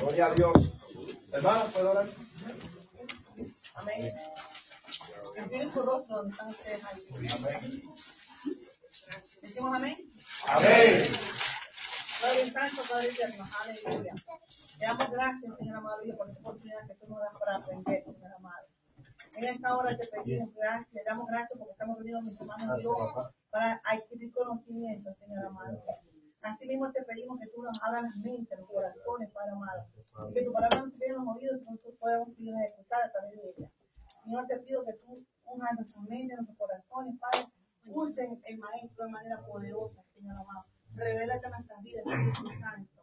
Gloria 0.00 0.26
a 0.26 0.34
Dios. 0.34 0.72
Hermano, 1.32 1.64
¿puedo 1.72 1.90
orar? 1.90 2.06
Amén. 3.74 4.12
Amén. 5.38 5.72
Decimos 9.42 9.74
amén. 9.74 10.12
Amén. 10.46 11.02
Padre 12.20 12.50
Santo, 12.50 12.82
Padre 12.90 13.08
eterno, 13.08 13.44
aleluya. 13.60 14.14
Te 14.78 14.84
damos 14.84 15.10
gracias, 15.10 15.56
Señor 15.58 15.76
amado, 15.76 15.98
por 16.16 16.28
esta 16.28 16.40
oportunidad 16.40 16.86
que 16.86 16.94
tú 16.94 17.06
nos 17.08 17.18
das 17.20 17.34
para 17.38 17.56
aprender, 17.56 18.04
Señor 18.04 18.32
amado. 18.32 18.66
En 19.36 19.44
esta 19.44 19.76
hora 19.76 19.96
te 19.96 20.06
pedimos 20.08 20.54
gracias, 20.54 20.90
te 20.92 21.02
damos 21.04 21.26
gracias 21.28 21.58
porque 21.58 21.72
estamos 21.72 21.98
reunidos 21.98 22.22
mis 22.24 22.40
hermanos 22.40 22.78
Dios 22.78 22.96
para 23.50 23.80
adquirir 23.84 24.32
conocimiento, 24.32 25.14
Señor 25.14 25.46
amado. 25.46 25.82
Así 26.42 26.66
mismo 26.66 26.90
te 26.90 27.02
pedimos 27.02 27.38
que 27.38 27.48
tú 27.48 27.62
nos 27.62 27.76
abras 27.82 28.02
las 28.02 28.16
mentes, 28.16 28.58
los 28.58 28.68
corazones, 28.68 29.30
Padre 29.30 29.52
amado. 29.52 29.84
Y 30.30 30.32
que 30.32 30.44
tu 30.44 30.52
palabra 30.52 30.82
nos 30.82 30.94
quede 30.94 31.08
en 31.08 31.24
los 31.24 31.36
oídos 31.36 31.60
y 31.68 31.78
que 31.78 31.90
podamos 31.98 32.28
ejecutar 32.30 33.02
a 33.02 33.12
través 33.12 33.36
de 33.36 33.54
ella. 33.56 33.70
Señor, 34.24 34.46
te 34.46 34.58
pido 34.60 34.84
que 34.84 34.94
tú 34.94 35.12
unjas 35.44 35.74
nuestras 35.76 36.04
mentes, 36.08 36.36
nuestros 36.36 36.58
corazones, 36.58 37.14
Padre. 37.20 37.52
Usen 37.84 38.40
el 38.44 38.58
maestro 38.58 39.04
de 39.04 39.10
manera 39.10 39.40
poderosa, 39.46 40.02
Señor 40.14 40.36
amado. 40.36 40.64
Revélate 40.94 41.46
en 41.46 41.52
nuestras 41.52 41.82
vidas, 41.82 42.04
Espíritu 42.06 42.60
Santo. 42.60 43.02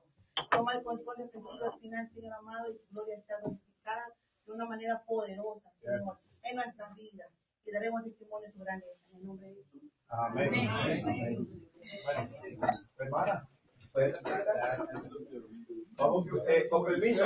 Toma 0.52 0.73
el 0.73 0.84
control 0.84 1.17
del 1.17 1.30
principio 1.30 1.66
al 1.66 1.80
final, 1.80 2.09
Señor 2.14 2.34
amado, 2.34 2.72
y 2.72 2.78
tu 2.78 2.86
gloria 2.92 3.22
sea 3.23 3.38
glorificada 3.40 4.14
de 4.45 4.52
una 4.52 4.66
manera 4.66 5.04
poderosa, 5.06 5.72
Señor, 5.81 6.20
en 6.44 6.56
nuestras 6.56 6.95
vidas. 6.95 7.30
Y 7.67 7.71
daremos 7.71 8.03
testimonio 8.03 8.48
de 8.48 8.53
tu 8.53 8.59
grandeza. 8.63 9.02
En 9.12 9.17
el 9.17 9.26
nombre 9.26 9.48
de 9.48 9.55
Jesús. 9.55 9.81
Amén. 10.08 10.67
Amén. 10.70 11.48
Hermana, 12.98 13.48
¿puede 13.91 14.16
Vamos, 15.98 16.25
eh, 16.48 16.70
con 16.70 16.85
permiso. 16.85 17.25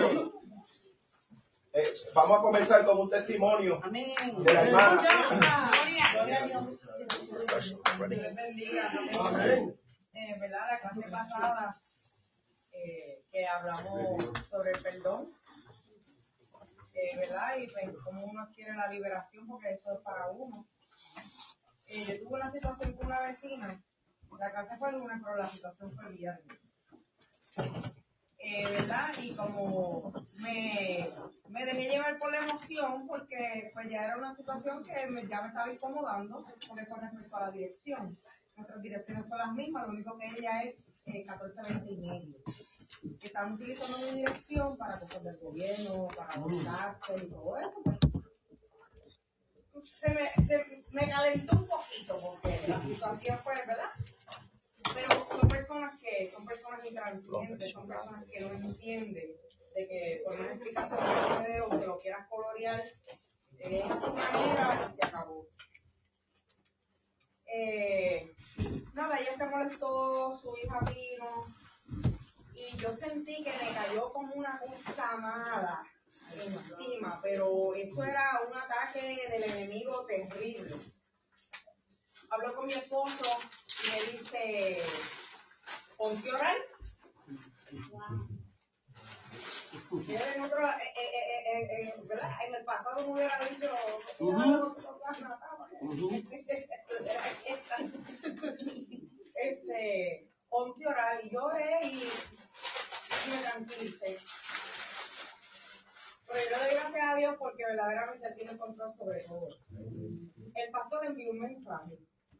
Eh, 1.73 1.93
vamos 2.13 2.39
a 2.39 2.41
comenzar 2.41 2.85
con 2.85 2.99
un 2.99 3.09
testimonio 3.09 3.79
Amén. 3.83 4.13
de 4.43 4.53
la 4.53 4.61
hermana. 4.63 5.71
Gloria 6.13 6.43
a 6.43 6.47
Dios. 6.47 6.81
Dios 8.09 8.35
bendiga. 8.35 8.91
Amén. 9.19 9.75
Eh, 10.13 10.35
¿verdad? 10.39 10.59
La 10.71 10.79
clase 10.79 11.09
pasada 11.09 11.81
eh, 12.71 13.23
que 13.31 13.47
hablamos 13.47 14.47
sobre 14.49 14.71
el 14.71 14.81
perdón, 14.81 15.29
¿verdad? 17.15 17.57
Y 17.57 17.67
pues, 17.67 17.97
cómo 18.03 18.25
uno 18.25 18.47
quiere 18.53 18.73
la 18.75 18.87
liberación, 18.87 19.47
porque 19.47 19.71
eso 19.71 19.93
es 19.93 19.99
para 20.01 20.27
uno. 20.29 20.67
Eh, 21.87 22.03
yo 22.07 22.19
tuve 22.23 22.39
una 22.39 22.49
situación 22.51 22.93
con 22.93 23.07
una 23.07 23.19
vecina, 23.21 23.81
la 24.39 24.51
clase 24.51 24.77
fue 24.77 24.89
el 24.89 24.95
lunes, 24.99 25.17
pero 25.23 25.35
la 25.37 25.47
situación 25.47 25.93
fue 25.93 26.07
el 26.07 26.15
viernes. 26.17 26.57
Eh, 28.43 28.63
¿verdad? 28.69 29.09
Y 29.21 29.35
como 29.35 30.11
me, 30.39 31.07
me 31.49 31.65
dejé 31.65 31.89
llevar 31.89 32.17
por 32.17 32.31
la 32.31 32.39
emoción, 32.39 33.05
porque 33.07 33.69
pues 33.73 33.89
ya 33.89 34.05
era 34.05 34.17
una 34.17 34.35
situación 34.35 34.83
que 34.83 35.05
me- 35.07 35.27
ya 35.27 35.41
me 35.41 35.49
estaba 35.49 35.71
incomodando, 35.71 36.43
porque 36.67 36.87
con 36.87 37.01
respecto 37.01 37.35
a 37.37 37.41
la 37.47 37.51
dirección. 37.51 38.17
Nuestras 38.55 38.81
direcciones 38.81 39.27
son 39.27 39.37
las 39.37 39.53
mismas, 39.53 39.85
lo 39.87 39.93
único 39.93 40.17
que 40.17 40.25
ella 40.27 40.63
es 40.63 40.75
eh, 41.05 41.23
1420 41.27 41.91
y 41.91 41.97
medio. 41.97 42.37
Están 43.21 43.53
utilizando 43.53 43.97
mi 43.97 44.19
dirección 44.19 44.77
para 44.77 44.99
cosas 44.99 45.23
del 45.23 45.37
gobierno, 45.39 46.07
para 46.15 46.33
taxes 46.63 47.23
y 47.23 47.29
todo 47.29 47.57
eso. 47.57 47.81
pues. 47.83 47.97
Se 49.93 50.13
me, 50.13 50.29
se 50.45 50.85
me 50.91 51.09
calentó 51.09 51.55
un 51.57 51.67
poquito 51.67 52.19
porque 52.19 52.67
la 52.67 52.79
situación 52.79 53.39
fue, 53.39 53.53
¿verdad? 53.65 53.89
Pero 54.93 55.27
son 55.29 55.47
personas 55.47 55.99
que 55.99 56.31
son 56.31 56.45
personas 56.45 56.85
intransigentes, 56.85 57.71
son 57.71 57.87
personas 57.87 58.25
que 58.29 58.39
no 58.41 58.51
entienden 58.53 59.35
de 59.75 59.87
que 59.87 60.21
por 60.25 60.39
una 60.39 60.49
explicación 60.51 60.99
que 60.99 61.43
te 61.45 61.61
o 61.61 61.69
que 61.69 61.87
lo 61.87 61.99
quieras 61.99 62.27
colorear 62.27 62.83
de 63.51 63.79
esta 63.79 63.95
manera 63.95 64.91
y 64.91 64.95
se 64.95 65.07
acabó. 65.07 65.47
Eh, 67.45 68.33
nada, 68.93 69.19
ella 69.19 69.33
se 69.37 69.45
molestó, 69.45 70.31
su 70.31 70.55
hija 70.57 70.79
vino 70.79 71.60
y 72.61 72.77
yo 72.77 72.93
sentí 72.93 73.43
que 73.43 73.51
me 73.51 73.73
cayó 73.73 74.13
como 74.13 74.33
una 74.35 74.59
cosa 74.59 75.17
mala 75.17 75.83
encima, 76.35 77.19
pero 77.21 77.75
eso 77.75 78.01
era 78.03 78.41
un 78.47 78.55
ataque 78.55 79.27
del 79.29 79.43
enemigo 79.43 80.05
terrible. 80.05 80.75
Habló 82.29 82.55
con 82.55 82.67
mi 82.67 82.73
esposo 82.73 83.39
y 83.83 83.87
me 83.91 84.01
dice, 84.11 84.77
¿ponte 85.97 86.29
a 86.29 86.35
orar? 86.35 86.55
Yo 89.91 90.19
en, 90.35 90.41
otro, 90.41 90.59
¿verdad? 92.07 92.31
en 92.47 92.55
el 92.55 92.63
pasado 92.63 93.05
me 93.07 93.13
hubiera 93.13 93.37
dicho, 93.39 93.69
este, 99.35 100.31
a 100.51 100.89
orar 100.89 101.25
y 101.25 101.29
lloré 101.29 101.79
y 101.83 102.09
me 103.29 103.41
tranquilicé. 103.41 104.17
Pero 106.27 106.39
yo 106.49 106.57
le 106.57 106.63
doy 106.65 106.73
gracias 106.75 107.03
a 107.07 107.15
Dios 107.15 107.35
porque 107.37 107.65
verdaderamente 107.65 108.31
tiene 108.37 108.57
control 108.57 108.93
sobre 108.97 109.19
todo. 109.23 109.47
El 110.55 110.71
pastor 110.71 111.05
envió 111.05 111.31
un 111.31 111.39
mensaje 111.39 111.97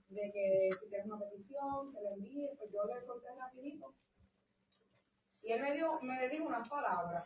de 0.09 0.31
que 0.33 0.69
si 0.79 0.89
tienes 0.89 1.07
una 1.07 1.19
petición, 1.19 1.93
que 1.93 2.01
le 2.01 2.09
envíe, 2.15 2.49
pues 2.57 2.71
yo 2.71 2.83
le 2.85 3.05
conté 3.05 3.27
rapidito. 3.37 3.95
Y 5.43 5.51
él 5.53 5.61
me, 5.61 5.73
dio, 5.73 5.99
me 6.01 6.27
dijo 6.29 6.45
unas 6.45 6.67
palabras. 6.69 7.25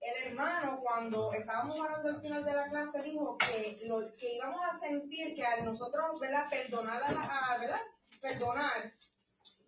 El 0.00 0.26
hermano, 0.26 0.80
cuando 0.82 1.32
estábamos 1.32 1.78
hablando 1.80 2.08
al 2.10 2.20
final 2.20 2.44
de 2.44 2.52
la 2.52 2.68
clase, 2.68 3.02
dijo 3.02 3.38
que, 3.38 3.80
lo, 3.86 4.14
que 4.16 4.34
íbamos 4.34 4.60
a 4.70 4.78
sentir 4.78 5.34
que 5.34 5.44
al 5.44 5.64
nosotros, 5.64 6.20
¿verdad? 6.20 6.48
Perdonar, 6.50 7.02
a 7.02 7.12
la- 7.12 7.22
a-. 7.22 7.82
Perdonar, 8.20 8.92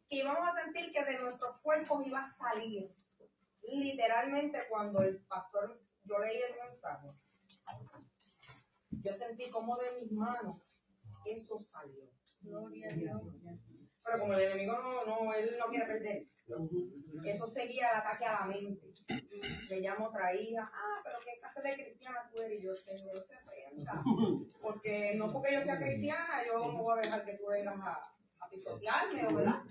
que 0.08 0.16
íbamos 0.16 0.48
a 0.48 0.62
sentir 0.62 0.92
que 0.92 1.04
de 1.04 1.18
nuestros 1.18 1.56
cuerpos 1.60 2.06
iba 2.06 2.20
a 2.20 2.26
salir. 2.26 2.90
Literalmente, 3.62 4.60
cuando 4.68 5.02
el 5.02 5.18
pastor, 5.22 5.80
yo 6.04 6.18
leí 6.18 6.40
el 6.40 6.68
mensaje, 6.68 7.08
yo 8.90 9.12
sentí 9.12 9.50
como 9.50 9.76
de 9.76 10.00
mis 10.00 10.12
manos 10.12 10.56
eso 11.26 11.58
salió. 11.58 12.08
Gloria 12.40 12.88
a 12.88 12.94
Dios. 12.94 13.22
Pero 14.04 14.18
como 14.20 14.34
el 14.34 14.40
enemigo 14.40 14.78
no, 14.78 15.04
no, 15.04 15.34
él 15.34 15.56
no 15.58 15.66
quiere 15.66 15.86
perder. 15.86 16.26
Eso 17.24 17.46
seguía 17.46 17.90
el 17.90 17.96
ataque 17.96 18.24
a 18.24 18.40
la 18.40 18.46
mente. 18.46 18.92
Me 19.68 19.80
llamo 19.80 20.06
otra 20.06 20.32
hija, 20.32 20.70
ah, 20.72 21.00
pero 21.02 21.18
qué 21.24 21.40
clase 21.40 21.62
de 21.62 21.74
cristiana 21.74 22.30
tú 22.32 22.42
eres. 22.42 22.60
Y 22.60 22.62
yo, 22.62 22.74
Señor, 22.74 23.26
te 23.26 23.34
reprenda. 23.34 24.02
Porque 24.62 25.14
no 25.16 25.32
porque 25.32 25.54
yo 25.54 25.62
sea 25.62 25.78
cristiana, 25.78 26.46
yo 26.46 26.72
no 26.72 26.82
voy 26.82 26.98
a 26.98 27.02
dejar 27.02 27.24
que 27.24 27.34
tú 27.34 27.46
vengas 27.48 27.80
a, 27.80 28.15
a 28.46 28.48
pisotearme, 28.48 29.34
¿verdad? 29.34 29.62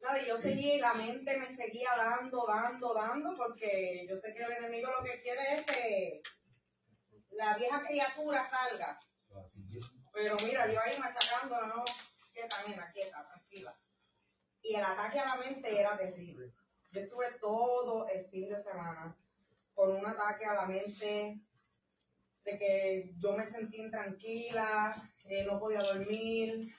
Nada, 0.00 0.22
y 0.22 0.26
yo 0.26 0.36
seguí, 0.36 0.72
y 0.72 0.78
la 0.78 0.94
mente 0.94 1.36
me 1.36 1.48
seguía 1.48 1.90
dando, 1.96 2.46
dando, 2.46 2.94
dando, 2.94 3.36
porque 3.36 4.06
yo 4.08 4.16
sé 4.16 4.34
que 4.34 4.42
el 4.42 4.52
enemigo 4.52 4.90
lo 4.90 5.04
que 5.04 5.20
quiere 5.20 5.56
es 5.56 5.66
que 5.66 6.22
la 7.32 7.56
vieja 7.56 7.82
criatura 7.86 8.42
salga. 8.42 8.98
Pero 10.12 10.36
mira, 10.44 10.72
yo 10.72 10.80
ahí 10.80 10.98
machacando, 10.98 11.66
no, 11.66 11.84
quieta, 12.32 12.56
nena, 12.66 12.90
quieta, 12.92 13.26
tranquila. 13.26 13.78
Y 14.62 14.74
el 14.74 14.84
ataque 14.84 15.18
a 15.18 15.26
la 15.26 15.36
mente 15.36 15.80
era 15.80 15.96
terrible. 15.96 16.52
Yo 16.90 17.00
estuve 17.00 17.32
todo 17.40 18.08
el 18.08 18.26
fin 18.26 18.48
de 18.48 18.58
semana 18.58 19.16
con 19.74 19.92
un 19.92 20.06
ataque 20.06 20.46
a 20.46 20.54
la 20.54 20.66
mente 20.66 21.40
de 22.44 22.58
que 22.58 23.14
yo 23.18 23.36
me 23.36 23.44
sentí 23.44 23.76
intranquila, 23.76 24.94
eh, 25.24 25.44
no 25.44 25.58
podía 25.58 25.82
dormir, 25.82 26.74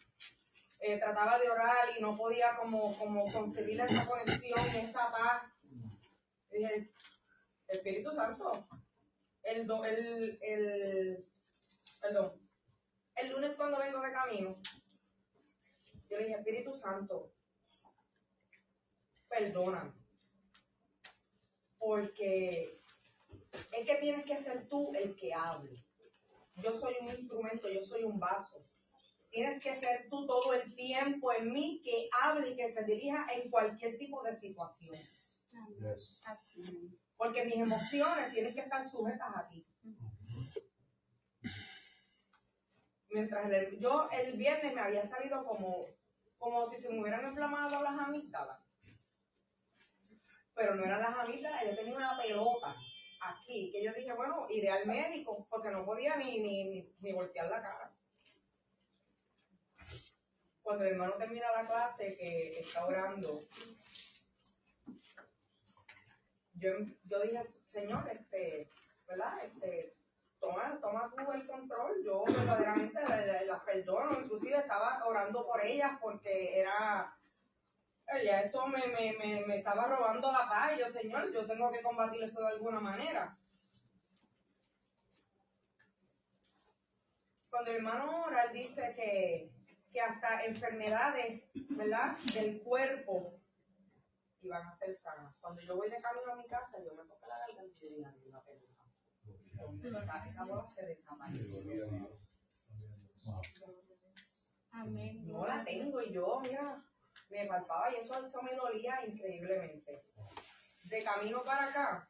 eh, 0.81 0.97
trataba 0.99 1.37
de 1.39 1.49
orar 1.49 1.89
y 1.97 2.01
no 2.01 2.17
podía 2.17 2.55
como, 2.57 2.97
como 2.97 3.31
concebir 3.31 3.79
esa 3.79 4.05
conexión, 4.05 4.59
esa 4.75 5.11
paz. 5.11 5.43
Y 6.51 6.57
dije, 6.57 6.91
Espíritu 7.67 8.11
Santo, 8.11 8.67
el, 9.43 9.67
do- 9.67 9.83
el, 9.85 10.39
el, 10.41 11.25
perdón, 12.01 12.33
el 13.15 13.31
lunes 13.31 13.53
cuando 13.53 13.77
vengo 13.79 14.01
de 14.01 14.11
camino, 14.11 14.57
yo 16.09 16.17
le 16.17 16.25
dije, 16.25 16.37
Espíritu 16.39 16.73
Santo, 16.75 17.31
perdóname. 19.29 19.93
Porque 21.77 22.81
es 23.71 23.87
que 23.87 23.95
tienes 23.95 24.25
que 24.25 24.37
ser 24.37 24.67
tú 24.67 24.91
el 24.93 25.15
que 25.15 25.33
hable. 25.33 25.83
Yo 26.55 26.71
soy 26.71 26.95
un 27.01 27.09
instrumento, 27.09 27.69
yo 27.69 27.81
soy 27.81 28.03
un 28.03 28.19
vaso. 28.19 28.65
Tienes 29.31 29.63
que 29.63 29.73
ser 29.73 30.07
tú 30.09 30.27
todo 30.27 30.53
el 30.53 30.75
tiempo 30.75 31.31
en 31.31 31.51
mí 31.53 31.81
que 31.83 32.09
hable 32.21 32.49
y 32.49 32.55
que 32.55 32.71
se 32.71 32.83
dirija 32.83 33.27
en 33.33 33.49
cualquier 33.49 33.97
tipo 33.97 34.21
de 34.23 34.35
situación. 34.35 34.95
Porque 37.17 37.45
mis 37.45 37.55
emociones 37.55 38.31
tienen 38.33 38.53
que 38.53 38.61
estar 38.61 38.85
sujetas 38.87 39.29
a 39.35 39.47
ti. 39.47 39.65
Mientras 43.09 43.49
el- 43.51 43.79
yo 43.79 44.09
el 44.11 44.37
viernes 44.37 44.73
me 44.73 44.81
había 44.81 45.03
salido 45.03 45.45
como, 45.45 45.85
como 46.37 46.65
si 46.65 46.77
se 46.79 46.89
me 46.89 46.99
hubieran 47.01 47.27
inflamado 47.27 47.81
las 47.83 47.99
amígdalas. 47.99 48.59
pero 50.53 50.75
no 50.75 50.83
eran 50.83 51.01
las 51.01 51.15
amígdalas, 51.15 51.63
yo 51.65 51.75
tenía 51.75 51.95
una 51.95 52.17
pelota 52.21 52.75
aquí, 53.21 53.71
que 53.71 53.83
yo 53.83 53.93
dije, 53.93 54.13
bueno, 54.13 54.47
iré 54.49 54.69
al 54.69 54.85
médico, 54.85 55.47
porque 55.49 55.71
no 55.71 55.85
podía 55.85 56.17
ni, 56.17 56.39
ni, 56.39 56.65
ni, 56.65 56.93
ni 56.99 57.13
voltear 57.13 57.47
la 57.47 57.61
cara. 57.61 57.95
Cuando 60.61 60.83
el 60.83 60.91
hermano 60.91 61.13
termina 61.13 61.51
la 61.51 61.67
clase, 61.67 62.15
que 62.15 62.59
está 62.59 62.85
orando, 62.85 63.43
yo, 66.53 66.71
yo 67.05 67.21
dije, 67.21 67.43
Señor, 67.69 68.07
este, 68.09 68.69
¿verdad? 69.07 69.43
Este, 69.43 69.95
toma, 70.39 70.77
toma 70.79 71.11
tú 71.15 71.31
el 71.31 71.47
control. 71.47 72.03
Yo 72.03 72.23
verdaderamente 72.25 73.01
las 73.01 73.45
la 73.45 73.65
perdono, 73.65 74.19
inclusive 74.21 74.57
estaba 74.57 75.03
orando 75.05 75.45
por 75.45 75.63
ellas 75.63 75.97
porque 75.99 76.59
era, 76.59 77.17
ya 78.23 78.41
esto 78.41 78.67
me, 78.67 78.87
me, 78.87 79.13
me, 79.13 79.45
me 79.45 79.57
estaba 79.57 79.87
robando 79.87 80.31
la 80.31 80.47
paz. 80.47 80.73
Y 80.75 80.79
yo, 80.79 80.87
Señor, 80.87 81.31
yo 81.31 81.47
tengo 81.47 81.71
que 81.71 81.81
combatir 81.81 82.23
esto 82.23 82.41
de 82.41 82.47
alguna 82.49 82.79
manera. 82.79 83.37
Cuando 87.49 87.71
el 87.71 87.77
hermano 87.77 88.09
oral 88.09 88.53
dice 88.53 88.93
que, 88.95 89.51
que 89.91 90.01
hasta 90.01 90.45
enfermedades, 90.45 91.43
¿verdad? 91.69 92.17
Del 92.33 92.61
cuerpo 92.61 93.39
iban 94.41 94.65
a 94.65 94.75
ser 94.75 94.93
sanas. 94.93 95.35
Cuando 95.39 95.61
yo 95.61 95.75
voy 95.75 95.89
de 95.89 96.01
camino 96.01 96.31
a 96.31 96.35
mi 96.35 96.47
casa, 96.47 96.77
yo 96.83 96.95
me 96.95 97.03
toco 97.03 97.27
la 97.27 97.37
garganta 97.39 97.63
y 97.81 97.89
digo, 97.89 98.09
una 98.25 98.41
pelota. 98.41 98.83
¿Dónde 99.53 99.89
está? 99.89 100.25
Esa 100.25 100.45
bola 100.45 100.65
se 100.65 100.85
desapareció. 100.85 101.59
Amén. 104.71 105.27
No 105.27 105.45
la 105.45 105.63
tengo 105.63 106.01
y 106.01 106.11
yo, 106.11 106.39
mira, 106.41 106.83
me 107.29 107.45
palpaba 107.45 107.91
y 107.91 107.97
eso, 107.97 108.17
eso 108.17 108.41
me 108.41 108.55
dolía 108.55 109.05
increíblemente. 109.05 110.05
De 110.83 111.03
camino 111.03 111.43
para 111.43 111.67
acá, 111.67 112.09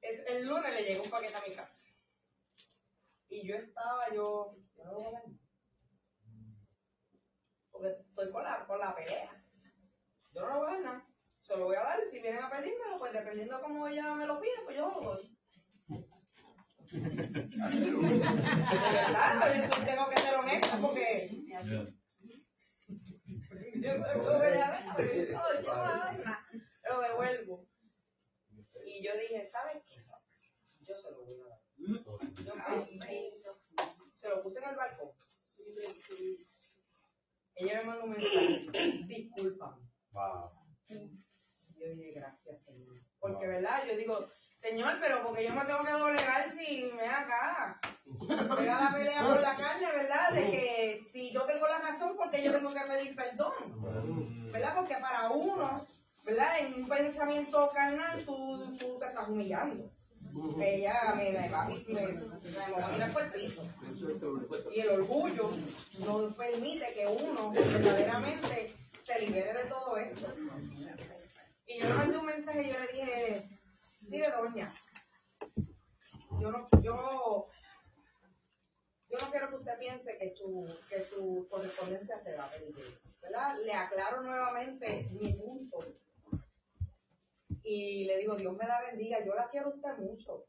es, 0.00 0.24
el 0.26 0.46
lunes 0.46 0.72
le 0.72 0.82
llegó 0.84 1.04
un 1.04 1.10
paquete 1.10 1.34
a 1.34 1.42
mi 1.46 1.54
casa. 1.54 1.86
Y 3.28 3.46
yo 3.46 3.56
estaba, 3.56 4.12
yo, 4.14 4.56
yo 4.86 4.92
no 4.92 4.98
lo 4.98 5.04
voy 5.04 5.06
a 5.06 5.10
ver. 5.10 5.36
Porque 7.70 7.88
estoy 7.88 8.30
con 8.30 8.44
la, 8.44 8.66
con 8.66 8.78
la 8.78 8.94
pelea. 8.94 9.44
Yo 10.32 10.40
no 10.42 10.48
lo 10.48 10.58
voy 10.60 10.68
a 10.68 10.72
dar 10.72 10.80
nada. 10.82 11.06
Se 11.40 11.56
lo 11.56 11.64
voy 11.64 11.76
a 11.76 11.82
dar 11.82 12.00
y 12.00 12.06
si 12.06 12.20
vienen 12.20 12.42
a 12.42 12.50
pedírmelo, 12.50 12.98
pues 12.98 13.12
dependiendo 13.12 13.56
de 13.56 13.62
cómo 13.62 13.86
ella 13.86 14.14
me 14.14 14.26
lo 14.26 14.40
pide, 14.40 14.52
pues 14.64 14.76
yo 14.76 14.88
lo 14.90 15.00
doy. 15.00 15.38
Verdad, 18.86 19.54
yo 19.54 19.84
tengo 19.84 20.08
que 20.08 20.20
ser 20.20 20.34
honesta 20.36 20.78
porque 20.80 21.30
yo 21.50 21.62
lo 21.62 21.82
voy 21.82 21.82
a 21.82 21.90
yo 23.74 23.98
no, 23.98 24.06
no 24.06 24.38
voy 24.38 24.56
a 24.56 24.68
dar 25.78 26.18
nada. 26.24 26.46
Lo 26.88 27.00
devuelvo. 27.00 27.68
Y 28.84 29.04
yo 29.04 29.12
dije, 29.18 29.44
¿sabes 29.44 29.82
qué? 29.86 30.02
Yo 30.80 30.94
se 30.94 31.10
lo 31.10 31.24
voy 31.24 31.40
a 31.40 31.46
dar. 31.48 31.60
Yo 32.44 32.54
se 34.26 34.34
lo 34.34 34.42
puse 34.42 34.58
en 34.58 34.70
el 34.70 34.76
balcón. 34.76 35.10
Ella 37.54 37.78
me 37.78 37.84
mandó 37.84 38.04
un 38.04 38.10
mensaje, 38.10 38.66
discúlpame. 39.06 39.82
Yo 40.88 41.88
dije, 41.90 42.12
gracias, 42.12 42.64
Señor. 42.64 42.96
Porque, 43.20 43.46
¿verdad? 43.46 43.86
Yo 43.86 43.96
digo, 43.96 44.28
Señor, 44.54 44.98
pero 45.00 45.22
porque 45.22 45.44
yo 45.44 45.54
me 45.54 45.64
tengo 45.64 45.84
que 45.84 45.92
doblegar 45.92 46.50
si 46.50 46.90
me 46.94 47.06
acá. 47.06 47.80
Pega 48.56 48.80
la 48.80 48.92
pelea 48.92 49.22
por 49.22 49.40
la 49.40 49.56
carne, 49.56 49.86
¿verdad? 49.92 50.30
De 50.32 50.50
que 50.50 51.00
si 51.02 51.32
yo 51.32 51.44
tengo 51.44 51.66
la 51.68 51.78
razón, 51.78 52.16
porque 52.16 52.42
yo 52.42 52.52
tengo 52.52 52.70
que 52.70 52.80
pedir 52.80 53.14
perdón. 53.14 54.50
¿Verdad? 54.52 54.74
Porque 54.74 54.96
para 54.96 55.30
uno, 55.30 55.86
¿verdad? 56.24 56.58
En 56.58 56.74
un 56.74 56.88
pensamiento 56.88 57.70
carnal, 57.72 58.24
tú, 58.24 58.76
tú 58.78 58.98
te 58.98 59.06
estás 59.06 59.28
humillando. 59.28 59.88
Ella 60.60 61.14
me, 61.16 61.30
me 61.30 61.48
va 61.48 61.62
a 61.62 61.68
me, 61.68 61.76
me, 61.88 62.12
me 62.12 62.72
va 62.72 62.86
a 62.86 62.92
tirar 62.92 63.12
por 63.12 63.22
el 63.22 63.32
piso. 63.32 63.62
Y 64.72 64.80
el 64.80 64.88
orgullo 64.90 65.50
no 65.98 66.34
permite 66.36 66.92
que 66.94 67.06
uno 67.06 67.50
verdaderamente 67.52 68.74
se 69.04 69.20
libere 69.20 69.62
de 69.62 69.68
todo 69.68 69.96
esto. 69.96 70.34
Y 71.66 71.78
yo 71.78 71.88
le 71.88 71.94
mandé 71.94 72.18
un 72.18 72.26
mensaje 72.26 72.62
y 72.62 72.72
yo 72.72 72.78
le 72.78 72.92
dije, 72.92 73.48
mire 74.08 74.30
doña, 74.30 74.72
yo 76.40 76.50
no, 76.52 76.66
yo, 76.82 77.48
yo 79.08 79.18
no 79.20 79.30
quiero 79.30 79.48
que 79.48 79.56
usted 79.56 79.78
piense 79.78 80.18
que 80.18 80.28
su, 80.28 80.66
que 80.88 81.00
su 81.02 81.46
correspondencia 81.50 82.18
se 82.18 82.36
va 82.36 82.44
a 82.44 82.50
perder, 82.50 83.00
¿verdad? 83.22 83.56
Le 83.64 83.72
aclaro 83.72 84.22
nuevamente 84.22 85.08
mi 85.12 85.32
punto. 85.32 85.78
Y 87.68 88.04
le 88.04 88.18
digo, 88.18 88.36
Dios 88.36 88.56
me 88.56 88.64
la 88.64 88.80
bendiga, 88.80 89.24
yo 89.24 89.34
la 89.34 89.48
quiero 89.48 89.66
a 89.66 89.74
usted 89.74 89.98
mucho. 89.98 90.46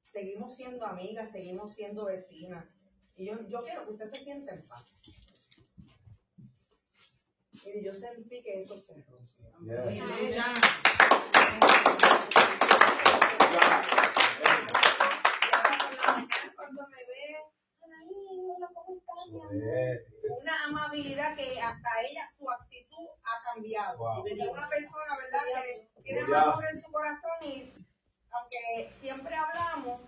Seguimos 0.00 0.56
siendo 0.56 0.86
amigas, 0.86 1.30
seguimos 1.30 1.74
siendo 1.74 2.06
vecinas. 2.06 2.64
Y 3.16 3.26
yo, 3.26 3.46
yo 3.48 3.62
quiero 3.62 3.84
que 3.84 3.92
usted 3.92 4.06
se 4.06 4.18
sienta 4.24 4.54
en 4.54 4.66
paz. 4.66 4.82
Y 7.66 7.84
yo 7.84 7.92
sentí 7.92 8.42
que 8.42 8.58
eso 8.60 8.78
se 8.78 8.94
rompió. 8.94 9.52
Cuando 16.56 16.88
me 16.88 16.96
ve, 16.96 17.11
"Anaí, 17.11 17.11
hola, 17.11 17.11
una 20.40 20.64
amabilidad 20.64 21.36
que 21.36 21.60
hasta 21.60 21.90
ella 22.08 22.26
su 22.36 22.50
actitud 22.50 23.08
ha 23.24 23.52
cambiado. 23.52 23.98
Wow. 23.98 24.24
Una 24.24 24.68
persona, 24.68 25.16
¿verdad?, 25.18 25.62
que 25.64 26.02
tiene 26.02 26.20
amor 26.34 26.64
en 26.72 26.80
su 26.80 26.90
corazón 26.90 27.30
y 27.42 27.72
aunque 28.30 28.90
siempre 28.98 29.34
hablamos, 29.34 30.00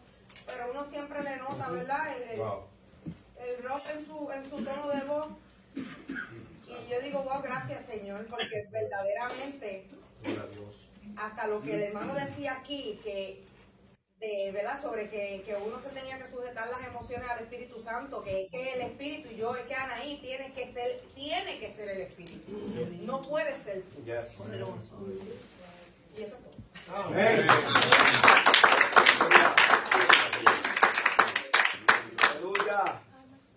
pero 0.46 0.70
uno 0.70 0.84
siempre 0.84 1.22
le 1.22 1.36
nota, 1.36 1.68
¿verdad?, 1.70 2.16
el, 2.16 2.22
el, 2.30 2.38
Wow. 2.40 2.66
el 3.36 3.62
rock 3.62 3.82
en 3.90 4.06
su, 4.06 4.30
en 4.30 4.44
su 4.50 4.64
tono 4.64 4.88
de 4.88 5.00
voz. 5.02 5.28
Y 5.76 6.90
yo 6.90 7.00
digo, 7.00 7.22
wow, 7.22 7.42
gracias 7.42 7.84
Señor, 7.84 8.26
porque 8.28 8.66
verdaderamente 8.70 9.88
hasta 11.16 11.46
lo 11.46 11.60
que 11.60 11.74
el 11.74 11.82
hermano 11.82 12.14
decía 12.14 12.54
aquí, 12.58 12.98
que 13.04 13.44
de, 14.20 14.50
¿verdad? 14.52 14.80
sobre 14.80 15.08
que, 15.08 15.42
que 15.44 15.54
uno 15.54 15.78
se 15.78 15.90
tenía 15.90 16.18
que 16.18 16.30
sujetar 16.30 16.68
las 16.68 16.86
emociones 16.86 17.28
al 17.30 17.40
Espíritu 17.40 17.80
Santo, 17.80 18.22
que 18.22 18.42
es 18.42 18.50
que 18.50 18.74
el 18.74 18.80
Espíritu 18.82 19.28
y 19.30 19.36
yo, 19.36 19.54
es 19.56 19.66
que 19.66 19.74
Anaí 19.74 20.18
tiene 20.18 20.52
que 20.52 20.72
ser, 20.72 21.00
tiene 21.14 21.58
que 21.58 21.70
ser 21.72 21.88
el 21.90 22.00
Espíritu, 22.02 22.52
no 23.02 23.20
puede 23.22 23.54
ser 23.56 23.82
tú. 23.82 24.04
Yes. 24.04 24.38
Y 26.16 26.22
eso 26.22 26.36
es 26.36 26.42
todo. 26.42 26.54
Amén. 26.96 27.46
Aleluya. 32.30 33.00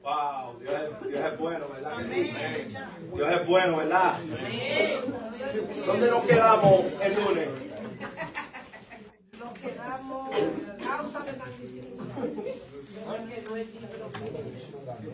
Wow, 0.02 0.58
Dios 0.60 0.74
es, 0.74 1.10
Dios 1.10 1.26
es 1.26 1.38
bueno, 1.38 1.68
¿verdad? 1.68 1.98
Dios 3.14 3.32
es 3.32 3.48
bueno, 3.48 3.78
¿verdad? 3.78 4.20
¿Dónde 5.86 6.10
nos 6.10 6.24
quedamos 6.24 6.86
el 7.04 7.16
lunes? 7.16 7.50
Nos 9.38 9.54
quedamos 9.60 10.30
causa 10.82 11.20
de 11.20 11.34
maldición. 11.34 11.86
Porque 13.06 13.44
no 13.50 13.56
es 13.58 13.68
libro. 13.68 14.10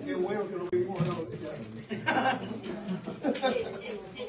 Qué 0.06 0.14
bueno 0.16 0.46
que 0.46 0.56
lo 0.56 0.66
vimos 0.70 1.02
en 1.02 1.08
la 1.08 1.14
noticia. 1.16 1.50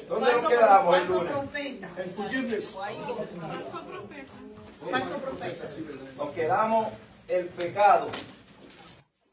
¿Dónde 0.07 0.31
nos 0.33 0.47
quedamos 0.49 0.97
el 0.97 1.07
lunes? 1.07 1.31
profeta. 1.31 1.89
El 1.97 2.09
forgiveness. 2.11 2.75
Nos 6.17 6.29
quedamos 6.33 6.87
el 7.27 7.47
pecado, 7.47 8.07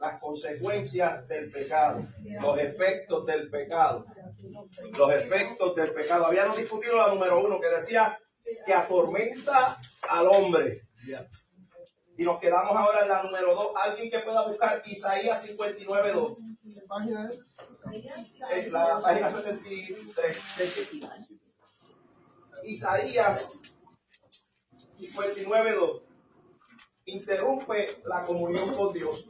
las 0.00 0.20
consecuencias 0.20 1.28
del 1.28 1.50
pecado, 1.50 2.06
los 2.40 2.58
efectos 2.58 3.26
del 3.26 3.50
pecado, 3.50 4.06
los 4.96 5.12
efectos 5.12 5.75
del 5.76 5.92
pecado. 5.92 6.26
Habíamos 6.26 6.56
discutido 6.56 6.96
la 6.96 7.08
número 7.08 7.44
uno 7.44 7.61
que 7.61 7.68
decía 7.68 8.18
que 8.66 8.75
atormenta 8.75 9.78
al 10.08 10.26
hombre. 10.26 10.82
Y 12.16 12.25
nos 12.25 12.38
quedamos 12.40 12.76
ahora 12.76 13.02
en 13.02 13.09
la 13.09 13.23
número 13.23 13.54
dos. 13.54 13.73
Alguien 13.76 14.11
que 14.11 14.19
pueda 14.21 14.47
buscar 14.47 14.83
Isaías 14.85 15.42
59, 15.42 16.12
2. 16.12 16.37
¿Qué 16.75 16.81
página 16.83 17.31
la 18.71 19.00
página 19.02 19.28
73. 19.28 20.38
Isaías 22.64 23.59
59, 24.99 25.73
2. 25.73 26.02
Interrumpe 27.07 28.00
la 28.04 28.25
comunión 28.25 28.75
con 28.75 28.92
Dios. 28.92 29.28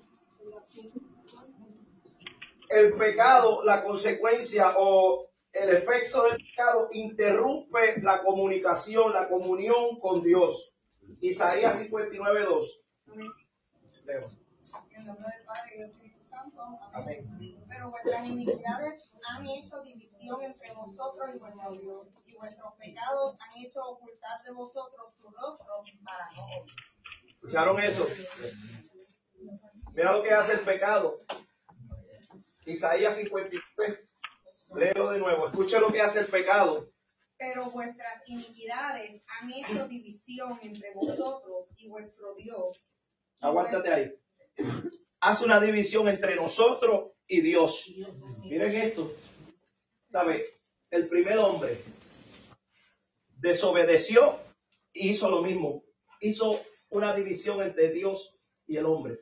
El 2.69 2.95
pecado, 2.95 3.62
la 3.65 3.83
consecuencia 3.83 4.75
o 4.77 5.27
el 5.53 5.71
efecto 5.71 6.25
del 6.25 6.37
pecado 6.37 6.89
interrumpe 6.93 8.01
la 8.01 8.23
comunicación, 8.23 9.12
la 9.12 9.29
comunión 9.29 9.99
con 10.01 10.23
Dios. 10.23 10.72
Isaías 11.21 11.78
59, 11.78 12.45
2. 12.45 12.81
Leo. 14.04 14.31
En 14.90 15.00
el 15.00 15.07
nombre 15.07 15.26
del 15.37 15.45
Padre 15.45 15.75
y 15.75 15.78
del 15.78 15.90
Espíritu 15.90 16.25
Santo. 16.28 16.62
Amén. 16.92 17.64
Pero 17.69 17.90
vuestras 17.90 18.26
iniquidades 18.26 19.02
han 19.28 19.47
hecho 19.47 19.83
división 19.83 20.42
entre 20.42 20.73
vosotros 20.73 21.31
y 21.35 21.38
vuestro 21.38 21.73
Dios, 21.73 22.07
y 22.26 22.35
vuestros 22.37 22.75
pecados 22.75 23.37
han 23.38 23.62
hecho 23.62 23.81
ocultar 23.83 24.42
de 24.45 24.52
vosotros 24.52 25.14
su 25.21 25.28
rostro 25.28 25.66
para 26.04 26.31
no. 26.37 26.47
¿Escucharon 27.28 27.81
eso? 27.81 28.07
Mira 29.95 30.12
lo 30.12 30.23
que 30.23 30.33
hace 30.33 30.54
el 30.54 30.61
pecado. 30.61 31.21
Isaías 32.64 33.16
53. 33.16 34.00
Léelo 34.75 35.11
de 35.11 35.19
nuevo. 35.19 35.49
Escucha 35.49 35.81
lo 35.81 35.92
que 35.92 36.00
hace 36.00 36.21
el 36.21 36.26
pecado. 36.26 36.92
Pero 37.43 37.69
vuestras 37.73 38.23
iniquidades 38.29 39.21
han 39.27 39.51
hecho 39.51 39.89
división 39.89 40.61
entre 40.63 40.95
vosotros 40.95 41.67
y 41.77 41.89
vuestro 41.89 42.37
Dios. 42.37 42.81
y 43.41 43.45
Aguántate 43.45 43.93
ahí. 43.93 44.15
Hace 45.19 45.45
una 45.47 45.59
división 45.59 46.09
entre 46.09 46.37
nosotros 46.37 47.11
y 47.27 47.41
Dios. 47.41 47.93
Miren 48.45 48.73
esto. 48.77 49.13
¿Sabe? 50.13 50.61
El 50.89 51.09
primer 51.09 51.37
hombre 51.39 51.83
desobedeció 53.39 54.39
e 54.95 55.09
hizo 55.09 55.29
lo 55.29 55.43
mismo. 55.43 55.83
Hizo 56.21 56.63
una 56.91 57.13
división 57.13 57.61
entre 57.61 57.91
Dios 57.91 58.39
y 58.69 58.77
el 58.77 58.87
hombre. 58.87 59.19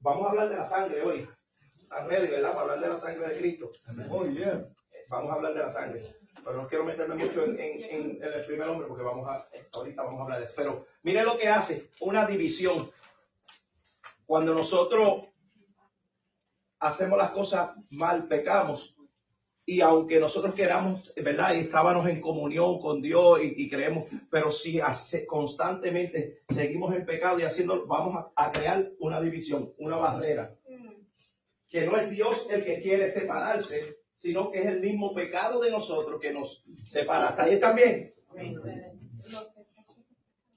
Vamos 0.00 0.26
a 0.26 0.30
hablar 0.32 0.50
de 0.50 0.56
la 0.56 0.64
sangre 0.64 1.00
hoy. 1.00 1.26
¿Están 1.78 2.10
ready, 2.10 2.26
verdad? 2.26 2.52
Para 2.52 2.74
hablar 2.74 2.80
de 2.80 2.88
la 2.88 2.98
sangre 2.98 3.26
de 3.26 3.38
Cristo. 3.38 3.70
Oh, 4.10 4.26
yeah. 4.26 4.68
Vamos 5.08 5.30
a 5.30 5.34
hablar 5.36 5.54
de 5.54 5.60
la 5.60 5.70
sangre. 5.70 6.25
Pero 6.44 6.62
no 6.62 6.68
quiero 6.68 6.84
meterme 6.84 7.14
mucho 7.16 7.44
en, 7.44 7.58
en- 7.58 7.82
en- 7.84 8.22
en 8.22 8.32
el 8.32 8.44
primer 8.46 8.68
hombre 8.68 8.86
porque 8.86 9.02
vamos 9.04 9.28
a, 9.28 9.48
ahorita 9.72 10.02
vamos 10.02 10.20
a 10.20 10.24
hablar 10.24 10.38
de 10.40 10.44
eso. 10.46 10.54
Pero 10.56 10.86
mire 11.02 11.22
lo 11.24 11.36
que 11.36 11.48
hace, 11.48 11.90
una 12.00 12.26
división. 12.26 12.90
Cuando 14.26 14.54
nosotros 14.54 15.28
hacemos 16.80 17.18
las 17.18 17.30
cosas 17.30 17.70
mal, 17.90 18.26
pecamos. 18.28 18.94
Y 19.68 19.80
aunque 19.80 20.20
nosotros 20.20 20.54
queramos, 20.54 21.12
¿verdad? 21.16 21.54
Y 21.54 21.60
estábamos 21.60 22.06
en 22.08 22.20
comunión 22.20 22.78
con 22.80 23.02
Dios 23.02 23.40
y, 23.42 23.54
y 23.64 23.68
creemos, 23.68 24.06
pero 24.30 24.52
si 24.52 24.78
hace- 24.78 25.26
constantemente 25.26 26.42
seguimos 26.48 26.94
en 26.94 27.04
pecado 27.04 27.40
y 27.40 27.42
haciendo, 27.42 27.84
vamos 27.86 28.14
a, 28.36 28.46
a 28.46 28.52
crear 28.52 28.90
una 29.00 29.20
división, 29.20 29.72
una 29.78 29.96
barrera 29.96 30.54
que 31.68 31.84
no 31.84 31.96
es 31.96 32.08
Dios 32.10 32.46
el 32.48 32.64
que 32.64 32.80
quiere 32.80 33.10
separarse, 33.10 33.98
sino 34.18 34.50
que 34.50 34.60
es 34.60 34.66
el 34.66 34.80
mismo 34.80 35.14
pecado 35.14 35.60
de 35.60 35.70
nosotros 35.70 36.20
que 36.20 36.32
nos 36.32 36.64
separa. 36.88 37.28
¿Hasta 37.28 37.44
ahí 37.44 37.60
también? 37.60 38.14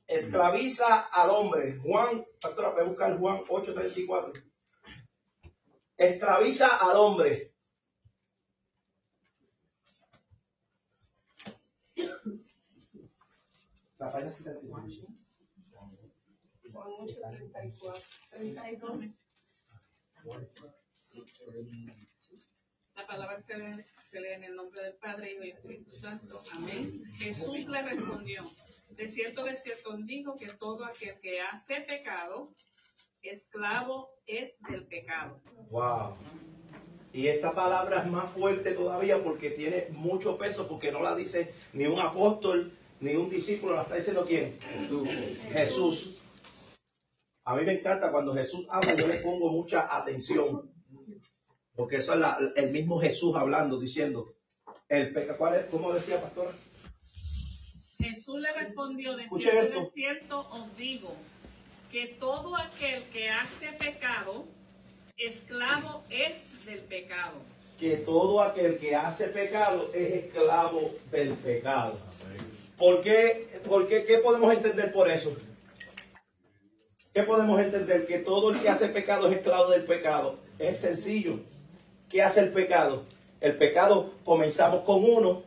Esclaviza 0.08 1.08
al 1.08 1.30
hombre. 1.30 1.78
Juan, 1.78 2.25
pastora, 2.42 2.74
puede 2.74 2.88
buscar 2.88 3.18
Juan 3.20 3.44
8:34. 3.48 4.44
Esclaviza 5.98 6.78
al 6.78 6.98
hombre. 6.98 7.54
La 13.98 14.12
página 14.12 14.32
71. 14.32 15.20
Juan 16.72 16.94
8, 17.00 17.16
34, 17.51 18.01
32. 18.32 19.00
La 23.00 23.08
palabra 23.08 23.39
se 23.39 23.58
lee, 23.58 23.86
se 24.12 24.20
lee 24.20 24.34
en 24.34 24.44
el 24.44 24.56
nombre 24.58 24.84
del 24.84 24.94
Padre, 24.96 25.32
Hijo 25.32 25.46
y 25.46 25.51
Espíritu 25.51 25.91
Santo. 25.91 26.38
Amén. 26.53 27.01
Jesús 27.18 27.65
le 27.68 27.82
respondió, 27.82 28.44
de 28.89 29.08
cierto, 29.08 29.46
de 29.46 29.56
cierto 29.56 29.96
digo 30.00 30.36
que 30.38 30.48
todo 30.48 30.84
aquel 30.84 31.18
que 31.22 31.39
hace 31.39 31.79
pecado, 31.79 32.53
esclavo 33.22 34.10
es 34.27 34.60
del 34.70 34.86
pecado. 34.86 35.39
Wow. 35.70 36.18
Y 37.13 37.27
esta 37.27 37.53
palabra 37.53 38.01
es 38.01 38.08
más 38.12 38.29
fuerte 38.32 38.74
todavía 38.74 39.24
porque 39.24 39.51
tiene 39.51 39.88
mucho 39.91 40.38
peso, 40.38 40.68
porque 40.68 40.91
no 40.91 41.01
la 41.01 41.15
dice 41.15 41.53
ni 41.72 41.86
un 41.86 42.01
apóstol, 42.01 42.77
ni 43.00 43.15
un 43.15 43.29
discípulo, 43.29 43.75
la 43.75 43.84
está 43.84 43.96
diciendo 43.96 44.25
quién? 44.27 44.58
Jesús. 45.53 46.22
A 47.46 47.56
mí 47.56 47.63
me 47.63 47.79
encanta 47.79 48.12
cuando 48.12 48.34
Jesús 48.34 48.68
habla, 48.70 48.94
yo 48.94 49.08
le 49.08 49.22
pongo 49.22 49.50
mucha 49.51 49.88
atención. 49.98 50.68
Porque 51.79 51.95
eso 51.95 52.12
es 52.13 52.19
la- 52.19 52.38
el 52.57 52.71
mismo 52.71 53.00
Jesús 53.00 53.33
hablando, 53.38 53.79
diciendo, 53.79 54.33
el 54.89 55.13
peca, 55.13 55.38
¿cuál 55.38 55.55
es? 55.55 55.65
¿Cómo 55.67 55.93
decía 55.93 56.19
pastora? 56.21 56.51
Jesús 57.98 58.41
le 58.41 58.51
respondió, 58.51 59.15
de 59.15 59.29
cierto, 59.29 59.79
de 59.79 59.86
cierto 59.86 60.39
os 60.50 60.75
digo 60.75 61.15
que 61.89 62.17
todo 62.19 62.57
aquel 62.57 63.03
que 63.13 63.29
hace 63.29 63.71
pecado, 63.79 64.45
esclavo 65.15 66.03
es 66.09 66.65
del 66.65 66.79
pecado. 66.79 67.38
que 67.79 67.95
todo 67.95 68.41
aquel 68.41 68.77
que 68.77 68.93
hace 68.93 69.27
pecado 69.29 69.89
es 69.93 70.25
esclavo 70.25 70.95
del 71.12 71.29
pecado. 71.36 71.98
¿Por 72.77 73.01
qué? 73.01 73.48
¿Por 73.65 73.88
qué? 73.88 74.03
¿Qué 74.03 74.17
podemos 74.17 74.53
entender 74.53 74.91
por 74.91 75.09
eso? 75.09 75.33
¿Qué 77.13 77.24
podemos 77.24 77.57
entender? 77.62 78.05
Que 78.05 78.19
todo 78.19 78.51
el 78.51 78.59
que 78.59 78.67
hace 78.67 78.89
pecado 78.89 79.29
es 79.29 79.38
esclavo 79.38 79.69
del 79.71 79.86
pecado. 79.86 80.38
Es 80.57 80.79
sencillo. 80.79 81.39
¿Qué 82.10 82.24
hace 82.24 82.42
el 82.42 82.51
pecado? 82.51 83.04
El 83.39 83.56
pecado 83.56 84.13
comenzamos 84.25 84.82
con 84.82 85.04
uno, 85.04 85.44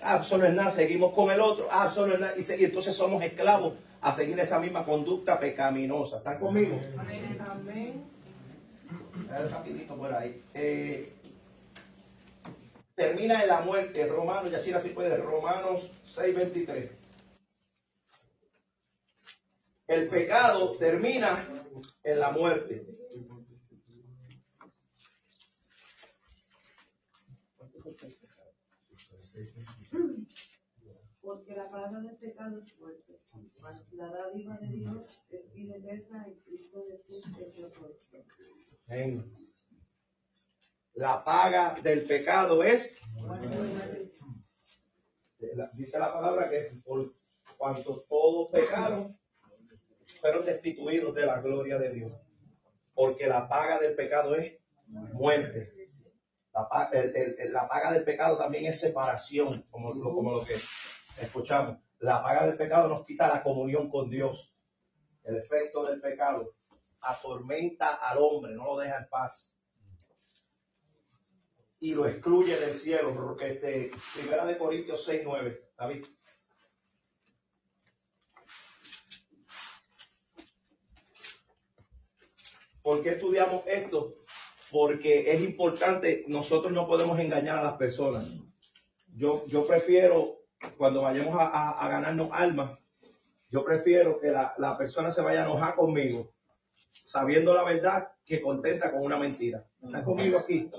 ah, 0.00 0.20
eso 0.22 0.42
es 0.42 0.54
nada, 0.54 0.70
seguimos 0.70 1.12
con 1.12 1.30
el 1.30 1.40
otro, 1.40 1.68
ah, 1.70 1.88
eso 1.90 2.06
es 2.06 2.20
nada, 2.20 2.34
y, 2.36 2.64
entonces 2.64 2.94
somos 2.94 3.22
esclavos 3.22 3.74
a 4.00 4.12
seguir 4.12 4.38
esa 4.38 4.60
misma 4.60 4.84
conducta 4.84 5.38
pecaminosa. 5.40 6.18
¿Están 6.18 6.38
conmigo? 6.38 6.80
Amén. 6.98 8.04
Dale 9.28 9.48
rapidito 9.48 9.96
por 9.96 10.14
ahí. 10.14 10.42
Eh, 10.54 11.12
termina 12.94 13.42
en 13.42 13.48
la 13.48 13.60
muerte, 13.60 14.06
Romanos, 14.06 14.50
y 14.52 14.54
así 14.54 14.72
así 14.72 14.90
puede, 14.90 15.16
Romanos 15.16 15.90
6:23. 16.04 16.90
El 19.86 20.08
pecado 20.08 20.72
termina 20.72 21.48
en 22.02 22.18
la 22.20 22.30
muerte. 22.30 22.86
Porque 31.34 31.56
la 31.56 31.68
palabra 31.68 31.98
del 31.98 32.16
pecado 32.16 32.62
es 32.62 32.72
fuerte. 32.74 33.12
La 33.90 34.08
dádiva 34.08 34.56
de 34.58 34.68
Dios 34.68 35.20
es 35.28 35.52
vida 35.52 35.74
eterna 35.74 36.24
en 36.28 36.34
Cristo 36.42 36.84
Jesús, 36.88 37.24
Señor 37.24 37.72
nuestro. 37.80 38.20
Amén. 38.86 39.34
La 40.92 41.24
paga 41.24 41.74
del 41.82 42.04
pecado 42.04 42.62
es, 42.62 43.00
dice 45.72 45.98
la 45.98 46.12
palabra 46.12 46.48
que 46.48 46.80
por 46.84 47.12
cuanto 47.58 48.02
todos 48.08 48.52
pecaron, 48.52 49.18
fueron 50.20 50.46
destituidos 50.46 51.16
de 51.16 51.26
la 51.26 51.40
gloria 51.40 51.78
de 51.78 51.90
Dios. 51.94 52.12
Porque 52.94 53.26
la 53.26 53.48
paga 53.48 53.80
del 53.80 53.96
pecado 53.96 54.36
es 54.36 54.56
muerte. 54.86 55.90
La, 56.52 56.68
la 57.50 57.66
paga 57.66 57.92
del 57.92 58.04
pecado 58.04 58.38
también 58.38 58.66
es 58.66 58.78
separación, 58.78 59.62
como, 59.62 60.00
como 60.00 60.30
lo 60.30 60.44
que 60.44 60.54
escuchamos. 61.20 61.78
La 62.00 62.22
paga 62.22 62.46
del 62.46 62.56
pecado 62.56 62.88
nos 62.88 63.06
quita 63.06 63.28
la 63.28 63.42
comunión 63.42 63.90
con 63.90 64.10
Dios. 64.10 64.54
El 65.22 65.36
efecto 65.36 65.84
del 65.84 66.00
pecado 66.00 66.54
atormenta 67.00 67.94
al 67.94 68.18
hombre, 68.18 68.54
no 68.54 68.64
lo 68.64 68.78
deja 68.78 68.98
en 68.98 69.08
paz. 69.08 69.58
Y 71.80 71.94
lo 71.94 72.06
excluye 72.06 72.58
del 72.58 72.74
cielo. 72.74 73.14
porque 73.14 73.52
Este, 73.52 73.90
primera 74.14 74.44
de 74.44 74.58
Corintios 74.58 75.04
6, 75.04 75.22
9. 75.24 75.70
David. 75.76 76.06
¿Por 82.84 83.02
qué 83.02 83.10
estudiamos 83.10 83.62
esto? 83.66 84.14
Porque 84.70 85.32
es 85.32 85.40
importante, 85.40 86.24
nosotros 86.28 86.70
no 86.70 86.86
podemos 86.86 87.18
engañar 87.18 87.58
a 87.58 87.64
las 87.64 87.76
personas. 87.78 88.28
Yo, 89.14 89.46
yo 89.46 89.66
prefiero, 89.66 90.43
cuando 90.76 91.02
vayamos 91.02 91.36
a, 91.38 91.88
ganarnos 91.88 92.28
almas, 92.32 92.78
yo 93.50 93.64
prefiero 93.64 94.18
que 94.20 94.30
la, 94.30 94.76
persona 94.78 95.12
se 95.12 95.22
vaya 95.22 95.42
a 95.42 95.46
enojar 95.46 95.74
conmigo, 95.74 96.32
sabiendo 97.04 97.54
la 97.54 97.64
verdad, 97.64 98.08
que 98.24 98.40
contenta 98.40 98.90
con 98.90 99.02
una 99.02 99.18
mentira. 99.18 99.64
¿Están 99.82 100.04
conmigo 100.04 100.38
aquí? 100.38 100.70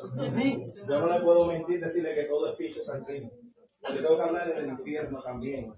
Yo 0.87 0.99
no 0.99 1.07
le 1.07 1.23
puedo 1.23 1.45
mentir, 1.45 1.79
decirle 1.79 2.13
que 2.15 2.23
todo 2.23 2.51
es 2.51 2.57
ficha 2.57 2.83
sanguíneo. 2.83 3.31
Yo 3.93 4.01
tengo 4.01 4.17
que 4.17 4.23
hablar 4.23 4.53
del 4.53 4.67
infierno 4.67 5.21
también. 5.21 5.73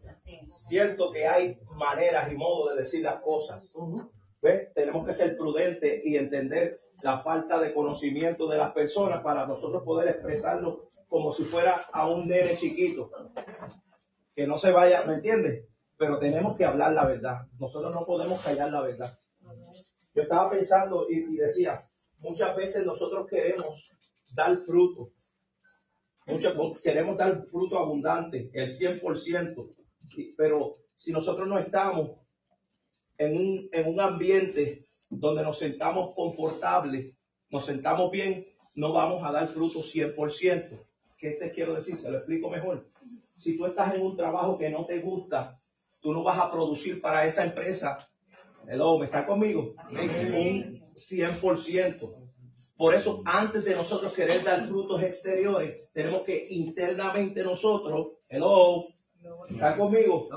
Cierto 0.45 1.11
que 1.11 1.27
hay 1.27 1.59
maneras 1.75 2.31
y 2.31 2.35
modos 2.35 2.71
de 2.71 2.79
decir 2.79 3.03
las 3.03 3.21
cosas. 3.21 3.75
¿Ves? 4.41 4.73
Tenemos 4.73 5.05
que 5.05 5.13
ser 5.13 5.35
prudentes 5.35 6.05
y 6.05 6.15
entender 6.15 6.79
la 7.03 7.19
falta 7.19 7.59
de 7.59 7.73
conocimiento 7.73 8.47
de 8.47 8.57
las 8.57 8.71
personas 8.71 9.21
para 9.23 9.45
nosotros 9.45 9.83
poder 9.83 10.07
expresarlo 10.09 10.89
como 11.09 11.33
si 11.33 11.43
fuera 11.43 11.85
a 11.91 12.07
un 12.07 12.27
nene 12.27 12.55
chiquito. 12.57 13.11
Que 14.37 14.45
no 14.45 14.59
se 14.59 14.71
vaya, 14.71 15.03
¿me 15.03 15.15
entiendes? 15.15 15.65
Pero 15.97 16.19
tenemos 16.19 16.55
que 16.55 16.63
hablar 16.63 16.93
la 16.93 17.07
verdad. 17.07 17.47
Nosotros 17.59 17.91
no 17.91 18.05
podemos 18.05 18.39
callar 18.41 18.71
la 18.71 18.81
verdad. 18.81 19.17
Yo 20.13 20.21
estaba 20.21 20.51
pensando 20.51 21.07
y, 21.09 21.15
y 21.33 21.37
decía, 21.37 21.89
muchas 22.19 22.55
veces 22.55 22.85
nosotros 22.85 23.25
queremos 23.27 23.91
dar 24.35 24.55
fruto, 24.57 25.11
Muchos 26.27 26.53
queremos 26.81 27.17
dar 27.17 27.45
fruto 27.47 27.79
abundante, 27.79 28.51
el 28.53 28.69
100%, 28.73 29.73
y- 30.17 30.33
pero 30.33 30.77
si 30.95 31.13
nosotros 31.13 31.47
no 31.47 31.57
estamos 31.57 32.19
en 33.17 33.35
un, 33.37 33.69
en 33.71 33.87
un 33.87 33.99
ambiente 34.01 34.85
donde 35.09 35.41
nos 35.43 35.57
sentamos 35.57 36.13
confortables, 36.13 37.15
nos 37.49 37.65
sentamos 37.65 38.11
bien, 38.11 38.45
no 38.75 38.91
vamos 38.93 39.23
a 39.23 39.31
dar 39.31 39.47
fruto 39.47 39.79
100%. 39.81 40.77
¿Qué 41.17 41.31
te 41.31 41.49
quiero 41.51 41.73
decir? 41.73 41.97
Se 41.97 42.11
lo 42.11 42.17
explico 42.17 42.49
mejor. 42.49 42.85
Si 43.37 43.55
tú 43.55 43.65
estás 43.65 43.95
en 43.95 44.01
un 44.01 44.17
trabajo 44.17 44.57
que 44.57 44.69
no 44.69 44.85
te 44.85 44.99
gusta, 44.99 45.59
tú 45.99 46.11
no 46.11 46.23
vas 46.23 46.39
a 46.39 46.51
producir 46.51 46.99
para 46.99 47.25
esa 47.25 47.45
empresa. 47.45 47.97
Hello, 48.67 48.97
¿me 48.97 49.05
está 49.05 49.25
conmigo? 49.25 49.75
Un 49.91 50.91
100%. 50.93 52.27
Por 52.75 52.93
eso, 52.93 53.21
antes 53.25 53.63
de 53.65 53.75
nosotros 53.75 54.13
querer 54.13 54.43
dar 54.43 54.65
frutos 54.65 55.01
exteriores, 55.01 55.89
tenemos 55.93 56.21
que 56.21 56.45
internamente 56.49 57.43
nosotros, 57.43 58.13
hello, 58.27 58.87
¿está 59.49 59.75
conmigo? 59.75 60.29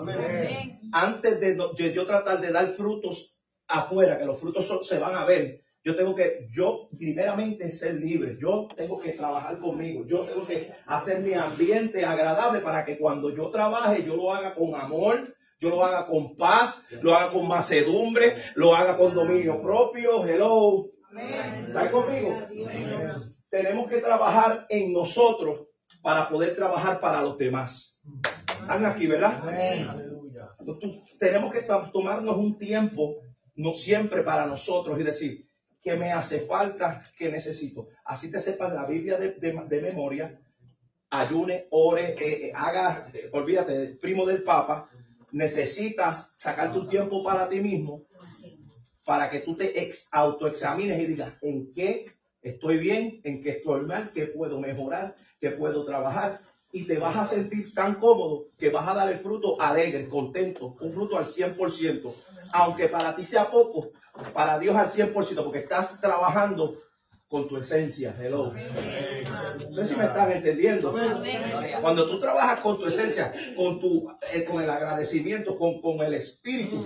Antes 0.92 1.40
de, 1.40 1.58
yo 1.92 2.06
tratar 2.06 2.40
de 2.40 2.52
dar 2.52 2.68
frutos 2.72 3.36
afuera, 3.66 4.18
que 4.18 4.24
los 4.24 4.38
frutos 4.38 4.86
se 4.86 4.98
van 4.98 5.16
a 5.16 5.24
ver, 5.24 5.62
yo 5.84 5.96
tengo 5.96 6.14
que, 6.14 6.48
yo 6.52 6.88
primeramente 6.98 7.72
ser 7.72 7.94
libre, 7.94 8.36
yo 8.40 8.68
tengo 8.76 9.00
que 9.00 9.12
trabajar 9.12 9.58
conmigo, 9.58 10.04
yo 10.06 10.20
tengo 10.24 10.46
que 10.46 10.72
hacer 10.86 11.20
mi 11.20 11.34
ambiente 11.34 12.04
agradable 12.04 12.60
para 12.60 12.84
que 12.84 12.98
cuando 12.98 13.34
yo 13.34 13.50
trabaje, 13.50 14.04
yo 14.04 14.16
lo 14.16 14.32
haga 14.32 14.54
con 14.54 14.74
amor, 14.74 15.26
yo 15.58 15.70
lo 15.70 15.84
haga 15.84 16.06
con 16.06 16.36
paz, 16.36 16.84
lo 17.02 17.14
haga 17.14 17.30
con 17.32 17.46
macedumbre, 17.48 18.36
lo 18.54 18.74
haga 18.74 18.96
con 18.96 19.14
dominio 19.14 19.60
propio, 19.62 20.24
hello. 20.26 20.86
¿Está 21.66 21.90
conmigo? 21.90 22.38
Tenemos 23.50 23.88
que 23.88 23.98
trabajar 24.00 24.66
en 24.68 24.92
nosotros 24.92 25.66
para 26.02 26.28
poder 26.28 26.54
trabajar 26.56 27.00
para 27.00 27.22
los 27.22 27.36
demás. 27.36 28.00
Están 28.48 28.84
aquí, 28.86 29.06
¿verdad? 29.06 29.42
Entonces, 30.60 31.00
tenemos 31.18 31.52
que 31.52 31.62
to- 31.62 31.90
tomarnos 31.92 32.36
un 32.36 32.58
tiempo, 32.58 33.16
no 33.56 33.72
siempre 33.72 34.22
para 34.22 34.46
nosotros, 34.46 34.98
y 35.00 35.02
decir, 35.02 35.46
¿qué 35.82 35.96
me 35.96 36.12
hace 36.12 36.40
falta? 36.40 37.02
¿Qué 37.16 37.30
necesito? 37.30 37.88
Así 38.04 38.30
te 38.30 38.40
sepas 38.40 38.72
la 38.72 38.84
Biblia 38.84 39.16
de, 39.16 39.32
de- 39.32 39.80
memoria, 39.82 40.38
ayune, 41.10 41.66
ore, 41.70 42.14
eh, 42.14 42.48
eh, 42.48 42.52
haga, 42.54 43.10
olvídate, 43.32 43.98
primo 44.00 44.26
del 44.26 44.42
Papa, 44.42 44.88
necesitas 45.32 46.32
sacar 46.36 46.72
tu 46.72 46.86
tiempo 46.86 47.22
para 47.24 47.48
ti 47.48 47.60
mismo, 47.60 48.04
para 49.04 49.30
que 49.30 49.40
tú 49.40 49.56
te 49.56 49.82
ex, 49.82 50.08
autoexamines 50.12 51.00
y 51.00 51.06
digas, 51.06 51.34
¿en 51.42 51.72
qué 51.72 52.06
estoy 52.42 52.78
bien? 52.78 53.20
¿En 53.24 53.42
qué 53.42 53.50
estoy 53.50 53.82
mal? 53.82 54.12
¿Qué 54.12 54.26
puedo 54.26 54.60
mejorar? 54.60 55.14
¿Qué 55.40 55.50
puedo 55.50 55.84
trabajar? 55.84 56.40
Y 56.72 56.84
te 56.84 56.98
vas 56.98 57.16
a 57.16 57.24
sentir 57.24 57.74
tan 57.74 57.96
cómodo 57.96 58.46
que 58.56 58.70
vas 58.70 58.86
a 58.86 58.94
dar 58.94 59.10
el 59.10 59.18
fruto 59.18 59.60
alegre, 59.60 60.08
contento, 60.08 60.76
un 60.80 60.92
fruto 60.92 61.18
al 61.18 61.24
100%. 61.24 62.12
Aunque 62.52 62.88
para 62.88 63.14
ti 63.16 63.24
sea 63.24 63.50
poco, 63.50 63.90
para 64.32 64.58
Dios 64.58 64.76
al 64.76 64.88
100%, 64.88 65.42
porque 65.42 65.60
estás 65.60 66.00
trabajando 66.00 66.78
con 67.30 67.46
tu 67.46 67.56
esencia. 67.56 68.14
Hello. 68.18 68.52
No 69.68 69.74
sé 69.76 69.84
si 69.84 69.94
me 69.94 70.04
están 70.04 70.32
entendiendo. 70.32 70.92
Cuando 71.80 72.08
tú 72.08 72.18
trabajas 72.18 72.58
con 72.58 72.76
tu 72.76 72.86
esencia, 72.86 73.32
con, 73.56 73.78
tu, 73.78 74.10
eh, 74.32 74.44
con 74.44 74.60
el 74.60 74.68
agradecimiento, 74.68 75.56
con, 75.56 75.80
con 75.80 76.00
el 76.00 76.14
espíritu, 76.14 76.84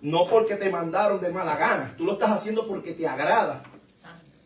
no 0.00 0.26
porque 0.26 0.54
te 0.54 0.70
mandaron 0.70 1.20
de 1.20 1.30
mala 1.30 1.56
gana, 1.56 1.94
tú 1.98 2.04
lo 2.04 2.12
estás 2.12 2.30
haciendo 2.30 2.68
porque 2.68 2.92
te 2.92 3.08
agrada. 3.08 3.64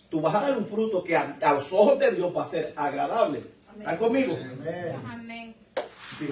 Tú 0.09 0.23
vas 0.23 0.35
a 0.35 0.41
dar 0.41 0.57
un 0.57 0.67
fruto 0.67 1.05
que 1.05 1.15
a, 1.15 1.37
a 1.43 1.53
los 1.53 1.71
ojos 1.75 1.99
de 1.99 2.13
Dios 2.13 2.35
va 2.35 2.45
a 2.45 2.49
ser 2.49 2.73
agradable. 2.75 3.43
¿Están 3.78 3.97
conmigo? 3.99 4.37
Amén. 4.94 5.54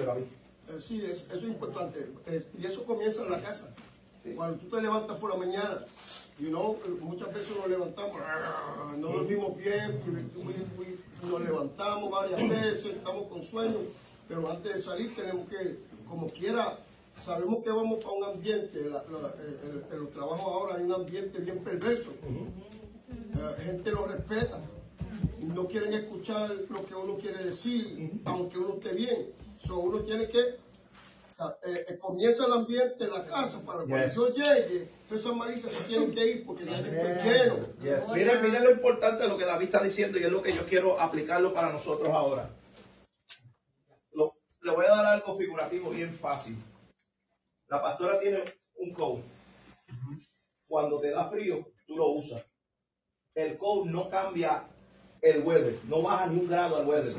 David. 0.05 0.23
Eh, 0.69 0.81
Sí, 0.81 1.01
es- 1.05 1.23
eso 1.29 1.37
es 1.37 1.43
importante. 1.45 2.09
Y 2.59 2.67
eso 2.67 2.85
comienza 2.85 3.23
en 3.23 3.31
la 3.31 3.41
casa. 3.41 3.73
Cuando 4.35 4.57
tú 4.59 4.69
te 4.77 4.83
levantas 4.83 5.17
por 5.19 5.31
la 5.31 5.37
mañana, 5.37 5.85
you 6.41 6.49
know, 6.49 6.77
eh, 6.85 6.89
muchas 7.01 7.33
veces 7.33 7.57
nos 7.57 7.69
levantamos, 7.69 8.21
ah, 8.21 8.93
no 8.99 9.09
dormimos 9.09 9.57
bien, 9.57 10.01
nos 11.23 11.41
levantamos 11.41 12.11
varias 12.11 12.49
veces, 12.49 12.87
estamos 12.87 13.29
con 13.29 13.43
sueño, 13.43 13.79
pero 14.29 14.51
antes 14.51 14.75
de 14.75 14.81
salir 14.81 15.15
tenemos 15.15 15.49
que, 15.49 15.79
como 16.09 16.27
quiera, 16.27 16.79
sabemos 17.25 17.63
que 17.63 17.71
vamos 17.71 18.03
para 18.03 18.17
un 18.17 18.25
ambiente, 18.25 18.81
la- 18.91 19.05
la- 19.05 19.97
los 19.97 20.11
trabajos 20.11 20.41
ahora 20.43 20.75
hay 20.77 20.83
un 20.83 20.93
ambiente 20.93 21.39
bien 21.39 21.59
perverso. 21.61 22.11
La 23.39 23.53
gente 23.63 23.93
lo 23.93 24.07
respeta. 24.09 24.61
No 25.47 25.67
quieren 25.69 25.93
escuchar 25.95 26.51
lo 26.69 26.85
que 26.87 26.95
uno 26.95 27.17
quiere 27.19 27.45
decir, 27.45 28.11
aunque 28.25 28.59
uno 28.59 28.75
esté 28.75 28.93
bien. 28.93 29.33
So, 29.65 29.79
uno 29.79 30.01
tiene 30.01 30.29
que 30.29 30.57
ah, 31.39 31.55
eh, 31.65 31.87
eh, 31.89 31.99
comienza 31.99 32.47
el 32.47 32.53
ambiente 32.53 33.05
en 33.05 33.11
la 33.11 33.25
casa 33.27 33.59
para 33.65 33.85
cuando 33.85 34.05
Yes. 34.07 34.15
yo 34.15 34.29
llegue, 34.35 34.89
esas 35.11 35.35
malizas 35.35 35.73
se 35.73 35.85
tienen 35.85 36.13
que 36.15 36.27
ir 36.27 36.47
porque 36.47 36.65
ya 36.65 36.81
lleno. 36.81 37.57
Yes. 37.83 38.09
Miren, 38.11 38.43
miren 38.43 38.65
lo 38.65 38.71
importante 38.71 39.23
de 39.23 39.29
lo 39.29 39.39
que 39.39 39.45
David 39.45 39.67
está 39.67 39.83
diciendo 39.83 40.19
y 40.19 40.25
es 40.25 40.33
lo 40.33 40.43
que 40.43 40.55
yo 40.55 40.67
quiero 40.67 40.99
aplicarlo 41.01 41.53
para 41.53 41.73
nosotros 41.73 42.09
ahora. 42.09 42.51
Lo- 44.13 44.35
le 44.63 44.71
voy 44.73 44.85
a 44.87 44.89
dar 44.89 45.07
algo 45.07 45.37
figurativo 45.37 45.91
bien 45.91 46.13
fácil. 46.15 46.57
La 47.69 47.81
pastora 47.83 48.19
tiene 48.21 48.43
un 48.77 48.93
coat. 48.93 49.21
Cuando 50.69 51.01
te 51.01 51.11
da 51.11 51.29
frío, 51.31 51.67
tú 51.87 51.97
lo 51.97 52.09
usas. 52.11 52.45
El 53.35 53.57
coat 53.59 53.87
no 53.87 54.09
cambia 54.09 54.65
el 55.23 55.43
weather, 55.43 55.79
no 55.89 56.03
baja 56.03 56.27
ni 56.27 56.39
un 56.41 56.49
grado 56.49 56.77
al 56.77 56.87
weather. 56.87 57.15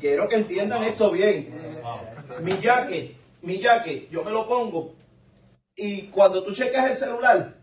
Quiero 0.00 0.28
que 0.28 0.36
entiendan 0.36 0.82
esto 0.84 1.10
bien. 1.10 1.48
Mi 2.40 2.52
jacket, 2.60 3.16
mi 3.42 3.58
jacket, 3.60 4.08
yo 4.10 4.22
me 4.24 4.30
lo 4.30 4.46
pongo 4.46 4.94
y 5.76 6.02
cuando 6.08 6.42
tú 6.42 6.52
checas 6.52 6.90
el 6.90 6.96
celular, 6.96 7.54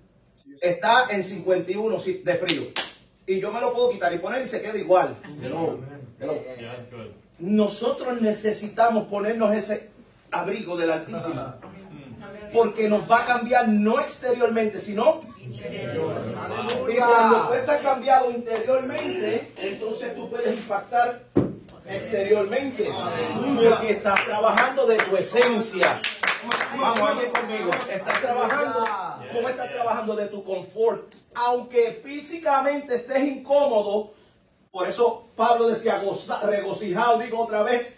está 0.61 1.05
en 1.09 1.23
51 1.23 1.99
si- 1.99 2.19
de 2.19 2.35
frío. 2.35 2.63
Y 3.25 3.39
yo 3.39 3.51
me 3.51 3.61
lo 3.61 3.73
puedo 3.73 3.91
quitar 3.91 4.13
y 4.13 4.17
poner 4.17 4.41
y 4.43 4.47
se 4.47 4.61
queda 4.61 4.77
igual. 4.77 5.15
Hello, 5.41 5.79
hello. 6.19 6.41
Nosotros 7.39 8.21
necesitamos 8.21 9.07
ponernos 9.07 9.55
ese 9.55 9.89
abrigo 10.31 10.75
del 10.77 10.91
Altísimo. 10.91 11.53
Porque 12.51 12.89
nos 12.89 13.09
va 13.09 13.23
a 13.23 13.25
cambiar 13.27 13.69
no 13.69 13.99
exteriormente, 13.99 14.79
sino 14.79 15.19
cuando 16.99 17.47
tú 17.47 17.53
estás 17.53 17.81
cambiado 17.81 18.31
interiormente, 18.31 19.51
entonces 19.57 20.15
tú 20.15 20.29
puedes 20.29 20.57
impactar 20.57 21.21
exteriormente. 21.87 22.89
Porque 23.55 23.91
estás 23.91 24.25
trabajando 24.25 24.85
de 24.85 24.97
tu 24.97 25.17
esencia. 25.17 25.99
Vamos 26.77 27.09
aquí 27.09 27.25
conmigo. 27.27 27.69
Estás 27.91 28.21
trabajando, 28.21 28.85
¿cómo 29.33 29.49
estás 29.49 29.71
trabajando 29.71 30.15
de 30.15 30.27
tu 30.27 30.43
confort? 30.43 31.13
Aunque 31.33 32.01
físicamente 32.03 32.95
estés 32.95 33.23
incómodo, 33.23 34.13
por 34.71 34.87
eso 34.87 35.27
Pablo 35.35 35.67
decía, 35.67 36.01
regocijado, 36.43 37.19
digo 37.19 37.41
otra 37.41 37.63
vez, 37.63 37.97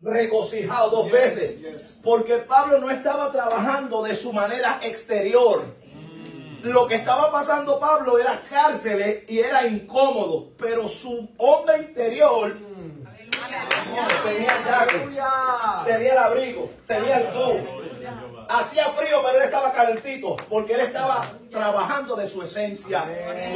regocijado 0.00 0.90
dos 0.90 1.10
veces. 1.10 1.98
Porque 2.02 2.38
Pablo 2.38 2.78
no 2.78 2.90
estaba 2.90 3.30
trabajando 3.30 4.02
de 4.02 4.14
su 4.14 4.32
manera 4.32 4.80
exterior. 4.82 5.64
Lo 6.62 6.86
que 6.86 6.96
estaba 6.96 7.30
pasando 7.32 7.78
Pablo 7.78 8.18
era 8.18 8.42
cárceles 8.48 9.24
y 9.28 9.38
era 9.40 9.66
incómodo, 9.66 10.50
pero 10.58 10.88
su 10.88 11.28
hombre 11.38 11.78
interior 11.78 12.56
tenía 15.84 16.12
el 16.12 16.18
abrigo, 16.18 16.70
tenía 16.86 17.18
el 17.18 17.32
coat. 17.32 17.56
Hacía 18.48 18.86
frío, 18.90 19.22
pero 19.24 19.38
él 19.38 19.44
estaba 19.44 19.72
calentito, 19.72 20.36
porque 20.48 20.74
él 20.74 20.80
estaba 20.80 21.24
trabajando 21.50 22.16
de 22.16 22.26
su 22.26 22.42
esencia 22.42 23.04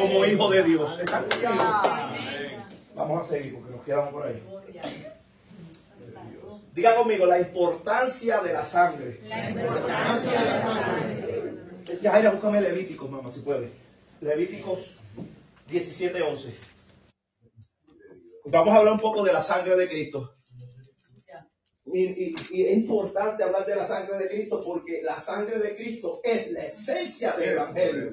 como 0.01 0.25
hijo 0.25 0.49
de 0.51 0.63
Dios. 0.63 1.01
Vamos 2.95 3.27
a 3.27 3.29
seguir, 3.29 3.55
porque 3.57 3.71
nos 3.73 3.85
quedamos 3.85 4.13
por 4.13 4.27
ahí. 4.27 4.43
Diga 6.73 6.97
conmigo, 6.97 7.27
la 7.27 7.39
importancia 7.39 8.41
de 8.41 8.53
la 8.53 8.65
sangre. 8.65 9.21
Yajaira, 12.01 12.31
búscame 12.31 12.61
Levíticos, 12.61 13.11
mamá, 13.11 13.31
si 13.33 13.41
puede. 13.41 13.71
Levíticos 14.21 14.95
17:11. 15.71 16.53
Vamos 18.47 18.75
a 18.75 18.77
hablar 18.79 18.95
un 18.95 19.01
poco 19.01 19.23
de 19.25 19.33
la 19.33 19.41
sangre 19.43 19.77
de 19.77 19.89
Cristo. 19.89 20.31
Y, 21.87 22.03
y- 22.03 22.35
y 22.51 22.63
es 22.67 22.77
importante 22.77 23.45
hablar 23.45 23.67
de 23.67 23.77
la 23.77 23.85
sangre 23.87 24.17
de 24.19 24.29
Cristo 24.29 24.61
porque 24.65 25.03
la 25.05 25.21
sangre 25.21 25.59
de 25.59 25.77
Cristo 25.77 26.21
es 26.25 26.51
la 26.51 26.65
esencia 26.67 27.33
del 27.33 27.51
Evangelio. 27.51 28.13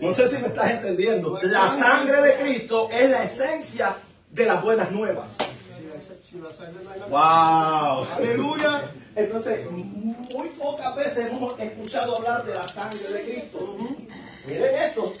No 0.00 0.12
sé 0.12 0.28
si 0.28 0.38
me 0.38 0.48
estás 0.48 0.70
entendiendo. 0.72 1.38
La 1.42 1.70
sangre 1.70 2.22
de 2.22 2.36
Cristo 2.36 2.88
es 2.92 3.10
la 3.10 3.24
esencia 3.24 3.96
de 4.30 4.44
las 4.44 4.62
buenas 4.62 4.90
nuevas. 4.92 5.36
¡Wow! 7.08 8.04
Aleluya. 8.16 8.82
Entonces, 9.16 9.70
muy 9.70 10.48
pocas 10.58 10.94
veces 10.94 11.30
hemos 11.30 11.58
escuchado 11.58 12.18
hablar 12.18 12.44
de 12.44 12.54
la 12.54 12.68
sangre 12.68 13.08
de 13.08 13.22
Cristo. 13.22 13.76
Miren 14.46 14.74
esto. 14.74 15.14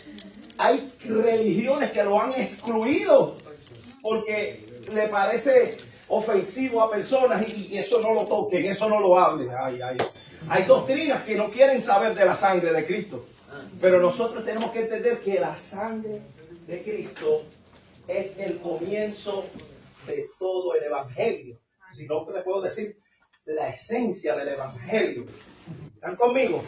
hay 0.58 0.92
religiones 1.02 1.92
que 1.92 2.04
lo 2.04 2.20
han 2.20 2.34
excluido 2.34 3.38
porque 4.02 4.66
le 4.94 5.08
parece 5.08 5.78
ofensivo 6.08 6.82
a 6.82 6.90
personas 6.90 7.48
y, 7.48 7.78
eso 7.78 7.98
no 8.02 8.12
lo 8.12 8.26
toquen, 8.26 8.66
eso 8.66 8.86
no 8.90 9.00
lo 9.00 9.18
hablen. 9.18 9.48
Hay 10.50 10.64
doctrinas 10.64 11.24
que 11.24 11.34
no 11.34 11.50
quieren 11.50 11.82
saber 11.82 12.14
de 12.14 12.26
la 12.26 12.34
sangre 12.34 12.74
de 12.74 12.84
Cristo. 12.84 13.24
Pero 13.80 13.98
nosotros 13.98 14.44
tenemos 14.44 14.72
que 14.72 14.80
entender 14.82 15.20
que 15.20 15.40
la 15.40 15.56
sangre 15.56 16.20
de 16.66 16.82
Cristo 16.82 17.44
es 18.06 18.38
el 18.38 18.58
comienzo 18.58 19.44
de 20.06 20.26
todo 20.38 20.74
el 20.74 20.84
Evangelio. 20.84 21.58
Si 21.94 22.04
no, 22.06 22.30
le 22.30 22.42
puedo 22.42 22.60
decir 22.60 22.98
la 23.46 23.70
esencia 23.70 24.34
del 24.34 24.48
Evangelio. 24.48 25.26
¿Están 25.94 26.16
conmigo? 26.16 26.62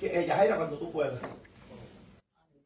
Ella 0.00 0.44
era 0.44 0.56
cuando 0.56 0.78
tú 0.78 0.92
puedas. 0.92 1.20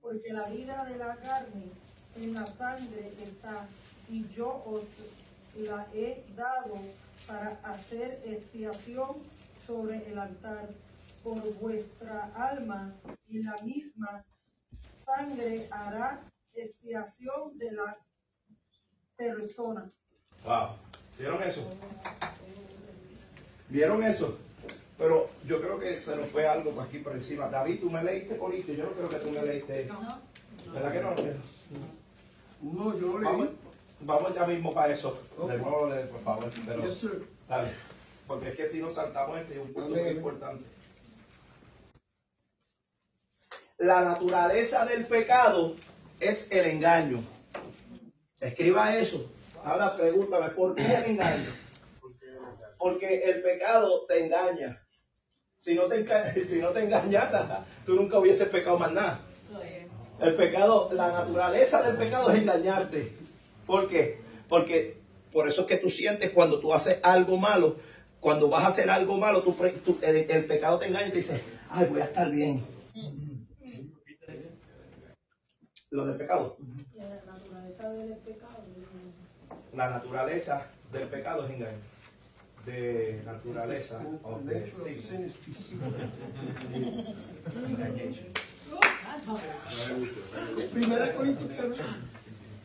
Porque 0.00 0.32
la 0.32 0.48
vida 0.48 0.84
de 0.84 0.96
la 0.96 1.16
carne 1.16 1.70
en 2.16 2.34
la 2.34 2.46
sangre 2.46 3.12
está, 3.22 3.68
y 4.08 4.26
yo 4.28 4.62
os 4.64 4.84
la 5.58 5.86
he 5.92 6.24
dado 6.34 6.78
para 7.26 7.58
hacer 7.64 8.22
expiación 8.24 9.16
sobre 9.66 10.06
el 10.10 10.18
altar 10.18 10.68
por 11.22 11.40
vuestra 11.54 12.30
alma, 12.34 12.94
y 13.28 13.42
la 13.42 13.56
misma 13.62 14.24
sangre 15.04 15.68
hará 15.70 16.22
expiación 16.54 17.58
de 17.58 17.72
la 17.72 17.98
persona. 19.16 19.90
Wow. 20.44 20.76
¿Vieron 21.18 21.42
eso? 21.42 21.66
¿Vieron 23.68 24.02
eso? 24.02 24.38
Pero 24.98 25.28
yo 25.46 25.60
creo 25.60 25.78
que 25.78 26.00
se 26.00 26.16
nos 26.16 26.28
fue 26.28 26.46
algo 26.46 26.70
por 26.70 26.84
aquí 26.84 26.98
por 26.98 27.12
encima. 27.12 27.48
David, 27.48 27.80
tú 27.80 27.90
me 27.90 28.02
leíste 28.02 28.34
polito, 28.36 28.72
yo 28.72 28.84
no 28.84 28.92
creo 28.92 29.08
que 29.08 29.16
tú 29.16 29.30
me 29.30 29.42
leíste. 29.42 29.88
¿Verdad 30.72 30.92
que 30.92 31.00
no? 31.00 31.14
No, 32.62 32.98
yo 32.98 33.06
no 33.06 33.18
leí. 33.18 33.24
Vamos, 33.24 33.48
vamos 34.00 34.34
ya 34.34 34.46
mismo 34.46 34.72
para 34.72 34.92
eso. 34.92 35.20
De 35.46 35.58
nuevo, 35.58 35.90
por 36.10 36.20
favor. 36.22 36.50
Pero, 36.66 36.82
Dale. 37.48 37.68
Porque 38.26 38.48
es 38.48 38.56
que 38.56 38.68
si 38.68 38.80
nos 38.80 38.94
saltamos 38.94 39.38
este 39.38 39.54
es 39.54 39.60
un 39.60 39.72
punto 39.72 39.90
muy 39.90 40.08
importante. 40.08 40.64
La 43.78 44.00
naturaleza 44.02 44.86
del 44.86 45.06
pecado 45.06 45.76
es 46.18 46.46
el 46.50 46.66
engaño. 46.66 47.22
Escriba 48.40 48.96
eso. 48.96 49.30
Ahora 49.62 49.96
pregúntame, 49.96 50.48
¿por 50.50 50.74
qué 50.74 50.82
el 50.82 51.04
engaño? 51.04 51.65
Porque 52.78 53.22
el 53.24 53.42
pecado 53.42 54.04
te 54.06 54.24
engaña. 54.24 54.82
Si 55.58 55.74
no 55.74 55.86
te, 55.86 56.44
si 56.46 56.60
no 56.60 56.70
te 56.70 56.80
engañara, 56.80 57.64
tú 57.84 57.94
nunca 57.94 58.18
hubieses 58.18 58.48
pecado 58.48 58.78
más 58.78 58.92
nada. 58.92 59.20
El 60.20 60.34
pecado, 60.34 60.88
la 60.92 61.12
naturaleza 61.12 61.82
del 61.82 61.96
pecado 61.96 62.30
es 62.30 62.38
engañarte. 62.38 63.12
¿Por 63.66 63.88
qué? 63.88 64.18
Porque 64.48 64.96
por 65.32 65.48
eso 65.48 65.62
es 65.62 65.66
que 65.66 65.76
tú 65.76 65.90
sientes 65.90 66.30
cuando 66.30 66.60
tú 66.60 66.72
haces 66.72 66.98
algo 67.02 67.36
malo, 67.36 67.76
cuando 68.20 68.48
vas 68.48 68.64
a 68.64 68.68
hacer 68.68 68.88
algo 68.88 69.18
malo, 69.18 69.42
tú, 69.42 69.54
el, 70.02 70.46
pecado 70.46 70.78
te 70.78 70.86
engaña 70.86 71.08
y 71.08 71.10
te 71.10 71.16
dice, 71.16 71.42
ay, 71.68 71.86
voy 71.90 72.00
a 72.00 72.04
estar 72.04 72.30
bien. 72.30 72.64
Lo 75.90 76.06
del 76.06 76.16
pecado. 76.16 76.56
La 76.94 77.08
naturaleza 77.26 77.92
del 77.92 78.16
pecado. 78.18 78.64
La 79.74 79.90
naturaleza 79.90 80.66
del 80.90 81.08
pecado 81.08 81.46
es 81.46 81.52
engaño. 81.52 81.95
De 82.66 83.22
naturaleza. 83.24 84.04
Primera 90.72 91.14
Corintios 91.14 91.50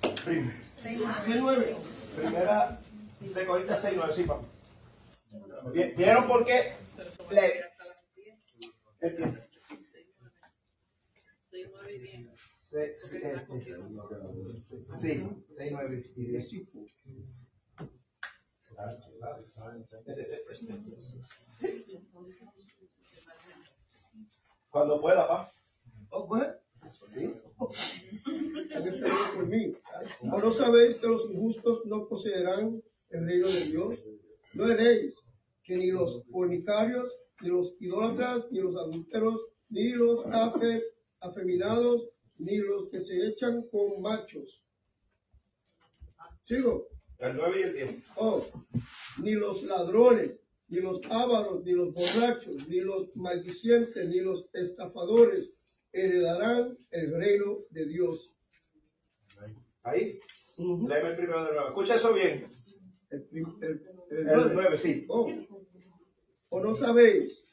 6.9. 0.04 1.76
Primera 2.16 2.82
de 3.22 3.46
Corintios 3.46 3.86
6.9, 3.86 4.12
sí, 4.12 4.24
papá. 4.24 4.48
¿Vieron 5.72 6.28
por 6.28 6.46
qué? 6.46 6.74
Le... 7.30 7.72
Sí, 15.00 15.24
6, 15.58 15.72
9 15.72 16.04
y 16.16 16.26
10. 16.26 16.52
Cuando 24.70 25.02
pueda, 25.02 25.28
pa. 25.28 25.54
Oh, 26.10 26.28
pues. 26.28 26.50
¿Sí? 27.14 27.34
¿O 30.32 30.40
no 30.40 30.52
sabéis 30.52 30.98
que 30.98 31.08
los 31.08 31.30
injustos 31.30 31.86
no 31.86 32.08
poseerán 32.08 32.82
el 33.10 33.26
reino 33.26 33.48
de 33.48 33.66
Dios? 33.66 34.00
No 34.54 34.66
veréis 34.66 35.16
que 35.64 35.78
ni 35.78 35.92
los 35.92 36.24
fornicarios, 36.32 37.12
ni 37.42 37.50
los 37.50 37.76
idólatras, 37.80 38.52
ni 38.52 38.60
los 38.60 38.76
adúlteros, 38.76 39.42
ni 39.70 39.90
los 39.92 40.26
afeminados, 41.20 42.10
ni 42.38 42.58
los 42.58 42.90
que 42.90 43.00
se 43.00 43.28
echan 43.28 43.68
con 43.70 44.02
machos. 44.02 44.64
¿Sigo? 46.42 46.88
El 47.22 47.38
9 47.38 47.60
y 47.60 47.64
el 47.64 47.74
10. 47.74 48.04
Oh, 48.16 48.44
ni 49.22 49.34
los 49.34 49.62
ladrones, 49.64 50.40
ni 50.70 50.80
los 50.80 51.02
ávaros, 51.08 51.64
ni 51.64 51.74
los 51.74 51.94
borrachos, 51.94 52.68
ni 52.68 52.80
los 52.80 53.16
maldicientes, 53.16 54.10
ni 54.10 54.22
los 54.22 54.50
estafadores 54.54 55.52
heredarán 55.94 56.76
el 56.90 57.14
reino 57.14 57.60
de 57.70 57.86
Dios. 57.86 58.34
Ahí. 59.84 60.20
Léeme 60.58 61.10
el 61.10 61.16
primero 61.16 61.46
de 61.46 61.52
nuevo. 61.52 61.68
Escucha 61.68 61.96
eso 61.96 62.14
bien. 62.14 62.46
El, 63.12 63.28
el, 64.10 64.54
9, 64.54 64.78
sí. 64.78 65.06
Oh. 65.08 65.30
¿O 66.50 66.60
no 66.60 66.74
sabéis 66.74 67.44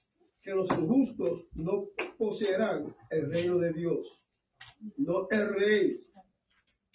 que 0.42 0.52
los 0.52 0.70
injustos 0.70 1.46
no 1.54 1.88
poseerán 2.16 2.96
el 3.10 3.30
reino 3.30 3.58
de 3.58 3.72
Dios? 3.74 4.24
No 4.96 5.28
erréis 5.30 6.07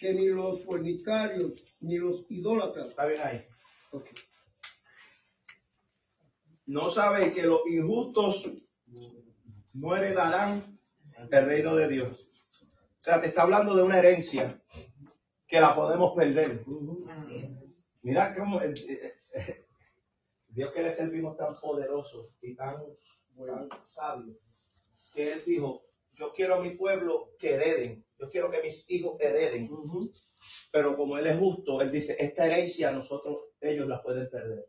que 0.03 0.13
ni 0.13 0.27
los 0.27 0.65
fornicarios, 0.65 1.53
ni 1.79 1.97
los 1.97 2.25
idólatras. 2.29 2.89
Está 2.89 3.05
bien 3.05 3.21
ahí. 3.21 3.47
No 6.65 6.89
sabéis 6.89 7.33
que 7.33 7.43
los 7.43 7.61
injustos 7.69 8.51
no 9.71 9.95
heredarán 9.95 10.77
el 11.31 11.45
reino 11.45 11.73
de 11.77 11.87
Dios. 11.87 12.27
O 12.99 13.03
sea, 13.03 13.21
te 13.21 13.27
está 13.27 13.43
hablando 13.43 13.77
de 13.77 13.83
una 13.83 13.99
herencia 13.99 14.61
que 15.47 15.61
la 15.61 15.73
podemos 15.73 16.13
perder. 16.13 16.65
Mira 18.01 18.35
cómo 18.35 18.59
eh, 18.61 18.73
eh, 19.33 19.65
Dios 20.49 20.73
que 20.73 20.81
le 20.81 20.91
servimos 20.91 21.37
tan 21.37 21.55
poderoso 21.55 22.33
y 22.41 22.55
tan, 22.55 22.75
tan 23.37 23.69
sabio 23.83 24.35
que 25.13 25.31
Él 25.31 25.43
dijo, 25.45 25.82
yo 26.15 26.33
quiero 26.33 26.55
a 26.55 26.61
mi 26.61 26.71
pueblo 26.71 27.31
que 27.39 27.53
hereden, 27.53 28.05
yo 28.17 28.29
quiero 28.29 28.51
que 28.51 28.61
mis 28.61 28.89
hijos 28.89 29.19
hereden. 29.19 29.69
Pero 30.71 30.95
como 30.95 31.17
Él 31.17 31.27
es 31.27 31.37
justo, 31.37 31.81
Él 31.81 31.91
dice, 31.91 32.15
esta 32.19 32.45
herencia 32.45 32.91
nosotros, 32.91 33.37
ellos 33.61 33.87
la 33.87 34.01
pueden 34.01 34.29
perder. 34.29 34.65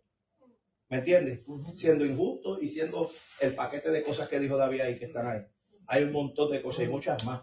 ¿Me 0.88 0.98
entiendes? 0.98 1.40
Siendo 1.74 2.04
injusto 2.04 2.60
y 2.60 2.68
siendo 2.68 3.10
el 3.40 3.54
paquete 3.54 3.90
de 3.90 4.02
cosas 4.02 4.28
que 4.28 4.38
dijo 4.38 4.56
David 4.56 4.80
ahí 4.80 4.98
que 4.98 5.06
están 5.06 5.26
ahí. 5.26 5.40
Hay 5.86 6.04
un 6.04 6.12
montón 6.12 6.50
de 6.50 6.62
cosas 6.62 6.84
y 6.84 6.88
muchas 6.88 7.24
más. 7.24 7.42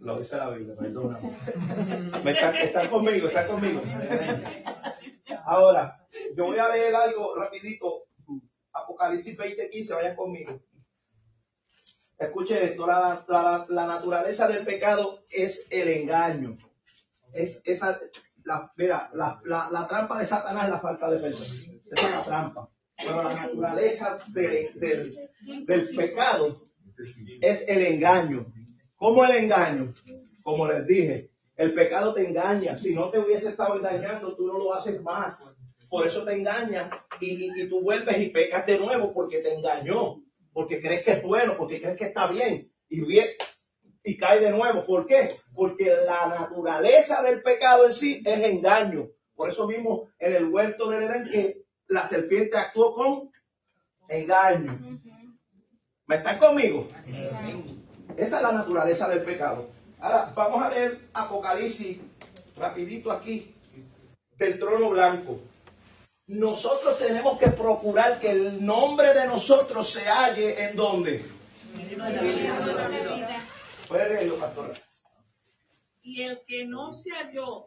Lo 0.00 0.18
dice 0.18 0.36
la 0.36 0.50
Biblia, 0.50 0.74
perdóname. 0.76 1.32
están, 2.62 2.88
conmigo, 2.88 3.28
están 3.28 3.48
conmigo. 3.48 3.82
Ahora, 5.44 6.06
yo 6.36 6.46
voy 6.46 6.58
a 6.58 6.74
leer 6.74 6.94
algo 6.94 7.34
rapidito. 7.34 8.06
Apocalipsis 8.72 9.36
20:15, 9.36 9.94
vayan 9.94 10.16
conmigo. 10.16 10.62
Escuche 12.20 12.62
esto, 12.62 12.86
la, 12.86 13.66
naturaleza 13.70 14.46
del 14.46 14.62
pecado 14.66 15.24
es 15.30 15.66
el 15.70 15.88
engaño. 15.88 16.58
Es 17.32 17.62
esa, 17.64 17.98
la, 18.44 18.70
mira, 18.76 19.10
la, 19.14 19.86
trampa 19.88 20.18
de 20.18 20.26
Satanás 20.26 20.64
es 20.64 20.70
la 20.70 20.80
falta 20.80 21.10
de 21.10 21.18
perdón. 21.18 21.42
Esa 21.90 22.06
es 22.06 22.14
la 22.14 22.24
trampa. 22.24 22.68
Pero 22.98 23.22
la 23.22 23.34
naturaleza 23.34 24.18
del, 24.28 25.30
pecado 25.96 26.68
es 27.40 27.66
el 27.66 27.86
engaño. 27.86 28.52
¿Cómo 28.96 29.24
el 29.24 29.36
engaño? 29.36 29.94
Como 30.42 30.68
les 30.68 30.86
dije, 30.86 31.30
el 31.56 31.72
pecado 31.72 32.12
te 32.12 32.28
engaña. 32.28 32.76
Si 32.76 32.94
no 32.94 33.08
te 33.08 33.18
hubiese 33.18 33.48
estado 33.48 33.76
engañando, 33.76 34.36
tú 34.36 34.46
no 34.46 34.58
lo 34.58 34.74
haces 34.74 35.00
más. 35.00 35.56
Por 35.88 36.06
eso 36.06 36.22
te 36.24 36.34
engaña 36.34 36.90
y, 37.18 37.66
tú 37.66 37.80
vuelves 37.80 38.18
y 38.18 38.28
pecas 38.28 38.66
de 38.66 38.78
nuevo 38.78 39.14
porque 39.14 39.38
te 39.38 39.54
engañó, 39.54 40.22
porque 40.52 40.80
crees 40.80 41.04
que 41.04 41.12
es 41.12 41.22
bueno, 41.22 41.56
porque 41.56 41.80
crees 41.80 41.96
que 41.96 42.06
está 42.06 42.26
bien 42.26 42.70
y 42.88 43.02
y 44.02 44.16
cae 44.16 44.40
de 44.40 44.50
nuevo. 44.50 44.84
¿Por 44.84 45.06
qué? 45.06 45.36
Porque 45.54 45.94
la 46.06 46.26
naturaleza 46.28 47.22
del 47.22 47.42
pecado 47.42 47.84
en 47.84 47.92
sí 47.92 48.22
es 48.24 48.40
engaño. 48.40 49.08
Por 49.34 49.50
eso 49.50 49.66
mismo 49.66 50.08
en 50.18 50.34
el 50.34 50.48
huerto 50.48 50.90
del 50.90 51.04
Edén 51.04 51.54
la 51.86 52.06
serpiente 52.06 52.56
actuó 52.56 52.94
con 52.94 53.30
engaño. 54.08 54.78
¿Me 56.06 56.16
están 56.16 56.38
conmigo? 56.38 56.88
Esa 58.16 58.36
es 58.36 58.42
la 58.42 58.52
naturaleza 58.52 59.08
del 59.08 59.22
pecado. 59.22 59.68
Ahora, 59.98 60.32
vamos 60.34 60.62
a 60.62 60.70
leer 60.70 61.00
Apocalipsis 61.12 61.98
rapidito 62.56 63.10
aquí, 63.10 63.54
del 64.36 64.58
trono 64.58 64.90
blanco. 64.90 65.40
Nosotros 66.30 66.96
tenemos 66.96 67.40
que 67.40 67.48
procurar 67.48 68.20
que 68.20 68.30
el 68.30 68.64
nombre 68.64 69.12
de 69.12 69.26
nosotros 69.26 69.90
se 69.90 70.08
halle 70.08 70.64
en 70.64 70.76
donde. 70.76 71.24
Puede 73.88 74.08
leerlo, 74.10 74.36
pastora. 74.36 74.72
Y 76.02 76.22
el 76.22 76.40
que 76.46 76.64
no 76.66 76.92
se 76.92 77.10
halló 77.10 77.66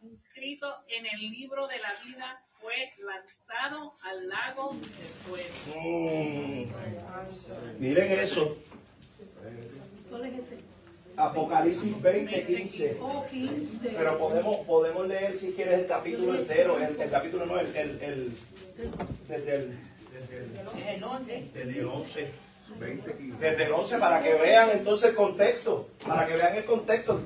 inscrito 0.00 0.66
en 0.88 1.06
el 1.06 1.30
libro 1.30 1.68
de 1.68 1.78
la 1.78 1.92
vida 2.04 2.44
fue 2.60 2.74
lanzado 2.98 3.94
al 4.02 4.28
lago 4.28 4.74
de 4.74 5.06
fuego. 5.24 5.80
Mm. 5.80 6.64
Miren 7.78 8.10
eso. 8.18 8.56
Apocalipsis 11.20 12.00
20, 12.00 12.44
15. 12.46 12.96
Pero 13.82 14.18
podemos, 14.18 14.56
podemos 14.66 15.06
leer 15.06 15.36
si 15.36 15.52
quieres 15.52 15.80
el 15.80 15.86
capítulo 15.86 16.34
entero, 16.34 16.78
el, 16.78 17.10
capítulo 17.10 17.46
no, 17.46 17.60
el, 17.60 17.66
el, 17.76 17.98
desde 17.98 18.06
el, 18.06 18.34
desde 19.28 19.56
el, 19.56 19.78
desde 21.54 21.78
el 21.78 21.86
11. 21.86 22.30
20, 22.78 23.12
15. 23.12 23.36
Desde 23.38 23.64
el 23.64 23.72
11 23.72 23.98
para 23.98 24.22
que 24.22 24.34
vean 24.34 24.70
entonces 24.70 25.10
el 25.10 25.14
contexto, 25.14 25.88
para 26.06 26.26
que 26.26 26.34
vean 26.34 26.56
el 26.56 26.64
contexto. 26.64 27.20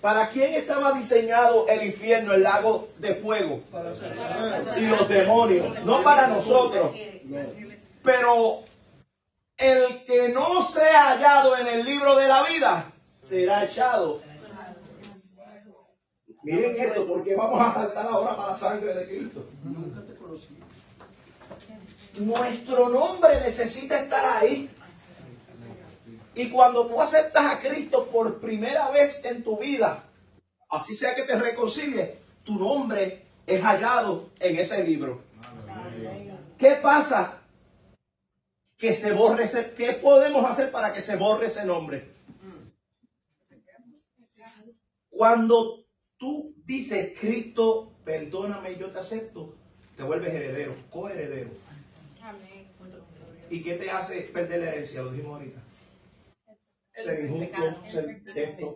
¿Para 0.00 0.28
quién 0.30 0.54
estaba 0.54 0.92
diseñado 0.92 1.68
el 1.68 1.86
infierno, 1.86 2.32
el 2.32 2.42
lago 2.42 2.88
de 2.98 3.14
fuego? 3.14 3.60
Y 4.76 4.86
los 4.86 5.08
demonios, 5.08 5.84
no 5.84 6.02
para 6.02 6.28
nosotros. 6.28 6.92
Pero 8.02 8.62
el 9.56 10.04
que 10.04 10.30
no 10.30 10.62
sea 10.62 11.10
hallado 11.10 11.56
en 11.56 11.68
el 11.68 11.84
libro 11.84 12.16
de 12.16 12.26
la 12.26 12.42
vida 12.44 12.91
será 13.32 13.64
echado. 13.64 14.20
Miren 16.42 16.78
esto, 16.78 17.06
porque 17.06 17.34
vamos 17.34 17.62
a 17.62 17.72
saltar 17.72 18.06
ahora 18.06 18.36
para 18.36 18.52
la 18.52 18.58
sangre 18.58 18.92
de 18.92 19.08
Cristo. 19.08 19.46
Nuestro 22.18 22.90
nombre 22.90 23.40
necesita 23.40 24.00
estar 24.00 24.36
ahí. 24.36 24.68
Y 26.34 26.50
cuando 26.50 26.86
tú 26.86 27.00
aceptas 27.00 27.56
a 27.56 27.60
Cristo 27.60 28.08
por 28.08 28.38
primera 28.38 28.90
vez 28.90 29.24
en 29.24 29.42
tu 29.42 29.56
vida, 29.56 30.04
así 30.68 30.94
sea 30.94 31.14
que 31.14 31.22
te 31.22 31.36
reconcilies, 31.36 32.10
tu 32.44 32.58
nombre 32.58 33.24
es 33.46 33.62
hallado 33.62 34.28
en 34.40 34.58
ese 34.58 34.84
libro. 34.84 35.22
¿Qué 36.58 36.72
pasa? 36.82 37.38
Que 38.76 38.92
se 38.92 39.12
borre 39.12 39.44
ese, 39.44 39.72
¿qué 39.72 39.94
podemos 39.94 40.44
hacer 40.44 40.70
para 40.70 40.92
que 40.92 41.00
se 41.00 41.16
borre 41.16 41.46
ese 41.46 41.64
nombre? 41.64 42.12
Cuando 45.22 45.84
tú 46.18 46.52
dices, 46.66 47.16
Cristo, 47.20 47.92
perdóname, 48.04 48.76
yo 48.76 48.90
te 48.90 48.98
acepto, 48.98 49.54
te 49.96 50.02
vuelves 50.02 50.34
heredero, 50.34 50.74
coheredero. 50.90 51.50
¿Y 53.48 53.62
qué 53.62 53.74
te 53.74 53.88
hace 53.92 54.22
perder 54.22 54.62
la 54.62 54.70
herencia? 54.70 55.00
Lo 55.00 55.12
dijimos 55.12 55.34
ahorita. 55.34 55.60
Ser 56.96 57.24
injusto, 57.24 57.84
ser 57.88 58.20
esto, 58.34 58.74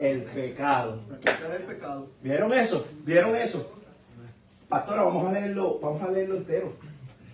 el 0.00 0.24
pecado. 0.24 1.00
Practicar 1.08 1.56
el 1.56 1.62
pecado. 1.62 2.10
¿Vieron 2.20 2.52
eso? 2.52 2.86
¿Vieron 3.06 3.34
eso? 3.36 3.72
Pastora, 4.68 5.04
vamos 5.04 5.28
a 5.28 5.32
leerlo, 5.32 5.78
vamos 5.80 6.02
a 6.02 6.10
leerlo 6.10 6.36
entero. 6.36 6.74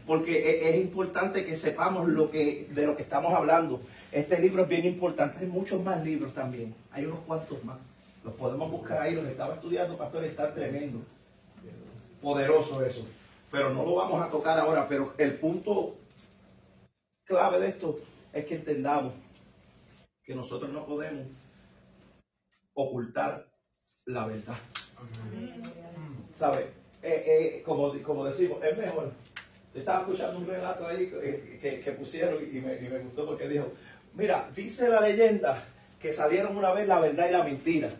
Porque 0.06 0.50
e- 0.52 0.70
es, 0.70 0.76
importante 0.76 1.44
que 1.44 1.56
sepamos 1.56 2.06
lo 2.06 2.30
que, 2.30 2.68
de 2.70 2.86
lo 2.86 2.94
que 2.94 3.02
estamos 3.02 3.34
hablando. 3.34 3.80
Este 4.12 4.38
libro 4.38 4.62
es 4.62 4.68
bien 4.68 4.84
importante. 4.84 5.40
Hay 5.40 5.46
muchos 5.46 5.82
más 5.82 6.04
libros 6.04 6.32
también. 6.32 6.76
Hay 6.92 7.06
unos 7.06 7.18
cuantos 7.26 7.64
más. 7.64 7.78
Los 8.26 8.34
podemos 8.34 8.68
buscar 8.72 9.00
ahí. 9.02 9.14
Los 9.14 9.24
estaba 9.26 9.54
estudiando, 9.54 9.96
pastor, 9.96 10.24
está 10.24 10.52
tremendo. 10.52 10.98
Poderoso 12.20 12.84
eso. 12.84 13.06
Pero 13.52 13.72
no 13.72 13.84
lo 13.84 13.94
vamos 13.94 14.20
a 14.20 14.28
tocar 14.30 14.58
ahora. 14.58 14.88
Pero 14.88 15.14
el 15.16 15.34
punto 15.34 15.94
clave 17.24 17.60
de 17.60 17.68
esto 17.68 18.00
es 18.32 18.44
que 18.44 18.56
entendamos 18.56 19.14
que 20.24 20.34
nosotros 20.34 20.72
no 20.72 20.84
podemos 20.84 21.24
ocultar 22.74 23.46
la 24.06 24.26
verdad. 24.26 24.58
¿Sabe? 26.36 26.66
Eh, 27.02 27.24
eh, 27.58 27.62
como, 27.64 27.92
como 28.02 28.24
decimos, 28.24 28.58
es 28.64 28.76
mejor. 28.76 29.12
Estaba 29.72 30.00
escuchando 30.00 30.38
un 30.38 30.46
relato 30.48 30.86
ahí 30.86 31.08
que, 31.08 31.58
que- 31.62 31.80
que 31.80 31.92
pusieron 31.92 32.42
y 32.42 32.60
me, 32.60 32.74
y 32.76 32.88
me 32.88 32.98
gustó 32.98 33.24
porque 33.26 33.46
dijo, 33.48 33.70
mira, 34.14 34.50
dice 34.54 34.88
la 34.88 35.00
leyenda 35.00 35.62
que 36.00 36.12
salieron 36.12 36.56
una 36.56 36.72
vez 36.72 36.88
la 36.88 36.98
verdad 36.98 37.28
y 37.28 37.32
la 37.32 37.44
mentira. 37.44 37.90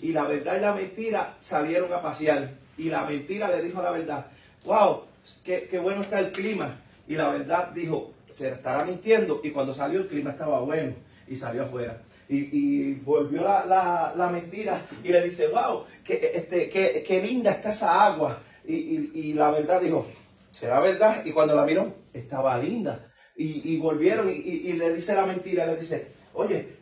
Y 0.00 0.12
la 0.12 0.24
verdad 0.24 0.56
y 0.56 0.60
la 0.60 0.74
mentira 0.74 1.36
salieron 1.40 1.92
a 1.92 2.02
pasear. 2.02 2.50
Y 2.76 2.84
la 2.90 3.04
mentira 3.04 3.48
le 3.48 3.62
dijo 3.62 3.80
a 3.80 3.84
la 3.84 3.90
verdad, 3.90 4.26
wow, 4.64 5.02
qué, 5.44 5.66
qué 5.70 5.78
bueno 5.78 6.02
está 6.02 6.20
el 6.20 6.30
clima. 6.32 6.80
Y 7.08 7.14
la 7.16 7.30
verdad 7.30 7.70
dijo, 7.72 8.12
se 8.28 8.50
estará 8.50 8.84
mintiendo. 8.84 9.40
Y 9.42 9.50
cuando 9.50 9.74
salió 9.74 10.00
el 10.00 10.08
clima 10.08 10.30
estaba 10.30 10.60
bueno 10.60 10.94
y 11.26 11.36
salió 11.36 11.64
afuera. 11.64 12.00
Y, 12.28 12.36
y 12.56 12.94
volvió 12.94 13.42
la, 13.42 13.64
la- 13.64 14.12
la 14.14 14.28
mentira 14.28 14.86
y 15.02 15.08
le 15.08 15.22
dice, 15.24 15.48
wow, 15.48 15.84
qué, 16.04 16.30
este, 16.34 16.68
qué, 16.68 17.02
qué 17.06 17.22
linda 17.22 17.50
está 17.50 17.70
esa 17.70 18.04
agua. 18.06 18.42
Y, 18.66 18.74
y- 18.74 19.10
y 19.14 19.32
la 19.32 19.50
verdad 19.50 19.80
dijo, 19.80 20.06
será 20.50 20.78
verdad. 20.80 21.24
Y 21.24 21.32
cuando 21.32 21.54
la 21.56 21.64
miró, 21.64 21.94
estaba 22.12 22.58
linda. 22.58 23.10
Y, 23.34 23.74
y 23.74 23.78
volvieron 23.78 24.28
y 24.30 24.72
le 24.74 24.92
dice 24.94 25.14
la 25.14 25.24
mentira, 25.26 25.64
le 25.66 25.76
dice, 25.76 26.08
oye, 26.34 26.76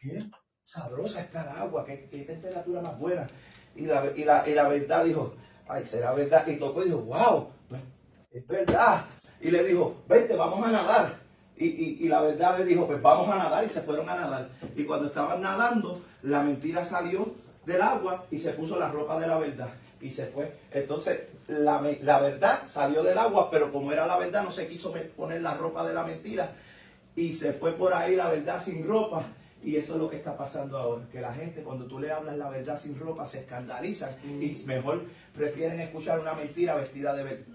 qué 0.00 0.24
sabrosa 0.70 1.20
está 1.20 1.42
el 1.42 1.58
agua, 1.58 1.84
qué, 1.84 2.08
qué 2.10 2.18
temperatura 2.20 2.80
más 2.80 2.98
buena. 2.98 3.26
Y 3.74 3.86
la, 3.86 4.12
y, 4.14 4.24
la, 4.24 4.48
y 4.48 4.54
la 4.54 4.68
verdad 4.68 5.04
dijo, 5.04 5.34
ay, 5.68 5.82
será 5.82 6.12
verdad. 6.12 6.46
Y 6.46 6.56
tocó 6.56 6.82
y 6.82 6.86
dijo, 6.86 6.98
wow, 6.98 7.48
es 8.30 8.46
verdad. 8.46 9.04
Y 9.40 9.50
le 9.50 9.64
dijo, 9.64 9.96
vente, 10.08 10.36
vamos 10.36 10.64
a 10.64 10.70
nadar. 10.70 11.14
Y, 11.56 11.66
y- 11.66 11.96
y 12.00 12.08
la 12.08 12.20
verdad 12.20 12.58
le 12.58 12.64
dijo, 12.64 12.86
pues 12.86 13.02
vamos 13.02 13.28
a 13.28 13.36
nadar 13.38 13.64
y 13.64 13.68
se 13.68 13.80
fueron 13.82 14.08
a 14.08 14.14
nadar. 14.14 14.48
Y 14.76 14.84
cuando 14.84 15.08
estaban 15.08 15.42
nadando, 15.42 16.02
la 16.22 16.42
mentira 16.42 16.84
salió 16.84 17.34
del 17.66 17.82
agua 17.82 18.24
y 18.30 18.38
se 18.38 18.52
puso 18.52 18.78
la 18.78 18.90
ropa 18.90 19.18
de 19.18 19.26
la 19.26 19.38
verdad 19.38 19.68
y 20.00 20.10
se 20.10 20.26
fue. 20.26 20.52
Entonces, 20.70 21.20
la, 21.48 21.82
la 22.02 22.20
verdad 22.20 22.60
salió 22.68 23.02
del 23.02 23.18
agua, 23.18 23.50
pero 23.50 23.72
como 23.72 23.92
era 23.92 24.06
la 24.06 24.16
verdad, 24.18 24.44
no 24.44 24.50
se 24.52 24.68
quiso 24.68 24.94
poner 25.16 25.42
la 25.42 25.54
ropa 25.54 25.86
de 25.86 25.94
la 25.94 26.04
mentira 26.04 26.52
y 27.16 27.34
se 27.34 27.52
fue 27.52 27.72
por 27.72 27.92
ahí 27.92 28.14
la 28.16 28.28
verdad 28.30 28.62
sin 28.62 28.86
ropa. 28.86 29.24
Y 29.62 29.76
eso 29.76 29.94
es 29.94 30.00
lo 30.00 30.08
que 30.08 30.16
está 30.16 30.36
pasando 30.36 30.78
ahora, 30.78 31.04
que 31.12 31.20
la 31.20 31.34
gente 31.34 31.62
cuando 31.62 31.86
tú 31.86 31.98
le 31.98 32.10
hablas 32.10 32.36
la 32.36 32.48
verdad 32.48 32.78
sin 32.78 32.98
ropa 32.98 33.26
se 33.26 33.40
escandalizan 33.40 34.16
y 34.24 34.56
mejor 34.66 35.04
prefieren 35.34 35.80
escuchar 35.80 36.18
una 36.18 36.32
mentira 36.34 36.74
vestida 36.74 37.14
de 37.14 37.22
verdad. 37.24 37.46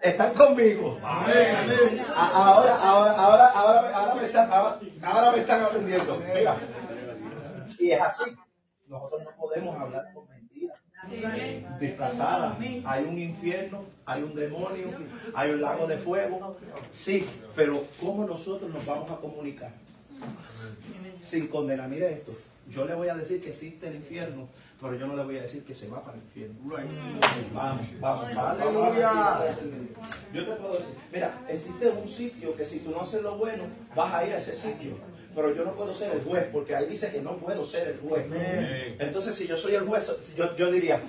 ¿Están 0.00 0.34
conmigo? 0.34 0.98
Ahora, 1.02 2.76
ahora, 2.76 3.16
ahora, 3.16 3.50
ahora, 3.50 3.96
ahora 3.96 4.14
me 4.14 4.26
están, 4.26 4.52
ahora, 4.52 4.78
ahora 5.02 5.32
me 5.32 5.38
están 5.38 5.62
aprendiendo. 5.62 6.22
Mira. 6.34 6.56
Y 7.78 7.90
es 7.90 8.00
así. 8.00 8.24
Nosotros 8.86 9.22
no 9.24 9.30
podemos 9.36 9.80
hablar 9.80 10.12
con 10.12 10.26
mentiras. 11.80 12.10
Disfrazadas. 12.10 12.56
Hay 12.84 13.04
un 13.04 13.18
infierno, 13.18 13.84
hay 14.06 14.22
un 14.22 14.34
demonio, 14.34 14.88
hay 15.34 15.50
un 15.50 15.60
lago 15.60 15.86
de 15.86 15.98
fuego. 15.98 16.56
Sí, 16.90 17.26
pero 17.54 17.84
¿cómo 18.00 18.26
nosotros 18.26 18.70
nos 18.70 18.84
vamos 18.84 19.10
a 19.10 19.16
comunicar? 19.16 19.72
Sin 21.24 21.48
condenar. 21.48 21.88
Mire 21.88 22.12
esto. 22.12 22.32
Yo 22.70 22.86
le 22.86 22.94
voy 22.94 23.08
a 23.08 23.14
decir 23.14 23.42
que 23.42 23.50
existe 23.50 23.88
el 23.88 23.96
infierno, 23.96 24.48
pero 24.80 24.94
yo 24.96 25.06
no 25.06 25.14
le 25.14 25.22
voy 25.22 25.36
a 25.36 25.42
decir 25.42 25.64
que 25.64 25.74
se 25.74 25.86
va 25.86 26.02
para 26.02 26.16
el 26.16 26.22
infierno. 26.22 26.56
Vamos, 27.52 27.86
vamos, 28.00 28.34
vamos. 28.34 28.60
Aleluya. 28.60 29.54
Yo 30.32 30.46
te 30.46 30.52
puedo 30.52 30.74
decir, 30.74 30.94
mira, 31.12 31.44
existe 31.48 31.88
un 31.88 32.08
sitio 32.08 32.56
que 32.56 32.64
si 32.64 32.78
tú 32.78 32.90
no 32.90 33.02
haces 33.02 33.20
lo 33.20 33.36
bueno, 33.36 33.64
vas 33.94 34.14
a 34.14 34.26
ir 34.26 34.32
a 34.32 34.38
ese 34.38 34.54
sitio. 34.54 34.96
Pero 35.34 35.54
yo 35.54 35.64
no 35.64 35.72
puedo 35.72 35.92
ser 35.92 36.12
el 36.12 36.22
juez, 36.22 36.46
porque 36.52 36.76
ahí 36.76 36.86
dice 36.86 37.10
que 37.10 37.20
no 37.20 37.36
puedo 37.36 37.64
ser 37.64 37.88
el 37.88 37.98
juez. 37.98 38.26
Entonces, 38.98 39.34
si 39.34 39.46
yo 39.46 39.56
soy 39.56 39.74
el 39.74 39.84
juez, 39.84 40.10
yo, 40.36 40.56
yo 40.56 40.70
diría, 40.70 41.02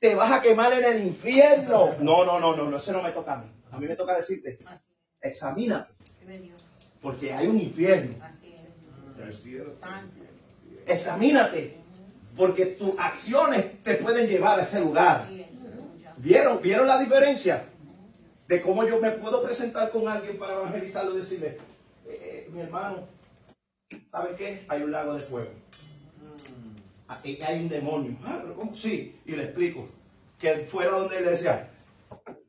te 0.00 0.14
vas 0.14 0.32
a 0.32 0.40
quemar 0.40 0.72
en 0.72 0.84
el 0.84 1.06
infierno. 1.06 1.94
No, 2.00 2.24
no, 2.24 2.40
no, 2.40 2.56
no, 2.56 2.68
no, 2.68 2.76
eso 2.76 2.92
no 2.92 3.02
me 3.02 3.12
toca 3.12 3.34
a 3.34 3.36
mí. 3.36 3.50
A 3.70 3.78
mí 3.78 3.86
me 3.86 3.94
toca 3.94 4.16
decirte, 4.16 4.58
examínate, 5.20 5.92
porque 7.00 7.32
hay 7.32 7.46
un 7.46 7.60
infierno. 7.60 8.14
Examínate, 10.86 11.76
porque 12.36 12.66
tus 12.66 12.98
acciones 12.98 13.82
te 13.82 13.94
pueden 13.94 14.26
llevar 14.26 14.58
a 14.58 14.62
ese 14.62 14.80
lugar. 14.80 15.28
¿Vieron? 16.16 16.60
¿Vieron 16.60 16.86
la 16.88 16.98
diferencia? 16.98 17.66
De 18.48 18.60
cómo 18.60 18.84
yo 18.84 19.00
me 19.00 19.12
puedo 19.12 19.42
presentar 19.44 19.90
con 19.92 20.08
alguien 20.08 20.38
para 20.38 20.54
evangelizarlo 20.54 21.14
y 21.14 21.20
decirle, 21.20 21.58
eh, 22.06 22.46
eh, 22.46 22.50
mi 22.50 22.60
hermano, 22.60 23.06
¿sabe 24.04 24.34
qué? 24.34 24.64
Hay 24.68 24.82
un 24.82 24.90
lago 24.90 25.14
de 25.14 25.20
fuego. 25.20 25.50
Y 27.24 27.42
hay 27.42 27.60
un 27.60 27.68
demonio. 27.68 28.16
Ah, 28.24 28.38
pero 28.42 28.54
¿cómo? 28.54 28.74
Sí, 28.74 29.18
y 29.24 29.32
le 29.32 29.44
explico. 29.44 29.88
que 30.38 30.58
fuera 30.64 30.92
donde 30.92 31.18
él 31.18 31.24
decía, 31.26 31.68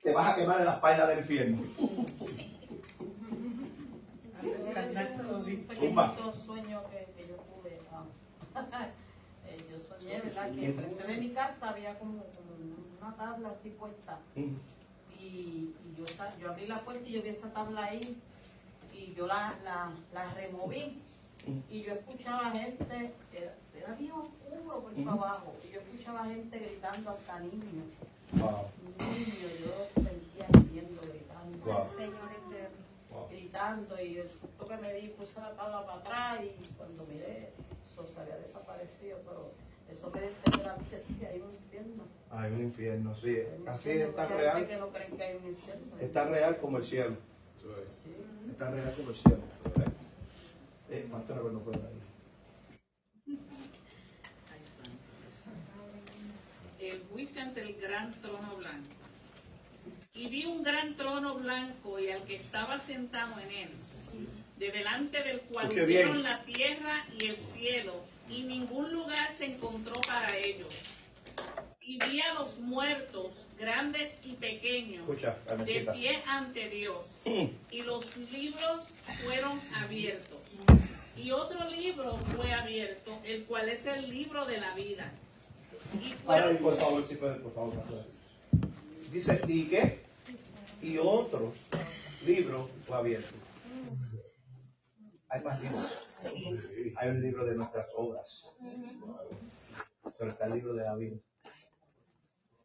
te 0.02 0.14
vas 0.14 0.34
a 0.34 0.36
quemar 0.36 0.60
en 0.60 0.66
las 0.66 0.80
pailas 0.80 1.10
del 1.10 1.20
infierno. 1.20 1.62
pequeñito 5.68 6.34
sueño 6.40 6.82
que, 6.90 7.12
que 7.16 7.28
yo 7.28 7.36
tuve. 7.36 7.72
eh, 9.48 9.58
yo 9.70 9.80
soñé, 9.80 10.22
¿verdad? 10.22 10.52
Que 10.52 10.74
frente 10.74 11.04
de 11.08 11.18
mi 11.18 11.30
casa 11.32 11.70
había 11.70 11.98
como, 12.00 12.24
como 12.24 12.52
una 13.00 13.16
tabla 13.16 13.50
así 13.50 13.70
puesta. 13.72 14.20
Mm. 14.36 14.56
Y, 15.20 15.76
y 15.86 15.96
yo, 15.98 16.06
yo 16.40 16.52
abrí 16.52 16.68
la 16.68 16.82
puerta 16.82 17.08
y 17.08 17.14
yo 17.14 17.22
vi 17.22 17.30
esa 17.30 17.52
tabla 17.52 17.86
ahí. 17.86 18.22
Y 18.94 19.14
yo 19.14 19.28
la, 19.28 19.56
la, 19.64 19.92
la 20.14 20.34
removí. 20.34 21.02
Y 21.70 21.82
yo 21.82 21.94
escuchaba 21.94 22.52
gente, 22.52 23.12
era, 23.34 23.56
era 23.76 23.96
bien 23.96 24.12
oscuro 24.12 24.82
por 24.82 24.94
Ujú. 24.94 25.10
abajo. 25.10 25.56
Y 25.68 25.74
yo 25.74 25.80
escuchaba 25.82 26.26
gente 26.26 26.60
gritando 26.60 27.10
hasta 27.10 27.40
niños. 27.40 27.86
Wow. 28.34 28.68
Niños, 29.00 29.52
yo 29.60 30.02
sentía 30.04 30.48
viendo 30.72 31.02
gritando 31.02 31.66
Wow. 31.66 31.88
Señor 31.98 32.32
eterno. 32.32 32.82
Wow. 33.12 33.28
gritando 33.30 34.02
y 34.02 34.18
el 34.20 34.30
susto 34.32 34.68
que 34.68 34.78
me 34.78 34.94
di 34.94 35.08
puse 35.10 35.38
la 35.42 35.52
tabla 35.54 35.86
para 35.86 36.00
atrás 36.00 36.40
y 36.46 36.74
cuando 36.78 37.04
miré 37.08 37.50
eso 37.92 38.08
se 38.08 38.22
había 38.22 38.38
desaparecido 38.38 39.18
pero 39.28 39.52
eso 39.92 40.10
me 40.12 40.22
dio 40.22 40.30
a 40.30 40.32
entender 40.32 40.70
a 40.70 40.78
mí 40.78 40.86
que 40.90 41.04
sí 41.14 41.26
hay 41.26 41.42
un 41.42 41.52
infierno 41.52 42.04
Hay 42.30 42.52
un 42.54 42.62
infierno, 42.62 43.16
sí. 43.16 43.38
Un 43.60 43.68
Así 43.68 43.90
infierno, 43.90 44.10
es 44.12 44.16
tan 44.16 44.28
porque 44.30 44.48
hay 44.48 44.56
gente 44.56 44.68
real. 44.68 44.68
que 44.68 44.78
no 44.78 44.90
creen 44.94 45.18
que 45.18 45.24
hay 45.24 45.36
un 45.36 45.48
infierno 45.50 45.98
Es 46.00 46.14
tan 46.14 46.30
real 46.32 46.58
como 46.62 46.78
el 46.78 46.86
cielo. 46.86 47.16
sí. 47.60 48.16
Es 48.50 48.58
tan 48.58 48.74
real 48.74 48.94
como 48.96 49.10
el 49.10 49.16
cielo. 49.16 49.38
Eh, 50.92 51.08
pastor, 51.10 51.54
no 51.54 51.60
puede 51.62 51.78
ir. 51.78 52.02
el 56.80 57.04
juicio 57.12 57.42
ante 57.42 57.62
el 57.62 57.76
gran 57.76 58.12
trono 58.22 58.56
blanco. 58.58 58.96
Y 60.14 60.28
vi 60.28 60.46
un 60.46 60.64
gran 60.64 60.96
trono 60.96 61.36
blanco 61.36 62.00
y 62.00 62.10
al 62.10 62.24
que 62.24 62.36
estaba 62.36 62.80
sentado 62.80 63.40
en 63.40 63.52
él, 63.52 63.70
de 64.58 64.72
delante 64.72 65.24
del 65.24 65.42
cual 65.42 65.70
vieron 65.70 66.24
la 66.24 66.44
tierra 66.44 67.06
y 67.20 67.28
el 67.28 67.38
cielo, 67.38 68.04
y 68.30 68.44
ningún 68.44 68.92
lugar 68.92 69.34
se 69.36 69.46
encontró 69.46 69.94
para 70.02 70.36
ellos. 70.38 70.74
Y 71.80 71.98
vi 72.04 72.20
a 72.22 72.34
los 72.34 72.60
muertos, 72.60 73.48
grandes 73.58 74.18
y 74.24 74.34
pequeños, 74.34 75.08
Escucha, 75.08 75.38
de 75.66 75.88
pie 75.94 76.22
ante 76.28 76.70
Dios, 76.70 77.06
y 77.26 77.82
los 77.84 78.18
libros 78.18 78.86
fueron 79.24 79.60
abiertos. 79.74 80.42
Y 81.16 81.32
otro 81.32 81.70
libro 81.70 82.18
fue 82.18 82.54
abierto, 82.54 83.20
el 83.24 83.46
cual 83.46 83.70
es 83.70 83.86
el 83.86 84.10
libro 84.10 84.46
de 84.46 84.60
la 84.60 84.74
vida. 84.76 85.12
Y 86.00 86.14
Ahora, 86.26 86.44
fueron 86.44 86.58
por 86.64 86.76
favor, 86.76 87.06
si 87.06 87.16
puede, 87.16 87.36
por 87.40 87.54
favor, 87.54 87.76
pastor. 87.76 88.06
Dice, 89.12 89.42
¿y 89.48 89.68
qué? 89.70 90.00
Y 90.82 90.98
otro 90.98 91.54
libro 92.26 92.70
fue 92.88 92.98
abierto. 92.98 93.36
Hay 95.30 95.42
más 95.44 95.62
libros. 95.62 96.08
Hay 96.98 97.10
un 97.10 97.22
libro 97.22 97.46
de 97.46 97.56
nuestras 97.56 97.88
obras. 97.96 98.46
Pero 100.18 100.32
está 100.32 100.46
el 100.46 100.54
libro 100.54 100.74
de 100.74 100.84
la 100.84 100.96
vida. 100.96 101.18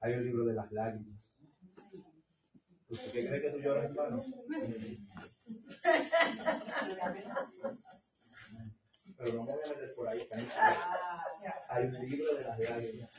Hay 0.01 0.15
un 0.15 0.25
libro 0.25 0.45
de 0.45 0.55
las 0.55 0.71
lágrimas. 0.73 1.37
¿Usted 2.89 3.11
qué 3.13 3.27
cree 3.27 3.43
que 3.43 3.51
tú 3.51 3.59
lloras, 3.59 3.85
hermano? 3.87 4.25
Pero 9.19 9.33
no 9.33 9.45
me 9.45 9.53
voy 9.53 9.61
a 9.65 9.69
meter 9.69 9.95
por 9.95 10.09
ahí. 10.09 10.21
está 10.21 10.39
en- 10.39 10.47
Hay 11.77 11.87
un 11.87 12.01
libro 12.11 12.35
de 12.35 12.45
las 12.45 12.59
lágrimas. 12.59 13.11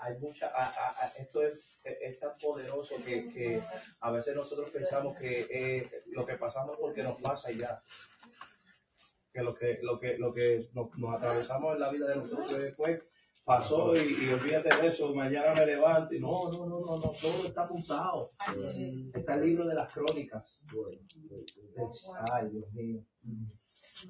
Hay 0.00 0.18
mucha, 0.18 0.46
a- 0.48 0.66
a- 0.66 1.04
a- 1.06 1.08
esto 1.18 1.42
es, 1.42 1.78
es 1.84 2.18
tan 2.18 2.36
poderoso 2.38 2.94
que, 3.04 3.28
que 3.32 3.62
a 4.00 4.10
veces 4.10 4.34
nosotros 4.34 4.70
pensamos 4.70 5.16
que 5.16 5.46
eh, 5.50 5.90
lo 6.06 6.24
que 6.26 6.34
pasamos 6.36 6.76
porque 6.80 7.02
nos 7.02 7.20
pasa 7.20 7.50
y 7.52 7.58
ya. 7.58 7.82
Que 9.32 9.42
lo 9.42 9.54
que, 9.54 9.78
lo 9.82 10.00
que, 10.00 10.16
lo 10.18 10.32
que 10.32 10.66
nos, 10.72 10.96
nos 10.98 11.14
atravesamos 11.16 11.74
en 11.74 11.80
la 11.80 11.90
vida 11.90 12.08
de 12.08 12.16
nosotros 12.16 12.62
después 12.62 13.02
pasó 13.44 13.94
y, 13.96 14.24
y 14.24 14.32
olvídate 14.32 14.74
de 14.76 14.88
eso, 14.88 15.14
mañana 15.14 15.54
me 15.54 15.66
levanto 15.66 16.12
y 16.14 16.18
no, 16.20 16.50
no, 16.50 16.66
no, 16.66 16.80
no, 16.80 16.96
no, 16.98 17.12
todo 17.20 17.46
está 17.46 17.62
apuntado. 17.64 18.28
Está 19.14 19.34
el 19.34 19.44
libro 19.44 19.66
de 19.66 19.74
las 19.74 19.92
crónicas. 19.92 20.66
Ay, 22.32 22.48
Dios 22.50 22.72
mío. 22.72 23.04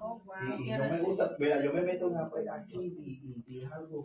Oh, 0.01 0.18
wow. 0.25 0.59
Y, 0.59 0.70
y 0.70 0.72
no 0.72 0.85
me 0.85 1.01
gusta, 1.01 1.37
mira, 1.38 1.62
yo 1.62 1.72
me 1.72 1.83
meto 1.83 2.09
en 2.09 2.31
pe- 2.31 2.51
aquí 2.51 2.77
y, 3.05 3.12
y- 3.25 3.44
y 3.46 3.59
es 3.61 3.72
algo, 3.72 4.05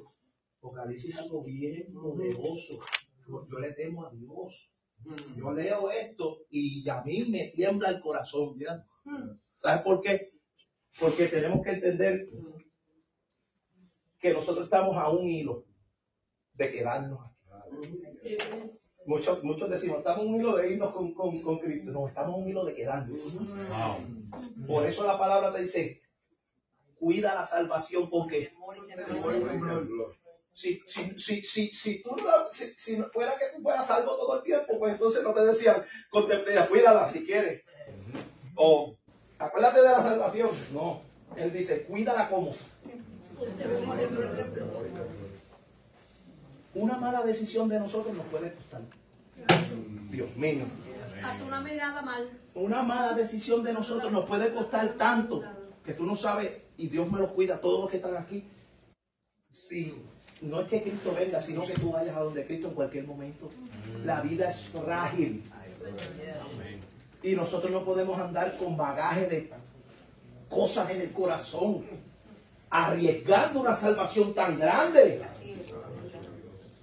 Apocalipsis 0.59 1.09
es 1.15 1.21
algo 1.21 1.43
bien 1.43 1.93
poderoso. 1.93 2.79
Yo, 3.27 3.47
yo 3.47 3.59
le 3.59 3.71
temo 3.73 4.05
a 4.05 4.11
Dios. 4.11 4.69
Yo 5.35 5.51
leo 5.51 5.89
esto 5.89 6.37
y 6.51 6.87
a 6.87 7.01
mí 7.01 7.25
me 7.25 7.47
tiembla 7.47 7.89
el 7.89 7.99
corazón, 7.99 8.57
¿ya? 8.59 8.85
¿Sabes 9.55 9.81
por 9.81 9.99
qué? 10.01 10.29
Porque 10.99 11.27
tenemos 11.27 11.63
que 11.63 11.71
entender 11.71 12.29
que 14.19 14.33
nosotros 14.33 14.65
estamos 14.65 14.95
a 14.97 15.09
un 15.09 15.27
hilo 15.27 15.65
de 16.53 16.71
quedarnos 16.71 17.27
aquí. 17.27 18.80
Muchos, 19.05 19.43
muchos 19.43 19.69
decimos, 19.69 19.99
estamos 19.99 20.21
a 20.21 20.27
un 20.27 20.35
hilo 20.35 20.55
de 20.55 20.71
irnos 20.71 20.93
con, 20.93 21.13
con, 21.13 21.41
con 21.41 21.59
Cristo. 21.59 21.91
No, 21.91 22.07
estamos 22.07 22.35
a 22.35 22.37
un 22.37 22.47
hilo 22.47 22.65
de 22.65 22.75
quedarnos. 22.75 23.17
Por 24.67 24.85
eso 24.85 25.05
la 25.05 25.17
palabra 25.17 25.51
te 25.51 25.63
dice, 25.63 26.01
cuida 26.99 27.33
la 27.33 27.45
salvación 27.45 28.09
porque 28.09 28.53
si, 30.53 30.81
si, 30.85 31.17
si, 31.17 31.41
si, 31.41 31.67
si 31.69 32.03
tú 32.03 32.15
no, 32.15 32.23
si, 32.53 32.73
si 32.77 32.97
no 32.97 33.09
fuera 33.09 33.37
que 33.37 33.55
tú 33.55 33.63
fueras 33.63 33.87
salvo 33.87 34.17
todo 34.17 34.37
el 34.37 34.43
tiempo, 34.43 34.77
pues 34.77 34.93
entonces 34.93 35.23
no 35.23 35.33
te 35.33 35.45
decían, 35.45 35.83
contemplea, 36.09 36.67
cuídala 36.67 37.07
si 37.07 37.25
quieres. 37.25 37.63
O 38.55 38.95
acuérdate 39.39 39.81
de 39.81 39.89
la 39.89 40.03
salvación. 40.03 40.49
No, 40.73 41.01
él 41.35 41.51
dice, 41.51 41.83
cuídala 41.85 42.29
como. 42.29 42.53
Una 46.73 46.97
mala 46.97 47.21
decisión 47.23 47.67
de 47.69 47.79
nosotros 47.79 48.15
nos 48.15 48.25
puede 48.27 48.53
costar. 48.53 48.81
Dios 50.09 50.35
mío. 50.35 50.65
Hasta 51.23 51.43
una 51.43 51.61
mirada 51.61 52.01
mal. 52.01 52.29
Una 52.55 52.83
mala 52.83 53.13
decisión 53.13 53.63
de 53.63 53.73
nosotros 53.73 54.11
nos 54.11 54.25
puede 54.25 54.53
costar 54.53 54.93
tanto 54.93 55.43
que 55.85 55.93
tú 55.93 56.05
no 56.05 56.15
sabes, 56.15 56.51
y 56.77 56.87
Dios 56.87 57.11
me 57.11 57.19
lo 57.19 57.33
cuida, 57.33 57.59
todos 57.59 57.81
los 57.81 57.89
que 57.89 57.97
están 57.97 58.15
aquí. 58.17 58.43
Si 59.51 59.93
no 60.41 60.61
es 60.61 60.67
que 60.67 60.81
Cristo 60.81 61.13
venga, 61.13 61.41
sino 61.41 61.65
que 61.65 61.73
tú 61.73 61.91
vayas 61.91 62.15
a 62.15 62.21
donde 62.21 62.45
Cristo 62.45 62.67
en 62.67 62.73
cualquier 62.73 63.05
momento. 63.05 63.49
La 64.05 64.21
vida 64.21 64.49
es 64.49 64.65
frágil. 64.65 65.43
Y 67.23 67.35
nosotros 67.35 67.71
no 67.71 67.83
podemos 67.83 68.19
andar 68.19 68.57
con 68.57 68.77
bagaje 68.77 69.27
de 69.27 69.51
cosas 70.49 70.89
en 70.89 71.01
el 71.01 71.11
corazón, 71.11 71.85
arriesgando 72.69 73.61
una 73.61 73.75
salvación 73.75 74.33
tan 74.33 74.57
grande. 74.57 75.21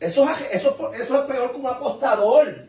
Eso 0.01 0.29
es, 0.31 0.41
eso, 0.53 0.77
es- 0.93 1.01
eso 1.01 1.21
es 1.21 1.27
peor 1.27 1.51
que 1.53 1.57
un 1.59 1.67
apostador. 1.67 2.69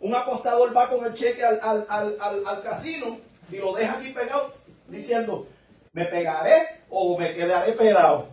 Un 0.00 0.14
apostador 0.14 0.76
va 0.76 0.88
con 0.88 1.04
el 1.06 1.14
cheque 1.14 1.44
al, 1.44 1.58
al, 1.62 1.86
al, 1.88 2.16
al, 2.20 2.46
al 2.46 2.62
casino 2.62 3.18
y 3.50 3.56
lo 3.56 3.72
deja 3.74 3.94
aquí 3.98 4.10
pegado 4.12 4.52
diciendo, 4.86 5.46
me 5.92 6.04
pegaré 6.04 6.82
o 6.90 7.18
me 7.18 7.34
quedaré 7.34 7.72
pegado. 7.72 8.28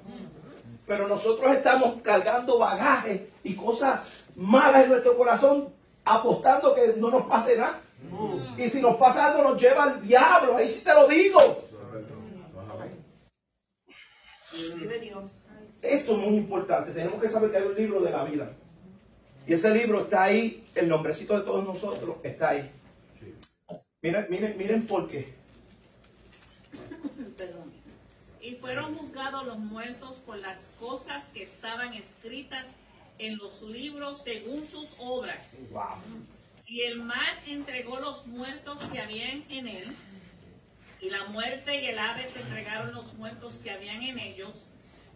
Pero 0.85 1.07
nosotros 1.07 1.51
estamos 1.55 1.95
cargando 2.03 2.59
bagaje 2.59 3.29
y 3.43 3.55
cosas 3.55 4.01
malas 4.35 4.83
en 4.83 4.89
nuestro 4.91 5.17
corazón, 5.17 5.73
apostando 6.03 6.75
que 6.75 6.93
no 6.97 7.09
nos 7.09 7.25
pase 7.27 7.57
nada. 7.57 7.81
Y 8.57 8.69
si 8.69 8.81
nos 8.81 8.97
pasa 8.97 9.27
algo 9.27 9.41
nos 9.49 9.59
lleva 9.59 9.83
al 9.83 10.01
diablo, 10.05 10.57
ahí 10.57 10.69
sí 10.69 10.83
te 10.83 10.93
lo 10.93 11.07
digo. 11.07 11.39
Esto 15.85 16.13
es 16.13 16.17
muy 16.17 16.37
importante, 16.37 16.91
tenemos 16.91 17.21
que 17.21 17.29
saber 17.29 17.51
que 17.51 17.57
hay 17.57 17.63
un 17.63 17.75
libro 17.75 18.01
de 18.01 18.11
la 18.11 18.23
vida. 18.23 18.51
Y 19.47 19.53
ese 19.53 19.73
libro 19.73 20.01
está 20.01 20.23
ahí, 20.23 20.63
el 20.73 20.89
nombrecito 20.89 21.37
de 21.37 21.45
todos 21.45 21.63
nosotros 21.63 22.17
está 22.23 22.49
ahí. 22.49 22.71
Miren, 24.01 24.25
miren, 24.29 24.57
miren 24.57 24.87
por 24.87 25.07
qué. 25.07 25.33
Perdón. 27.37 27.71
Y 28.41 28.55
fueron 28.55 28.95
juzgados 28.95 29.45
los 29.45 29.57
muertos 29.57 30.17
por 30.25 30.37
las 30.37 30.71
cosas 30.79 31.27
que 31.29 31.43
estaban 31.43 31.93
escritas 31.93 32.67
en 33.17 33.37
los 33.37 33.61
libros 33.63 34.23
según 34.23 34.63
sus 34.65 34.95
obras. 34.99 35.47
Wow. 35.71 35.97
Y 36.67 36.81
el 36.81 37.03
mar 37.03 37.39
entregó 37.47 37.99
los 37.99 38.25
muertos 38.27 38.83
que 38.85 38.99
habían 38.99 39.43
en 39.49 39.67
él, 39.67 39.95
y 41.01 41.09
la 41.09 41.25
muerte 41.25 41.81
y 41.81 41.85
el 41.85 41.99
Hades 41.99 42.35
entregaron 42.35 42.93
los 42.93 43.13
muertos 43.13 43.57
que 43.63 43.69
habían 43.69 44.01
en 44.01 44.17
ellos, 44.17 44.67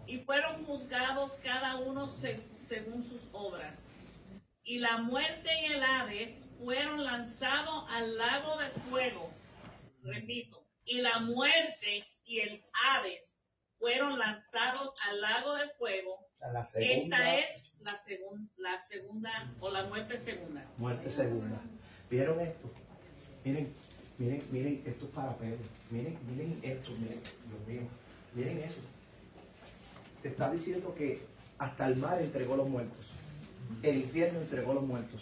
y 0.10 0.20
fueron 0.20 0.66
juzgados 0.66 1.34
cada 1.44 1.78
uno 1.78 2.08
se- 2.08 2.42
según 2.62 3.04
sus 3.04 3.22
obras. 3.32 3.86
Y 4.64 4.80
la 4.80 4.98
muerte 4.98 5.50
y 5.62 5.66
el 5.74 5.84
Hades 5.84 6.46
fueron 6.64 7.04
lanzados 7.04 7.86
al 7.90 8.18
lago 8.18 8.58
de 8.58 8.70
fuego. 8.90 9.30
Repito, 10.04 10.64
y 10.86 11.02
la 11.02 11.20
muerte 11.20 12.06
y 12.26 12.40
el 12.40 12.62
Hades 12.74 13.38
fueron 13.78 14.18
lanzados 14.20 14.94
al 15.08 15.22
lago 15.22 15.56
de 15.56 15.70
fuego. 15.78 16.20
La 16.54 16.66
segunda 16.66 17.36
Esta 17.36 17.54
es 17.54 17.74
la, 17.82 17.98
segun- 17.98 18.50
la 18.58 18.80
segunda 18.82 19.52
o 19.60 19.70
la 19.70 19.86
muerte 19.86 20.18
segunda. 20.18 20.66
muerte 20.78 21.10
segunda. 21.10 21.60
¿Vieron 22.10 22.40
esto? 22.42 22.72
Miren, 23.44 23.74
miren, 24.18 24.42
miren, 24.52 24.84
esto 24.86 25.06
es 25.06 25.12
para 25.12 25.36
Pedro. 25.38 25.60
Miren, 25.90 26.18
miren 26.30 26.60
esto, 26.64 26.92
miren, 27.00 27.22
Dios 27.48 27.68
mío. 27.68 27.90
Miren 28.34 28.58
eso. 28.60 28.80
Te 30.22 30.30
está 30.30 30.52
diciendo 30.52 30.94
que 30.96 31.22
hasta 31.58 31.88
el 31.88 31.96
mar 31.98 32.22
entregó 32.22 32.56
los 32.56 32.68
muertos. 32.68 33.06
El 33.84 33.98
infierno 33.98 34.40
entregó 34.40 34.74
los 34.74 34.84
muertos. 34.84 35.22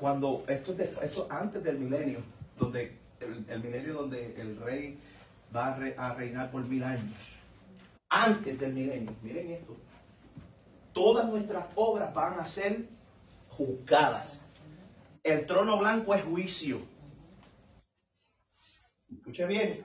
Cuando 0.00 0.44
esto 0.48 0.72
es, 0.72 0.78
de- 0.78 0.94
esto 1.06 1.26
antes 1.30 1.62
del 1.62 1.78
milenio, 1.78 2.20
donde 2.58 2.96
el, 3.20 3.62
milenio 3.62 3.94
donde 3.94 4.40
el 4.40 4.58
rey 4.60 4.98
va 5.54 5.74
a 5.74 6.14
reinar 6.14 6.50
por 6.50 6.64
mil 6.64 6.82
años. 6.82 7.14
Antes 8.08 8.58
del 8.58 8.72
milenio, 8.72 9.14
miren 9.22 9.50
esto. 9.52 9.76
Todas 10.92 11.26
nuestras 11.28 11.66
obras 11.74 12.12
van 12.14 12.38
a 12.40 12.44
ser 12.44 12.86
juzgadas. 13.50 14.44
El 15.22 15.46
trono 15.46 15.78
blanco 15.78 16.14
es 16.14 16.22
juicio. 16.24 16.80
Escuche 19.10 19.46
bien. 19.46 19.84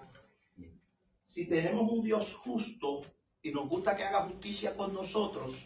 Si 1.29 1.45
tenemos 1.45 1.87
un 1.91 2.01
Dios 2.01 2.33
justo 2.43 3.03
y 3.43 3.51
nos 3.51 3.69
gusta 3.69 3.95
que 3.95 4.03
haga 4.03 4.23
justicia 4.23 4.75
con 4.75 4.95
nosotros, 4.95 5.63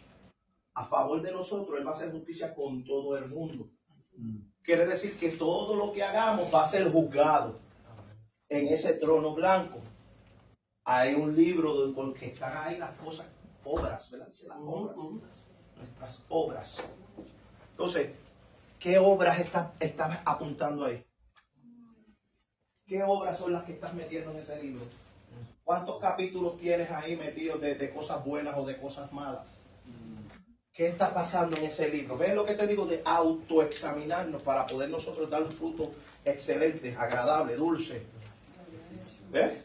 a 0.74 0.84
favor 0.84 1.22
de 1.22 1.32
nosotros, 1.32 1.78
Él 1.78 1.86
va 1.86 1.92
a 1.92 1.94
hacer 1.94 2.12
justicia 2.12 2.54
con 2.54 2.84
todo 2.84 3.16
el 3.16 3.30
mundo. 3.30 3.70
Quiere 4.62 4.84
decir 4.84 5.18
que 5.18 5.30
todo 5.30 5.74
lo 5.74 5.90
que 5.90 6.02
hagamos 6.02 6.54
va 6.54 6.64
a 6.64 6.68
ser 6.68 6.92
juzgado 6.92 7.60
en 8.50 8.68
ese 8.68 8.92
trono 8.92 9.34
blanco. 9.34 9.78
Hay 10.84 11.14
un 11.14 11.34
libro 11.34 11.94
con 11.94 12.12
que 12.12 12.26
están 12.26 12.54
ahí 12.58 12.76
las 12.76 12.94
cosas, 12.98 13.26
obras, 13.64 14.10
¿verdad? 14.10 14.28
Dice 14.28 14.46
las 14.46 14.58
obras, 14.58 14.96
nuestras 15.78 16.22
obras. 16.28 16.84
Entonces, 17.70 18.10
¿qué 18.78 18.98
obras 18.98 19.40
estás 19.40 19.70
estás 19.80 20.20
apuntando 20.26 20.84
ahí? 20.84 21.02
¿Qué 22.86 23.02
obras 23.02 23.38
son 23.38 23.54
las 23.54 23.64
que 23.64 23.72
estás 23.72 23.94
metiendo 23.94 24.30
en 24.30 24.36
ese 24.36 24.62
libro? 24.62 24.84
¿Cuántos 25.64 25.98
capítulos 26.00 26.58
tienes 26.58 26.90
ahí 26.90 27.16
metidos 27.16 27.60
de, 27.60 27.74
de 27.74 27.90
cosas 27.90 28.22
buenas 28.24 28.56
o 28.56 28.66
de 28.66 28.76
cosas 28.76 29.10
malas? 29.12 29.58
¿Qué 30.72 30.86
está 30.86 31.14
pasando 31.14 31.56
en 31.56 31.64
ese 31.64 31.88
libro? 31.88 32.18
¿Ves 32.18 32.34
lo 32.34 32.44
que 32.44 32.54
te 32.54 32.66
digo 32.66 32.84
de 32.84 33.00
autoexaminarnos 33.04 34.42
para 34.42 34.66
poder 34.66 34.90
nosotros 34.90 35.30
dar 35.30 35.42
un 35.42 35.52
fruto 35.52 35.92
excelente, 36.24 36.94
agradable, 36.98 37.54
dulce? 37.56 38.02
¿Ves? 39.30 39.62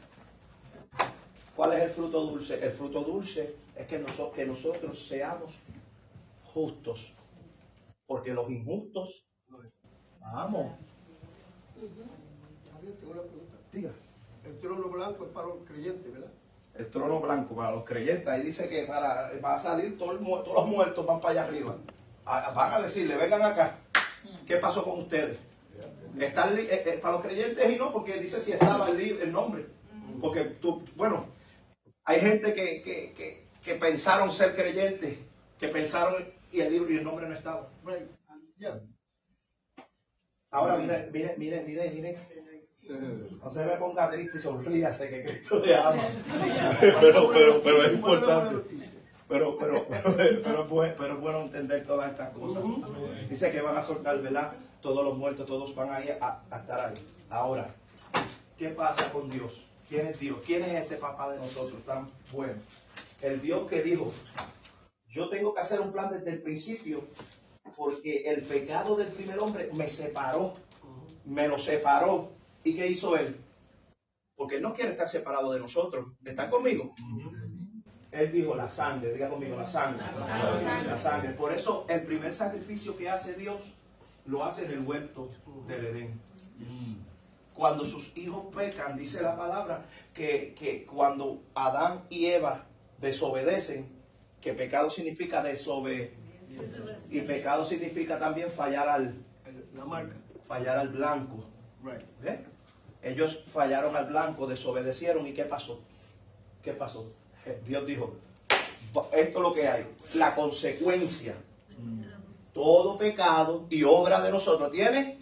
¿Cuál 1.56 1.74
es 1.74 1.82
el 1.84 1.90
fruto 1.90 2.22
dulce? 2.22 2.64
El 2.64 2.72
fruto 2.72 3.02
dulce 3.02 3.56
es 3.76 3.88
que, 3.88 4.00
noso- 4.00 4.32
que 4.32 4.46
nosotros 4.46 5.06
seamos 5.08 5.60
justos. 6.54 7.12
Porque 8.06 8.34
los 8.34 8.50
injustos, 8.50 9.26
vamos, 10.20 10.72
Javier, 12.72 12.94
tengo 13.00 13.12
una 13.14 13.22
pregunta. 13.24 13.58
diga. 13.74 13.92
El 14.46 14.58
trono 14.60 14.88
blanco 14.90 15.26
es 15.26 15.32
para 15.32 15.48
los 15.48 15.58
creyentes, 15.66 16.12
¿verdad? 16.12 16.32
El 16.76 16.88
trono 16.90 17.20
blanco 17.20 17.56
para 17.56 17.72
los 17.72 17.84
creyentes. 17.84 18.28
Ahí 18.28 18.42
dice 18.44 18.70
que 18.70 18.84
para, 18.86 19.32
va 19.44 19.56
a 19.56 19.60
salir 19.60 19.98
todo 19.98 20.12
el 20.14 20.20
todos 20.20 20.54
los 20.54 20.68
muertos 20.68 21.06
van 21.06 21.20
para 21.20 21.32
allá 21.32 21.44
arriba. 21.46 21.76
A- 22.26 22.52
van 22.52 22.74
a 22.74 22.82
decirle, 22.82 23.16
vengan 23.18 23.42
acá. 23.42 23.78
¿Qué 24.46 24.58
pasó 24.58 24.84
con 24.84 25.00
ustedes? 25.00 25.38
Están 26.20 26.56
li- 26.56 26.68
eh, 26.70 26.84
eh, 26.86 27.00
para 27.02 27.14
los 27.16 27.22
creyentes 27.26 27.70
y 27.70 27.76
no, 27.78 27.92
porque 27.94 28.20
dice 28.20 28.40
si 28.40 28.52
estaba 28.52 28.90
el, 28.90 29.00
el 29.00 29.32
nombre. 29.32 29.66
Porque 30.22 30.42
tú, 30.46 30.84
bueno, 30.96 31.26
hay 32.04 32.20
gente 32.22 32.54
que, 32.54 32.82
que, 32.82 33.14
que, 33.14 33.44
que 33.64 33.76
pensaron 33.76 34.32
ser 34.32 34.56
creyentes, 34.56 35.18
que 35.60 35.68
pensaron 35.70 36.16
y 36.52 36.62
el 36.62 36.72
libro 36.74 36.92
y 36.94 36.98
el 36.98 37.04
nombre 37.04 37.28
no 37.28 37.36
estaba. 37.36 37.70
Right. 37.86 38.10
Yeah. 38.58 38.80
Ahora 40.52 40.78
mire, 40.78 41.10
mire, 41.12 41.36
mire, 41.38 41.62
mire, 41.64 41.90
mire. 41.92 42.18
No 43.42 43.52
se 43.52 43.66
me 43.66 43.78
ponga 43.78 44.10
triste 44.10 44.38
y 44.38 44.42
sonríase 44.42 45.10
que 45.10 45.24
Cristo 45.24 45.60
le 45.60 45.76
ama. 45.76 46.04
pero, 46.80 47.32
pero, 47.32 47.62
pero 47.62 47.84
es 47.84 47.94
importante. 47.94 48.78
Pero, 49.28 49.58
pero, 49.58 49.86
pero, 49.88 50.16
pero, 50.44 50.64
es 50.64 50.70
bueno, 50.70 50.96
pero 50.98 51.14
es 51.14 51.20
bueno 51.20 51.42
entender 51.42 51.86
todas 51.86 52.12
estas 52.12 52.30
cosas. 52.34 52.64
Dice 53.30 53.52
que 53.52 53.62
van 53.62 53.78
a 53.78 53.84
soltar, 53.84 54.20
¿verdad? 54.22 54.54
Todos 54.82 55.04
los 55.04 55.18
muertos, 55.18 55.46
todos 55.46 55.76
van 55.76 55.92
a 55.92 56.04
ir 56.04 56.18
a, 56.20 56.42
a 56.50 56.58
estar 56.60 56.80
ahí. 56.80 56.96
Ahora, 57.30 57.68
¿qué 58.58 58.70
pasa 58.70 59.12
con 59.12 59.30
Dios? 59.30 59.66
¿Quién 59.88 60.08
es 60.08 60.20
Dios? 60.20 60.38
¿Quién 60.46 60.64
es 60.64 60.86
ese 60.86 60.98
papá 60.98 61.32
de 61.32 61.38
nosotros 61.38 61.84
tan 61.86 62.08
bueno? 62.32 62.62
El 63.22 63.42
Dios 63.42 63.68
que 63.70 63.82
dijo, 63.82 64.14
yo 65.08 65.30
tengo 65.30 65.54
que 65.54 65.62
hacer 65.62 65.80
un 65.82 65.92
plan 65.92 66.12
desde 66.12 66.32
el 66.32 66.42
principio 66.42 67.04
porque 67.76 68.24
el 68.26 68.44
pecado 68.44 68.96
del 68.96 69.08
primer 69.08 69.40
hombre 69.40 69.70
me 69.74 69.88
separó, 69.88 70.54
me 71.26 71.48
lo 71.48 71.58
separó. 71.58 72.39
¿Y 72.64 72.76
qué 72.76 72.88
hizo 72.88 73.16
él? 73.16 73.38
Porque 74.36 74.56
él 74.58 74.62
no 74.62 74.74
quiere 74.74 74.92
estar 74.92 75.08
separado 75.08 75.52
de 75.52 75.60
nosotros. 75.60 76.14
¿Están 76.24 76.50
conmigo? 76.50 76.94
Él 78.12 78.32
dijo 78.32 78.56
la 78.56 78.70
sangre, 78.70 79.14
diga 79.14 79.30
conmigo 79.30 79.56
la 79.56 79.68
sangre. 79.68 80.04
La 80.86 80.98
sangre. 80.98 81.32
Por 81.34 81.54
eso 81.54 81.86
el 81.90 82.04
primer 82.04 82.34
sacrificio 82.34 82.98
que 82.98 83.10
hace 83.10 83.34
Dios 83.34 83.74
lo 84.26 84.44
hace 84.46 84.66
en 84.66 84.72
el 84.72 84.80
huerto 84.80 85.30
del 85.68 85.86
Edén. 85.86 86.20
Cuando 87.54 87.86
sus 87.86 88.16
hijos 88.18 88.54
pecan, 88.56 88.98
dice 88.98 89.22
la 89.22 89.36
palabra, 89.36 89.86
que, 90.14 90.56
que 90.58 90.86
cuando 90.86 91.42
Adán 91.54 92.06
y 92.10 92.28
Eva 92.28 92.66
desobedecen, 93.00 93.88
que 94.42 94.54
pecado 94.54 94.90
significa 94.90 95.44
desobedecer, 95.44 96.14
y 97.10 97.22
pecado 97.22 97.66
significa 97.66 98.18
también 98.18 98.50
fallar 98.50 98.90
al, 98.90 99.16
La 99.76 99.86
marca. 99.86 100.16
fallar 100.48 100.78
al 100.78 100.90
blanco. 100.90 101.44
Right. 101.84 102.02
¿Ve? 102.22 102.40
Ellos 103.02 103.44
fallaron 103.54 103.96
al 103.96 104.08
blanco, 104.08 104.48
desobedecieron 104.48 105.26
y 105.28 105.34
¿qué 105.34 105.46
pasó? 105.46 105.82
¿Qué 106.62 106.74
pasó? 106.74 107.12
Eh, 107.46 107.62
Dios 107.66 107.86
dijo, 107.86 108.16
"Va- 108.96 109.08
esto 109.14 109.38
es 109.40 109.44
lo 109.44 109.54
que 109.54 109.68
hay, 109.68 109.86
la 110.16 110.36
consecuencia. 110.36 111.36
Todo 112.54 112.98
pecado 112.98 113.68
y 113.70 113.84
obra 113.84 114.22
de 114.22 114.32
nosotros 114.32 114.70
tiene, 114.72 115.20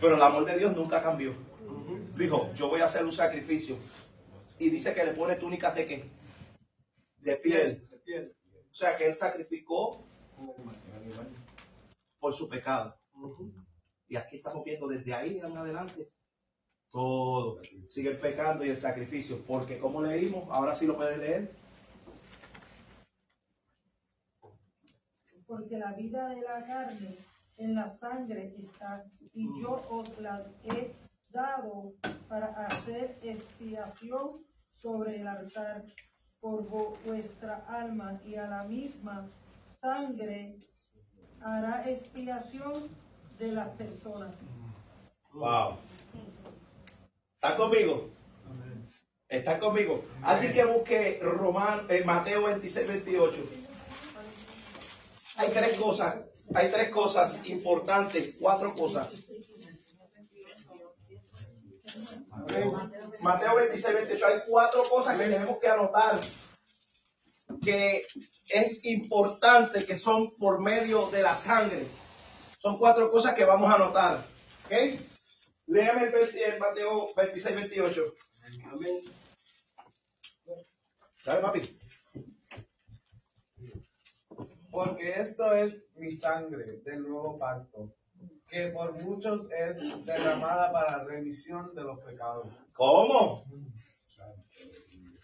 pero 0.00 0.16
el 0.16 0.22
amor 0.22 0.44
de 0.44 0.58
Dios 0.58 0.74
nunca 0.74 1.00
cambió. 1.02 1.34
Dijo, 2.16 2.52
yo 2.54 2.68
voy 2.68 2.80
a 2.80 2.86
hacer 2.86 3.04
un 3.04 3.12
sacrificio. 3.12 3.76
Y 4.58 4.70
dice 4.70 4.92
que 4.94 5.04
le 5.04 5.12
pone 5.12 5.36
túnicas 5.36 5.74
de 5.74 5.86
qué? 5.86 6.04
De 7.18 7.36
piel. 7.36 7.86
O 8.70 8.74
sea 8.74 8.96
que 8.96 9.06
él 9.06 9.14
sacrificó 9.14 10.02
por 12.18 12.34
su 12.34 12.48
pecado. 12.48 12.96
Y 14.12 14.16
aquí 14.16 14.36
estamos 14.36 14.62
viendo 14.62 14.86
desde 14.88 15.14
ahí 15.14 15.38
en 15.38 15.56
adelante 15.56 16.06
todo. 16.90 17.62
Sigue 17.86 18.10
el 18.10 18.18
pecado 18.18 18.62
y 18.62 18.68
el 18.68 18.76
sacrificio. 18.76 19.42
Porque 19.46 19.78
como 19.78 20.02
leímos, 20.02 20.50
ahora 20.50 20.74
sí 20.74 20.86
lo 20.86 20.96
puedes 20.96 21.16
leer. 21.16 21.50
porque 25.46 25.76
la 25.76 25.92
vida 25.92 26.28
de 26.30 26.40
la 26.40 26.64
carne 26.66 27.18
en 27.58 27.74
la 27.74 27.94
sangre 27.98 28.54
está, 28.56 29.04
y 29.34 29.44
yo 29.60 29.82
os 29.90 30.18
la 30.18 30.46
he 30.64 30.94
dado 31.28 31.92
para 32.26 32.46
hacer 32.46 33.18
expiación 33.22 34.46
sobre 34.80 35.20
el 35.20 35.28
altar 35.28 35.84
por 36.40 36.66
vuestra 37.04 37.66
alma, 37.68 38.18
y 38.26 38.36
a 38.36 38.46
la 38.46 38.64
misma 38.64 39.28
sangre 39.82 40.56
hará 41.42 41.86
expiación 41.90 42.88
de 43.42 43.52
las 43.52 43.68
personas. 43.70 44.34
Wow. 45.32 45.76
¿Están 47.34 47.56
conmigo? 47.56 48.10
¿Están 49.28 49.58
conmigo? 49.58 50.04
Alguien 50.22 50.52
que 50.52 50.64
busque 50.64 51.18
Román, 51.20 51.86
eh, 51.88 52.04
Mateo 52.04 52.44
26, 52.44 52.86
28. 52.86 53.48
Hay 55.38 55.48
tres 55.50 55.76
cosas, 55.76 56.16
hay 56.54 56.70
tres 56.70 56.90
cosas 56.90 57.48
importantes, 57.48 58.36
cuatro 58.38 58.74
cosas. 58.74 59.08
Mateo 63.20 63.56
26, 63.56 63.94
28. 63.94 64.26
Hay 64.26 64.40
cuatro 64.46 64.84
cosas 64.88 65.18
que 65.18 65.24
tenemos 65.24 65.58
que 65.58 65.68
anotar 65.68 66.20
que 67.60 68.06
es 68.48 68.84
importante 68.84 69.84
que 69.84 69.96
son 69.96 70.36
por 70.36 70.60
medio 70.60 71.08
de 71.10 71.22
la 71.22 71.34
sangre. 71.36 71.86
Son 72.62 72.78
cuatro 72.78 73.10
cosas 73.10 73.34
que 73.34 73.44
vamos 73.44 73.68
a 73.68 73.74
anotar. 73.74 74.24
¿Ok? 74.66 75.00
Léame 75.66 76.04
el, 76.04 76.12
20 76.12 76.44
el 76.44 76.60
Mateo 76.60 77.12
26, 77.16 77.56
28. 77.56 78.14
Amén. 78.70 79.00
Dale, 81.24 81.40
papi. 81.40 81.78
Porque 84.70 85.20
esto 85.20 85.52
es 85.52 85.84
mi 85.96 86.12
sangre 86.12 86.78
del 86.84 87.02
nuevo 87.02 87.36
pacto, 87.36 87.96
que 88.48 88.68
por 88.68 88.94
muchos 88.94 89.48
es 89.50 89.76
derramada 90.06 90.70
para 90.70 91.04
remisión 91.04 91.74
de 91.74 91.82
los 91.82 91.98
pecados. 91.98 92.46
¿Cómo? 92.74 93.44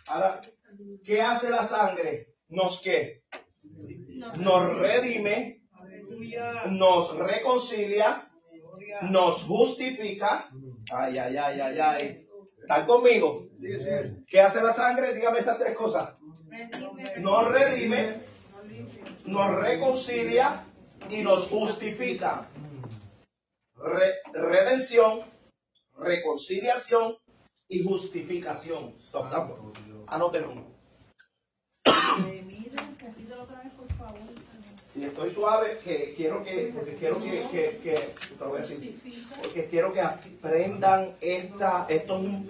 Ahora, 0.09 0.41
¿Qué 1.05 1.23
hace 1.23 1.51
la 1.51 1.63
sangre? 1.63 2.35
Nos 2.49 2.81
qué? 2.83 3.23
Nos 4.41 4.79
redime, 4.79 5.58
nos 6.71 7.17
reconcilia, 7.17 8.31
nos 9.11 9.43
justifica. 9.45 10.49
Ay, 10.93 11.19
ay, 11.19 11.37
ay, 11.37 11.61
ay, 11.61 11.79
ay. 11.79 12.25
¿Están 12.61 12.87
conmigo? 12.87 13.47
¿Qué 14.27 14.41
hace 14.41 14.63
la 14.63 14.73
sangre? 14.73 15.15
Dígame 15.15 15.39
esas 15.39 15.59
tres 15.59 15.77
cosas. 15.77 16.15
Nos 17.21 17.49
redime, 17.53 18.21
nos 19.27 19.55
reconcilia 19.57 20.65
y 21.09 21.23
nos 21.23 21.47
justifica. 21.47 22.49
Re- 23.77 24.17
redención, 24.33 25.21
reconciliación 25.97 27.17
y 27.69 27.85
justificación. 27.85 28.97
Anótenlo. 30.09 30.78
Si 34.99 35.05
estoy 35.05 35.31
suave, 35.31 35.79
que 35.85 36.13
quiero 36.17 36.43
que, 36.43 36.73
porque 36.75 36.95
quiero 36.97 37.23
que, 37.23 37.47
que, 37.53 37.79
que 37.85 38.09
lo 38.41 38.49
voy 38.49 38.59
a 38.59 38.63
decir, 38.63 39.01
porque 39.41 39.67
quiero 39.67 39.93
que 39.93 40.01
aprendan 40.01 41.13
esta, 41.21 41.87
esto 41.89 42.19
es, 42.19 42.25
un- 42.25 42.47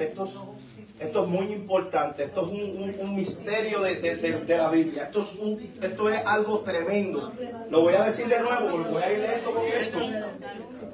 esto 0.99 1.23
es, 1.25 1.29
muy 1.29 1.53
importante, 1.53 2.23
esto 2.23 2.41
es 2.47 2.49
un, 2.49 2.97
un- 3.01 3.15
misterio 3.15 3.83
de, 3.83 3.97
de- 3.97 4.17
de- 4.17 4.57
la 4.57 4.71
Biblia, 4.71 5.05
esto 5.05 5.23
es, 5.25 5.35
un- 5.35 5.61
esto 5.83 6.09
es 6.09 6.25
algo 6.25 6.61
tremendo. 6.61 7.35
Lo 7.69 7.83
voy 7.83 7.95
a 7.95 8.05
decir 8.05 8.27
de 8.29 8.41
nuevo, 8.41 8.71
porque 8.71 8.89
voy 8.93 9.03
a 9.03 9.13
ir 9.13 9.19
lento 9.19 9.53
con 9.53 9.67
esto. 9.67 9.99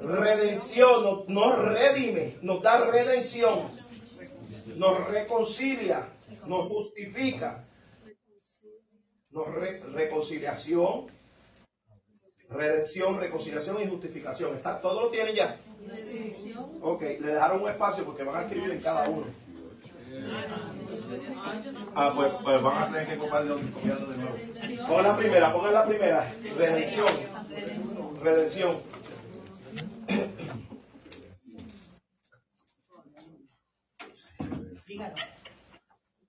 Redención, 0.01 1.03
nos, 1.03 1.29
nos 1.29 1.57
redime, 1.57 2.35
nos 2.41 2.61
da 2.61 2.85
redención, 2.85 3.69
nos 4.75 5.07
reconcilia, 5.07 6.09
nos 6.45 6.67
justifica, 6.67 7.63
nos 9.31 9.53
re- 9.53 9.79
reconciliación, 9.93 11.14
redención, 12.55 13.19
reconciliación 13.19 13.81
y 13.81 13.87
justificación. 13.87 14.55
¿Está? 14.55 14.79
¿Todo 14.79 15.03
lo 15.03 15.09
tienen 15.09 15.35
ya? 15.35 15.55
Ok, 16.81 17.01
le 17.01 17.33
dejaron 17.33 17.61
un 17.61 17.69
espacio 17.69 18.03
porque 18.05 18.23
van 18.23 18.35
a 18.35 18.41
escribir 18.43 18.71
en 18.71 18.81
cada 18.81 19.09
uno. 19.09 19.25
Ah, 21.95 22.11
pues, 22.15 22.31
pues 22.43 22.61
van 22.61 22.77
a 22.77 22.91
tener 22.91 23.07
que 23.07 23.17
copiarlo 23.17 23.57
de 23.57 24.17
nuevo. 24.17 24.87
Pon 24.87 25.03
la 25.03 25.17
primera, 25.17 25.53
pongan 25.53 25.73
la 25.73 25.85
primera. 25.85 26.31
Redención. 26.57 27.07
Redención. 28.21 28.81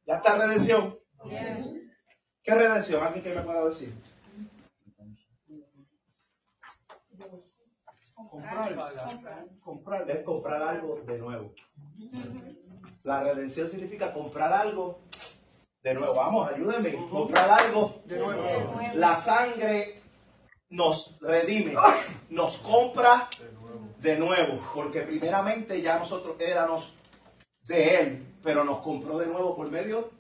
¿Ya 0.07 0.15
está 0.17 0.39
redención? 0.39 0.99
¿Qué 2.43 2.55
redención? 2.55 3.03
¿Alguien 3.03 3.25
que 3.25 3.35
me 3.35 3.43
pueda 3.43 3.67
decir? 3.67 3.93
Comprar, 8.31 8.77
comprar. 9.63 10.11
Es 10.11 10.25
comprar 10.25 10.63
algo 10.63 11.01
de 11.07 11.19
nuevo. 11.19 11.53
La 13.03 13.23
redención 13.23 13.69
significa 13.69 14.13
comprar 14.13 14.53
algo 14.53 14.99
de 15.83 15.95
nuevo. 15.95 16.15
Vamos, 16.15 16.51
ayúdenme. 16.53 16.97
Comprar 17.09 17.49
algo 17.51 18.01
De 18.05 18.19
nuevo. 18.19 18.81
La 18.95 19.17
sangre 19.17 20.01
nos 20.71 21.19
redime, 21.21 21.75
nos 22.31 22.57
compra 22.59 23.29
de 24.01 24.19
nuevo, 24.19 24.61
porque 24.75 25.03
primeramente 25.03 25.81
ya 25.81 25.99
nosotros 25.99 26.37
éramos 26.41 26.93
de 27.63 28.01
Él, 28.01 28.27
pero 28.43 28.65
nos 28.65 28.79
compró 28.79 29.19
de 29.19 29.27
nuevo 29.27 29.55
por 29.55 29.71
medio 29.71 30.11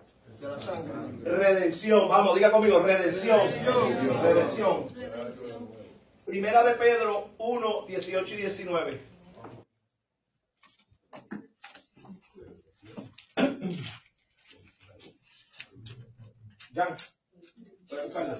De 0.41 0.49
la 0.49 0.59
sangre. 0.59 0.93
redención. 1.25 2.09
Vamos, 2.09 2.35
diga 2.37 2.51
conmigo, 2.53 2.79
redención. 2.79 3.41
Redención. 4.23 4.89
Primera 6.27 6.63
de 6.65 6.75
Pedro 6.75 7.31
1, 7.39 7.87
18 7.87 8.35
y 8.35 8.39
19. 8.39 9.01
Jan, 16.75 16.97
voy 17.89 17.99
a 17.99 18.03
buscarla. 18.03 18.39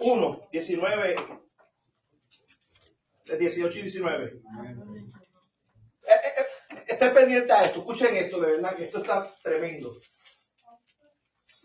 1, 0.00 0.48
19, 0.50 1.16
de 3.26 3.36
18 3.38 3.78
y 3.78 3.82
19. 3.82 4.24
Eh, 4.24 4.40
eh, 6.06 6.12
eh, 6.38 6.46
Estén 6.88 7.14
pendientes 7.14 7.52
a 7.52 7.62
esto, 7.62 7.78
escuchen 7.78 8.16
esto, 8.16 8.40
de 8.40 8.48
verdad 8.48 8.74
que 8.74 8.86
esto 8.86 8.98
está 8.98 9.32
tremendo. 9.44 9.92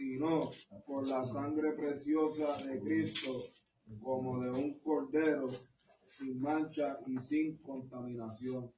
Sino 0.09 0.49
por 0.87 1.09
la 1.09 1.25
sangre 1.25 1.73
preciosa 1.73 2.55
de 2.63 2.79
Cristo, 2.79 3.43
como 4.01 4.41
de 4.41 4.49
un 4.49 4.79
cordero 4.79 5.47
sin 6.07 6.39
mancha 6.39 6.97
y 7.05 7.17
sin 7.19 7.57
contaminación. 7.57 8.71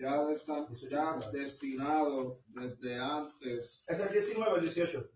Ya, 0.00 0.24
desta- 0.26 0.66
ya 0.90 1.20
destinado 1.30 2.40
desde 2.48 2.98
antes, 2.98 3.84
¿Es 3.86 4.00
el 4.00 4.10
19 4.10 4.50
o 4.52 4.56
el 4.56 4.62
18? 4.62 5.08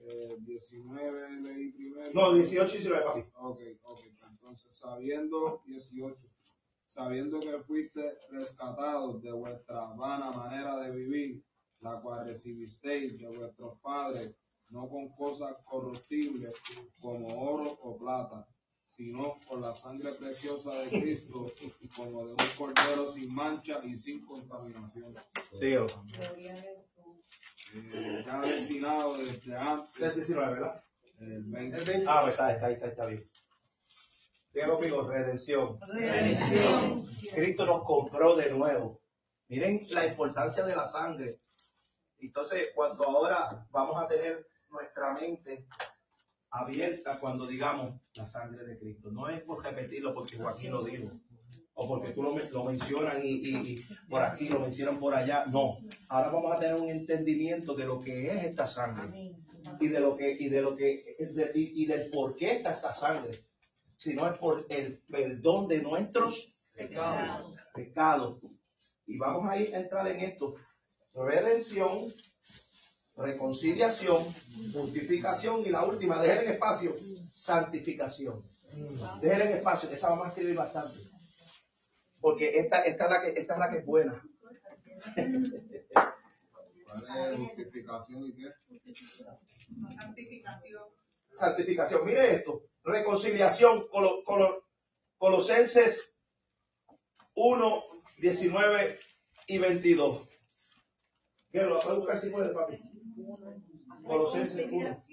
eh, 0.00 0.36
19 0.40 1.40
leí 1.44 1.72
primero. 1.72 2.10
No, 2.12 2.34
18 2.34 2.74
y 2.74 2.78
19, 2.78 3.04
papi. 3.06 3.20
Ok, 3.36 3.60
ok. 3.84 4.00
Entonces, 4.30 4.76
sabiendo, 4.76 5.62
18, 5.64 6.20
sabiendo 6.84 7.40
que 7.40 7.58
fuiste 7.62 8.18
rescatados 8.28 9.22
de 9.22 9.32
vuestra 9.32 9.86
vana 9.94 10.30
manera 10.30 10.76
de 10.80 10.90
vivir, 10.90 11.42
la 11.80 12.00
cual 12.00 12.26
recibisteis 12.26 13.18
de 13.18 13.28
vuestros 13.28 13.78
padres, 13.80 14.34
no 14.70 14.88
con 14.88 15.08
cosas 15.10 15.54
corruptibles 15.64 16.52
como 17.00 17.26
oro 17.28 17.70
o 17.82 17.96
plata, 17.98 18.46
sino 18.86 19.38
por 19.48 19.60
la 19.60 19.74
sangre 19.74 20.12
preciosa 20.14 20.74
de 20.80 20.88
Cristo, 20.90 21.52
como 21.96 22.26
de 22.26 22.32
un 22.32 22.36
cordero 22.56 23.06
sin 23.06 23.32
mancha 23.34 23.80
y 23.84 23.96
sin 23.96 24.24
contaminación. 24.26 25.14
Sí, 25.58 25.74
o- 25.76 25.86
Eh, 27.74 28.22
ya 28.24 28.40
destinado 28.40 29.18
desde 29.18 29.32
es 29.36 29.46
el 29.46 29.54
antes, 29.56 30.14
19, 30.14 30.54
¿verdad? 30.54 30.84
el 31.20 31.44
20. 31.44 31.76
El 31.78 31.84
20. 31.84 32.06
Ah, 32.08 32.20
pues 32.22 32.32
está, 32.32 32.52
está, 32.52 32.66
ahí, 32.66 32.72
está, 32.74 32.86
está 32.86 33.06
bien. 33.06 33.30
Diga 34.54 34.68
conmigo, 34.68 35.02
redención. 35.06 35.78
Cristo 37.34 37.66
nos 37.66 37.84
compró 37.84 38.36
de 38.36 38.50
nuevo. 38.50 39.02
Miren 39.48 39.80
la 39.90 40.06
importancia 40.06 40.64
de 40.64 40.74
la 40.76 40.86
sangre. 40.88 41.40
Entonces, 42.20 42.68
cuando 42.74 43.04
ahora 43.04 43.66
vamos 43.70 44.02
a 44.02 44.08
tener 44.08 44.46
nuestra 44.70 45.12
mente 45.14 45.66
abierta 46.50 47.18
cuando 47.20 47.46
digamos 47.46 48.00
la 48.14 48.26
sangre 48.26 48.64
de 48.64 48.78
Cristo. 48.78 49.10
No 49.10 49.28
es 49.28 49.42
por 49.42 49.62
repetirlo 49.62 50.14
porque 50.14 50.36
Joaquín 50.36 50.70
lo 50.72 50.82
dijo. 50.84 51.10
O 51.80 51.86
porque 51.86 52.10
tú 52.10 52.22
lo, 52.24 52.36
lo 52.36 52.64
mencionan 52.64 53.24
y, 53.24 53.28
y- 53.34 53.56
y 53.74 53.88
por 54.10 54.20
aquí 54.22 54.48
lo 54.48 54.58
mencionan 54.58 54.98
por 54.98 55.14
allá. 55.14 55.44
No. 55.46 55.76
Ahora 56.08 56.30
vamos 56.30 56.52
a 56.56 56.58
tener 56.58 56.80
un 56.80 56.88
entendimiento 56.88 57.74
de 57.74 57.84
lo 57.84 58.00
que 58.00 58.32
es 58.32 58.44
esta 58.44 58.66
sangre 58.66 59.36
y 59.80 59.88
de 59.88 60.00
lo 60.00 60.16
que 60.16 60.32
y 60.38 60.48
de 60.48 60.62
lo 60.62 60.74
que 60.74 61.16
de- 61.20 61.52
y, 61.54 61.82
y 61.82 61.86
del 61.86 62.10
por 62.10 62.34
qué 62.34 62.52
está 62.52 62.70
esta 62.70 62.94
sangre 62.94 63.44
sino 63.96 64.26
es 64.28 64.38
por 64.38 64.64
el 64.70 65.02
perdón 65.10 65.66
de 65.68 65.82
nuestros 65.82 66.52
pecados 66.72 67.54
pecados 67.74 68.40
y 69.06 69.18
vamos 69.18 69.48
a 69.50 69.56
ir 69.56 69.74
a 69.74 69.80
entrar 69.80 70.06
en 70.08 70.20
esto 70.20 70.54
redención 71.18 72.12
reconciliación 73.16 74.24
justificación 74.72 75.62
y 75.66 75.70
la 75.70 75.84
última 75.84 76.22
dejen 76.22 76.46
en 76.46 76.52
espacio 76.54 76.94
santificación 77.32 78.42
dejen 79.20 79.48
en 79.48 79.56
espacio 79.58 79.90
esa 79.90 80.10
vamos 80.10 80.26
a 80.26 80.28
escribir 80.30 80.54
bastante 80.56 80.98
porque 82.20 82.58
esta, 82.58 82.82
esta 82.82 83.04
es 83.04 83.10
la 83.10 83.20
que 83.22 83.28
esta 83.40 83.52
es 83.54 83.58
la 83.58 83.70
que 83.70 83.78
es 83.78 83.86
buena 83.86 84.22
¿Cuál 86.84 87.32
es 87.34 87.38
justificación 87.38 88.24
y 88.26 88.32
qué? 88.32 88.48
Santificación. 89.96 90.82
santificación. 91.32 92.04
Mire 92.04 92.34
esto, 92.36 92.62
reconciliación, 92.82 93.86
Colo- 93.88 94.22
Colo- 94.24 94.64
Colosenses 95.18 96.12
1, 97.34 97.84
19 98.18 98.98
y 99.46 99.58
22. 99.58 100.27
Bien, 101.52 101.68
lo 101.68 101.80
puede 101.80 101.98
buscar 101.98 102.18
si 102.18 102.30
puede, 102.30 102.54
papi. 102.54 102.80
Colosenses 104.04 104.68
1. 104.70 105.04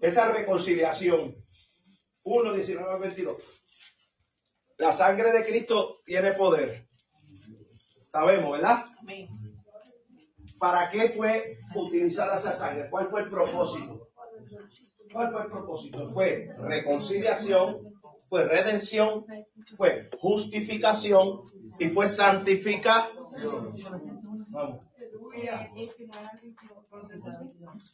Esa 0.00 0.32
reconciliación, 0.32 1.36
1, 2.22 2.52
19 2.54 2.96
y 2.96 3.00
22. 3.00 3.42
La 4.78 4.92
sangre 4.92 5.30
de 5.32 5.44
Cristo 5.44 6.00
tiene 6.06 6.32
poder. 6.32 6.88
Sabemos, 8.08 8.52
¿verdad? 8.52 8.86
¿Para 10.58 10.90
qué 10.90 11.10
fue 11.10 11.58
utilizada 11.74 12.36
esa 12.36 12.54
sangre? 12.54 12.88
¿Cuál 12.90 13.10
fue 13.10 13.22
el 13.22 13.30
propósito? 13.30 14.08
¿Cuál 15.12 15.32
fue 15.32 15.42
el 15.42 15.50
propósito? 15.50 16.10
Fue 16.12 16.48
reconciliación, 16.58 17.89
fue 18.30 18.44
redención, 18.44 19.26
fue 19.76 20.08
justificación 20.20 21.42
y 21.80 21.88
fue 21.88 22.08
santificación. 22.08 23.18
Vamos. 24.48 24.86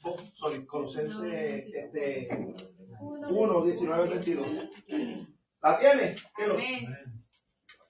Oh, 0.02 0.16
sorry, 0.34 0.66
Colosenses 0.66 1.64
este, 1.74 2.28
1, 3.00 3.64
19, 3.64 4.08
22. 4.08 4.46
¿La 5.62 5.78
tiene? 5.78 6.16
¿Qué 6.36 6.46
lo? 6.46 6.56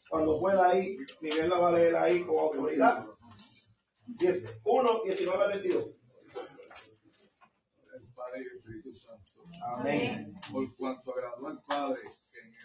Cuando 0.09 0.38
pueda 0.38 0.70
ahí, 0.70 0.97
Miguel 1.20 1.49
la 1.49 1.59
va 1.59 1.68
a 1.68 1.72
leer 1.72 1.97
ahí 1.97 2.24
con 2.24 2.38
autoridad. 2.38 3.07
1, 4.64 5.03
19, 5.05 5.49
22. 5.49 5.84
el 7.94 8.09
Padre 8.14 8.38
y 8.38 8.40
el 8.40 8.57
Espíritu 8.57 8.92
Santo. 8.92 9.42
Amén. 9.64 10.34
Por 10.53 10.76
cuanto 10.76 11.12
agradó 11.12 11.49
al 11.49 11.61
Padre 11.64 12.01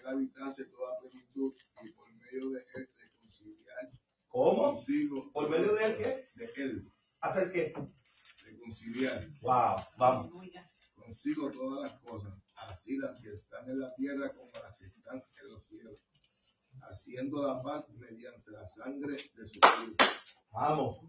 él 0.01 0.07
habitase 0.07 0.65
toda 0.65 0.99
plenitud 0.99 1.53
y 1.83 1.89
por 1.91 2.11
medio 2.13 2.49
de 2.51 2.65
él 2.75 2.89
reconciliar 2.97 3.91
¿Cómo? 4.27 4.73
consigo. 4.75 5.31
¿Por 5.31 5.49
medio 5.49 5.73
de 5.75 5.85
él 5.85 5.97
qué? 5.97 6.29
De 6.35 6.51
él, 6.63 6.91
¿Hacer 7.19 7.51
qué? 7.51 7.73
reconciliar 8.43 9.27
Wow, 9.41 9.75
vamos. 9.97 10.31
consigo 10.95 11.51
todas 11.51 11.91
las 11.91 11.99
cosas, 12.01 12.33
así 12.55 12.97
las 12.97 13.21
que 13.21 13.31
están 13.31 13.69
en 13.69 13.79
la 13.79 13.93
tierra 13.95 14.33
como 14.33 14.51
las 14.53 14.75
que 14.77 14.85
están 14.85 15.23
en 15.41 15.47
los 15.49 15.63
cielos, 15.67 15.99
haciendo 16.89 17.45
la 17.45 17.61
paz 17.61 17.89
mediante 17.89 18.51
la 18.51 18.67
sangre 18.67 19.13
de 19.35 19.45
su 19.45 19.59
Hijo. 19.59 19.95
Vamos. 20.51 20.99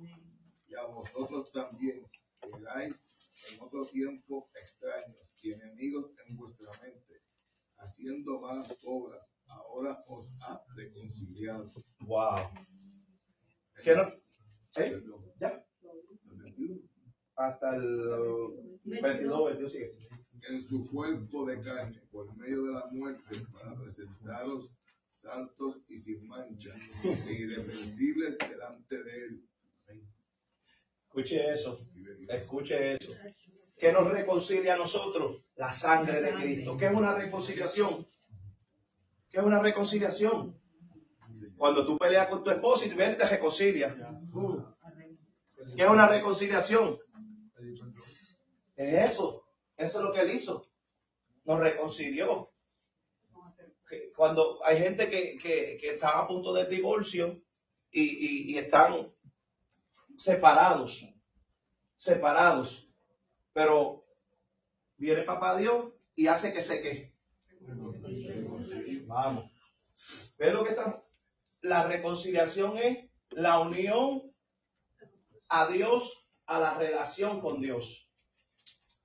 y 0.67 0.75
a 0.75 0.85
vosotros 0.87 1.51
también, 1.53 2.07
que 2.41 3.55
en 3.55 3.61
otro 3.61 3.87
tiempo 3.87 4.51
extraños 4.55 5.17
y 5.43 5.53
enemigos 5.53 6.11
en 6.27 6.37
vuestra 6.37 6.71
mente, 6.81 7.23
haciendo 7.83 8.41
malas 8.41 8.77
obras, 8.85 9.21
ahora 9.47 10.05
os 10.07 10.29
ha 10.41 10.63
reconciliado. 10.75 11.73
Wow. 12.01 12.49
¿Qué 13.83 13.95
no? 13.95 14.03
¿Eh? 14.77 15.03
¿Ya? 15.41 15.65
el 16.31 16.39
21. 16.39 16.81
Hasta 17.37 17.77
el 17.77 18.81
22, 18.85 19.45
22 19.47 19.73
sigue. 19.73 19.97
En 20.49 20.63
su 20.63 20.89
cuerpo 20.91 21.47
de 21.47 21.61
carne, 21.61 22.01
por 22.11 22.35
medio 22.37 22.65
de 22.65 22.73
la 22.73 22.87
muerte, 22.91 23.37
para 23.53 23.77
presentaros 23.77 24.73
santos 25.09 25.83
y 25.89 25.99
sin 25.99 26.27
mancha, 26.27 26.75
e 27.29 27.33
irreprensibles 27.33 28.37
delante 28.39 29.03
de 29.03 29.25
él. 29.25 29.49
Escuche 31.07 31.53
eso. 31.53 31.77
Escuche 32.29 32.95
eso. 32.95 33.13
¿Qué 33.83 33.93
nos 33.93 34.09
reconcilia 34.13 34.75
a 34.75 34.79
nosotros? 34.79 35.43
La 35.57 35.73
sangre 35.73 36.21
de 36.23 36.35
Cristo. 36.35 36.77
¿Qué 36.77 36.87
es 36.87 36.95
una 36.95 37.17
reconciliación? 37.17 38.07
¿Qué 39.29 39.39
es 39.41 39.45
una 39.45 39.59
reconciliación? 39.59 40.57
Cuando 41.57 41.85
tú 41.85 41.99
peleas 41.99 42.29
con 42.29 42.45
tu 42.45 42.51
esposo 42.51 42.85
y 42.85 42.91
viene 42.91 43.15
y 43.15 43.17
te 43.17 43.29
reconcilia. 43.29 43.97
¿Qué 45.75 45.83
es 45.83 45.91
una 45.91 46.07
reconciliación? 46.07 46.97
Es 48.77 49.11
eso. 49.11 49.49
Eso 49.77 49.99
es 49.99 50.05
lo 50.05 50.13
que 50.13 50.21
él 50.21 50.31
hizo. 50.31 50.71
Nos 51.45 51.59
reconcilió. 51.59 52.53
Que 53.89 54.13
Cuando 54.13 54.65
hay 54.65 54.79
gente 54.79 55.11
que, 55.11 55.37
que, 55.43 55.77
que 55.81 55.95
está 55.95 56.21
a 56.21 56.29
punto 56.29 56.53
del 56.53 56.71
divorcio 56.71 57.43
y, 57.91 58.03
y, 58.03 58.53
y 58.53 58.59
están 58.59 59.13
separados, 60.17 61.05
separados, 61.97 62.89
pero 63.53 64.05
viene 64.97 65.23
papá 65.23 65.57
Dios 65.57 65.93
y 66.15 66.27
hace 66.27 66.53
que 66.53 66.63
se 66.63 66.81
quede. 66.81 67.15
Vamos. 69.07 69.51
¿Ves 70.39 70.53
lo 70.53 70.65
que 70.65 70.71
estamos? 70.71 71.03
La 71.61 71.87
reconciliación 71.87 72.79
es 72.79 73.11
la 73.31 73.61
unión 73.61 74.33
a 75.49 75.67
Dios, 75.69 76.27
a 76.47 76.59
la 76.59 76.75
relación 76.75 77.41
con 77.41 77.61
Dios. 77.61 78.09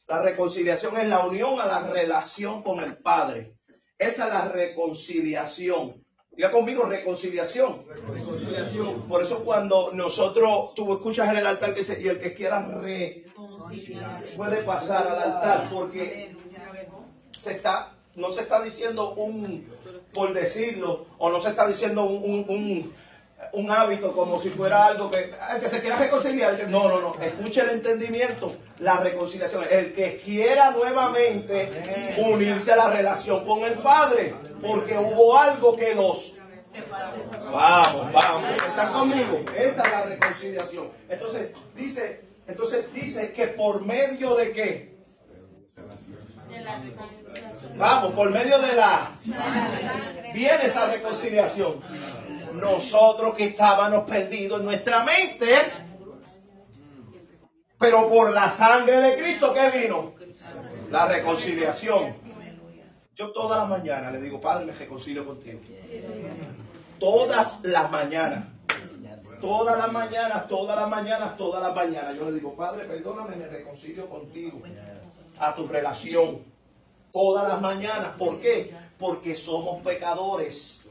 La 0.07 0.21
reconciliación 0.21 0.97
es 0.97 1.07
la 1.07 1.25
unión 1.25 1.59
a 1.59 1.65
la 1.65 1.89
relación 1.89 2.63
con 2.63 2.79
el 2.79 2.97
Padre. 2.97 3.57
Esa 3.97 4.27
es 4.27 4.33
la 4.33 4.47
reconciliación. 4.47 6.06
Diga 6.37 6.51
conmigo, 6.51 6.83
reconciliación. 6.83 7.81
Reconciliación. 8.13 9.01
Por 9.07 9.23
eso 9.23 9.39
cuando 9.43 9.89
nosotros, 9.91 10.75
tú 10.75 10.93
escuchas 10.93 11.29
en 11.29 11.37
el 11.37 11.47
altar 11.47 11.73
que 11.73 11.79
dice, 11.79 11.99
y 11.99 12.07
el 12.07 12.21
que 12.21 12.35
quiera 12.35 12.63
puede 14.35 14.57
pasar 14.63 15.07
al 15.07 15.33
altar, 15.33 15.69
porque 15.73 16.35
se 17.35 17.53
está, 17.53 17.93
no 18.15 18.29
se 18.29 18.41
está 18.41 18.61
diciendo 18.61 19.15
un, 19.15 19.67
por 20.13 20.31
decirlo, 20.31 21.07
o 21.17 21.31
no 21.31 21.41
se 21.41 21.49
está 21.49 21.67
diciendo 21.67 22.03
un, 22.03 22.23
un, 22.23 22.45
un, 22.49 22.93
un 23.53 23.69
hábito 23.71 24.11
como 24.13 24.39
si 24.41 24.49
fuera 24.49 24.85
algo 24.85 25.09
que, 25.11 25.31
el 25.53 25.59
que 25.59 25.69
se 25.69 25.79
quiera 25.81 25.95
reconciliar. 25.97 26.57
que- 26.57 26.65
No, 26.67 26.89
no, 26.89 26.99
no. 27.01 27.15
Escuche 27.21 27.61
el 27.61 27.69
entendimiento, 27.69 28.55
la 28.79 28.97
reconciliación. 28.97 29.65
El 29.69 29.93
que 29.93 30.17
quiera 30.23 30.71
nuevamente 30.71 32.15
unirse 32.17 32.73
a 32.73 32.77
la 32.77 32.89
relación 32.89 33.45
con 33.45 33.63
el 33.63 33.75
Padre, 33.75 34.33
porque 34.61 34.97
hubo 34.97 35.37
algo 35.37 35.75
que 35.75 35.93
los 35.95 36.33
Vamos, 37.51 38.11
vamos, 38.13 38.51
están 38.51 38.93
conmigo. 38.93 39.39
Esa 39.57 39.81
es 39.81 39.91
la 39.91 40.03
reconciliación. 40.03 40.89
Entonces 41.09 41.49
dice, 41.75 42.21
entonces 42.47 42.93
dice 42.93 43.31
que 43.33 43.47
por 43.47 43.83
medio 43.83 44.35
de 44.35 44.51
qué? 44.51 44.97
Vamos, 47.77 48.13
por 48.13 48.29
medio 48.29 48.59
de 48.59 48.73
la 48.73 49.11
viene 50.33 50.65
esa 50.65 50.91
reconciliación. 50.91 51.81
Nosotros 52.59 53.35
que 53.35 53.45
estábamos 53.45 54.09
perdidos 54.09 54.59
en 54.59 54.65
nuestra 54.65 55.03
mente, 55.03 55.47
pero 57.77 58.09
por 58.09 58.31
la 58.31 58.49
sangre 58.49 58.97
de 58.99 59.17
Cristo 59.17 59.53
que 59.53 59.69
vino, 59.69 60.13
la 60.89 61.07
reconciliación. 61.07 62.15
Yo 63.15 63.31
todas 63.31 63.59
las 63.59 63.69
mañanas 63.69 64.13
le 64.13 64.21
digo, 64.21 64.39
Padre, 64.39 64.65
me 64.65 64.73
reconcilio 64.73 65.25
contigo. 65.25 65.59
Todas 66.99 67.59
las 67.63 67.91
mañanas. 67.91 68.45
Todas 69.41 69.77
las 69.77 69.91
mañanas, 69.91 70.47
todas 70.47 70.75
las 70.79 70.89
mañanas, 70.89 71.37
todas 71.37 71.61
las 71.61 71.75
mañanas. 71.75 72.15
Yo 72.15 72.25
le 72.25 72.33
digo, 72.33 72.55
Padre, 72.55 72.85
perdóname, 72.85 73.35
me 73.35 73.47
reconcilio 73.47 74.07
contigo. 74.07 74.61
A 75.39 75.55
tu 75.55 75.67
relación. 75.67 76.43
Todas 77.11 77.47
las 77.47 77.61
mañanas. 77.61 78.09
¿Por 78.17 78.39
qué? 78.39 78.73
Porque 78.97 79.35
somos 79.35 79.81
pecadores. 79.81 80.81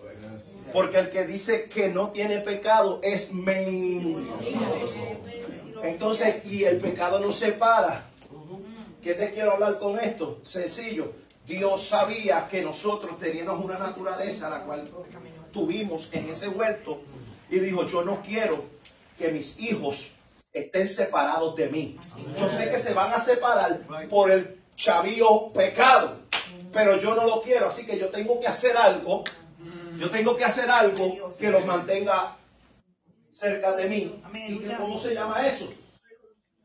Porque 0.72 0.98
el 0.98 1.10
que 1.10 1.26
dice 1.26 1.68
que 1.68 1.88
no 1.88 2.10
tiene 2.10 2.40
pecado 2.40 3.00
es 3.02 3.32
mentiroso. 3.32 5.00
Entonces, 5.82 6.44
y 6.46 6.64
el 6.64 6.78
pecado 6.78 7.20
nos 7.20 7.36
separa. 7.36 8.06
¿Qué 9.02 9.14
te 9.14 9.32
quiero 9.32 9.52
hablar 9.52 9.78
con 9.78 9.98
esto? 10.00 10.40
Sencillo. 10.44 11.12
Dios 11.46 11.86
sabía 11.86 12.48
que 12.48 12.62
nosotros 12.62 13.18
teníamos 13.18 13.64
una 13.64 13.78
naturaleza 13.78 14.50
la 14.50 14.64
cual 14.64 14.88
tuvimos 15.52 16.08
en 16.12 16.28
ese 16.30 16.48
huerto 16.48 17.00
y 17.48 17.60
dijo, 17.60 17.86
yo 17.86 18.02
no 18.02 18.20
quiero 18.20 18.64
que 19.16 19.30
mis 19.30 19.58
hijos 19.60 20.10
estén 20.52 20.88
separados 20.88 21.54
de 21.54 21.68
mí. 21.68 21.98
Yo 22.38 22.50
sé 22.50 22.70
que 22.70 22.80
se 22.80 22.94
van 22.94 23.12
a 23.12 23.20
separar 23.20 23.80
por 24.08 24.30
el 24.30 24.60
chavío 24.74 25.52
pecado, 25.52 26.16
pero 26.72 26.98
yo 26.98 27.14
no 27.14 27.24
lo 27.24 27.42
quiero, 27.42 27.68
así 27.68 27.86
que 27.86 27.98
yo 27.98 28.08
tengo 28.08 28.40
que 28.40 28.48
hacer 28.48 28.76
algo, 28.76 29.22
yo 29.98 30.10
tengo 30.10 30.36
que 30.36 30.44
hacer 30.44 30.70
algo 30.70 31.34
que 31.38 31.50
los 31.50 31.64
mantenga 31.64 32.36
cerca 33.32 33.72
de 33.72 33.88
mí. 33.88 34.22
¿Y 34.54 34.58
que- 34.58 34.76
cómo 34.76 34.98
se 34.98 35.14
llama 35.14 35.46
eso? 35.46 35.72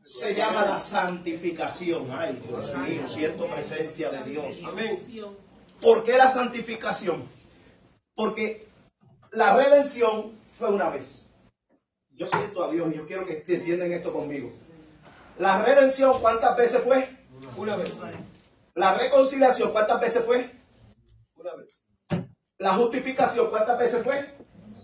Se 0.04 0.34
llama 0.34 0.64
la 0.64 0.78
santificación. 0.78 2.10
Ay, 2.10 2.40
Dios 2.46 2.74
mío, 2.78 3.08
siento 3.08 3.46
presencia 3.46 4.10
de 4.10 4.24
Dios. 4.30 4.44
Amén. 4.66 4.98
¿Por 5.80 6.02
qué 6.04 6.16
la 6.16 6.28
santificación? 6.30 7.24
Porque 8.14 8.66
la 9.30 9.56
redención 9.56 10.32
fue 10.58 10.70
una 10.70 10.90
vez. 10.90 11.24
Yo 12.10 12.26
siento 12.26 12.64
a 12.64 12.70
Dios 12.70 12.92
y 12.92 12.96
yo 12.96 13.06
quiero 13.06 13.26
que 13.26 13.42
entiendan 13.46 13.92
esto 13.92 14.12
conmigo. 14.12 14.52
La 15.38 15.62
redención, 15.64 16.20
¿cuántas 16.20 16.56
veces 16.56 16.82
fue? 16.82 17.08
Una 17.56 17.76
vez. 17.76 17.92
La 18.74 18.94
reconciliación, 18.94 19.72
¿cuántas 19.72 20.00
veces 20.00 20.24
fue? 20.24 20.50
Una 21.36 21.54
vez. 21.56 21.81
La 22.62 22.74
justificación, 22.74 23.50
¿cuántas 23.50 23.76
veces 23.76 24.04
fue? 24.04 24.36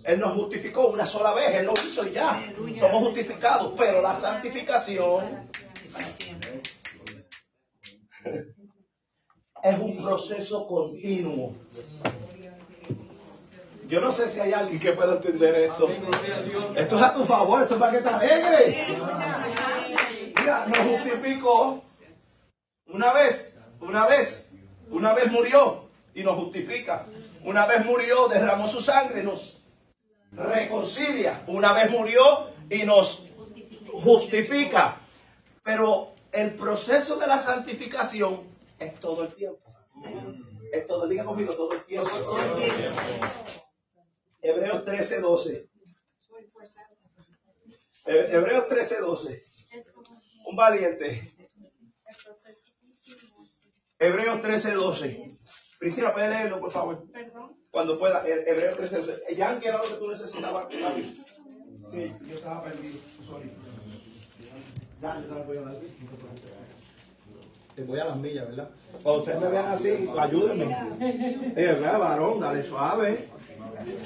Él 0.03 0.19
nos 0.19 0.35
justificó 0.35 0.89
una 0.89 1.07
sola 1.07 1.33
vez, 1.33 1.55
Él 1.55 1.67
lo 1.67 1.75
hizo 1.75 2.05
y 2.09 2.11
ya. 2.11 2.43
Somos 2.77 3.05
justificados, 3.05 3.73
pero 3.77 4.03
la 4.03 4.17
santificación 4.17 5.49
es 9.63 9.79
un 9.79 9.97
proceso 9.97 10.67
continuo. 10.67 11.55
Yo 13.87 14.01
no 14.01 14.11
sé 14.11 14.29
si 14.29 14.41
hay 14.41 14.53
alguien 14.53 14.81
que 14.81 14.93
pueda 14.93 15.15
entender 15.15 15.55
esto. 15.55 15.89
Esto 16.75 16.97
es 16.97 17.03
a 17.03 17.13
tu 17.13 17.25
favor, 17.25 17.63
esto 17.63 17.75
es 17.75 17.81
para 17.81 17.93
que 17.93 18.01
te 18.01 18.09
alegres. 18.09 18.89
Mira, 20.41 20.67
nos 20.67 20.79
justificó 20.79 21.81
una 22.89 23.13
vez, 23.13 23.61
una 23.81 24.05
vez, 24.09 24.53
una 24.91 25.15
vez 25.15 25.31
murió 25.31 25.88
y 26.19 26.25
nos 26.25 26.37
justifica. 26.37 27.07
Una 27.45 27.65
vez 27.67 27.85
murió, 27.85 28.29
derramó 28.29 28.67
su 28.69 28.81
sangre 28.81 29.21
y 29.21 29.25
nos 29.25 29.63
reconcilia. 30.33 31.43
Una 31.47 31.73
vez 31.73 31.91
murió 31.91 32.51
y 32.69 32.83
nos 32.85 33.23
justifica. 33.93 35.01
Pero 35.63 36.13
el 36.33 36.55
proceso 36.55 37.17
de 37.17 37.27
la 37.27 37.39
santificación 37.39 38.43
es 38.79 38.99
todo 39.01 39.23
el 39.23 39.35
tiempo. 39.35 39.61
Es 40.73 40.87
todo, 40.87 41.07
diga 41.09 41.25
conmigo, 41.25 41.55
todo 41.55 41.73
el 41.73 41.85
tiempo. 41.85 42.11
Hebreos 44.43 44.85
13, 44.85 45.21
12. 45.21 45.69
He- 48.07 48.35
Hebreos 48.35 48.67
13, 48.67 49.01
12. 49.01 49.45
Un 50.47 50.57
valiente. 50.57 51.33
Hebreos 53.99 54.41
13, 54.41 54.73
12. 54.73 55.38
Priscila, 55.79 56.13
puede 56.13 56.29
leerlo, 56.29 56.61
por 56.61 56.73
favor. 56.73 57.05
Perdón. 57.13 57.53
Cuando 57.71 57.99
pueda. 57.99 58.27
He- 58.27 58.51
Hebreos 58.51 58.77
13, 58.77 58.97
12. 58.99 59.37
Jan, 59.37 59.61
¿qué 59.61 59.69
era 59.69 59.79
lo 59.79 59.85
que 59.85 59.95
tú 59.95 60.09
necesitabas? 60.09 60.67
Sí, 60.71 62.13
yo 62.27 62.35
estaba 62.35 62.65
perdido. 62.65 62.99
Sorry. 63.27 63.51
Ya, 65.01 65.15
yo 65.21 65.27
te 65.27 65.35
la 65.35 65.43
voy 65.45 65.57
a 65.59 65.61
dar. 65.63 65.75
Te 67.77 67.83
voy 67.85 68.01
a 68.01 68.05
las 68.07 68.17
millas, 68.17 68.49
¿verdad? 68.49 68.71
Cuando 69.03 69.21
ustedes 69.23 69.41
me 69.41 69.49
vean 69.49 69.67
así, 69.67 70.11
ayúdenme. 70.19 70.65
Eh, 71.55 71.55
¿verdad, 71.55 71.99
varón? 72.01 72.41
Dale 72.41 72.63
suave. 72.65 73.29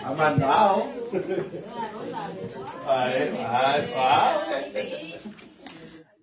Ha 0.05 0.13
mandado. 0.13 0.85
Ay, 2.87 3.35
ay, 3.49 3.87
suave. 3.87 5.19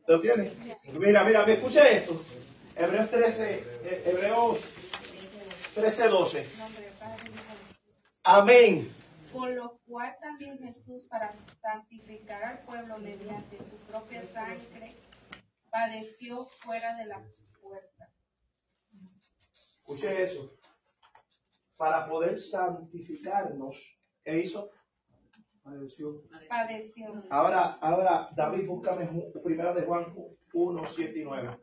¿Lo 0.07 0.19
tienes? 0.21 0.51
Mira, 0.93 1.23
mira, 1.23 1.45
me 1.45 1.53
escuche 1.53 1.97
esto. 1.97 2.21
Hebreos 2.75 3.09
13, 3.09 3.63
eh, 3.85 4.03
Hebreos 4.05 4.59
13, 5.75 6.07
12. 6.07 6.45
Amén. 8.23 8.91
Por 9.31 9.51
lo 9.51 9.79
cual 9.85 10.15
también 10.21 10.57
Jesús, 10.59 11.05
para 11.05 11.31
santificar 11.61 12.43
al 12.43 12.59
pueblo 12.59 12.97
mediante 12.97 13.57
su 13.57 13.77
propia 13.87 14.23
sangre, 14.33 14.95
padeció 15.69 16.47
fuera 16.61 16.95
de 16.95 17.05
las 17.05 17.39
puertas. 17.61 18.09
Escuche 19.77 20.23
eso. 20.23 20.51
Para 21.77 22.07
poder 22.09 22.37
santificarnos, 22.37 23.99
¿qué 24.23 24.39
hizo? 24.39 24.71
Padeció. 25.63 26.23
Padeció. 26.49 27.23
Ahora, 27.29 27.77
ahora, 27.81 28.29
David, 28.35 28.67
búscame 28.67 29.07
primera 29.43 29.73
de 29.73 29.83
Juan 29.83 30.13
1, 30.53 30.87
7 30.87 31.19
y 31.19 31.23
9. 31.23 31.59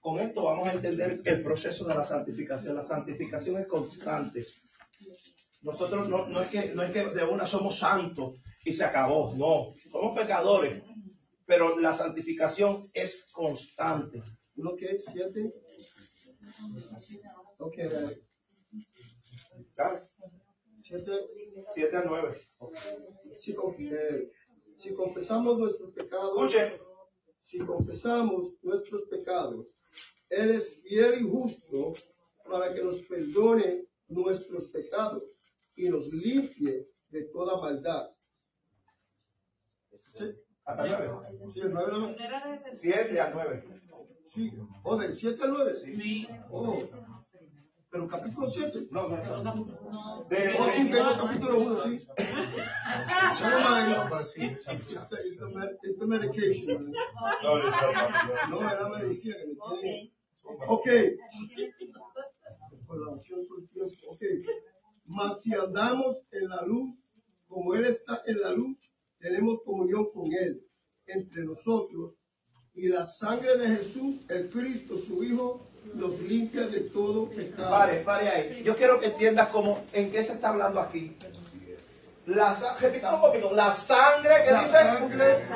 Con 0.00 0.20
esto 0.20 0.44
vamos 0.44 0.68
a 0.68 0.72
entender 0.72 1.20
el 1.24 1.42
proceso 1.42 1.84
de 1.86 1.94
la 1.94 2.04
santificación. 2.04 2.76
La 2.76 2.84
santificación 2.84 3.60
es 3.60 3.66
constante. 3.66 4.46
Nosotros 5.62 6.08
no, 6.08 6.26
no 6.28 6.42
es 6.42 6.50
que, 6.50 6.74
no 6.74 6.82
es 6.82 6.92
que 6.92 7.06
de 7.06 7.24
una 7.24 7.46
somos 7.46 7.78
santos 7.78 8.36
y 8.64 8.72
se 8.72 8.84
acabó. 8.84 9.34
No, 9.34 9.74
somos 9.88 10.18
pecadores. 10.18 10.82
Pero 11.46 11.78
la 11.78 11.94
santificación 11.94 12.88
es 12.92 13.26
constante. 13.32 14.22
¿Uno 14.56 14.74
qué? 14.76 14.98
¿Siete? 14.98 15.52
Ok, 17.58 17.76
dale. 19.76 20.08
Siete. 20.80 21.12
7 21.74 21.96
al 21.96 22.06
9. 22.06 22.40
Si, 23.40 23.52
eh, 23.52 24.30
si 24.78 24.94
confesamos 24.94 25.58
nuestros 25.58 25.92
pecados, 25.92 26.54
si 27.42 27.58
confesamos 27.58 28.54
nuestros 28.62 29.02
pecados, 29.08 29.66
Él 30.30 30.50
es 30.52 30.82
fiel 30.82 31.20
y 31.20 31.28
justo 31.30 31.92
para 32.48 32.72
que 32.74 32.82
nos 32.82 32.98
perdone 33.02 33.84
nuestros 34.08 34.68
pecados 34.68 35.22
y 35.74 35.88
nos 35.88 36.06
limpie 36.08 36.86
de 37.10 37.22
toda 37.32 37.60
maldad. 37.60 38.10
Sí, 40.14 40.24
Hasta 40.64 40.84
el 40.84 40.90
9. 41.10 41.38
sí, 41.52 41.60
el 41.60 41.72
nueve 41.72 41.92
no- 41.92 42.14
7 42.72 43.20
al 43.20 43.32
9. 43.34 43.64
sí. 44.24 44.52
¿O 44.82 44.96
del 44.96 45.12
7 45.12 45.42
al 45.44 45.50
9? 45.52 45.74
Sí. 45.74 46.28
Oh, 46.50 46.78
pero 47.90 48.06
capítulo 48.08 48.46
7. 48.46 48.88
No, 48.90 49.08
no, 49.08 49.16
no. 49.16 49.54
No. 49.54 50.24
De- 50.28 50.56
Oh, 50.58 50.68
sí, 50.70 50.84
de- 50.84 50.90
tengo 50.92 51.16
capítulo 51.26 51.58
1, 51.58 51.82
sí. 51.84 52.06
Never 53.40 53.58
mind. 53.64 54.12
It's 54.12 54.66
the, 54.66 55.16
it's 55.16 55.38
the, 55.38 55.46
med- 55.46 55.78
it's 55.82 55.98
the 55.98 56.06
medication. 56.06 56.92
No, 58.50 58.70
era 58.70 58.88
medicina. 58.90 59.36
Ok. 60.68 60.88
Ok. 64.08 64.22
Mas 65.06 65.42
si 65.42 65.54
andamos 65.54 66.18
en 66.30 66.48
la 66.48 66.62
luz, 66.62 66.94
como 67.46 67.74
Él 67.74 67.86
está 67.86 68.22
en 68.26 68.40
la 68.40 68.52
luz, 68.52 68.76
tenemos 69.18 69.62
comunión 69.64 70.10
con 70.12 70.32
Él, 70.32 70.62
entre 71.06 71.44
nosotros, 71.44 72.14
y 72.74 72.88
la 72.88 73.04
sangre 73.06 73.56
de 73.56 73.76
Jesús, 73.76 74.16
el 74.28 74.48
Cristo, 74.50 74.96
su 74.98 75.24
Hijo, 75.24 75.66
nos 75.94 76.20
limpia 76.20 76.68
de 76.68 76.80
todo 76.80 77.28
pecado. 77.30 77.70
Pare, 77.70 78.00
pare 78.00 78.28
ahí. 78.28 78.62
Yo 78.62 78.76
quiero 78.76 79.00
que 79.00 79.06
entiendas 79.06 79.48
cómo, 79.48 79.82
en 79.92 80.10
qué 80.10 80.22
se 80.22 80.34
está 80.34 80.50
hablando 80.50 80.80
aquí. 80.80 81.16
La, 82.26 82.54
repítalo 82.78 83.20
conmigo. 83.22 83.52
La 83.52 83.72
sangre, 83.72 84.42
¿qué 84.44 84.50
La 84.50 84.60
dice? 84.60 84.72
sangre 84.72 85.46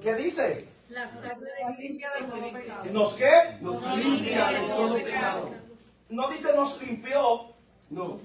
¿Qué 0.00 0.14
dice? 0.14 0.68
La 0.96 1.06
sangre 1.06 1.50
de 1.52 1.82
limpia 1.82 2.10
de 2.18 2.24
todo 2.24 2.52
pecado. 2.54 2.84
¿Nos 2.90 3.14
qué? 3.16 3.30
nos 3.60 3.96
limpia 3.98 4.46
de 4.46 4.60
todo 4.60 4.94
pecado. 4.94 5.50
No 6.08 6.30
dice 6.30 6.56
nos 6.56 6.80
limpió. 6.80 7.54
No, 7.90 8.18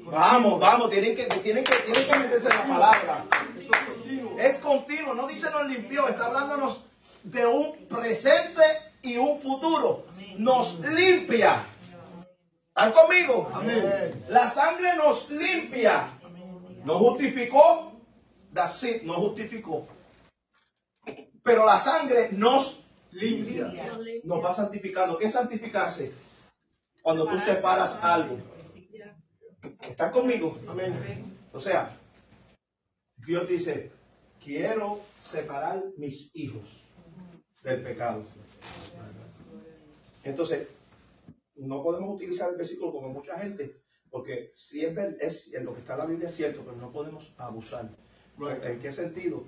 Vamos, 0.00 0.58
vamos, 0.58 0.90
tienen 0.90 1.14
que, 1.14 1.22
tienen 1.26 1.62
que, 1.62 1.72
tienen 1.72 2.04
que 2.10 2.18
meterse 2.18 2.48
en 2.48 2.56
la 2.56 2.66
palabra. 2.66 3.24
eso 3.56 3.70
es 3.72 3.84
continuo. 3.86 4.38
Es 4.40 4.58
continuo, 4.58 5.14
no 5.14 5.28
dice 5.28 5.48
nos 5.52 5.68
limpió, 5.68 6.08
está 6.08 6.26
hablándonos 6.26 6.84
de 7.22 7.46
un 7.46 7.86
presente 7.86 8.64
y 9.02 9.16
un 9.16 9.38
futuro. 9.40 10.04
Nos 10.36 10.80
limpia. 10.80 11.64
¿Están 12.70 12.90
conmigo? 12.90 13.48
Amén. 13.54 14.24
La 14.30 14.50
sangre 14.50 14.96
nos 14.96 15.30
limpia. 15.30 16.10
Nos 16.84 16.98
justificó. 16.98 17.92
That's 18.52 18.82
it, 18.82 19.02
nos 19.04 19.16
justificó. 19.18 19.86
Pero 21.44 21.66
la 21.66 21.78
sangre 21.78 22.30
nos 22.32 22.82
Limpia. 23.12 23.70
nos 24.24 24.44
va 24.44 24.54
santificando. 24.54 25.18
¿Qué 25.18 25.26
es 25.26 25.32
santificarse? 25.32 26.12
Cuando 27.02 27.28
tú 27.28 27.38
separas 27.38 27.96
algo. 28.02 28.38
¿Están 29.82 30.10
conmigo? 30.10 30.56
Amén. 30.66 31.36
O 31.52 31.60
sea, 31.60 31.96
Dios 33.16 33.46
dice, 33.48 33.92
quiero 34.42 35.00
separar 35.20 35.84
mis 35.98 36.34
hijos 36.34 36.82
del 37.62 37.82
pecado. 37.82 38.22
Entonces, 40.24 40.66
no 41.56 41.82
podemos 41.82 42.16
utilizar 42.16 42.50
el 42.50 42.56
versículo 42.56 42.92
como 42.92 43.10
mucha 43.10 43.38
gente, 43.38 43.82
porque 44.10 44.48
siempre 44.50 45.14
es 45.20 45.52
en 45.52 45.66
lo 45.66 45.74
que 45.74 45.80
está 45.80 45.92
en 45.92 45.98
la 45.98 46.06
Biblia 46.06 46.28
es 46.28 46.34
cierto, 46.34 46.62
pero 46.64 46.76
no 46.76 46.90
podemos 46.90 47.34
abusar. 47.36 47.90
¿En 48.62 48.80
qué 48.80 48.90
sentido? 48.90 49.44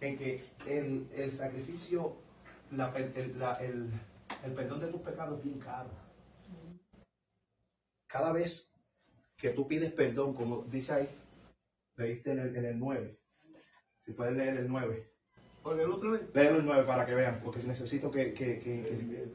En 0.00 0.16
que 0.18 0.44
el, 0.66 1.08
el 1.14 1.30
sacrificio, 1.32 2.16
la 2.70 2.90
el, 2.96 3.38
la- 3.38 3.56
el- 3.56 3.90
el 4.44 4.52
perdón 4.54 4.80
de 4.80 4.86
tus 4.88 5.00
pecados 5.02 5.38
es 5.38 5.44
bien 5.44 5.58
caro. 5.58 5.90
Cada 8.06 8.32
vez 8.32 8.70
que 9.36 9.50
tú 9.50 9.68
pides 9.68 9.92
perdón, 9.92 10.34
como 10.34 10.62
dice 10.64 10.92
ahí, 10.92 11.08
leíste 11.96 12.32
en 12.32 12.38
el, 12.40 12.56
en 12.56 12.64
el 12.64 12.78
9. 12.78 13.18
Si 14.04 14.12
puedes 14.12 14.34
leer 14.36 14.56
el 14.56 14.68
9. 14.68 15.10
¿O 15.62 15.72
el 15.72 15.90
otro 15.90 16.12
vez? 16.12 16.22
Léelo 16.34 16.58
el 16.58 16.64
9 16.64 16.84
para 16.84 17.04
que 17.04 17.14
vean, 17.14 17.40
porque 17.44 17.62
necesito 17.62 18.10
que... 18.10 18.32
que, 18.32 18.58
que- 18.58 18.82
que- 18.82 19.30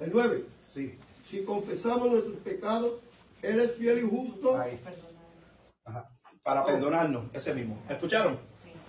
el 0.00 0.10
9. 0.12 0.44
sí, 0.74 0.98
Si 1.24 1.44
confesamos 1.44 2.10
nuestros 2.10 2.36
pecados, 2.38 3.00
Él 3.42 3.60
es 3.60 3.76
fiel 3.76 3.98
y 4.04 4.08
justo. 4.08 4.58
ahí. 4.58 4.80
Ajá. 5.84 6.10
Para 6.42 6.64
perdonarnos, 6.64 7.32
ese 7.34 7.54
mismo. 7.54 7.80
¿Escucharon? 7.88 8.38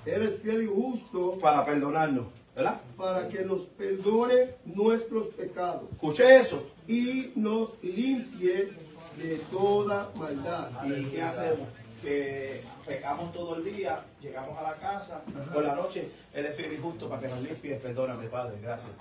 Él 0.06 0.22
es 0.24 0.42
fiel 0.42 0.64
y 0.64 0.68
justo 0.68 1.38
Para 1.40 1.64
perdonarnos, 1.66 2.26
¿verdad? 2.56 2.82
para 2.98 3.28
que 3.30 3.44
nos 3.46 3.62
perdone 3.62 4.50
nuestros 4.66 5.28
pecados 5.28 5.84
Escuché 5.92 6.38
eso. 6.38 6.64
y 6.88 7.32
nos 7.36 7.72
limpie 7.84 8.72
de 9.18 9.36
toda 9.52 10.10
maldad. 10.16 10.70
¿Y 10.86 11.06
qué 11.06 11.22
hacemos? 11.22 11.68
Que 12.02 12.62
pecamos 12.88 13.32
todo 13.34 13.58
el 13.58 13.64
día, 13.64 14.00
llegamos 14.22 14.58
a 14.58 14.64
la 14.64 14.76
casa, 14.78 15.22
por 15.54 15.64
la 15.64 15.76
noche, 15.76 16.10
Él 16.34 16.46
es 16.48 16.56
fiel 16.56 16.74
y 16.74 16.78
justo 16.78 17.08
para 17.08 17.22
que 17.22 17.28
nos 17.28 17.42
limpie. 17.44 17.76
Perdóname, 17.76 18.28
Padre, 18.28 18.58
gracias. 18.62 18.92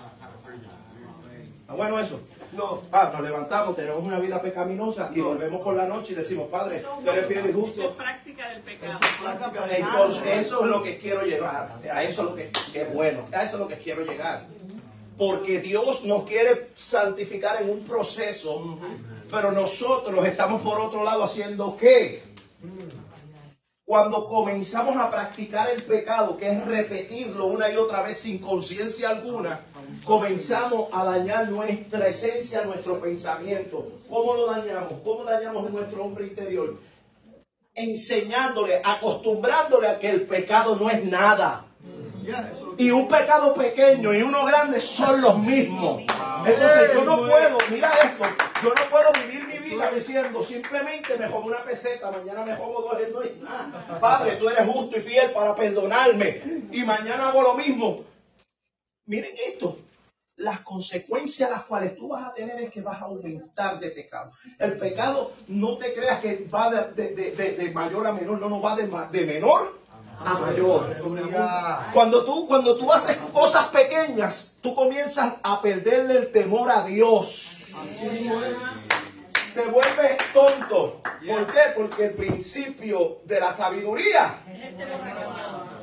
¿Está 1.70 1.84
bueno 1.84 2.00
eso? 2.00 2.18
No, 2.52 2.82
Ah, 2.90 3.10
nos 3.12 3.22
levantamos, 3.22 3.76
tenemos 3.76 4.02
una 4.02 4.18
vida 4.18 4.42
pecaminosa 4.42 5.08
y 5.14 5.20
volvemos 5.20 5.62
por 5.62 5.76
la 5.76 5.86
noche 5.86 6.14
y 6.14 6.16
decimos, 6.16 6.48
Padre, 6.50 6.80
tú 7.04 7.08
eres 7.08 7.26
fiel 7.26 7.46
y 7.46 7.48
Eso 7.50 7.60
justo. 7.60 7.82
es 7.90 7.94
práctica 7.96 8.48
del 8.48 8.62
pecado. 8.62 8.98
práctica 9.22 9.66
de 9.68 9.76
Entonces, 9.78 10.46
eso 10.46 10.64
es 10.64 10.66
lo 10.66 10.82
que 10.82 10.98
quiero 10.98 11.22
llegar. 11.22 11.78
A 11.92 12.02
eso 12.02 12.22
es 12.22 12.28
lo 12.30 12.34
que, 12.34 12.50
que 12.72 12.82
es 12.82 12.92
bueno. 12.92 13.24
A 13.32 13.44
eso 13.44 13.54
es 13.54 13.60
lo 13.60 13.68
que 13.68 13.78
quiero 13.78 14.02
llegar. 14.02 14.46
porque 15.16 15.60
Dios 15.60 16.04
nos 16.06 16.24
quiere 16.24 16.70
santificar 16.74 17.62
en 17.62 17.70
un 17.70 17.84
proceso, 17.84 18.78
pero 19.30 19.52
nosotros 19.52 20.24
estamos 20.24 20.62
por 20.62 20.80
otro 20.80 21.04
lado 21.04 21.22
haciendo 21.22 21.76
qué? 21.76 22.24
Cuando 23.84 24.26
comenzamos 24.26 24.96
a 24.96 25.10
practicar 25.10 25.68
el 25.70 25.82
pecado, 25.82 26.36
que 26.36 26.50
es 26.50 26.64
repetirlo 26.66 27.46
una 27.46 27.68
y 27.70 27.76
otra 27.76 28.02
vez 28.02 28.18
sin 28.18 28.38
conciencia 28.38 29.10
alguna, 29.10 29.60
comenzamos 30.04 30.88
a 30.92 31.04
dañar 31.04 31.48
nuestra 31.50 32.08
esencia, 32.08 32.64
nuestro 32.64 33.00
pensamiento. 33.00 34.00
¿Cómo 34.08 34.34
lo 34.34 34.46
dañamos? 34.46 34.94
¿Cómo 35.04 35.24
dañamos 35.24 35.70
nuestro 35.70 36.04
hombre 36.04 36.26
interior? 36.26 36.78
Enseñándole, 37.74 38.80
acostumbrándole 38.84 39.88
a 39.88 39.98
que 39.98 40.10
el 40.10 40.22
pecado 40.22 40.76
no 40.76 40.90
es 40.90 41.04
nada. 41.04 41.66
Y 42.76 42.90
un 42.90 43.08
pecado 43.08 43.54
pequeño 43.54 44.14
y 44.14 44.22
uno 44.22 44.44
grande 44.44 44.80
son 44.80 45.20
los 45.20 45.38
mismos. 45.38 46.02
Entonces 46.46 46.90
yo 46.94 47.04
no 47.04 47.16
puedo, 47.26 47.58
mira 47.70 47.90
esto, 48.02 48.24
yo 48.62 48.68
no 48.68 48.82
puedo 48.90 49.12
vivir 49.12 49.46
mi 49.46 49.70
vida 49.70 49.90
diciendo 49.90 50.42
simplemente 50.42 51.16
me 51.16 51.28
jomo 51.28 51.46
una 51.46 51.62
peseta, 51.64 52.10
mañana 52.10 52.44
me 52.44 52.56
jomo 52.56 52.80
dos, 52.80 52.96
no 53.12 53.22
es 53.22 53.36
nada. 53.38 53.98
Padre, 54.00 54.36
tú 54.36 54.48
eres 54.48 54.66
justo 54.66 54.98
y 54.98 55.00
fiel 55.00 55.30
para 55.32 55.54
perdonarme 55.54 56.42
y 56.72 56.84
mañana 56.84 57.28
hago 57.28 57.42
lo 57.42 57.54
mismo. 57.54 58.09
Miren 59.10 59.34
esto, 59.44 59.76
las 60.36 60.60
consecuencias 60.60 61.50
las 61.50 61.64
cuales 61.64 61.96
tú 61.96 62.06
vas 62.10 62.28
a 62.28 62.32
tener 62.32 62.60
es 62.60 62.70
que 62.70 62.80
vas 62.80 63.02
a 63.02 63.06
aumentar 63.06 63.80
de 63.80 63.90
pecado. 63.90 64.30
El 64.56 64.78
pecado 64.78 65.32
no 65.48 65.76
te 65.78 65.92
creas 65.92 66.20
que 66.20 66.46
va 66.48 66.70
de, 66.70 67.08
de- 67.12 67.32
de- 67.32 67.50
de 67.56 67.70
mayor 67.72 68.06
a 68.06 68.12
menor, 68.12 68.38
no, 68.40 68.48
no 68.48 68.62
va 68.62 68.76
de, 68.76 68.84
de 68.86 69.26
menor 69.26 69.80
a 70.24 70.34
mayor. 70.38 70.94
Cuando 71.92 72.24
tú, 72.24 72.46
cuando 72.46 72.76
tú 72.78 72.92
haces 72.92 73.16
cosas 73.32 73.66
pequeñas, 73.70 74.56
tú 74.60 74.76
comienzas 74.76 75.34
a 75.42 75.60
perderle 75.60 76.16
el 76.18 76.30
temor 76.30 76.70
a 76.70 76.84
Dios. 76.86 77.50
Te 79.54 79.62
vuelves 79.62 80.18
tonto. 80.32 81.02
¿Por 81.26 81.46
qué? 81.48 81.60
Porque 81.74 82.04
el 82.04 82.12
principio 82.14 83.18
de 83.24 83.40
la 83.40 83.50
sabiduría 83.52 84.38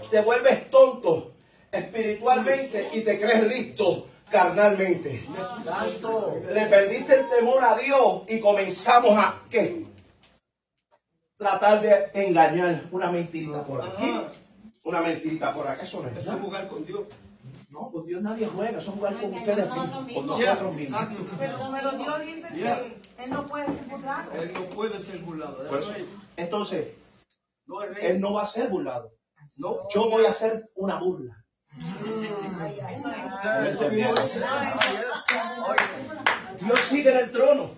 te 0.09 0.21
vuelves 0.21 0.69
tonto 0.69 1.34
espiritualmente 1.72 2.89
y 2.93 3.01
te 3.01 3.20
crees 3.20 3.47
listo 3.47 4.07
carnalmente. 4.30 5.24
Le 6.53 6.65
perdiste 6.68 7.20
el 7.20 7.30
temor 7.30 7.63
a 7.63 7.78
Dios 7.78 8.24
y 8.28 8.39
comenzamos 8.39 9.18
a 9.18 9.41
¿qué? 9.49 9.86
Tratar 11.38 11.82
de 11.82 12.09
engañar 12.13 12.86
una 12.91 13.11
mentirita 13.11 13.63
por 13.63 13.82
aquí, 13.82 14.11
una 14.84 15.01
mentirita 15.01 15.53
por 15.53 15.68
acá. 15.68 15.84
Eso 15.84 16.01
no 16.01 16.09
es 16.09 16.13
Eso 16.13 16.22
es 16.22 16.28
nada. 16.28 16.39
jugar 16.41 16.68
con 16.68 16.86
Dios. 16.86 17.01
No, 17.70 17.89
pues 17.91 18.05
Dios 18.05 18.22
nadie 18.22 18.47
juega, 18.47 18.78
eso 18.78 18.91
es 18.91 18.95
jugar 18.95 19.15
con 19.15 19.34
ustedes 19.34 19.70
mismos, 19.70 20.13
con 20.13 20.26
nosotros 20.26 20.74
mismos. 20.74 21.01
Pero, 21.38 21.57
pero 21.72 21.91
Dios 21.91 22.22
dice 22.22 22.47
que 22.53 23.24
Él 23.24 23.30
no 23.30 23.45
puede 23.45 23.65
ser 23.65 23.84
burlado. 23.86 24.32
Él 24.32 24.51
no 24.53 24.61
puede 24.63 24.99
ser 24.99 25.20
burlado. 25.20 25.57
Entonces. 26.38 27.03
Él 28.01 28.22
no 28.22 28.34
va 28.34 28.43
a 28.43 28.45
ser 28.45 28.70
burlado. 28.70 29.11
No. 29.57 29.80
Yo 29.93 30.09
voy 30.09 30.26
a 30.26 30.30
hacer 30.30 30.70
una 30.76 30.99
burla. 30.99 31.43
Dios 36.59 36.80
sigue 36.89 37.11
en 37.11 37.17
el 37.17 37.32
trono. 37.32 37.71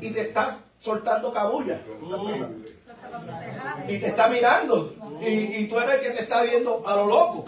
Y 0.00 0.10
te 0.10 0.20
está 0.22 0.58
soltando 0.78 1.32
cabulla. 1.32 1.80
Y 3.88 3.98
te 3.98 4.06
está 4.08 4.28
mirando. 4.28 4.94
Y, 5.20 5.26
y 5.26 5.68
tú 5.68 5.78
eres 5.78 5.96
el 5.96 6.00
que 6.00 6.10
te 6.10 6.22
está 6.22 6.42
viendo 6.42 6.82
a 6.86 6.96
lo 6.96 7.06
loco. 7.06 7.46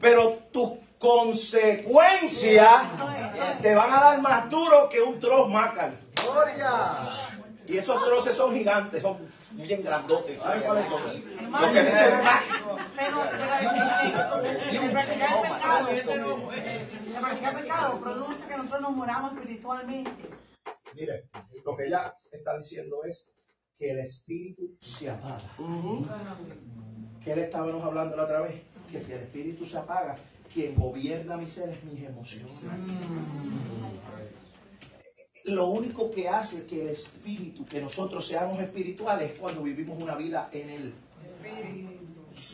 Pero 0.00 0.38
tus 0.52 0.70
consecuencias 0.98 2.82
te 3.62 3.74
van 3.74 3.92
a 3.92 4.00
dar 4.00 4.20
más 4.20 4.48
duro 4.50 4.88
que 4.88 5.00
un 5.00 5.18
troz 5.18 5.48
macal. 5.48 5.98
Y 7.70 7.78
esos 7.78 8.04
troces 8.04 8.34
son 8.34 8.52
gigantes, 8.52 9.00
son 9.00 9.18
bien 9.52 9.82
grandotes. 9.82 10.40
¿Sabes 10.40 10.64
cuáles 10.64 10.88
son? 10.88 11.02
Los 11.04 11.72
que 11.72 11.82
Mac. 12.22 12.44
Pero, 12.96 13.16
pero 13.30 13.54
el, 13.60 14.76
el, 14.76 14.84
el 14.84 14.90
practicar 14.90 15.38
el 15.38 15.54
pecado, 15.54 15.88
el 15.88 17.20
practicar 17.20 17.54
el 17.54 17.62
pecado 17.62 18.00
produce 18.00 18.48
que 18.48 18.56
nosotros 18.56 18.80
nos 18.80 18.96
moramos 18.96 19.32
espiritualmente. 19.34 20.30
Mire, 20.94 21.28
lo 21.64 21.76
que 21.76 21.86
ella 21.86 22.14
está 22.32 22.58
diciendo 22.58 23.04
es 23.04 23.28
que 23.78 23.92
el 23.92 24.00
espíritu 24.00 24.76
se 24.80 25.08
apaga. 25.08 25.40
¿Qué 27.24 27.36
le 27.36 27.44
estábamos 27.44 27.84
hablando 27.84 28.16
la 28.16 28.24
otra 28.24 28.40
vez? 28.40 28.62
Que 28.90 29.00
si 29.00 29.12
el 29.12 29.20
espíritu 29.20 29.64
se 29.64 29.78
apaga, 29.78 30.16
quien 30.52 30.74
gobierna 30.74 31.36
mi 31.36 31.46
ser 31.46 31.68
es 31.68 31.84
mis 31.84 32.02
emociones. 32.02 32.64
Lo 35.44 35.68
único 35.68 36.10
que 36.10 36.28
hace 36.28 36.66
que 36.66 36.82
el 36.82 36.88
espíritu, 36.88 37.64
que 37.64 37.80
nosotros 37.80 38.26
seamos 38.26 38.60
espirituales, 38.60 39.32
es 39.32 39.38
cuando 39.38 39.62
vivimos 39.62 40.00
una 40.02 40.14
vida 40.16 40.48
en 40.52 40.70
él. 40.70 40.94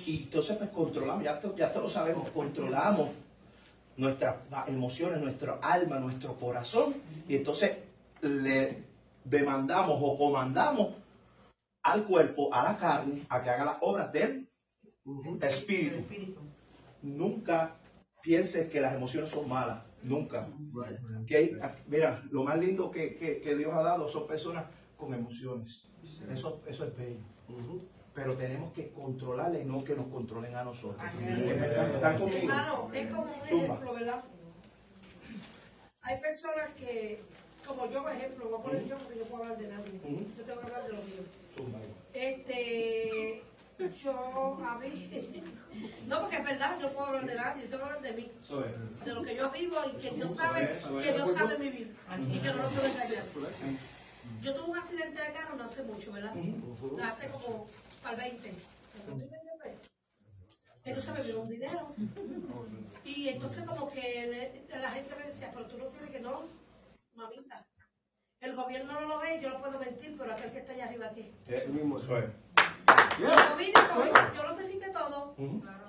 Y 0.06 0.22
entonces 0.24 0.56
pues 0.56 0.70
controlamos, 0.70 1.24
ya, 1.24 1.40
ya 1.56 1.72
te 1.72 1.80
lo 1.80 1.88
sabemos, 1.88 2.30
controlamos 2.30 3.10
nuestras 3.96 4.36
emociones, 4.68 5.20
nuestro 5.20 5.58
alma, 5.62 5.98
nuestro 5.98 6.34
corazón. 6.34 6.94
Y 7.28 7.36
entonces 7.36 7.78
le 8.20 8.84
demandamos 9.24 9.98
o 10.00 10.16
comandamos 10.16 10.90
al 11.82 12.04
cuerpo, 12.04 12.52
a 12.52 12.64
la 12.64 12.78
carne, 12.78 13.26
a 13.28 13.42
que 13.42 13.50
haga 13.50 13.64
las 13.64 13.76
obras 13.80 14.12
del 14.12 14.48
espíritu. 15.42 16.04
Nunca 17.02 17.76
pienses 18.22 18.68
que 18.68 18.80
las 18.80 18.94
emociones 18.94 19.30
son 19.30 19.48
malas. 19.48 19.85
Nunca. 20.02 20.48
Que 21.26 21.36
hay- 21.36 21.56
mira, 21.86 22.22
lo 22.30 22.44
más 22.44 22.58
lindo 22.58 22.90
que, 22.90 23.16
que- 23.16 23.40
que 23.40 23.56
Dios 23.56 23.72
ha 23.74 23.82
dado 23.82 24.06
son 24.08 24.26
personas 24.26 24.66
con 24.96 25.12
emociones. 25.14 25.82
Eso, 26.32 26.62
eso 26.66 26.84
es 26.84 26.96
bello. 26.96 27.20
Pero 28.14 28.34
tenemos 28.34 28.72
que 28.72 28.90
controlarle 28.92 29.60
y 29.60 29.64
no 29.64 29.84
que 29.84 29.94
nos 29.94 30.06
controlen 30.08 30.54
a 30.56 30.64
nosotros. 30.64 31.02
¿Están 31.94 32.16
conmigo? 32.18 32.46
Claro, 32.46 32.90
es 32.92 33.06
como 33.10 33.22
un 33.22 33.28
ejemplo, 33.44 33.92
¿verdad? 33.94 34.24
Hay 36.02 36.20
personas 36.20 36.70
que, 36.78 37.20
como 37.66 37.90
yo, 37.90 38.02
por 38.02 38.12
ejemplo, 38.12 38.48
voy 38.48 38.58
a 38.58 38.62
poner 38.62 38.86
yo 38.86 38.96
porque 38.98 39.18
yo 39.18 39.24
puedo 39.24 39.42
hablar 39.42 39.58
de 39.58 39.68
nadie. 39.68 40.00
Yo 40.38 40.44
tengo 40.44 40.60
que 40.60 40.66
hablar 40.66 40.82
de 40.84 40.88
lo 40.92 41.02
mío. 41.02 41.22
Este, 42.14 43.42
yo, 43.78 44.58
a 44.64 44.78
mí, 44.78 45.42
no 46.06 46.20
porque 46.20 46.36
es 46.36 46.44
verdad, 46.44 46.78
yo 46.80 46.92
puedo 46.92 47.06
hablar 47.06 47.26
de 47.26 47.34
nadie, 47.34 47.62
yo 47.64 47.68
tengo 47.70 47.84
que 47.84 47.94
hablar 47.94 48.02
de 48.02 48.12
mí, 48.12 48.30
es. 48.30 49.04
de 49.04 49.14
lo 49.14 49.22
que 49.22 49.36
yo 49.36 49.50
vivo 49.50 49.76
y 49.92 49.96
que 49.98 50.10
Dios 50.12 50.34
sabe, 50.34 50.70
que 51.02 51.12
Dios 51.12 51.32
sabe 51.34 51.58
mi 51.58 51.68
vida 51.68 51.90
y 52.18 52.38
que 52.38 52.48
no 52.48 52.56
lo 52.56 52.68
puedo 52.68 52.86
engañar. 52.86 53.24
Yo 54.40 54.54
tuve 54.54 54.70
un 54.70 54.78
accidente 54.78 55.22
de 55.22 55.32
carro 55.32 55.56
no 55.56 55.64
hace 55.64 55.82
mucho, 55.82 56.12
¿verdad? 56.12 56.34
Hace 57.02 57.28
como 57.28 57.68
para 58.02 58.26
el 58.26 58.36
20. 58.38 58.54
Entonces 60.84 61.14
me 61.14 61.22
dio 61.24 61.40
un 61.40 61.48
dinero. 61.48 61.94
Y 63.04 63.28
entonces 63.28 63.64
como 63.64 63.90
que 63.90 64.66
la 64.68 64.90
gente 64.90 65.14
me 65.16 65.24
decía, 65.24 65.50
pero 65.52 65.66
tú 65.66 65.78
no 65.78 65.86
tienes 65.86 66.10
que 66.10 66.20
no, 66.20 66.44
mamita. 67.14 67.66
El 68.40 68.54
gobierno 68.54 68.92
no 68.92 69.08
lo 69.08 69.18
ve, 69.18 69.40
yo 69.42 69.50
no 69.50 69.60
puedo 69.60 69.78
mentir, 69.78 70.14
pero 70.18 70.32
aquel 70.32 70.52
que 70.52 70.58
está 70.58 70.72
allá 70.72 70.86
arriba 70.86 71.06
aquí. 71.06 71.32
Eso 71.46 71.68
mismo, 71.68 71.98
eso 71.98 72.16
vine 73.18 73.72
yo 74.34 74.42
lo 74.42 74.56
verifiqué 74.56 74.90
todo. 74.90 75.34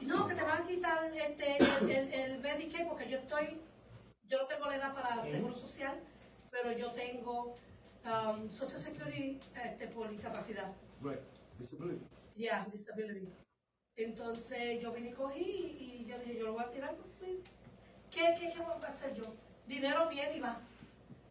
No, 0.01 0.27
que 0.27 0.35
te 0.35 0.43
van 0.43 0.63
a 0.63 0.67
quitar 0.67 1.05
este, 1.15 1.57
el, 1.57 1.91
el, 1.91 2.13
el 2.13 2.39
Medicaid 2.39 2.87
porque 2.87 3.09
yo 3.09 3.17
estoy, 3.17 3.59
yo 4.27 4.41
no 4.41 4.47
tengo 4.47 4.65
la 4.65 4.75
edad 4.75 4.93
para 4.93 5.23
seguro 5.25 5.55
social, 5.55 5.99
pero 6.51 6.71
yo 6.71 6.91
tengo 6.91 7.55
um, 8.05 8.49
Social 8.49 8.81
Security 8.81 9.39
este, 9.63 9.87
por 9.87 10.09
discapacidad. 10.09 10.71
Right. 11.01 11.19
Disability. 11.59 12.05
Ya, 12.35 12.65
disability. 12.71 13.27
Entonces 13.97 14.79
yo 14.81 14.91
vine 14.91 15.09
y 15.09 15.13
cogí 15.13 15.41
y, 15.41 16.03
y 16.03 16.05
yo 16.05 16.19
dije, 16.19 16.37
yo 16.37 16.45
lo 16.45 16.53
voy 16.53 16.63
a 16.63 16.69
tirar. 16.69 16.95
pues, 16.95 17.31
¿Qué, 18.11 18.35
qué, 18.39 18.53
qué 18.53 18.59
voy 18.61 18.75
a 18.81 18.87
hacer 18.87 19.13
yo? 19.15 19.23
Dinero 19.65 20.07
viene 20.07 20.37
y 20.37 20.39
va. 20.39 20.59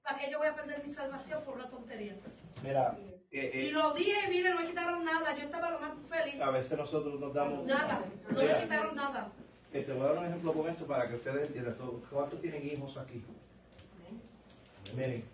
¿Para 0.03 0.19
qué 0.19 0.31
yo 0.31 0.39
voy 0.39 0.49
a 0.49 0.55
perder 0.55 0.83
mi 0.83 0.93
salvación 0.93 1.43
por 1.45 1.55
una 1.55 1.69
tontería? 1.71 2.17
Mira, 2.63 2.97
eh, 3.39 3.67
Y 3.67 3.71
lo 3.71 3.93
dije 3.95 4.13
y 4.27 4.31
mire, 4.31 4.51
no 4.51 4.61
me 4.61 4.67
quitaron 4.67 5.05
nada. 5.05 5.37
Yo 5.37 5.45
estaba 5.45 5.71
lo 5.71 5.81
más 5.81 5.93
feliz. 6.09 6.41
a 6.41 6.51
veces 6.51 6.79
nosotros 6.79 7.19
nos 7.21 7.35
damos... 7.35 7.65
Nada, 7.67 8.01
no 8.31 8.43
me 8.43 8.61
quitaron 8.63 8.95
nada. 8.97 9.33
eh, 9.73 9.83
te 9.83 9.93
voy 9.93 10.03
a 10.03 10.09
dar 10.11 10.19
un 10.19 10.27
ejemplo 10.27 10.53
con 10.53 10.69
esto 10.69 10.87
para 10.87 11.09
que 11.09 11.17
ustedes 11.17 11.47
entiendan 11.49 11.77
todo. 11.77 12.01
¿Cuántos 12.11 12.41
tienen 12.41 12.65
hijos 12.67 12.97
aquí? 12.97 13.23
Miren. 14.97 15.25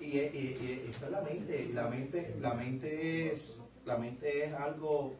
Y, 0.00 0.18
eh, 0.18 0.30
y- 0.34 0.38
y- 0.38 0.86
esta 0.90 1.06
es 1.06 1.12
la 1.12 1.20
mente. 1.22 1.70
La 1.72 1.88
mente, 1.88 2.34
la 2.40 2.54
mente 2.54 3.32
es, 3.32 3.56
la 3.84 3.96
mente 3.96 4.44
es 4.44 4.52
algo 4.54 5.14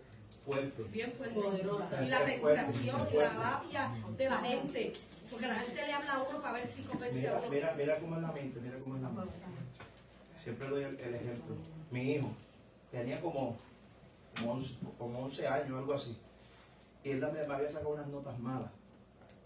fuerte. 0.44 0.82
Bien 0.90 1.10
fuerte. 1.12 1.38
Y 2.02 2.06
la 2.08 2.24
tentación 2.24 2.96
y 3.12 3.16
la 3.16 3.28
rabia 3.30 3.90
de 4.16 4.24
la 4.28 4.38
gente. 4.38 4.92
Porque 5.30 5.46
la 5.46 5.54
gente 5.54 5.86
le 5.86 5.92
habla 5.92 6.12
a 6.12 6.22
uno 6.22 6.40
para 6.42 6.52
ver 6.54 6.68
si 6.68 6.82
convence 6.82 7.26
a 7.26 7.38
uno. 7.38 7.48
mira, 7.50 7.74
mira 7.78 7.98
cómo 7.98 8.16
es 8.16 8.22
la 8.22 8.32
mente, 8.32 8.60
mira 8.60 8.78
cómo 8.80 8.93
es 8.93 8.93
la 8.93 8.93
mente. 8.93 8.93
Siempre 10.45 10.68
doy 10.68 10.84
el, 10.84 11.14
ejemplo. 11.14 11.57
Mi 11.90 12.12
hijo 12.12 12.28
tenía 12.90 13.18
como, 13.22 13.57
como, 14.36 14.53
11, 14.53 14.74
como 14.99 15.18
11 15.20 15.49
años, 15.49 15.78
algo 15.78 15.95
así. 15.95 16.14
Y 17.03 17.12
él 17.12 17.20
me, 17.20 17.47
me 17.49 17.55
había 17.55 17.70
sacado 17.70 17.95
unas 17.95 18.09
notas 18.09 18.38
malas. 18.38 18.70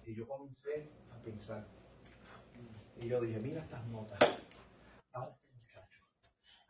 Y 0.05 0.17
yo 0.17 0.27
comencé 0.27 0.91
a 1.13 1.23
pensar. 1.23 1.65
Y 3.01 3.07
yo 3.07 3.21
dije, 3.21 3.39
mira 3.39 3.61
estas 3.61 3.87
notas. 3.87 4.19
Ahora 5.13 5.37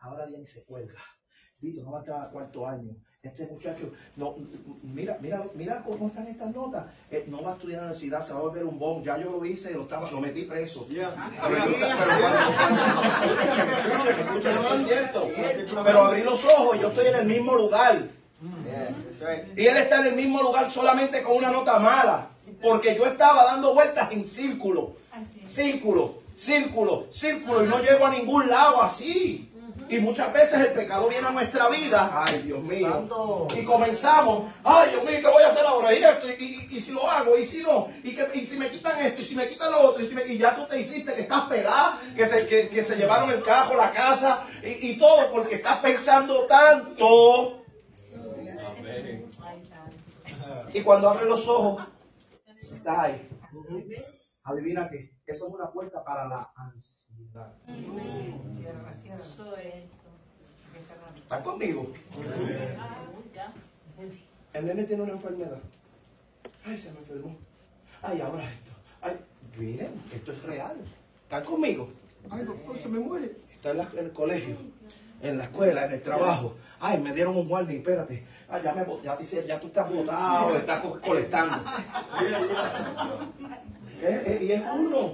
ahora 0.01 0.26
viene 0.26 0.43
y 0.43 0.47
se 0.47 0.62
cuelga. 0.62 1.03
Dito, 1.59 1.83
no 1.83 1.93
va 1.93 1.99
a 1.99 2.01
entrar 2.01 2.20
a 2.20 2.31
cuarto 2.31 2.66
año. 2.66 2.95
Este 3.25 3.49
muchacho, 3.51 3.91
no, 4.14 4.37
mira, 4.85 5.19
mira, 5.21 5.43
mira 5.57 5.83
cómo 5.85 6.07
están 6.07 6.29
estas 6.29 6.55
notas. 6.55 6.85
Eh, 7.11 7.25
no 7.27 7.43
va 7.43 7.51
a 7.51 7.55
estudiar 7.55 7.81
en 7.81 7.87
la 7.87 7.91
universidad, 7.93 8.25
se 8.25 8.33
va 8.33 8.39
a 8.39 8.43
volver 8.43 8.62
un 8.62 8.79
bon. 8.79 9.03
Ya 9.03 9.19
yo 9.19 9.31
lo 9.33 9.45
hice, 9.45 9.73
lo 9.73 9.83
estaba, 9.83 10.09
lo 10.09 10.21
metí 10.21 10.43
preso. 10.43 10.87
Pero, 10.89 11.57
yo- 11.66 11.77
pero 14.41 14.62
cierto. 14.87 15.29
Pero 15.85 15.99
abrí 16.05 16.23
los 16.23 16.45
ojos 16.45 16.77
y 16.77 16.81
yo 16.81 16.89
estoy 16.91 17.07
en 17.09 17.14
el 17.16 17.27
mismo 17.27 17.55
lugar. 17.57 18.05
Y 19.57 19.66
él 19.66 19.77
está 19.77 20.01
en 20.03 20.07
el 20.07 20.14
mismo 20.14 20.41
lugar 20.41 20.71
solamente 20.71 21.21
con 21.25 21.39
una 21.39 21.51
nota 21.51 21.81
mala. 21.81 22.29
Porque 22.62 22.95
yo 22.97 23.05
estaba 23.05 23.43
dando 23.47 23.75
vueltas 23.75 24.12
en 24.12 24.25
círculo. 24.29 24.93
Círculo, 25.49 26.21
círculo, 26.37 27.07
círculo. 27.11 27.64
Y 27.64 27.69
no 27.69 27.81
llego 27.81 28.07
a 28.07 28.11
ningún 28.12 28.49
lado 28.49 28.81
así. 28.81 29.47
Y 29.91 29.99
muchas 30.01 30.32
veces 30.32 30.61
el 30.61 30.72
pecado 30.72 31.09
viene 31.09 31.26
a 31.26 31.30
nuestra 31.30 31.68
vida. 31.68 32.24
Ay, 32.26 32.43
Dios 32.43 32.62
mío. 32.62 32.89
Y 33.57 33.64
comenzamos. 33.64 34.53
Ay, 34.62 34.91
Dios 34.91 35.05
mío, 35.05 35.18
¿qué 35.22 35.28
voy 35.28 35.43
a 35.43 35.49
hacer 35.49 35.64
ahora? 35.64 35.95
Y 35.95 36.03
esto, 36.03 36.26
y, 36.28 36.32
y- 36.45 36.76
y 36.76 36.80
si 36.80 36.93
lo 36.93 37.11
hago, 37.11 37.39
y 37.39 37.45
si 37.45 37.62
no. 37.62 37.89
Y, 38.05 38.14
que, 38.14 38.28
y 38.34 38.45
si 38.45 38.57
me 38.59 38.70
quitan 38.70 38.99
esto, 39.01 39.22
y 39.22 39.24
si 39.24 39.34
me 39.34 39.49
quitan 39.49 39.72
lo 39.72 39.80
otro. 39.80 40.03
Y, 40.03 40.07
si 40.07 40.14
me- 40.14 40.26
y 40.26 40.36
ya 40.39 40.55
tú 40.57 40.66
te 40.66 40.78
hiciste 40.78 41.14
que 41.14 41.22
estás 41.22 41.45
pelada, 41.49 42.01
que 42.14 42.26
se, 42.26 42.47
que, 42.47 42.68
que 42.68 42.82
se 42.82 42.97
llevaron 42.97 43.30
el 43.30 43.43
carro, 43.43 43.76
la 43.76 43.93
casa, 43.93 44.47
y, 44.62 44.91
y 44.91 44.99
todo, 44.99 45.30
porque 45.32 45.55
estás 45.57 45.78
pensando 45.78 46.47
tanto. 46.47 47.62
Y 50.74 50.82
cuando 50.82 51.09
abre 51.09 51.24
los 51.26 51.49
ojos, 51.49 51.82
está 52.74 53.03
ahí. 53.05 53.28
Adivina 54.49 54.88
qué. 54.88 55.12
Eso 55.26 55.46
es 55.49 55.53
una 55.55 55.70
puerta 55.70 56.03
para 56.03 56.26
la 56.26 56.51
ansiedad. 56.57 57.53
¿Están 61.22 61.42
conmigo? 61.42 61.92
El 64.55 64.66
nene 64.66 64.84
tiene 64.84 65.03
una 65.03 65.12
enfermedad. 65.12 65.59
Ay, 66.64 66.78
se 66.78 66.90
me 66.92 66.99
enfermó. 67.01 67.36
Ay, 68.03 68.20
ahora 68.22 68.51
esto. 68.51 68.70
Ay, 69.03 69.18
miren, 69.59 69.92
esto 70.12 70.32
es 70.32 70.42
real. 70.44 70.76
¿Están 71.24 71.44
conmigo? 71.44 71.90
Ay, 72.30 72.44
doctor, 72.44 72.78
se 72.78 72.88
me 72.88 72.99
muere. 73.01 73.36
Está 73.53 73.72
en, 73.72 73.76
la- 73.78 73.90
en 73.92 73.99
el 73.99 74.12
colegio, 74.12 74.57
en 75.20 75.36
la 75.36 75.44
escuela, 75.44 75.84
en 75.84 75.92
el 75.92 76.01
trabajo. 76.03 76.55
Ay, 76.80 76.99
me 76.99 77.12
dieron 77.12 77.36
un 77.36 77.51
warning, 77.51 77.78
espérate. 77.78 78.24
Ay, 78.49 78.62
ya, 78.64 78.72
me, 78.72 78.86
ya, 79.03 79.14
dice, 79.16 79.44
ya 79.46 79.61
tú 79.61 79.66
estás 79.66 79.92
botado, 79.92 80.57
estás 80.57 80.80
co- 80.80 80.99
colectando. 81.03 81.62
Y 84.01 84.53
es 84.53 84.62
uno. 84.74 85.12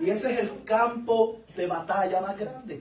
Y 0.00 0.10
ese 0.10 0.32
es 0.34 0.40
el 0.40 0.64
campo 0.64 1.40
de 1.56 1.66
batalla 1.66 2.20
más 2.20 2.38
grande. 2.38 2.80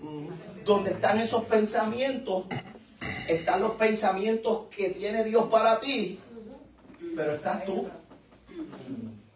Donde 0.63 0.91
están 0.91 1.19
esos 1.19 1.43
pensamientos. 1.45 2.45
Están 3.27 3.61
los 3.61 3.75
pensamientos 3.75 4.63
que 4.75 4.89
tiene 4.89 5.23
Dios 5.23 5.45
para 5.47 5.79
ti. 5.79 6.19
Pero 7.15 7.35
estás 7.35 7.65
tú. 7.65 7.87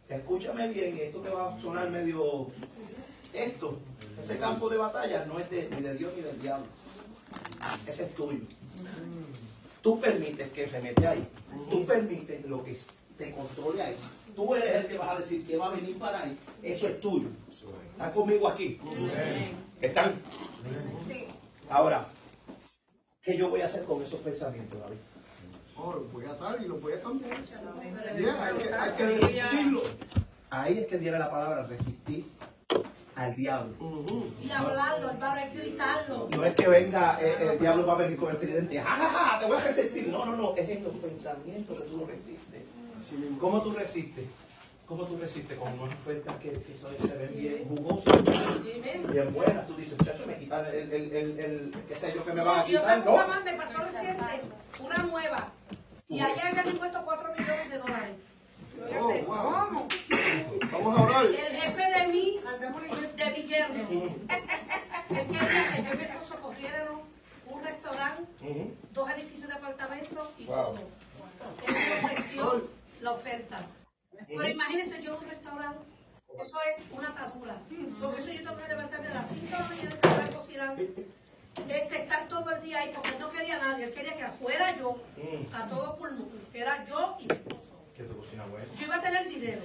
Escúchame 0.07 0.67
bien, 0.69 0.97
esto 0.99 1.19
te 1.19 1.29
va 1.29 1.53
a 1.53 1.59
sonar 1.59 1.89
medio... 1.89 2.47
Esto, 3.31 3.77
ese 4.19 4.39
campo 4.39 4.67
de 4.67 4.77
batalla 4.77 5.23
no 5.25 5.37
es 5.37 5.47
de, 5.51 5.69
ni 5.69 5.81
de 5.81 5.93
Dios 5.93 6.11
ni 6.15 6.23
del 6.23 6.41
diablo. 6.41 6.65
Ese 7.85 8.05
es 8.05 8.15
tuyo. 8.15 8.39
Tú 9.81 9.99
permites 9.99 10.49
que 10.51 10.67
se 10.67 10.81
mete 10.81 11.07
ahí. 11.07 11.27
Tú 11.69 11.85
permites 11.85 12.43
lo 12.45 12.63
que 12.63 12.75
te 13.17 13.31
controle 13.33 13.83
ahí. 13.83 13.97
Tú 14.39 14.55
eres 14.55 14.73
el 14.73 14.87
que 14.87 14.97
vas 14.97 15.09
a 15.09 15.19
decir 15.19 15.45
que 15.45 15.57
va 15.57 15.65
a 15.65 15.71
venir 15.71 15.99
para 15.99 16.23
ahí. 16.23 16.37
Eso 16.63 16.87
es 16.87 17.01
tuyo. 17.01 17.27
¿Están 17.91 18.11
conmigo 18.13 18.47
aquí? 18.47 18.79
¿Están? 19.81 20.15
Ahora, 21.69 22.07
¿qué 23.21 23.35
yo 23.35 23.49
voy 23.49 23.59
a 23.59 23.65
hacer 23.65 23.83
con 23.83 24.01
esos 24.01 24.21
pensamientos, 24.21 24.79
David? 24.79 24.95
Oh, 25.75 25.91
lo 25.91 26.03
voy 26.05 26.23
a 26.23 26.29
atar 26.29 26.57
y 26.63 26.69
lo 26.69 26.75
voy 26.75 26.93
a 26.93 27.01
cambiar. 27.01 27.43
Yeah, 28.17 28.45
hay, 28.45 28.55
que, 28.55 28.73
hay 28.73 28.91
que 28.93 29.05
resistirlo. 29.07 29.81
Ahí 30.49 30.77
es 30.77 30.87
que 30.87 30.97
viene 30.97 31.19
la 31.19 31.29
palabra 31.29 31.67
resistir 31.67 32.25
al 33.17 33.35
diablo. 33.35 33.75
Y 34.41 34.49
hablarlo, 34.51 35.09
hermano, 35.09 35.33
hay 35.33 35.49
que 35.49 35.59
gritarlo. 35.59 36.29
No 36.31 36.45
es 36.45 36.55
que 36.55 36.65
venga, 36.65 37.19
eh, 37.21 37.35
el 37.41 37.59
diablo 37.59 37.85
va 37.85 37.95
a 37.95 37.97
venir 37.97 38.17
con 38.17 38.31
el 38.31 38.37
tridente, 38.37 38.79
¡Ja, 38.79 38.95
ja, 38.95 39.09
ja! 39.09 39.39
te 39.39 39.47
voy 39.47 39.57
a 39.57 39.65
resistir. 39.65 40.07
No, 40.07 40.25
no, 40.25 40.37
no, 40.37 40.55
es 40.55 40.69
en 40.69 40.81
los 40.85 40.93
pensamientos 40.93 41.77
que 41.77 41.89
tú 41.89 41.97
lo 41.97 42.05
resistes. 42.05 42.78
¿Cómo 43.39 43.61
tú 43.61 43.71
resistes? 43.73 44.25
¿Cómo 44.85 45.03
tú 45.05 45.17
resistes 45.17 45.57
con 45.59 45.79
unas 45.79 45.95
ofertas 45.99 46.35
que, 46.37 46.49
que 46.49 46.75
son- 46.81 46.95
se 46.97 47.15
ven 47.15 47.31
bien 47.37 47.63
jugosas, 47.67 48.23
bien 48.63 49.33
buenas? 49.33 49.67
Tú 49.67 49.75
dices, 49.75 49.97
muchacho, 49.99 50.23
me 50.25 50.37
quitan 50.37 50.65
el, 50.65 50.91
el, 50.91 51.13
el, 51.13 51.39
el, 51.39 51.73
qué 51.87 51.95
sé 51.95 52.11
yo 52.13 52.25
que 52.25 52.33
me 52.33 52.43
van 52.43 52.59
a 52.61 52.65
quitar. 52.65 53.05
No. 53.05 53.27
más, 53.27 53.43
me 53.43 53.53
pasó 53.53 53.77
reciente, 53.83 54.23
una 54.79 54.97
nueva. 54.97 55.47
Y 56.07 56.19
ayer 56.19 56.39
habían 56.47 56.67
impuesto 56.69 57.01
4 57.05 57.29
millones 57.37 57.69
de 57.71 57.77
dólares. 57.77 58.15
Oh, 58.99 59.13
wow. 59.27 59.27
¿Cómo? 59.69 59.87
Vamos 60.71 60.97
a 60.99 61.03
orar. 61.03 61.25
El 61.25 61.35
jefe 61.35 61.99
de 61.99 62.07
mí, 62.07 62.39
de 63.15 63.29
mi 63.31 63.43
yerno, 63.47 63.75
él 63.79 65.27
quería 65.27 65.75
que 65.75 65.83
yo 65.83 65.93
y 65.93 65.97
mi 65.97 66.03
esposo 66.03 66.35
corriéramos 66.41 67.01
un 67.47 67.63
restaurante, 67.63 68.73
dos 68.93 69.09
edificios 69.11 69.47
de 69.49 69.53
apartamentos 69.53 70.27
y 70.39 70.45
Wow. 70.45 70.55
todo. 70.55 70.79
Él 71.67 71.73
me 71.75 72.07
ofreció 72.07 72.69
la 73.01 73.11
oferta. 73.11 73.61
Pero 74.27 74.49
imagínense 74.49 75.01
yo 75.01 75.13
en 75.15 75.23
un 75.23 75.29
restaurante, 75.29 75.79
eso 76.41 76.57
es 76.69 76.83
una 76.91 77.09
atadura. 77.09 77.55
Porque 78.01 78.21
eso 78.21 78.31
yo 78.31 78.43
tengo 78.43 78.57
que 78.57 78.67
levantarme 78.67 79.07
a 79.07 79.13
las 79.13 79.29
5 79.29 79.45
de 79.45 79.51
la 79.51 79.59
mañana 79.67 79.89
estar 79.89 80.35
cocinando. 80.35 80.83
Este, 81.67 81.97
estar 82.03 82.27
todo 82.27 82.51
el 82.51 82.61
día 82.61 82.79
ahí 82.79 82.91
porque 82.93 83.09
él 83.09 83.19
no 83.19 83.29
quería 83.29 83.55
a 83.55 83.59
nadie, 83.59 83.85
él 83.85 83.93
quería 83.93 84.15
que 84.15 84.23
afuera 84.23 84.77
yo, 84.77 85.01
Mm. 85.17 85.53
a 85.55 85.67
todo 85.67 85.97
pulmón, 85.97 86.29
era 86.53 86.85
yo 86.85 87.17
y 87.19 87.25
mi 87.25 87.33
esposo. 87.33 87.85
Que. 87.95 88.03
Yo 88.07 88.85
iba 88.85 88.95
a 88.95 89.01
tener 89.01 89.27
dinero. 89.27 89.61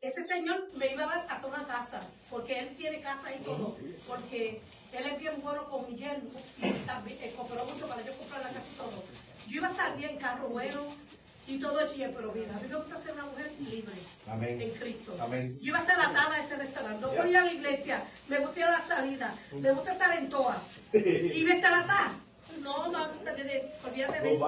Ese 0.00 0.24
señor 0.24 0.68
me 0.74 0.88
iba 0.88 1.04
a 1.04 1.06
dar 1.06 1.26
hasta 1.30 1.46
una 1.46 1.64
casa, 1.64 2.00
porque 2.28 2.58
él 2.58 2.74
tiene 2.74 3.00
casa 3.00 3.32
y 3.34 3.38
todo, 3.38 3.76
porque 4.06 4.60
él 4.92 5.06
es 5.06 5.18
bien 5.18 5.40
bueno 5.40 5.64
con 5.70 5.86
mi 5.88 5.96
yerno 5.96 6.28
y 6.58 6.70
también 6.84 7.18
eh, 7.22 7.32
cooperó 7.36 7.64
mucho 7.64 7.86
para 7.86 8.02
yo 8.02 8.12
comprar 8.18 8.42
la 8.42 8.48
casa 8.48 8.66
y 8.72 8.76
todo. 8.76 9.02
Yo 9.46 9.56
iba 9.58 9.68
a 9.68 9.70
estar 9.70 9.96
bien, 9.96 10.18
carro 10.18 10.48
bueno 10.48 10.82
y 11.46 11.58
todo 11.58 11.80
eso, 11.80 11.94
y 11.94 12.06
pero 12.14 12.32
mira, 12.32 12.56
a 12.56 12.60
mí 12.60 12.68
me 12.68 12.76
gusta 12.76 12.96
ser 12.98 13.12
una 13.12 13.24
mujer 13.24 13.50
libre 13.58 13.92
Amén. 14.30 14.60
en 14.62 14.70
Cristo. 14.70 15.16
Amén. 15.20 15.58
Yo 15.60 15.68
iba 15.68 15.78
a 15.78 15.82
estar 15.82 16.00
atada 16.00 16.34
a 16.36 16.40
ese 16.44 16.56
restaurante, 16.56 17.00
no 17.00 17.08
podía 17.10 17.30
ir 17.30 17.36
a 17.36 17.44
la 17.44 17.52
iglesia, 17.52 18.02
me 18.28 18.38
gusta 18.38 18.60
ir 18.60 18.64
a 18.66 18.70
la 18.72 18.82
salida, 18.82 19.34
me 19.52 19.70
gusta 19.72 19.92
estar 19.92 20.16
en 20.18 20.28
toa. 20.28 20.56
¿Y 20.92 21.42
me 21.44 21.56
estar 21.56 21.72
atada? 21.74 22.12
No, 22.60 22.90
no, 22.92 23.02
olvídate 23.04 23.44
de 23.44 23.72
olvídate 23.84 24.20
de 24.20 24.34
eso. 24.34 24.46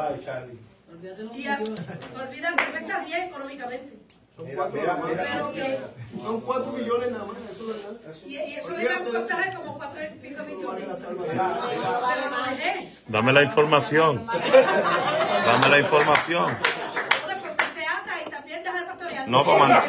Y 1.35 1.47
a- 1.47 1.59
olvídate, 1.61 2.63
iba 2.69 2.79
a 2.79 2.81
estar 2.81 3.05
bien 3.05 3.23
económicamente. 3.25 3.99
Son 4.37 4.47
cuatro, 4.55 4.81
mira, 4.81 4.97
mira. 4.97 5.23
Pero 5.33 5.53
que, 5.53 5.79
son 6.23 6.41
cuatro 6.41 6.73
millones 6.73 7.13
nada 7.13 7.25
más, 7.25 7.37
eso 7.53 7.71
es 7.71 7.85
verdad. 7.85 8.01
y, 8.27 8.35
y 8.37 8.55
eso 8.55 8.71
le 8.71 8.83
iba 8.83 8.97
a 8.97 9.05
costar 9.05 9.55
como 9.55 9.75
cuatro 9.77 10.01
y 10.03 10.07
pico 10.19 10.43
millones. 10.43 10.89
Dame 13.09 13.33
la 13.33 13.43
información. 13.43 14.27
Dame 14.27 15.69
la 15.69 15.79
información. 15.79 16.57
Todo 17.23 17.43
porque 17.43 17.65
se 17.75 17.87
ata 17.87 18.23
y 18.27 18.31
también 18.31 18.63
deja 18.65 18.81
de 18.81 18.87
pastorear. 18.87 19.14
No, 19.27 19.45
para 19.45 19.59
mandar. 19.59 19.85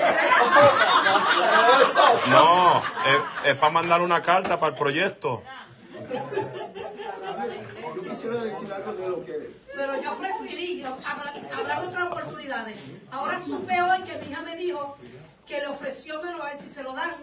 No, 2.29 2.77
es, 2.79 3.51
es 3.51 3.55
para 3.57 3.71
mandar 3.71 4.01
una 4.01 4.21
carta 4.21 4.59
para 4.59 4.73
el 4.73 4.79
proyecto. 4.79 5.43
Yo 7.95 8.03
quisiera 8.03 8.41
decir 8.41 8.71
algo 8.73 8.93
de 8.93 9.09
lo 9.09 9.25
que 9.25 9.51
Pero 9.75 10.01
yo 10.01 10.17
preferí, 10.17 10.81
yo, 10.81 10.97
habrá, 11.05 11.33
habrá 11.53 11.79
otras 11.81 12.11
oportunidades. 12.11 12.83
Ahora 13.11 13.39
supe 13.39 13.81
hoy 13.81 14.01
que 14.03 14.17
mi 14.19 14.31
hija 14.31 14.41
me 14.41 14.55
dijo 14.55 14.97
que 15.45 15.59
le 15.59 15.67
ofreció 15.67 16.21
menos 16.21 16.41
a 16.41 16.45
ver 16.45 16.57
si 16.59 16.69
se 16.69 16.83
lo 16.83 16.93
dan. 16.93 17.15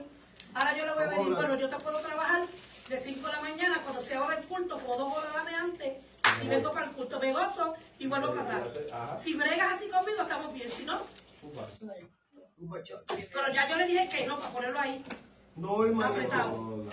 Ahora 0.54 0.76
yo 0.76 0.84
le 0.86 0.92
voy 0.92 1.04
a 1.04 1.08
venir, 1.08 1.34
bueno, 1.34 1.56
yo 1.56 1.68
te 1.68 1.76
puedo 1.76 1.98
trabajar 2.00 2.42
de 2.88 2.98
5 2.98 3.26
de 3.26 3.32
la 3.32 3.40
mañana 3.40 3.80
cuando 3.82 4.02
se 4.02 4.14
ahora 4.14 4.36
el 4.36 4.44
culto, 4.44 4.78
como 4.78 4.96
dos 4.96 5.16
horas 5.16 5.32
dame 5.34 5.54
antes, 5.54 5.92
y 6.42 6.48
vengo 6.48 6.72
para 6.72 6.86
el 6.86 6.92
culto, 6.92 7.18
me 7.20 7.32
gozo 7.32 7.74
y 7.98 8.06
vuelvo 8.06 8.34
para 8.34 8.58
atrás. 8.58 9.22
Si 9.22 9.34
bregas 9.34 9.74
así 9.74 9.88
conmigo, 9.88 10.22
estamos 10.22 10.52
bien, 10.52 10.70
si 10.70 10.84
no, 10.84 10.98
pero 13.32 13.53
ya 13.53 13.68
yo 13.68 13.76
le 13.76 13.86
dije 13.86 14.09
que 14.09 14.26
no, 14.26 14.38
para 14.38 14.53
ponerlo 14.53 14.80
ahí. 14.80 15.05
no 15.57 15.84
hermano. 15.84 16.12
Apretado. 16.14 16.84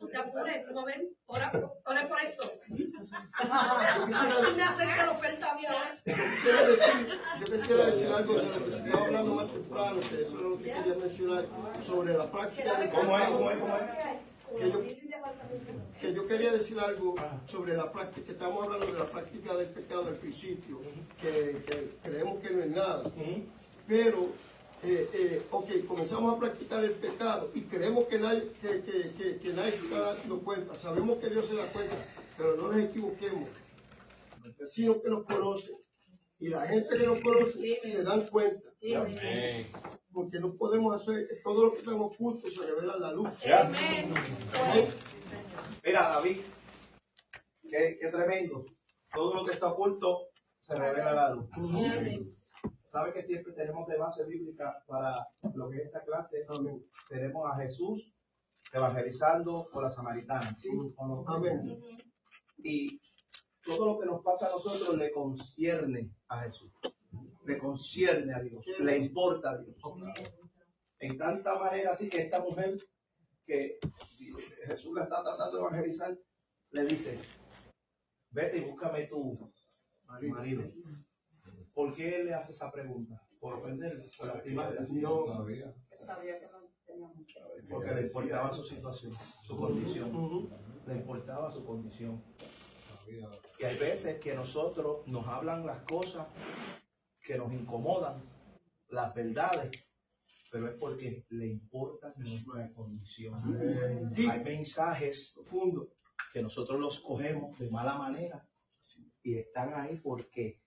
No 0.00 0.08
te 0.08 0.16
apures, 0.18 0.66
como 0.66 0.84
ven, 0.84 1.08
ora, 1.26 1.50
ora 1.86 2.08
por 2.08 2.20
eso. 2.20 2.42
A 3.38 4.06
mí 4.06 4.56
me 4.56 4.62
acerca 4.62 5.06
la 5.06 5.12
oferta 5.12 5.50
a 5.50 5.54
mí 5.54 5.66
ahora. 5.66 5.98
Yo 7.40 7.46
quisiera 7.46 7.86
decir, 7.86 8.06
algo 8.08 8.34
de 8.34 8.42
lo 8.44 8.64
que 8.64 8.70
se 8.70 8.76
estaba 8.78 9.04
hablando 9.04 9.34
más 9.34 9.50
temprano, 9.52 10.00
que 10.00 10.22
eso 10.22 10.36
es 10.36 10.42
lo 10.42 10.58
que 10.58 10.64
quería 10.64 10.94
mencionar 10.94 11.46
sobre 11.84 12.14
la 12.14 12.30
práctica 12.30 12.74
del 12.74 12.90
¿Cómo 12.90 13.18
es? 13.18 13.24
pecado. 13.24 13.38
¿Cómo 13.38 13.50
es? 13.50 13.58
¿Cómo 13.58 13.76
es? 13.76 14.33
Que 14.56 14.70
yo, 14.70 14.78
que 16.00 16.14
yo 16.14 16.26
quería 16.28 16.52
decir 16.52 16.78
algo 16.78 17.14
sobre 17.46 17.74
la 17.76 17.90
práctica, 17.90 18.26
que 18.26 18.32
estamos 18.32 18.62
hablando 18.64 18.86
de 18.86 18.92
la 18.98 19.04
práctica 19.06 19.54
del 19.56 19.68
pecado 19.68 20.06
al 20.08 20.16
principio, 20.16 20.80
que, 21.20 21.62
que 21.66 21.90
creemos 22.02 22.40
que 22.40 22.50
no 22.50 22.62
es 22.62 22.70
nada, 22.70 23.02
pero 23.86 24.28
eh, 24.82 25.08
eh, 25.12 25.42
ok, 25.50 25.86
comenzamos 25.86 26.34
a 26.34 26.38
practicar 26.38 26.84
el 26.84 26.92
pecado 26.92 27.50
y 27.54 27.62
creemos 27.62 28.04
que 28.06 28.18
nadie, 28.18 28.52
que, 28.60 28.82
que, 28.82 29.10
que, 29.16 29.38
que 29.38 29.52
nadie 29.52 29.72
se 29.72 29.84
está 29.84 30.14
dando 30.14 30.40
cuenta, 30.40 30.74
sabemos 30.74 31.18
que 31.18 31.30
Dios 31.30 31.46
se 31.46 31.54
da 31.56 31.66
cuenta, 31.72 31.96
pero 32.36 32.56
no 32.56 32.70
nos 32.70 32.84
equivoquemos, 32.84 33.48
sino 34.72 35.00
que 35.00 35.08
nos 35.08 35.24
conoce. 35.24 35.72
Y 36.38 36.48
la 36.48 36.66
gente 36.66 36.96
que 36.98 37.06
nos 37.06 37.20
conoce 37.20 37.80
se 37.82 38.02
dan 38.02 38.26
cuenta. 38.26 38.68
Porque 40.14 40.38
no 40.38 40.54
podemos 40.54 40.94
hacer, 40.94 41.26
todo 41.42 41.64
lo 41.64 41.72
que 41.72 41.78
está 41.78 41.94
oculto 41.94 42.48
se 42.48 42.64
revela 42.64 42.96
la 42.96 43.12
luz. 43.12 43.28
Amén. 43.52 44.14
Mira, 45.84 46.08
David, 46.08 46.38
qué, 47.68 47.98
qué 48.00 48.08
tremendo. 48.08 48.64
Todo 49.12 49.34
lo 49.34 49.44
que 49.44 49.54
está 49.54 49.72
oculto 49.72 50.28
se 50.60 50.76
revela 50.76 51.10
a 51.10 51.14
la 51.14 51.34
luz. 51.34 51.50
Sabe 52.84 53.12
que 53.12 53.22
siempre 53.24 53.52
tenemos 53.54 53.88
de 53.88 53.98
base 53.98 54.24
bíblica 54.24 54.82
para 54.86 55.26
lo 55.54 55.68
que 55.68 55.78
es 55.78 55.86
esta 55.86 56.04
clase. 56.04 56.46
Tenemos 57.08 57.50
a 57.50 57.56
Jesús 57.56 58.12
evangelizando 58.72 59.68
por 59.72 59.82
la 59.82 59.90
samaritana. 59.90 60.54
¿sí? 60.56 60.68
Amén. 61.26 61.80
Y 62.58 63.00
todo 63.64 63.86
lo 63.86 63.98
que 63.98 64.06
nos 64.06 64.22
pasa 64.22 64.46
a 64.46 64.50
nosotros 64.50 64.96
le 64.96 65.10
concierne 65.10 66.10
a 66.28 66.42
Jesús. 66.42 66.70
Le 67.44 67.58
concierne 67.58 68.34
a 68.34 68.40
Dios. 68.40 68.64
Le 68.80 68.98
importa 68.98 69.50
a 69.50 69.58
Dios. 69.58 69.76
En 70.98 71.18
tanta 71.18 71.58
manera 71.58 71.90
así 71.90 72.08
que 72.08 72.22
esta 72.22 72.40
mujer 72.40 72.78
que 73.46 73.78
Jesús 74.66 74.94
la 74.94 75.02
está 75.04 75.22
tratando 75.22 75.56
de 75.56 75.62
evangelizar, 75.62 76.18
le 76.70 76.84
dice, 76.86 77.18
vete 78.30 78.58
y 78.58 78.60
búscame 78.62 79.06
tu 79.06 79.52
marido. 80.06 80.62
¿Por 81.74 81.94
qué 81.94 82.16
él 82.20 82.26
le 82.26 82.34
hace 82.34 82.52
esa 82.52 82.70
pregunta? 82.72 83.20
¿Por 83.40 83.54
ofenderle? 83.54 84.04
¿Por 84.16 84.28
lastimarle? 84.28 84.78
No, 85.02 85.26
Sabía 85.92 86.38
que 86.38 86.46
no 86.46 86.70
tenía 86.86 87.08
mucho. 87.08 87.40
porque 87.68 87.94
le 87.94 88.02
importaba 88.06 88.52
su 88.52 88.62
situación, 88.64 89.12
su 89.42 89.56
condición. 89.56 90.48
Le 90.86 90.94
importaba 90.94 91.50
su 91.50 91.64
condición. 91.64 92.24
Y 93.58 93.64
hay 93.64 93.76
veces 93.78 94.18
que 94.20 94.34
nosotros 94.34 95.06
nos 95.06 95.26
hablan 95.26 95.66
las 95.66 95.82
cosas 95.82 96.26
que 97.24 97.38
nos 97.38 97.52
incomodan, 97.52 98.22
las 98.90 99.14
verdades, 99.14 99.70
pero 100.50 100.68
es 100.68 100.76
porque 100.76 101.24
le 101.30 101.46
importa 101.46 102.12
nuestra 102.16 102.70
condición. 102.72 104.12
Sí. 104.14 104.28
Hay 104.28 104.44
mensajes 104.44 105.32
profundos 105.34 105.88
que 106.32 106.42
nosotros 106.42 106.78
los 106.78 107.00
cogemos 107.00 107.58
de 107.58 107.70
mala 107.70 107.96
manera 107.96 108.46
y 109.22 109.38
están 109.38 109.74
ahí 109.74 109.96
porque 109.96 110.60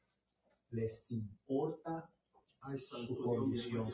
les 0.72 1.06
importa 1.10 2.06
su 2.76 3.18
condición. 3.18 3.86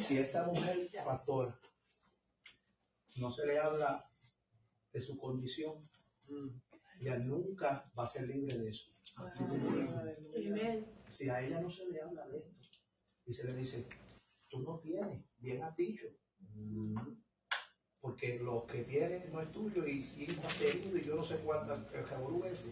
Si 0.00 0.18
esta 0.18 0.46
mujer 0.46 0.90
pastora 1.04 1.60
no 3.16 3.30
se 3.30 3.46
le 3.46 3.58
habla 3.58 4.02
de 4.92 5.00
su 5.00 5.16
condición, 5.18 5.88
ella 6.98 7.18
nunca 7.18 7.90
va 7.96 8.04
a 8.04 8.08
ser 8.08 8.26
libre 8.26 8.58
de 8.58 8.70
eso. 8.70 8.93
Si 11.08 11.28
a 11.28 11.40
ella 11.40 11.60
no 11.60 11.70
se 11.70 11.86
le 11.86 12.00
habla 12.00 12.26
de 12.28 12.38
esto 12.38 12.50
y 13.26 13.32
se 13.32 13.44
le 13.44 13.54
dice, 13.54 13.86
tú 14.48 14.60
no 14.60 14.78
tienes, 14.80 15.24
bien 15.38 15.62
has 15.62 15.76
dicho. 15.76 16.06
Porque 18.00 18.38
lo 18.38 18.66
que 18.66 18.82
tienes 18.84 19.30
no 19.32 19.40
es 19.40 19.50
tuyo 19.50 19.86
y 19.86 20.02
si 20.02 20.26
has 20.44 20.56
tenido 20.56 20.98
y 20.98 21.04
yo 21.04 21.14
no 21.16 21.22
sé 21.22 21.36
cuántas, 21.36 21.80
el 21.94 22.04
jaború 22.04 22.44
ese. 22.44 22.68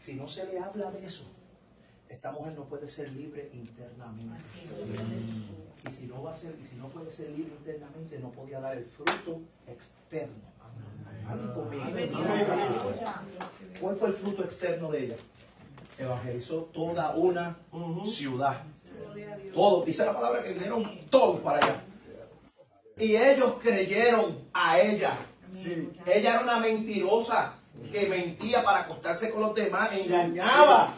Si 0.00 0.14
no 0.14 0.26
se 0.26 0.46
le 0.46 0.58
habla 0.58 0.90
de 0.90 1.04
eso, 1.04 1.22
esta 2.08 2.32
mujer 2.32 2.54
no 2.54 2.68
puede 2.68 2.88
ser 2.88 3.12
libre 3.12 3.50
internamente. 3.52 4.44
Y 5.88 5.92
si 5.92 6.06
no 6.06 6.22
va 6.22 6.32
a 6.32 6.36
ser, 6.36 6.56
y 6.60 6.66
si 6.66 6.76
no 6.76 6.88
puede 6.88 7.10
ser 7.10 7.30
libre 7.30 7.54
internamente, 7.54 8.18
no 8.18 8.30
podía 8.30 8.60
dar 8.60 8.78
el 8.78 8.86
fruto 8.86 9.40
externo. 9.66 10.52
¿Cuál 13.80 13.96
fue 13.96 14.08
el 14.08 14.14
fruto 14.14 14.44
externo 14.44 14.90
de 14.90 15.04
ella? 15.04 15.16
Evangelizó 16.02 16.70
toda 16.72 17.14
una 17.14 17.56
ciudad. 18.06 18.62
Todos, 19.54 19.86
dice 19.86 20.04
la 20.04 20.14
palabra 20.14 20.42
que 20.42 20.52
vinieron 20.52 21.00
todos 21.10 21.40
para 21.40 21.58
allá. 21.58 21.82
Y 22.96 23.16
ellos 23.16 23.54
creyeron 23.60 24.38
a 24.52 24.80
ella. 24.80 25.16
Ella 26.06 26.30
era 26.30 26.40
una 26.40 26.58
mentirosa 26.58 27.54
que 27.90 28.08
mentía 28.08 28.62
para 28.62 28.80
acostarse 28.80 29.30
con 29.30 29.42
los 29.42 29.54
demás, 29.54 29.92
engañaba. 29.94 30.92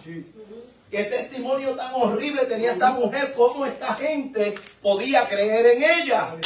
¿Qué 0.91 1.05
testimonio 1.05 1.75
tan 1.75 1.95
horrible 1.95 2.45
tenía 2.45 2.73
esta 2.73 2.93
mujer? 2.93 3.33
¿Cómo 3.35 3.67
esta 3.67 3.95
gente 3.95 4.55
podía 4.81 5.27
creer 5.27 5.67
en 5.67 5.83
ella? 5.83 6.37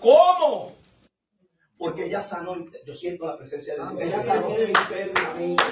¿Cómo? 0.00 0.75
Porque 1.78 2.06
ella 2.06 2.22
sanó, 2.22 2.56
yo 2.86 2.94
siento 2.94 3.26
la 3.26 3.36
presencia 3.36 3.74
de 3.74 3.80
Dios. 3.80 4.00
Ella 4.00 4.22
sanó 4.22 4.50
internamente. 4.50 5.62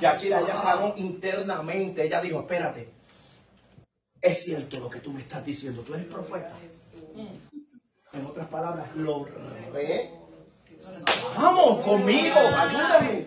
Yachira, 0.00 0.40
ella 0.40 0.54
sanó 0.54 0.94
internamente. 0.96 2.04
Ella 2.04 2.20
dijo, 2.20 2.40
espérate, 2.40 2.88
es 4.20 4.44
cierto 4.44 4.78
lo 4.78 4.88
que 4.88 5.00
tú 5.00 5.12
me 5.12 5.20
estás 5.20 5.44
diciendo, 5.44 5.82
tú 5.82 5.94
eres 5.94 6.06
profeta. 6.06 6.54
En 8.12 8.26
otras 8.26 8.48
palabras, 8.48 8.94
lo 8.94 9.24
re... 9.72 10.22
Vamos 11.36 11.84
conmigo, 11.84 12.36
ayúdame. 12.36 13.26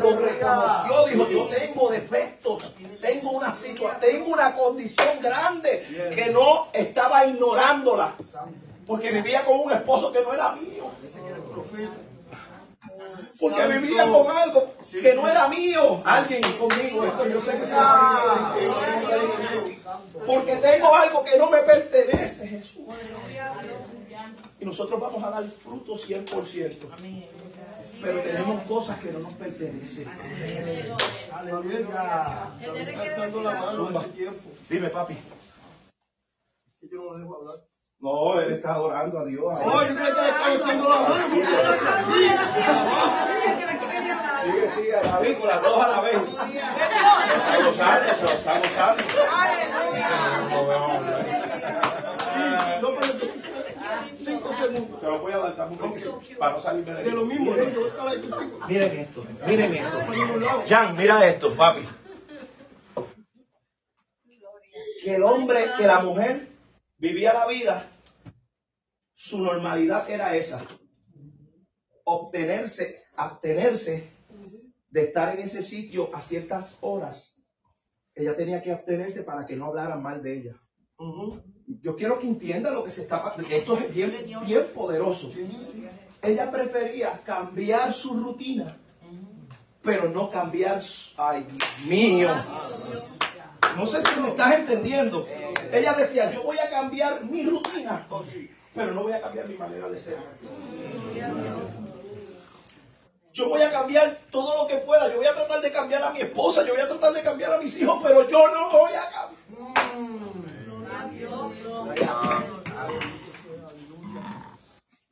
Lo 0.00 0.18
reconoció, 0.18 1.06
dijo, 1.06 1.28
yo 1.28 1.46
tengo 1.46 1.90
defectos, 1.90 2.74
tengo 3.00 3.30
una 3.30 3.52
situación, 3.52 4.00
tengo 4.00 4.26
una 4.28 4.54
condición 4.54 5.20
grande 5.20 6.12
que 6.14 6.30
no 6.30 6.68
estaba 6.72 7.26
ignorándola. 7.26 8.14
Porque 8.90 9.12
vivía 9.12 9.44
con 9.44 9.60
un 9.60 9.70
esposo 9.70 10.10
que 10.10 10.20
no 10.20 10.34
era 10.34 10.50
mío. 10.56 10.90
Porque 13.38 13.66
vivía 13.68 14.10
con 14.10 14.36
algo 14.36 14.74
que 14.90 15.14
no 15.14 15.28
era 15.28 15.46
mío. 15.46 16.02
Alguien 16.04 16.42
conmigo, 16.54 17.04
esto 17.04 17.28
yo 17.28 17.40
sé 17.40 17.52
que 17.52 17.66
se 17.66 17.74
va 17.76 18.52
Porque 20.26 20.56
tengo 20.56 20.92
algo 20.92 21.22
que 21.22 21.38
no 21.38 21.48
me 21.50 21.58
pertenece, 21.58 22.48
Jesús. 22.48 22.82
Y 24.58 24.64
nosotros 24.64 24.98
vamos 24.98 25.22
a 25.22 25.30
dar 25.30 25.48
fruto 25.48 25.92
100%. 25.92 26.76
Pero 28.02 28.20
tenemos 28.22 28.66
cosas 28.66 28.98
que 28.98 29.12
no 29.12 29.20
nos 29.20 29.34
pertenecen. 29.34 30.08
Aleluya. 31.32 32.50
Dime, 34.68 34.88
papi. 34.88 35.16
Yo 36.80 36.96
no 36.96 37.04
lo 37.04 37.18
dejo 37.18 37.36
hablar. 37.36 37.69
No, 38.00 38.40
él 38.40 38.54
está 38.54 38.72
adorando 38.72 39.18
a 39.18 39.24
Dios. 39.26 39.44
Oh, 39.44 39.82
yo 39.86 39.94
creo 39.94 40.14
que 40.14 40.20
le 40.22 40.28
están 40.28 40.52
echando 40.54 40.88
la 40.88 41.00
mano. 41.00 41.34
Sigue, 44.42 44.68
sigue, 44.70 44.96
a 44.96 45.02
la 45.02 45.18
vez, 45.18 45.36
con 45.36 45.48
las 45.48 45.62
dos 45.62 45.84
a 45.84 45.88
la 45.88 46.00
vez. 46.00 46.14
Está 46.14 47.64
gozando, 47.66 48.14
se 48.14 48.22
lo 48.22 48.28
está 48.30 48.58
gozando. 48.58 49.04
No, 52.80 52.88
pero 52.98 53.12
cinco 54.24 54.54
segundos. 54.54 55.00
Te 55.00 55.06
lo 55.06 55.18
voy 55.18 55.32
a 55.32 55.38
dar 55.38 55.56
también 55.56 55.80
para 56.38 56.52
no 56.54 56.60
salirme 56.60 56.94
de 56.94 57.02
De 57.04 57.10
lo 57.10 57.26
mismo. 57.26 57.52
Miren 58.66 58.98
esto, 58.98 59.24
miren 59.46 59.74
esto. 59.74 59.98
Jan, 60.66 60.96
mira 60.96 61.28
esto, 61.28 61.54
papi. 61.54 61.86
Que 65.04 65.16
el 65.16 65.22
hombre, 65.22 65.66
que 65.76 65.86
la 65.86 66.00
mujer 66.00 66.49
vivía 67.00 67.32
la 67.32 67.46
vida, 67.46 67.90
su 69.14 69.38
normalidad 69.38 70.08
era 70.08 70.36
esa. 70.36 70.64
Obtenerse, 72.04 73.04
abstenerse 73.16 74.08
de 74.90 75.02
estar 75.02 75.34
en 75.34 75.44
ese 75.44 75.62
sitio 75.62 76.14
a 76.14 76.20
ciertas 76.20 76.76
horas. 76.80 77.36
Ella 78.14 78.36
tenía 78.36 78.62
que 78.62 78.72
abstenerse 78.72 79.22
para 79.22 79.46
que 79.46 79.56
no 79.56 79.66
hablaran 79.66 80.02
mal 80.02 80.22
de 80.22 80.38
ella. 80.38 80.56
Yo 81.82 81.96
quiero 81.96 82.18
que 82.18 82.26
entienda 82.26 82.70
lo 82.70 82.84
que 82.84 82.90
se 82.90 83.02
está 83.02 83.34
Esto 83.48 83.78
es 83.78 83.94
bien, 83.94 84.12
bien 84.46 84.66
poderoso. 84.74 85.30
Ella 86.20 86.50
prefería 86.50 87.22
cambiar 87.24 87.92
su 87.92 88.14
rutina, 88.14 88.76
pero 89.82 90.10
no 90.10 90.30
cambiar 90.30 90.80
su... 90.80 91.14
¡Ay, 91.16 91.46
Dios 91.48 91.86
mío! 91.86 92.28
No 93.76 93.86
sé 93.86 94.02
si 94.02 94.20
me 94.20 94.28
estás 94.28 94.58
entendiendo. 94.58 95.26
Ella 95.72 95.94
decía, 95.94 96.30
yo 96.32 96.42
voy 96.42 96.58
a 96.58 96.68
cambiar 96.68 97.24
mi 97.24 97.44
rutina, 97.44 98.06
pero 98.74 98.92
no 98.92 99.02
voy 99.02 99.12
a 99.12 99.20
cambiar 99.20 99.48
mi 99.48 99.54
manera 99.56 99.88
de 99.88 99.98
ser. 99.98 100.16
Yo 103.32 103.48
voy 103.48 103.62
a 103.62 103.70
cambiar 103.70 104.18
todo 104.30 104.62
lo 104.62 104.68
que 104.68 104.76
pueda. 104.78 105.08
Yo 105.08 105.18
voy 105.18 105.26
a 105.26 105.34
tratar 105.34 105.60
de 105.60 105.70
cambiar 105.70 106.02
a 106.02 106.10
mi 106.10 106.20
esposa, 106.20 106.64
yo 106.64 106.72
voy 106.72 106.82
a 106.82 106.88
tratar 106.88 107.12
de 107.12 107.22
cambiar 107.22 107.52
a 107.52 107.58
mis 107.58 107.80
hijos, 107.80 108.02
pero 108.02 108.28
yo 108.28 108.48
no 108.48 108.70
voy 108.70 108.92
a 108.94 109.10
cambiar. 109.10 109.40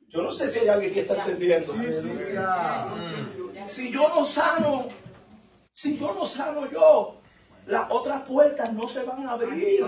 Yo 0.09 0.23
no 0.23 0.31
sé 0.31 0.49
si 0.49 0.59
hay 0.59 0.67
alguien 0.67 0.93
que 0.93 1.01
está 1.01 1.15
entendiendo. 1.15 1.73
Si 3.65 3.91
yo 3.91 4.09
no 4.09 4.25
sano, 4.25 4.87
si 5.73 5.97
yo 5.97 6.13
no 6.13 6.25
sano 6.25 6.69
yo, 6.69 7.18
las 7.69 7.85
otras 7.89 8.23
puertas 8.23 8.73
no 8.73 8.87
se 8.87 9.03
van 9.03 9.27
a 9.27 9.33
abrir. 9.33 9.85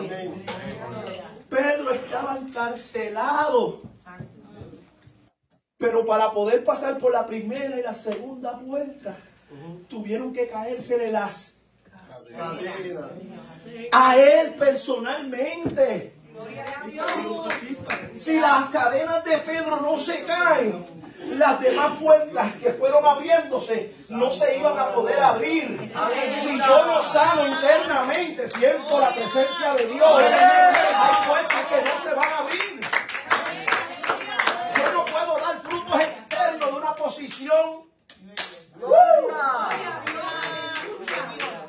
Pedro 1.49 1.91
estaba 1.91 2.37
encarcelado. 2.37 3.81
Pero 5.77 6.05
para 6.05 6.31
poder 6.31 6.63
pasar 6.63 6.99
por 6.99 7.11
la 7.11 7.25
primera 7.25 7.79
y 7.79 7.81
la 7.81 7.95
segunda 7.95 8.59
puerta, 8.59 9.17
tuvieron 9.89 10.31
que 10.31 10.47
caérsele 10.47 11.11
las 11.11 11.55
a 13.91 14.15
él 14.15 14.53
personalmente. 14.53 16.13
Si 18.15 18.39
las 18.39 18.69
cadenas 18.69 19.23
de 19.23 19.37
Pedro 19.39 19.81
no 19.81 19.97
se 19.97 20.23
caen, 20.23 21.00
las 21.29 21.59
demás 21.61 21.99
puertas 21.99 22.55
que 22.55 22.71
fueron 22.73 23.05
abriéndose 23.05 23.93
no 24.09 24.31
se 24.31 24.57
iban 24.57 24.77
a 24.77 24.89
poder 24.93 25.19
abrir. 25.19 25.91
Si 26.31 26.57
yo 26.57 26.85
no 26.85 27.01
sano 27.01 27.47
internamente, 27.47 28.47
siento 28.47 28.99
la 28.99 29.13
presencia 29.13 29.73
de 29.77 29.85
Dios, 29.87 30.09
hay 30.11 31.27
puertas 31.27 31.65
que 31.67 31.81
no 31.81 31.97
se 32.03 32.13
van 32.15 32.29
a 32.29 32.37
abrir. 32.39 32.81
Yo 34.77 34.91
no 34.93 35.05
puedo 35.05 35.37
dar 35.39 35.61
frutos 35.61 35.99
externos 36.01 36.71
de 36.71 36.75
una 36.77 36.95
posición 36.95 37.91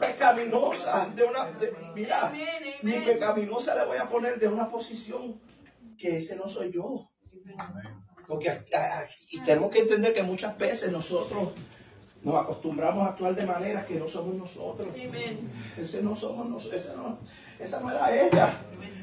pecaminosa, 0.01 1.07
de 1.15 1.24
una, 1.24 1.45
de- 1.53 1.74
mira, 1.95 2.33
ni 2.83 2.93
pecaminosa 2.95 3.74
le 3.74 3.85
voy 3.85 3.99
a 3.99 4.09
poner 4.09 4.39
de 4.39 4.49
una 4.49 4.69
posición 4.69 5.41
que 5.99 6.16
ese 6.16 6.37
no 6.37 6.49
soy 6.49 6.73
yo. 6.73 7.09
Porque 8.33 8.49
a- 8.49 8.55
a- 8.55 9.09
y 9.31 9.41
tenemos 9.41 9.71
que 9.71 9.81
entender 9.81 10.15
que 10.15 10.23
muchas 10.23 10.57
veces 10.57 10.91
nosotros 10.91 11.51
nos 12.23 12.35
acostumbramos 12.43 13.07
a 13.07 13.11
actuar 13.11 13.35
de 13.35 13.45
maneras 13.45 13.85
que 13.85 13.95
no 13.97 14.09
somos 14.09 14.35
nosotros. 14.35 14.89
Ese 15.77 16.03
no 16.03 16.17
somos 16.17 16.49
nosotros, 16.49 16.83
ese 16.83 16.97
no, 16.97 17.19
esa 17.59 17.81
no 17.81 17.91
era 17.91 18.17
ella. 18.17 18.59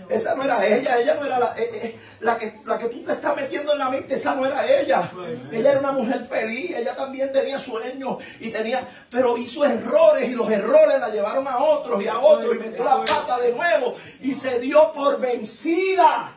Esa 0.10 0.34
no 0.34 0.44
era 0.44 0.66
ella, 0.66 1.00
ella 1.00 1.14
no 1.14 1.26
era 1.26 1.38
la, 1.40 1.54
eh, 1.56 1.70
eh, 1.72 1.96
la, 2.22 2.36
que, 2.40 2.60
la 2.66 2.80
que 2.80 2.88
tú 2.88 3.04
te 3.04 3.12
estás 3.12 3.36
metiendo 3.36 3.74
en 3.74 3.78
la 3.80 3.90
mente, 3.92 4.16
esa 4.16 4.34
no 4.34 4.48
era 4.48 4.66
ella. 4.66 5.12
Ella 5.52 5.72
era 5.72 5.80
una 5.80 5.92
mujer 5.92 6.22
feliz, 6.26 6.72
ella 6.76 6.96
también 6.96 7.32
tenía 7.32 7.60
sueños 7.60 8.18
y 8.40 8.50
tenía, 8.50 8.88
pero 9.12 9.38
hizo 9.38 9.64
errores 9.64 10.28
y 10.28 10.34
los 10.34 10.50
errores 10.50 11.00
la 11.00 11.10
llevaron 11.10 11.48
a 11.48 11.60
otros 11.64 12.02
y 12.04 12.08
a 12.08 12.18
otros 12.18 12.56
y 12.56 12.60
metió 12.60 12.84
la 12.86 13.04
pata 13.06 13.38
de 13.40 13.54
nuevo 13.54 13.94
y 14.22 14.34
se 14.34 14.60
dio 14.60 14.92
por 14.92 15.20
vencida. 15.22 16.36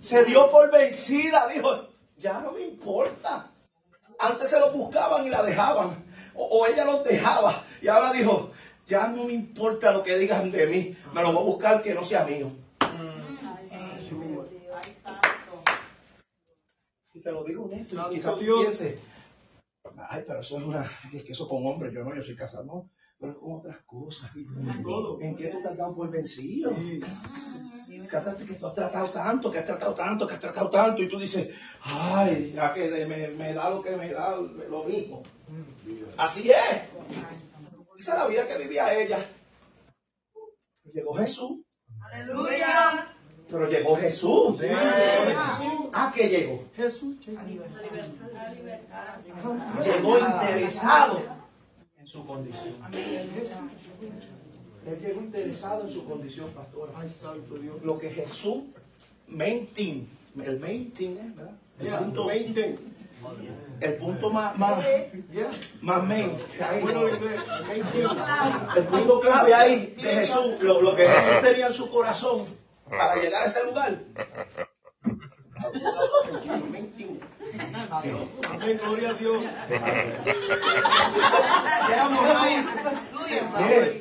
Se 0.00 0.24
dio 0.24 0.48
por 0.50 0.70
vencida, 0.70 1.48
dijo, 1.48 1.88
ya 2.16 2.40
no 2.40 2.52
me 2.52 2.62
importa. 2.62 3.50
Antes 4.18 4.48
se 4.48 4.60
lo 4.60 4.72
buscaban 4.72 5.26
y 5.26 5.30
la 5.30 5.42
dejaban, 5.42 6.04
o, 6.34 6.44
o 6.44 6.66
ella 6.66 6.84
los 6.84 7.02
dejaba, 7.02 7.64
y 7.80 7.88
ahora 7.88 8.12
dijo, 8.12 8.52
ya 8.86 9.08
no 9.08 9.24
me 9.24 9.32
importa 9.32 9.92
lo 9.92 10.02
que 10.02 10.16
digan 10.16 10.50
de 10.50 10.66
mí, 10.66 10.96
me 11.12 11.22
lo 11.22 11.32
voy 11.32 11.42
a 11.42 11.46
buscar 11.46 11.82
que 11.82 11.94
no 11.94 12.04
sea 12.04 12.24
mío. 12.24 12.52
Y 17.14 17.20
te 17.20 17.32
lo 17.32 17.44
digo 17.44 17.64
honesto, 17.64 18.08
quizás 18.10 18.38
ay, 20.08 20.24
pero 20.26 20.40
eso 20.40 20.56
es 20.58 20.64
una, 20.64 20.90
es 21.12 21.22
que 21.24 21.32
eso 21.32 21.48
con 21.48 21.66
hombres, 21.66 21.92
yo 21.92 22.04
no, 22.04 22.14
yo 22.14 22.22
soy 22.22 22.36
casado, 22.36 22.64
no, 22.64 22.90
pero 23.22 23.38
con 23.40 23.52
otras 23.60 23.76
cosas. 23.86 24.30
¿En 24.34 25.36
qué 25.36 25.46
tú 25.48 25.62
te 25.62 25.68
has 25.68 25.76
dado 25.76 25.94
por 25.94 26.10
vencido? 26.10 26.74
Cállate 28.10 28.44
que 28.44 28.54
tú 28.54 28.66
has 28.66 28.74
tratado 28.74 29.08
tanto, 29.10 29.50
que 29.50 29.58
has 29.60 29.64
tratado 29.64 29.94
tanto, 29.94 30.26
que 30.26 30.34
has 30.34 30.40
tratado 30.40 30.68
tanto, 30.68 31.02
y 31.02 31.08
tú 31.08 31.18
dices, 31.20 31.54
ay, 31.82 32.52
ya 32.54 32.74
que 32.74 32.90
de- 32.90 33.06
me, 33.06 33.28
me 33.28 33.54
da 33.54 33.70
lo 33.70 33.80
que 33.80 33.96
me 33.96 34.10
da 34.12 34.36
lo 34.36 34.84
mismo. 34.84 35.22
Así 36.18 36.50
es. 36.50 36.82
Esa 37.98 38.12
es 38.12 38.18
la 38.18 38.26
vida 38.26 38.46
que 38.48 38.58
vivía 38.58 38.92
ella. 38.92 39.24
Llegó 40.92 41.14
Jesús. 41.14 41.60
Aleluya. 42.12 43.14
Pero 43.48 43.68
llegó 43.68 43.96
Jesús. 43.96 44.58
Sí. 44.58 44.66
¿A 45.92 46.12
qué 46.14 46.28
llegó? 46.28 46.64
Jesús. 46.74 47.16
Llegó 49.84 50.18
interesado 50.18 51.20
su 52.12 52.26
condición. 52.26 52.74
Él 52.92 53.30
llegó 55.00 55.20
interesado 55.20 55.86
en 55.86 55.90
su 55.90 56.04
condición, 56.04 56.50
pastor. 56.50 56.90
Ay, 56.94 57.08
santo 57.08 57.54
Dios. 57.54 57.76
Lo 57.82 57.98
que 57.98 58.10
Jesús, 58.10 58.64
main 59.28 59.66
el 60.44 60.60
main 60.60 60.92
¿eh? 60.98 61.32
¿verdad? 61.34 61.52
El 61.78 61.86
Yeah, 61.86 61.98
punto, 61.98 62.26
main 62.26 62.54
el 63.80 63.94
punto 63.94 64.30
más, 64.30 64.58
más, 64.58 64.84
Yeah. 65.32 65.48
más 65.80 66.04
main. 66.04 66.32
ahí. 66.60 66.82
Bueno, 66.82 67.08
inglés, 67.08 67.40
main 67.66 67.82
thing. 67.92 68.08
El 68.76 68.84
punto 68.84 69.20
clave 69.20 69.54
ahí 69.54 69.94
de 69.96 70.02
Jesús, 70.02 70.60
lo, 70.60 70.82
lo 70.82 70.94
que 70.94 71.08
Jesús 71.08 71.40
tenía 71.42 71.68
en 71.68 71.72
su 71.72 71.90
corazón 71.90 72.44
para 72.90 73.16
llegar 73.16 73.44
a 73.44 73.46
ese 73.46 73.64
lugar. 73.64 73.98
Main 76.70 76.92
Amén, 78.50 78.80
gloria 78.82 79.10
a 79.10 79.14
Dios. 79.14 79.44
Veamos 81.88 82.24
ahí. 82.24 82.66
Bien. 83.58 84.00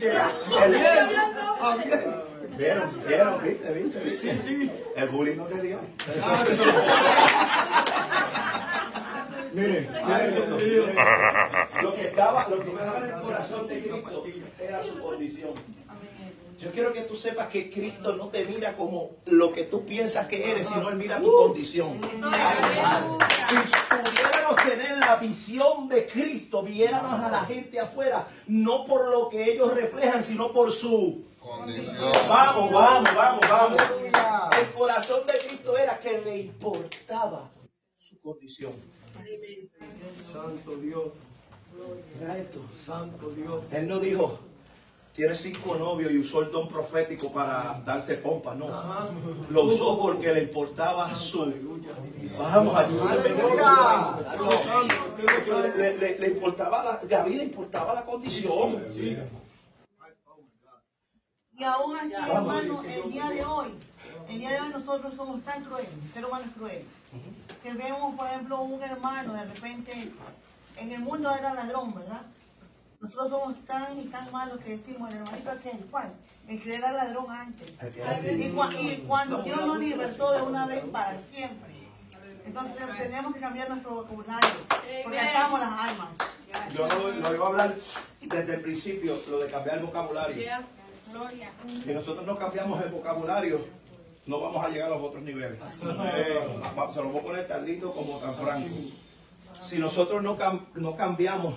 Vieron, 2.57 3.03
vieron, 3.07 3.43
viste, 3.43 3.73
viste, 3.73 3.99
viste. 4.01 4.35
Sí, 4.35 4.41
sí. 4.43 4.71
El 4.95 5.09
bullying 5.09 5.37
no 5.37 5.45
te 5.45 5.61
dio. 5.61 5.79
Miren. 9.53 9.89
Lo 11.81 11.93
que 11.95 12.07
estaba, 12.07 12.47
lo 12.49 12.63
que 12.63 12.69
estaba 12.69 12.97
en 12.99 13.05
el 13.05 13.21
corazón 13.21 13.67
de 13.67 13.81
Cristo 13.81 14.23
era 14.59 14.81
su 14.81 14.99
condición. 14.99 15.53
Yo 16.61 16.71
quiero 16.71 16.93
que 16.93 17.01
tú 17.01 17.15
sepas 17.15 17.47
que 17.47 17.71
Cristo 17.71 18.15
no 18.15 18.27
te 18.27 18.45
mira 18.45 18.75
como 18.75 19.11
lo 19.25 19.51
que 19.51 19.63
tú 19.63 19.83
piensas 19.83 20.27
que 20.27 20.51
eres, 20.51 20.67
sino 20.67 20.89
Él 20.89 20.95
mira 20.95 21.19
tu 21.19 21.31
condición. 21.31 21.99
Si 22.01 23.55
pudiéramos 23.89 24.55
tener 24.63 24.97
la 24.99 25.15
visión 25.15 25.89
de 25.89 26.05
Cristo, 26.05 26.61
viéramos 26.61 27.19
a 27.19 27.31
la 27.31 27.45
gente 27.45 27.79
afuera, 27.79 28.27
no 28.47 28.85
por 28.85 29.09
lo 29.09 29.29
que 29.29 29.51
ellos 29.51 29.73
reflejan, 29.73 30.23
sino 30.23 30.51
por 30.51 30.71
su 30.71 31.25
Condición. 31.41 32.11
Vamos, 32.29 32.71
vamos, 32.71 33.15
vamos, 33.15 33.41
vamos. 33.49 33.81
El 34.59 34.73
corazón 34.73 35.25
de 35.25 35.39
Cristo 35.39 35.75
era 35.75 35.97
que 35.97 36.21
le 36.21 36.37
importaba 36.37 37.49
su 37.95 38.19
condición. 38.21 38.73
Santo 40.21 40.75
Dios. 40.75 41.07
Mira 42.19 42.37
esto. 42.37 42.59
Santo 42.85 43.31
Dios. 43.31 43.63
Él 43.71 43.87
no 43.87 43.99
dijo, 43.99 44.37
tiene 45.13 45.35
cinco 45.35 45.75
novios 45.75 46.11
y 46.11 46.19
usó 46.19 46.41
el 46.41 46.51
don 46.51 46.67
profético 46.67 47.31
para 47.31 47.79
darse 47.85 48.15
pompa, 48.15 48.55
no. 48.55 48.67
Lo 49.49 49.63
usó 49.65 49.97
porque 49.99 50.33
le 50.33 50.43
importaba 50.43 51.13
su. 51.13 51.53
Vamos, 52.39 52.75
ayúdame. 52.75 53.29
Le, 55.77 55.97
le- 55.97 56.19
le 56.19 56.27
importaba 56.27 56.83
la, 56.83 56.99
Gaby 57.07 57.35
le 57.35 57.43
importaba 57.43 57.93
la 57.93 58.05
condición. 58.05 58.83
Y 61.53 61.63
aún 61.63 61.95
así, 61.97 62.13
hermano, 62.13 62.81
el 62.83 63.11
día 63.11 63.29
de 63.29 63.45
hoy, 63.45 63.67
el 64.29 64.39
día 64.39 64.51
de 64.51 64.61
hoy 64.61 64.69
nosotros 64.69 65.13
somos 65.15 65.41
tan 65.43 65.63
crueles, 65.65 65.89
el 66.05 66.09
ser 66.11 66.25
humano 66.25 66.45
es 66.45 66.51
cruel, 66.53 66.85
que 67.61 67.73
vemos, 67.73 68.15
por 68.15 68.25
ejemplo, 68.27 68.61
un 68.61 68.81
hermano 68.81 69.33
de 69.33 69.45
repente, 69.45 70.11
en 70.77 70.91
el 70.91 70.99
mundo 71.01 71.29
era 71.35 71.53
ladrón, 71.53 71.93
¿verdad? 71.93 72.21
Nosotros 73.01 73.29
somos 73.31 73.55
tan 73.65 73.99
y 73.99 74.03
tan 74.05 74.31
malos 74.31 74.59
que 74.59 74.77
decimos, 74.77 75.09
el 75.11 75.17
hermanito 75.21 75.51
aquel, 75.51 75.85
¿cuál? 75.89 76.13
El 76.47 76.61
que 76.61 76.75
era 76.75 76.91
ladrón 76.91 77.31
antes. 77.31 77.67
Y, 78.39 78.51
cua- 78.53 78.73
y 78.79 78.97
cuando 79.07 79.41
Dios 79.41 79.65
nos 79.65 79.79
libertó 79.79 80.31
de 80.33 80.41
una 80.43 80.65
vez 80.67 80.83
para 80.91 81.19
siempre. 81.19 81.71
Entonces 82.45 82.75
tenemos 82.97 83.33
que 83.33 83.39
cambiar 83.39 83.69
nuestro 83.69 83.95
vocabulario, 83.95 84.49
porque 85.03 85.19
atamos 85.19 85.59
las 85.59 85.79
almas. 85.79 86.09
Yo 86.75 86.87
no, 86.87 87.11
no 87.11 87.33
iba 87.33 87.45
a 87.45 87.49
hablar 87.49 87.75
desde 88.21 88.53
el 88.55 88.61
principio, 88.61 89.17
lo 89.29 89.39
de 89.39 89.47
cambiar 89.49 89.77
el 89.77 89.85
vocabulario. 89.85 90.35
Si 91.83 91.93
nosotros 91.93 92.25
no 92.25 92.37
cambiamos 92.37 92.83
el 92.83 92.89
vocabulario, 92.91 93.65
no 94.25 94.39
vamos 94.39 94.65
a 94.65 94.69
llegar 94.69 94.87
a 94.91 94.95
los 94.95 95.03
otros 95.03 95.23
niveles. 95.23 95.59
Eh, 96.13 96.39
se 96.91 97.01
lo 97.01 97.09
voy 97.09 97.19
a 97.21 97.23
poner 97.23 97.47
tan 97.47 97.65
lindo 97.65 97.91
como 97.91 98.17
tan 98.19 98.35
franco. 98.35 98.69
Si 99.61 99.77
nosotros 99.79 100.21
no, 100.21 100.37
cam- 100.37 100.65
no 100.75 100.95
cambiamos 100.95 101.55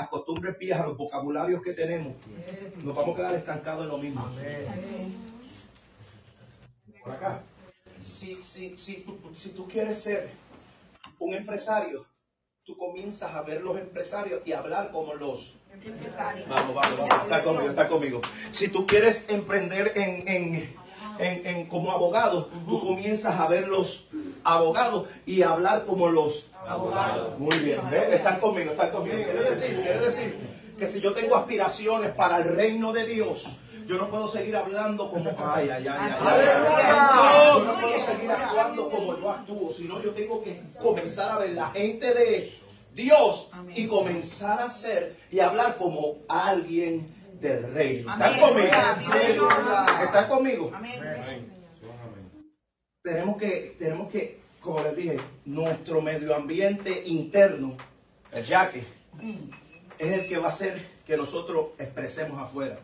las 0.00 0.08
costumbres 0.08 0.58
viejas, 0.58 0.86
los 0.86 0.96
vocabularios 0.96 1.60
que 1.62 1.72
tenemos, 1.74 2.14
nos 2.82 2.96
vamos 2.96 3.14
a 3.14 3.16
quedar 3.16 3.34
estancados 3.34 3.82
en 3.84 3.88
lo 3.90 3.98
mismo. 3.98 4.26
Por 7.02 7.12
acá. 7.12 7.42
Si, 8.04 8.42
si, 8.42 8.76
si, 8.78 9.02
tú, 9.02 9.18
si 9.34 9.50
tú 9.50 9.68
quieres 9.68 9.98
ser 10.00 10.30
un 11.18 11.34
empresario, 11.34 12.06
tú 12.64 12.76
comienzas 12.78 13.34
a 13.34 13.42
ver 13.42 13.60
los 13.60 13.78
empresarios 13.78 14.40
y 14.46 14.52
hablar 14.52 14.90
como 14.90 15.14
los 15.14 15.56
Vamos, 16.48 16.74
vamos, 16.74 16.98
vamos. 16.98 17.22
Está 17.22 17.44
conmigo, 17.44 17.68
está 17.68 17.88
conmigo. 17.88 18.20
Si 18.50 18.68
tú 18.68 18.86
quieres 18.86 19.26
emprender 19.28 19.92
en, 19.96 20.26
en, 20.28 20.74
en, 21.18 21.46
en- 21.46 21.66
como 21.68 21.92
abogado, 21.92 22.46
tú 22.66 22.80
comienzas 22.80 23.38
a 23.38 23.46
ver 23.46 23.68
los, 23.68 24.08
abogados 24.44 25.08
y 25.26 25.42
hablar 25.42 25.84
como 25.86 26.08
los 26.08 26.49
abogados. 26.66 27.38
Muy 27.38 27.56
bien, 27.58 27.80
¿ve? 27.90 28.16
están 28.16 28.40
conmigo, 28.40 28.72
están 28.72 28.90
conmigo. 28.90 29.16
Quiere 29.16 29.42
decir, 29.42 29.80
quiere 29.80 30.00
decir 30.00 30.74
que 30.78 30.86
si 30.86 31.00
yo 31.00 31.12
tengo 31.12 31.36
aspiraciones 31.36 32.12
para 32.12 32.38
el 32.38 32.56
reino 32.56 32.92
de 32.92 33.06
Dios, 33.06 33.46
yo 33.86 33.96
no 33.96 34.08
puedo 34.08 34.28
seguir 34.28 34.56
hablando 34.56 35.10
como, 35.10 35.30
ay, 35.38 35.68
ay, 35.68 35.86
ay, 35.86 35.88
ay, 35.88 36.14
ay. 36.20 37.54
Yo 37.54 37.64
no 37.64 37.74
puedo 37.74 37.98
seguir 37.98 38.30
actuando 38.30 38.88
como 38.88 39.18
yo 39.18 39.30
actúo, 39.30 39.72
sino 39.72 40.00
yo 40.00 40.12
tengo 40.12 40.42
que 40.42 40.62
comenzar 40.80 41.32
a 41.32 41.38
ver 41.38 41.50
la 41.50 41.70
gente 41.70 42.14
de 42.14 42.60
Dios 42.94 43.50
y 43.74 43.86
comenzar 43.86 44.60
a 44.60 44.70
ser 44.70 45.16
y 45.30 45.40
hablar 45.40 45.76
como 45.76 46.18
alguien 46.28 47.06
del 47.40 47.72
reino. 47.72 48.12
¿Están 48.12 48.38
conmigo? 48.38 48.70
¿Están 50.02 50.28
conmigo? 50.28 50.72
Tenemos 53.02 53.36
que, 53.38 53.76
tenemos 53.78 54.10
que, 54.10 54.39
como 54.60 54.82
les 54.82 54.96
dije, 54.96 55.20
nuestro 55.46 56.02
medio 56.02 56.34
ambiente 56.34 57.02
interno, 57.06 57.76
el 58.32 58.44
yaque, 58.44 58.84
es 59.98 60.12
el 60.12 60.26
que 60.26 60.38
va 60.38 60.46
a 60.46 60.50
hacer 60.50 61.00
que 61.06 61.16
nosotros 61.16 61.70
expresemos 61.78 62.38
afuera. 62.38 62.78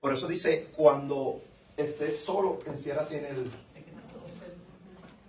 Por 0.00 0.12
eso 0.12 0.26
dice, 0.26 0.68
cuando 0.76 1.42
estés 1.76 2.18
solo, 2.18 2.58
enciérrate 2.66 3.18
en 3.18 3.24
el... 3.26 3.50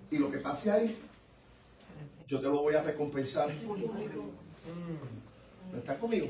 Y 0.09 0.17
lo 0.17 0.29
que 0.29 0.39
pase 0.39 0.71
ahí, 0.71 0.97
yo 2.27 2.39
te 2.39 2.47
lo 2.47 2.61
voy 2.61 2.75
a 2.75 2.81
recompensar. 2.81 3.49
¿Estás 5.75 5.97
conmigo? 5.97 6.29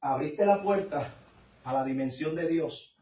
Abriste 0.00 0.44
la 0.46 0.62
puerta 0.62 1.14
a 1.62 1.72
la 1.72 1.84
dimensión 1.84 2.34
de 2.34 2.48
Dios 2.48 2.96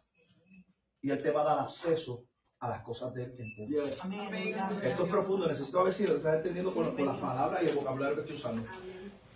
y 1.01 1.11
Él 1.11 1.23
te 1.23 1.31
va 1.31 1.43
a 1.43 1.45
dar 1.45 1.59
acceso 1.61 2.25
a 2.61 2.69
las 2.69 2.83
cosas 2.83 3.13
de 3.15 3.25
Él 3.25 3.35
en 3.39 3.55
público. 3.55 3.83
Esto 4.83 5.05
es 5.05 5.11
profundo, 5.11 5.47
necesito 5.49 5.81
a 5.81 5.85
ver 5.85 5.93
si 5.95 6.07
lo 6.07 6.17
estás 6.17 6.37
entendiendo 6.37 6.73
con, 6.75 6.95
con 6.95 7.07
las 7.07 7.17
palabras 7.19 7.63
y 7.63 7.69
el 7.69 7.75
vocabulario 7.75 8.15
que 8.17 8.21
estoy 8.23 8.37
usando 8.37 8.63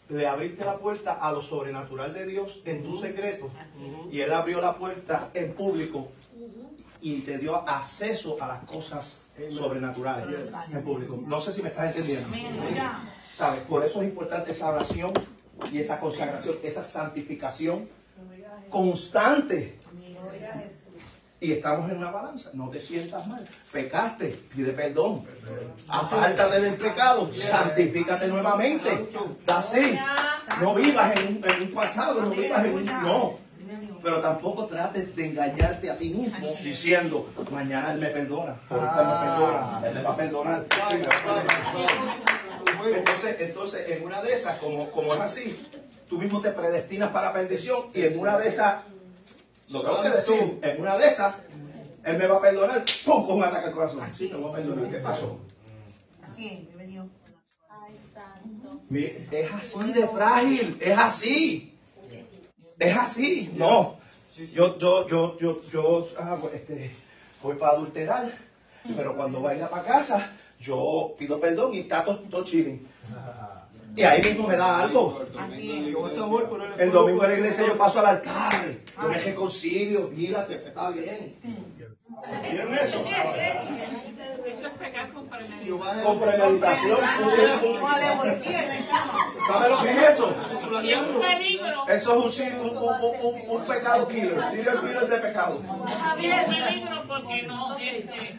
le 0.09 0.27
abriste 0.27 0.65
la 0.65 0.79
puerta 0.79 1.13
a 1.13 1.33
lo 1.33 1.43
sobrenatural 1.43 2.15
de 2.15 2.27
Dios 2.27 2.63
en 2.65 2.83
tu 2.83 2.99
secreto 2.99 3.51
y 4.11 4.21
Él 4.21 4.33
abrió 4.33 4.61
la 4.61 4.77
puerta 4.77 5.31
en 5.35 5.53
público 5.53 6.09
y 7.01 7.21
te 7.21 7.39
dio 7.39 7.57
acceso 7.69 8.37
a 8.41 8.49
las 8.49 8.65
cosas 8.65 9.29
sobrenaturales 9.51 10.53
en 10.73 10.83
público. 10.83 11.23
No 11.25 11.41
sé 11.41 11.53
si 11.53 11.63
me 11.63 11.69
estás 11.69 11.95
entendiendo. 11.95 12.29
¿Sabes? 13.37 13.61
Por 13.63 13.85
eso 13.85 14.03
es 14.03 14.09
importante 14.09 14.51
esa 14.51 14.71
oración 14.71 15.13
y 15.71 15.79
esa 15.79 16.01
consagración, 16.01 16.57
esa 16.63 16.83
santificación 16.83 17.89
constante. 18.71 19.78
Y 21.41 21.53
estamos 21.53 21.89
en 21.91 21.99
una 21.99 22.11
balanza. 22.11 22.51
No 22.55 22.69
te 22.69 22.81
sientas 22.83 23.27
mal. 23.29 23.45
Pecaste, 23.73 24.41
pide 24.55 24.73
perdón. 24.73 25.25
Apártate 25.89 26.61
del 26.61 26.75
pecado, 26.75 27.31
santifícate 27.33 28.27
nuevamente. 28.29 29.09
Así. 29.47 29.97
No 30.61 30.75
vivas 30.75 31.17
en, 31.21 31.37
un- 31.37 31.49
en 31.51 31.63
un 31.63 31.71
pasado, 31.73 32.23
no 32.23 32.31
vivas 32.31 32.65
en 32.65 32.75
un. 32.75 32.85
No. 32.85 33.39
Pero 34.03 34.21
tampoco 34.21 34.67
trates 34.67 35.15
de 35.15 35.27
engañarte 35.27 35.91
a 35.91 35.97
ti 35.97 36.09
mismo 36.11 36.49
diciendo, 36.63 37.29
mañana 37.51 37.93
Él 37.93 37.99
me 38.01 38.07
perdona, 38.09 38.57
ahorita 38.71 39.01
Él 39.01 39.91
perdona, 39.91 39.91
me 39.93 40.03
va 40.03 40.11
a 40.11 40.17
perdonar. 40.17 40.65
Entonces, 42.95 43.37
entonces, 43.41 43.89
en 43.91 44.05
una 44.05 44.23
de 44.23 44.33
esas, 44.33 44.59
como, 44.59 44.91
como 44.91 45.15
es 45.15 45.21
así, 45.21 45.61
tú 46.09 46.19
mismo 46.19 46.41
te 46.41 46.51
predestinas 46.53 47.11
para 47.11 47.33
perdición 47.33 47.87
y 47.93 48.03
en 48.03 48.19
una 48.19 48.39
de 48.39 48.49
esas, 48.49 48.77
lo 49.71 49.81
tengo 49.83 50.03
que 50.03 50.09
decir, 50.11 50.59
en 50.63 50.81
una 50.81 50.97
de 50.99 51.09
esas, 51.09 51.35
Él 52.05 52.19
me 52.19 52.27
va 52.27 52.37
a 52.37 52.41
perdonar, 52.41 52.85
¡pum! 53.05 53.27
con 53.27 53.37
un 53.37 53.45
ataque 53.45 53.67
al 53.67 53.73
corazón. 53.73 54.01
Sí, 54.17 54.29
te 54.29 54.37
voy 54.37 54.51
a 54.51 54.55
perdonar. 54.57 54.89
¿Qué 54.91 54.99
pasó? 54.99 55.39
Así 56.27 56.47
es, 56.49 56.67
bienvenido. 56.67 57.07
Mi- 58.89 59.05
Es 59.31 59.53
así 59.53 59.93
de 59.93 60.07
frágil, 60.07 60.79
es 60.81 60.99
así. 60.99 61.75
Es 62.79 62.97
así, 62.97 63.53
no. 63.57 63.97
Yo, 64.55 64.79
yo, 64.79 65.07
yo, 65.09 65.39
yo, 65.39 65.63
yo 65.73 66.09
ah, 66.19 66.39
este, 66.55 66.93
voy 67.43 67.57
para 67.57 67.73
adulterar, 67.73 68.33
pero 68.97 69.17
cuando 69.17 69.41
vaya 69.43 69.69
para 69.69 69.83
casa, 69.83 70.31
yo 70.61 71.15
pido 71.19 71.41
perdón 71.41 71.75
y 71.75 71.81
está 71.81 72.05
todo, 72.05 72.19
todo 72.31 72.45
chilling. 72.45 72.87
Y 73.99 74.05
ahí 74.05 74.23
mismo 74.23 74.47
me 74.47 74.57
da 74.57 74.79
algo. 74.83 75.21
El 76.79 76.93
domingo 76.93 77.25
en 77.25 77.31
la 77.33 77.37
iglesia 77.37 77.67
yo 77.67 77.77
paso 77.77 77.99
al 77.99 78.07
alcalde, 78.07 78.81
yo 79.03 79.09
me 79.09 79.19
reconcilio, 79.19 80.09
mira 80.15 80.47
que 80.47 80.55
está 80.55 80.91
bien. 80.91 81.35
¿Vieron 82.51 82.75
eso? 82.75 83.05
Eso 84.47 84.67
es 84.69 84.73
pecar 84.75 85.09
con 85.11 85.29
premeditación. 85.29 86.05
Con 86.05 86.21
premeditación. 86.21 86.99
¿Sabe 89.49 89.69
lo 89.69 89.83
que 89.83 89.91
es 89.91 90.11
eso? 90.11 90.37
Y 90.83 90.91
es 90.91 90.99
un 91.01 91.21
peligro. 91.21 91.89
Eso 91.89 92.27
es 92.27 92.41
un, 92.41 92.61
un, 92.61 92.77
un, 92.79 93.03
un- 93.23 93.51
un 93.51 93.65
pecado 93.65 94.09
killer, 94.09 94.41
serial 94.51 94.81
killer 94.81 95.09
de 95.09 95.17
pecado. 95.19 95.61
Y 96.21 96.27
es 96.27 96.49
un 96.49 96.55
peligro 96.55 97.03
porque 97.09 97.43
no, 97.43 97.77
este, 97.77 98.39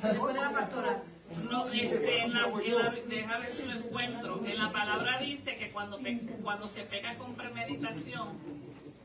no, 1.50 1.68
este, 1.68 2.22
en 2.24 2.34
la, 2.34 2.46
en 2.48 2.76
la, 2.76 2.96
deja 3.08 3.38
ver 3.38 3.48
si 3.48 3.68
lo 3.72 3.78
encuentro. 3.80 4.42
En 4.46 4.58
la 4.58 4.72
palabra 4.72 5.20
dice 5.20 5.56
que 5.56 5.72
cuando, 5.72 6.00
pe- 6.00 6.22
cuando 6.44 6.68
se 6.68 6.82
pega 6.84 7.18
con 7.18 7.36
premeditación, 7.36 8.38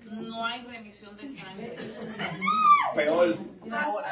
no 0.05 0.47
hay 0.47 0.63
remisión 0.65 1.17
de 1.17 1.29
sangre. 1.29 1.77
Peor. 2.95 3.37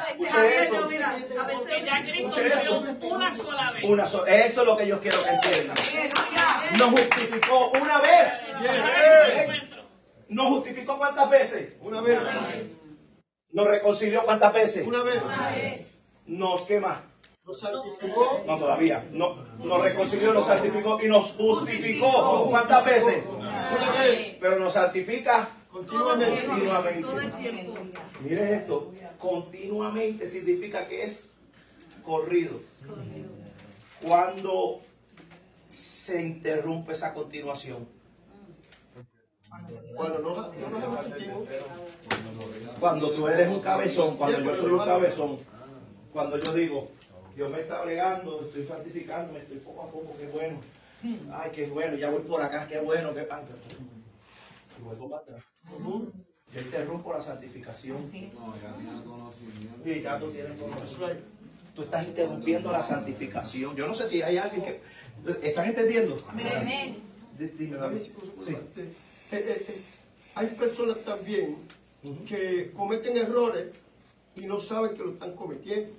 Escuche 0.09 0.63
esto. 0.63 0.81
Porque 0.81 1.85
ya 1.85 2.01
Cristo 2.01 2.29
Escuche 2.29 2.47
esto. 2.47 2.81
murió 2.81 3.15
una 3.15 3.31
sola 3.31 3.71
vez. 3.71 3.83
Una 3.85 4.05
so- 4.05 4.25
Eso 4.25 4.61
es 4.61 4.67
lo 4.67 4.75
que 4.77 4.87
yo 4.87 4.99
quiero 4.99 5.17
que 5.23 5.29
entiendan. 5.29 5.75
Nos 6.77 6.89
justificó 6.89 7.71
una 7.81 7.99
vez. 8.01 8.47
Nos 10.29 10.47
justificó 10.47 10.97
cuántas 10.97 11.29
veces? 11.29 11.77
Una 11.81 12.01
vez. 12.01 12.19
Nos 13.51 13.67
reconcilió 13.67 14.23
cuántas 14.25 14.51
veces? 14.53 14.85
Una 14.87 15.03
vez. 15.03 15.21
Nos 16.25 16.65
santificó. 16.67 17.03
No 17.45 18.57
todavía. 18.57 19.05
No, 19.11 19.35
nos 19.57 19.81
reconcilió, 19.81 20.33
nos 20.33 20.45
santificó 20.45 20.99
y 21.03 21.09
nos 21.09 21.33
justificó. 21.33 22.47
¿Cuántas 22.49 22.85
veces? 22.85 23.23
Una 23.27 23.91
vez. 23.91 24.37
Pero 24.39 24.59
nos 24.59 24.73
santifica 24.73 25.49
continuamente. 25.69 26.45
continuamente. 26.45 27.99
Mire 28.21 28.55
esto. 28.55 28.93
Continuamente 29.19 30.27
significa 30.27 30.87
que 30.87 31.03
es 31.03 31.29
corrido. 32.03 32.61
Cuando 34.01 34.79
se 35.67 36.21
interrumpe 36.21 36.93
esa 36.93 37.13
continuación. 37.13 37.87
No, 39.95 40.09
nos 40.19 40.47
Cuando 42.79 43.11
tú 43.11 43.27
eres 43.27 43.49
un 43.49 43.59
cabezón, 43.59 44.17
cuando 44.17 44.39
yo 44.39 44.55
soy 44.55 44.71
un 44.71 44.79
cabezón, 44.79 45.37
cuando 46.11 46.37
yo 46.37 46.53
digo, 46.53 46.89
Dios 47.35 47.51
me 47.51 47.61
está 47.61 47.81
bregando, 47.83 48.41
estoy 48.45 48.65
santificando, 48.65 49.37
estoy 49.37 49.57
poco 49.57 49.81
a 49.83 49.91
poco, 49.91 50.15
qué 50.17 50.27
bueno. 50.27 50.59
Ay, 51.33 51.51
qué 51.53 51.65
bueno, 51.67 51.97
ya 51.97 52.09
voy 52.09 52.21
por 52.21 52.41
acá, 52.41 52.65
qué 52.67 52.79
bueno, 52.79 53.13
qué 53.13 53.23
pan. 53.23 53.41
Y 54.79 54.83
vuelvo 54.83 55.09
para 55.09 55.21
atrás. 55.23 55.43
Yo 56.53 56.61
interrumpo 56.61 57.11
la 57.13 57.21
santificación. 57.21 57.97
No, 58.35 58.53
ya 58.61 58.73
tiene 58.77 59.03
conocimiento. 59.03 59.89
Y 59.89 60.01
ya 60.01 60.19
tú 60.19 60.29
tienes 60.31 60.59
conocimiento. 60.59 61.23
Tú 61.75 61.81
estás 61.81 62.05
interrumpiendo 62.07 62.71
la 62.71 62.83
santificación. 62.83 63.75
Yo 63.75 63.87
no 63.87 63.95
sé 63.95 64.07
si 64.07 64.21
hay 64.21 64.37
alguien 64.37 64.61
que... 64.63 64.81
¿Están 65.47 65.67
entendiendo? 65.69 66.15
Di- 67.39 67.47
Dime, 67.57 67.77
David. 67.77 67.97
Sí. 67.99 68.11
Eh, 68.81 68.93
eh, 69.31 69.65
eh, 69.67 69.81
hay 70.35 70.47
personas 70.47 70.97
también 71.03 71.57
que 72.27 72.71
cometen 72.75 73.17
errores 73.17 73.67
y 74.35 74.45
no 74.45 74.59
saben 74.59 74.95
que 74.95 75.03
lo 75.03 75.11
están 75.11 75.35
cometiendo. 75.35 75.93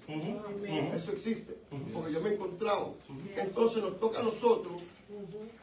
Eso 0.95 1.13
existe, 1.13 1.57
porque 1.93 2.13
yo 2.13 2.21
me 2.21 2.31
he 2.31 2.35
encontrado. 2.35 2.95
Entonces 3.37 3.83
nos 3.83 3.99
toca 4.01 4.21
a 4.21 4.23
nosotros, 4.23 4.83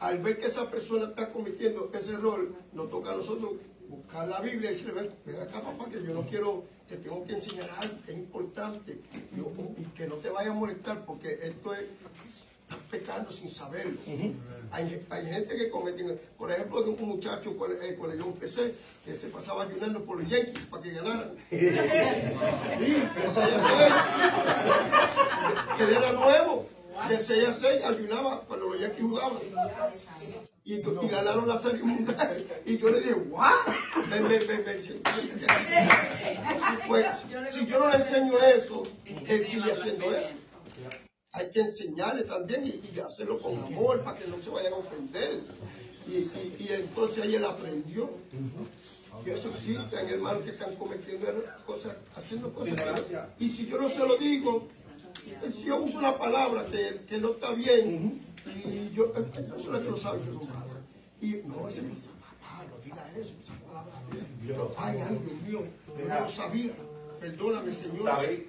al 0.00 0.18
ver 0.18 0.38
que 0.38 0.46
esa 0.46 0.70
persona 0.70 1.06
está 1.06 1.30
cometiendo 1.32 1.90
ese 1.92 2.12
error, 2.12 2.48
nos 2.72 2.88
toca 2.90 3.12
a 3.12 3.16
nosotros 3.16 3.52
buscar 3.88 4.26
la 4.28 4.40
Biblia 4.40 4.70
y 4.70 4.74
decirle, 4.74 4.92
ven, 4.92 5.08
ven 5.26 5.36
acá 5.40 5.60
papá, 5.60 5.84
que 5.90 6.02
yo 6.02 6.14
no 6.14 6.22
quiero, 6.22 6.64
te 6.88 6.96
tengo 6.96 7.24
que 7.26 7.34
enseñar 7.34 7.68
algo 7.78 7.94
que 8.06 8.12
es 8.12 8.18
importante 8.18 8.98
Yo- 9.36 9.50
y 9.76 9.84
que 9.96 10.06
no 10.06 10.14
te 10.16 10.30
vaya 10.30 10.50
a 10.50 10.54
molestar 10.54 11.04
porque 11.04 11.38
esto 11.42 11.74
es, 11.74 11.84
estás 12.72 12.88
pecando 12.90 13.30
sin 13.30 13.48
saberlo. 13.48 13.98
Hay, 14.70 15.06
hay 15.10 15.26
gente 15.26 15.54
que 15.56 15.70
cometen, 15.70 16.18
por 16.38 16.50
ejemplo, 16.50 16.82
un 16.82 17.08
muchacho 17.08 17.54
cuando, 17.56 17.80
eh, 17.82 17.94
cuando 17.94 18.16
yo 18.16 18.24
empecé, 18.24 18.74
que 19.04 19.14
se 19.14 19.28
pasaba 19.28 19.64
ayunando 19.64 20.02
por 20.04 20.18
los 20.20 20.28
Yankees 20.28 20.66
para 20.66 20.82
que 20.82 20.92
ganaran. 20.92 21.34
Sí, 21.50 21.56
de 21.56 23.28
6 23.28 23.36
a 23.36 23.60
6. 25.78 25.88
Él 25.88 25.90
era 25.90 26.12
nuevo, 26.12 26.66
de 27.08 27.18
6 27.18 27.48
a 27.48 27.52
6 27.52 27.84
ayunaba 27.84 28.40
cuando 28.42 28.66
los 28.68 28.80
Yankees 28.80 29.02
jugaban. 29.02 29.38
Y, 30.64 30.74
y 30.74 31.08
ganaron 31.08 31.48
la 31.48 31.58
serie 31.58 31.82
mundial. 31.82 32.44
Y 32.64 32.78
yo 32.78 32.88
le 32.90 33.00
dije, 33.00 33.14
siéntate. 34.78 35.18
Pues, 36.86 37.06
si 37.52 37.66
yo 37.66 37.78
no 37.80 37.88
le 37.90 37.96
enseño 37.96 38.38
eso, 38.38 38.84
él 39.04 39.44
sigue 39.44 39.72
haciendo 39.72 40.16
eso. 40.16 40.30
Hay 41.32 41.50
que 41.50 41.60
enseñarle 41.60 42.24
también 42.24 42.66
y, 42.66 42.80
y 42.94 43.00
hacerlo 43.00 43.38
con 43.38 43.58
amor 43.58 44.02
para 44.02 44.18
que 44.18 44.26
no 44.28 44.40
se 44.42 44.50
vayan 44.50 44.72
a 44.74 44.76
ofender. 44.76 45.40
Y, 46.06 46.12
y, 46.12 46.56
y 46.58 46.68
entonces 46.72 47.24
ahí 47.24 47.34
él 47.34 47.44
aprendió. 47.44 48.10
Y 49.24 49.30
eso 49.30 49.50
existe 49.50 50.00
en 50.00 50.08
hermanos 50.08 50.42
que 50.44 50.50
están 50.50 50.74
cometiendo 50.76 51.26
cosas, 51.66 51.96
haciendo 52.16 52.52
cosas. 52.52 53.02
que 53.02 53.44
y 53.44 53.48
si 53.48 53.66
yo 53.66 53.80
no 53.80 53.88
se 53.88 53.98
lo 53.98 54.16
digo, 54.16 54.68
si 55.52 55.64
yo 55.64 55.82
uso 55.82 55.98
una 55.98 56.16
palabra 56.18 56.66
que, 56.66 57.02
que 57.06 57.18
no 57.18 57.32
está 57.32 57.52
bien, 57.52 58.22
y 58.46 58.90
yo, 58.94 59.12
hay 59.14 59.24
que 59.24 59.90
no 59.90 59.96
saben 59.96 60.24
que 60.24 60.32
son 60.32 60.48
malas. 60.48 60.82
Y 61.20 61.34
no, 61.46 61.68
ese 61.68 61.82
no 61.82 61.92
está 61.92 62.10
no 62.68 62.78
diga 62.84 63.10
eso, 63.16 63.34
esa 63.38 63.54
palabra. 63.66 63.92
Pero, 64.46 64.74
ay, 64.76 64.98
ay, 64.98 65.18
Dios 65.24 65.42
mío, 65.42 65.62
no 66.08 66.20
lo 66.20 66.28
sabía. 66.30 66.72
Perdóname, 67.22 67.70
Señor. 67.70 68.04
David, 68.04 68.40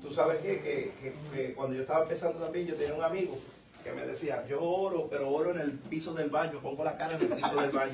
tú 0.00 0.10
sabes 0.10 0.40
que, 0.40 0.60
que, 0.60 0.92
que- 1.02 1.14
que 1.34 1.54
cuando 1.54 1.74
yo 1.74 1.82
estaba 1.82 2.04
empezando 2.04 2.38
también, 2.38 2.66
yo 2.68 2.76
tenía 2.76 2.94
un 2.94 3.02
amigo 3.02 3.36
que 3.88 3.94
me 3.94 4.06
decía, 4.06 4.44
yo 4.48 4.62
oro, 4.62 5.08
pero 5.10 5.30
oro 5.30 5.50
en 5.52 5.60
el 5.60 5.72
piso 5.72 6.12
del 6.12 6.28
baño, 6.28 6.60
pongo 6.60 6.84
la 6.84 6.96
cara 6.96 7.16
en 7.16 7.22
el 7.22 7.28
piso 7.28 7.56
del 7.56 7.70
baño. 7.70 7.92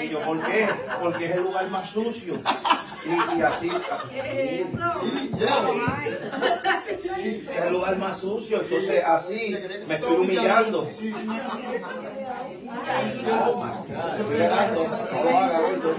Y 0.00 0.08
yo, 0.08 0.20
¿por 0.20 0.40
qué? 0.42 0.68
Porque 1.00 1.26
es 1.26 1.36
el 1.36 1.42
lugar 1.42 1.68
más 1.68 1.90
sucio. 1.90 2.34
Y, 3.04 3.38
y 3.38 3.42
así. 3.42 3.68
Sí, 3.68 5.30
ya. 5.36 5.64
Sí, 7.16 7.46
es 7.48 7.60
el 7.60 7.72
lugar 7.72 7.96
más 7.96 8.18
sucio, 8.18 8.60
entonces 8.60 9.02
así 9.04 9.58
me 9.88 9.94
estoy 9.94 10.16
humillando. 10.16 10.86
Sí. 10.86 11.12
Estoy 13.08 14.24
humillando. 14.24 14.84
No 14.84 15.24
lo 15.24 15.38
haga, 15.38 15.60
gordo. 15.60 15.94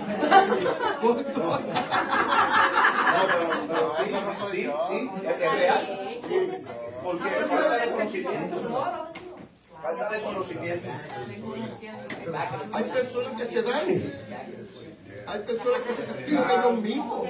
No, 3.13 3.19
pero, 3.27 3.49
pero 3.67 3.85
sí, 3.97 4.05
sí, 4.51 4.61
sí, 4.87 4.97
es, 5.27 5.41
es 5.41 5.51
real. 5.51 5.83
Porque 7.03 7.27
es 7.39 7.45
falta 7.47 7.77
de 7.77 7.91
conocimiento. 7.91 8.57
Falta 9.81 10.09
de 10.09 10.21
conocimiento. 10.21 10.89
Hay 12.73 12.83
personas 12.85 13.33
que 13.37 13.45
se 13.45 13.61
dan. 13.63 14.03
Hay 15.27 15.39
personas 15.41 15.81
que 15.81 15.93
se 15.93 16.03
castigan 16.05 16.51
ellos 16.51 16.81
mismos. 16.81 17.27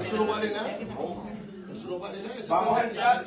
Eso 0.00 0.16
no 0.16 0.26
vale 0.26 0.50
nada. 0.50 0.70
Eso 1.72 1.86
no 1.88 1.98
vale 1.98 2.22
nada. 2.22 2.36
Eso 2.38 2.54
Vamos 2.54 2.76
a 2.76 2.82
no 2.82 2.88
entrar, 2.88 3.24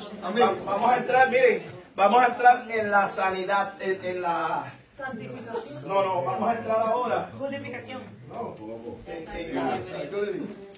vamos 0.64 0.90
a 0.90 0.96
entrar, 0.98 1.30
miren, 1.30 1.62
vamos 1.96 2.22
a 2.22 2.26
entrar 2.26 2.70
en 2.70 2.90
la 2.90 3.08
sanidad, 3.08 3.80
en, 3.82 4.04
en 4.04 4.22
la... 4.22 4.72
No, 5.86 6.04
no, 6.04 6.22
vamos 6.24 6.48
a 6.48 6.54
entrar 6.58 6.80
ahora 6.80 7.30
Justificación. 7.38 8.00
en, 9.06 9.28
en 9.28 9.54
la, 9.54 9.76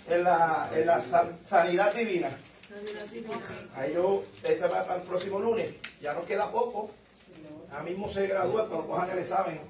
en 0.09 0.25
la, 0.25 0.71
en 0.75 0.87
la 0.87 1.01
san- 1.01 1.39
sanidad 1.45 1.93
divina. 1.95 2.29
Ahí 3.75 3.93
yo, 3.95 4.25
ese 4.43 4.67
va 4.67 4.87
para 4.87 5.01
el 5.01 5.07
próximo 5.07 5.39
lunes. 5.39 5.75
Ya 6.01 6.15
nos 6.15 6.25
queda 6.25 6.51
poco. 6.51 6.91
Ya 7.71 7.83
mismo 7.83 8.09
se 8.09 8.27
gradúa 8.27 8.69
cuando 8.69 8.87
cojan 8.87 9.11
el 9.11 9.19
examen. 9.19 9.61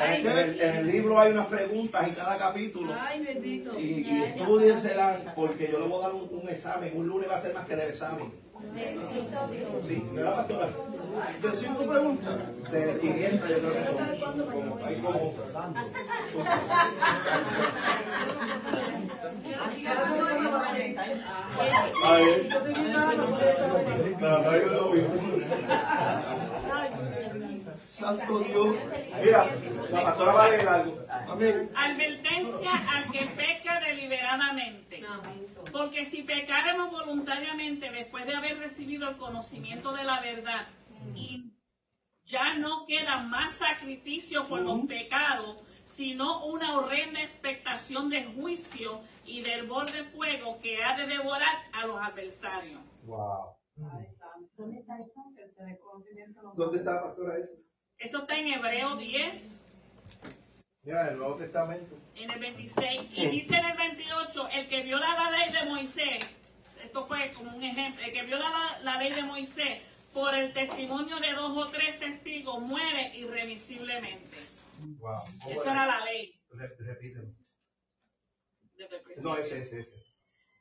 En 0.00 0.26
el, 0.26 0.60
en 0.60 0.76
el 0.76 0.86
libro 0.86 1.20
hay 1.20 1.32
unas 1.32 1.46
preguntas 1.46 2.08
en 2.08 2.14
cada 2.14 2.38
capítulo. 2.38 2.94
Ay, 2.98 3.24
bendito. 3.24 3.78
Y, 3.78 4.00
y 4.08 4.22
estudienselas 4.22 5.20
porque 5.36 5.70
yo 5.70 5.78
le 5.78 5.86
voy 5.86 6.00
a 6.00 6.08
dar 6.08 6.14
un, 6.14 6.28
un 6.32 6.48
examen. 6.48 6.92
Un 6.96 7.06
lunes 7.06 7.30
va 7.30 7.36
a 7.36 7.40
ser 7.40 7.54
más 7.54 7.66
que 7.66 7.76
del 7.76 7.90
examen. 7.90 8.32
Sí. 9.86 10.02
De 11.42 11.52
cinco 11.52 11.86
preguntas. 11.86 12.34
De 12.72 12.98
500 12.98 13.50
yo 13.50 13.58
creo 13.58 13.72
que 13.72 13.84
son. 14.18 14.40
Como, 14.40 14.78
hay 14.84 14.96
como... 15.00 15.32
Santo 27.88 28.40
Dios. 28.40 28.76
Mira, 29.22 29.46
la 29.90 30.02
pastora 30.02 30.32
va 30.32 30.44
a 30.44 30.50
leer 30.50 30.68
algo. 30.68 31.06
Amén. 31.28 31.70
Advertencia 31.74 32.72
al 32.90 33.10
que 33.10 33.26
peca 33.26 33.80
deliberadamente. 33.80 35.02
Porque 35.72 36.04
si 36.04 36.22
pecáramos 36.22 36.90
voluntariamente 36.90 37.90
después 37.90 38.26
de 38.26 38.34
haber 38.34 38.58
recibido 38.58 39.08
el 39.08 39.16
conocimiento 39.16 39.92
de 39.92 40.04
la 40.04 40.20
verdad 40.20 40.66
y 41.14 41.52
ya 42.24 42.54
no 42.54 42.84
queda 42.86 43.18
más 43.22 43.54
sacrificio 43.54 44.44
por 44.44 44.60
los 44.60 44.86
pecados, 44.86 45.62
sino 45.84 46.46
una 46.46 46.78
horrenda 46.78 47.20
expectación 47.20 48.08
del 48.08 48.34
juicio 48.34 49.02
y 49.26 49.42
del 49.42 49.66
borde 49.66 50.02
de 50.02 50.04
fuego 50.10 50.60
que 50.60 50.82
ha 50.82 50.96
de 50.96 51.06
devorar 51.06 51.56
a 51.72 51.86
los 51.86 51.96
adversarios. 52.00 52.80
Wow. 53.04 53.56
¿Dónde 53.76 54.78
está 54.80 54.98
eso? 55.00 55.24
¿Dónde 56.56 56.78
está, 56.78 57.02
pastora, 57.02 57.38
eso? 57.38 57.52
Eso 57.98 58.18
está 58.18 58.38
en 58.38 58.48
Hebreo 58.48 58.96
10, 58.96 59.62
Mira, 60.82 61.02
en 61.06 61.12
el 61.14 61.18
Nuevo 61.18 61.36
Testamento. 61.36 61.96
en 62.14 62.30
el 62.30 62.38
26, 62.40 63.10
y 63.18 63.26
dice 63.28 63.56
en 63.56 63.64
el 63.64 63.76
28, 63.76 64.48
el 64.52 64.68
que 64.68 64.82
viola 64.82 65.14
la 65.14 65.30
ley 65.30 65.50
de 65.52 65.64
Moisés, 65.70 66.36
esto 66.82 67.06
fue 67.06 67.32
como 67.34 67.56
un 67.56 67.62
ejemplo, 67.64 68.04
el 68.04 68.12
que 68.12 68.22
viola 68.24 68.50
la, 68.50 68.78
la 68.80 68.98
ley 68.98 69.12
de 69.12 69.22
Moisés 69.22 69.80
por 70.12 70.34
el 70.34 70.52
testimonio 70.52 71.18
de 71.18 71.32
dos 71.32 71.56
o 71.56 71.66
tres 71.72 71.98
testigos 71.98 72.60
muere 72.60 73.16
irremisiblemente. 73.16 74.36
Wow. 74.98 75.22
Eso 75.48 75.70
era 75.70 75.86
la 75.86 76.04
ley. 76.04 76.34
Re- 76.50 76.76
Repítelo. 76.78 77.28
Desde 78.76 78.96
el 78.96 79.02
principio. 79.02 79.30
No, 79.30 79.36
ese, 79.36 79.60
ese, 79.60 79.80
ese. 79.80 79.94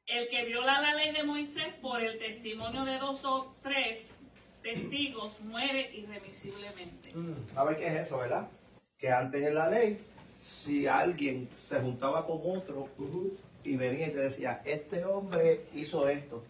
El 0.06 0.28
que 0.30 0.46
viola 0.46 0.82
la 0.82 0.96
ley 0.96 1.14
de 1.14 1.24
Moisés 1.24 1.74
por 1.82 2.02
el 2.02 2.20
testimonio 2.20 2.84
de 2.86 3.00
dos 3.00 3.24
o 3.24 3.56
tres 3.64 4.20
testigos 4.62 5.40
muere 5.42 5.94
irremisiblemente. 5.96 7.10
¿Sabe 7.54 7.78
qué 7.78 7.88
es 7.88 7.94
eso, 8.08 8.18
verdad? 8.18 8.48
Que 8.98 9.10
antes 9.10 9.42
en 9.46 9.56
la 9.56 9.70
ley, 9.70 10.00
si 10.40 10.88
alguien 10.88 11.50
se 11.54 11.80
juntaba 11.80 12.26
con 12.26 12.40
otro 12.44 12.90
y 13.64 13.78
venía 13.78 14.08
y 14.08 14.12
te 14.12 14.20
decía, 14.20 14.62
este 14.66 15.06
hombre 15.06 15.62
hizo 15.74 16.08
esto, 16.10 16.44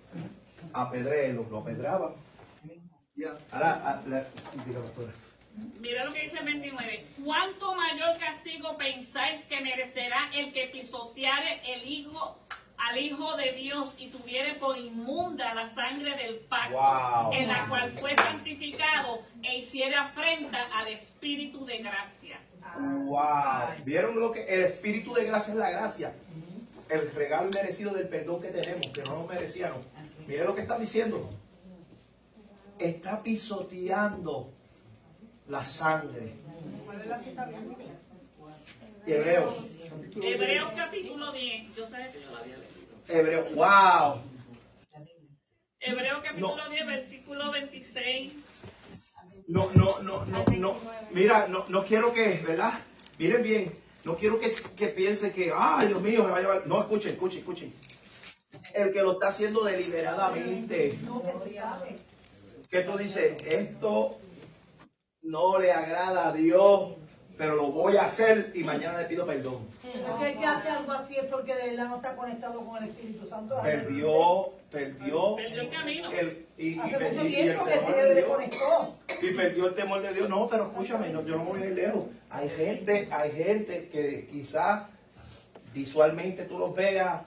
apedréelo, 0.73 1.45
lo 1.49 1.59
apedraban. 1.59 2.13
Ahora, 3.51 3.81
ah, 3.85 4.03
la- 4.07 4.23
sí, 4.51 4.71
pastora. 4.73 5.13
Mira 5.79 6.05
lo 6.05 6.13
que 6.13 6.21
dice 6.21 6.39
el 6.39 6.45
29. 6.45 7.05
¿Cuánto 7.23 7.75
mayor 7.75 8.17
castigo 8.17 8.77
pensáis 8.77 9.45
que 9.45 9.59
merecerá 9.61 10.29
el 10.33 10.51
que 10.53 10.67
pisoteare 10.67 11.61
el 11.73 11.87
hijo 11.87 12.39
al 12.77 12.97
Hijo 12.97 13.37
de 13.37 13.53
Dios 13.53 13.95
y 13.97 14.09
tuviere 14.09 14.55
por 14.55 14.77
inmunda 14.77 15.53
la 15.53 15.67
sangre 15.67 16.17
del 16.17 16.39
pacto, 16.49 16.75
Wow. 16.75 17.31
en 17.33 17.47
la 17.47 17.65
cual 17.67 17.91
fue 17.93 18.13
santificado 18.15 19.21
e 19.41 19.59
hiciere 19.59 19.95
afrenta 19.95 20.63
al 20.73 20.87
Espíritu 20.89 21.65
de 21.65 21.77
gracia? 21.77 22.39
Wow. 23.05 23.83
¿Vieron 23.85 24.19
lo 24.19 24.31
que 24.33 24.43
el 24.45 24.63
espíritu 24.63 25.13
de 25.13 25.23
gracia 25.25 25.53
es 25.53 25.59
la 25.59 25.69
gracia? 25.69 26.13
El 26.89 27.09
regalo 27.13 27.49
merecido 27.53 27.93
del 27.93 28.09
perdón 28.09 28.41
que 28.41 28.49
tenemos, 28.49 28.87
que 28.87 29.03
no 29.03 29.19
nos 29.19 29.29
merecíamos. 29.29 29.85
Miren 30.27 30.45
lo 30.47 30.55
que 30.55 30.61
está 30.61 30.77
diciendo. 30.77 31.29
Está 32.79 33.21
pisoteando 33.23 34.51
la 35.47 35.63
sangre. 35.63 36.33
¿Cuál 36.85 37.01
es 37.01 37.07
la 37.07 37.19
cita 37.19 37.45
bíblica? 37.45 37.83
Hebreos. 39.05 39.53
Hebreos 40.21 40.71
capítulo 40.75 41.31
10. 41.31 41.75
Yo 41.75 41.87
sé 41.87 41.97
que 42.13 42.21
yo 42.21 42.31
lo 42.31 42.37
había 42.37 42.57
leído. 42.57 42.73
Hebreos. 43.07 43.53
Wow. 43.55 44.21
Hebreos 45.79 46.23
capítulo 46.23 46.69
10, 46.69 46.87
versículo 46.87 47.51
26. 47.51 48.33
No, 49.47 49.69
no, 49.73 49.99
no, 49.99 50.25
no, 50.25 50.45
no. 50.57 50.77
Mira, 51.11 51.47
no, 51.47 51.65
no 51.67 51.83
quiero 51.83 52.13
que, 52.13 52.41
¿verdad? 52.47 52.79
Miren 53.19 53.43
bien, 53.43 53.73
no 54.05 54.15
quiero 54.15 54.39
que, 54.39 54.49
que 54.77 54.87
piensen 54.87 55.33
que, 55.33 55.51
ay, 55.53 55.89
Dios 55.89 56.01
mío, 56.01 56.23
me 56.23 56.31
va 56.31 56.37
a 56.37 56.41
llevar. 56.41 56.67
No, 56.67 56.79
escuchen, 56.79 57.11
escuchen, 57.13 57.39
escuchen. 57.39 57.73
El 58.73 58.93
que 58.93 59.01
lo 59.01 59.13
está 59.13 59.27
haciendo 59.27 59.63
deliberadamente. 59.63 60.97
Que 62.69 62.81
tú 62.81 62.97
dices, 62.97 63.35
esto 63.45 64.17
no 65.23 65.59
le 65.59 65.71
agrada 65.71 66.27
a 66.29 66.31
Dios, 66.33 66.93
pero 67.37 67.55
lo 67.55 67.71
voy 67.71 67.97
a 67.97 68.03
hacer 68.05 68.51
y 68.53 68.63
mañana 68.63 68.99
le 68.99 69.05
pido 69.05 69.25
perdón. 69.25 69.67
Porque 70.07 70.31
el 70.31 70.37
que 70.37 70.45
hace 70.45 70.69
algo 70.69 70.91
así 70.91 71.15
es 71.15 71.25
porque 71.31 71.55
de 71.55 71.69
verdad 71.71 71.87
no 71.87 71.95
está 71.97 72.15
conectado 72.15 72.65
con 72.65 72.81
el 72.83 72.89
Espíritu 72.89 73.27
Santo. 73.27 73.55
Perdió, 73.61 74.49
perdió. 74.71 75.35
Perdió 75.35 75.61
el 75.61 75.69
camino. 75.69 76.11
el- 76.11 76.45
y, 76.57 76.79
Hace 76.79 76.99
mucho 76.99 77.25
y- 77.25 77.33
tiempo 77.33 77.65
que 77.65 78.03
desconectó. 78.13 78.95
perdió 79.35 79.67
el 79.67 79.75
temor 79.75 80.01
de 80.01 80.13
Dios. 80.13 80.29
No, 80.29 80.47
pero 80.47 80.67
escúchame, 80.67 81.09
no, 81.09 81.23
yo 81.25 81.37
no 81.37 81.45
voy 81.45 81.63
a 81.63 81.65
ir 81.65 81.73
lejos. 81.73 82.05
Hay 82.29 82.49
gente, 82.49 83.07
hay 83.11 83.31
gente 83.31 83.89
que 83.89 84.27
quizás 84.27 84.83
visualmente 85.73 86.43
tú 86.45 86.59
los 86.59 86.75
veas, 86.75 87.21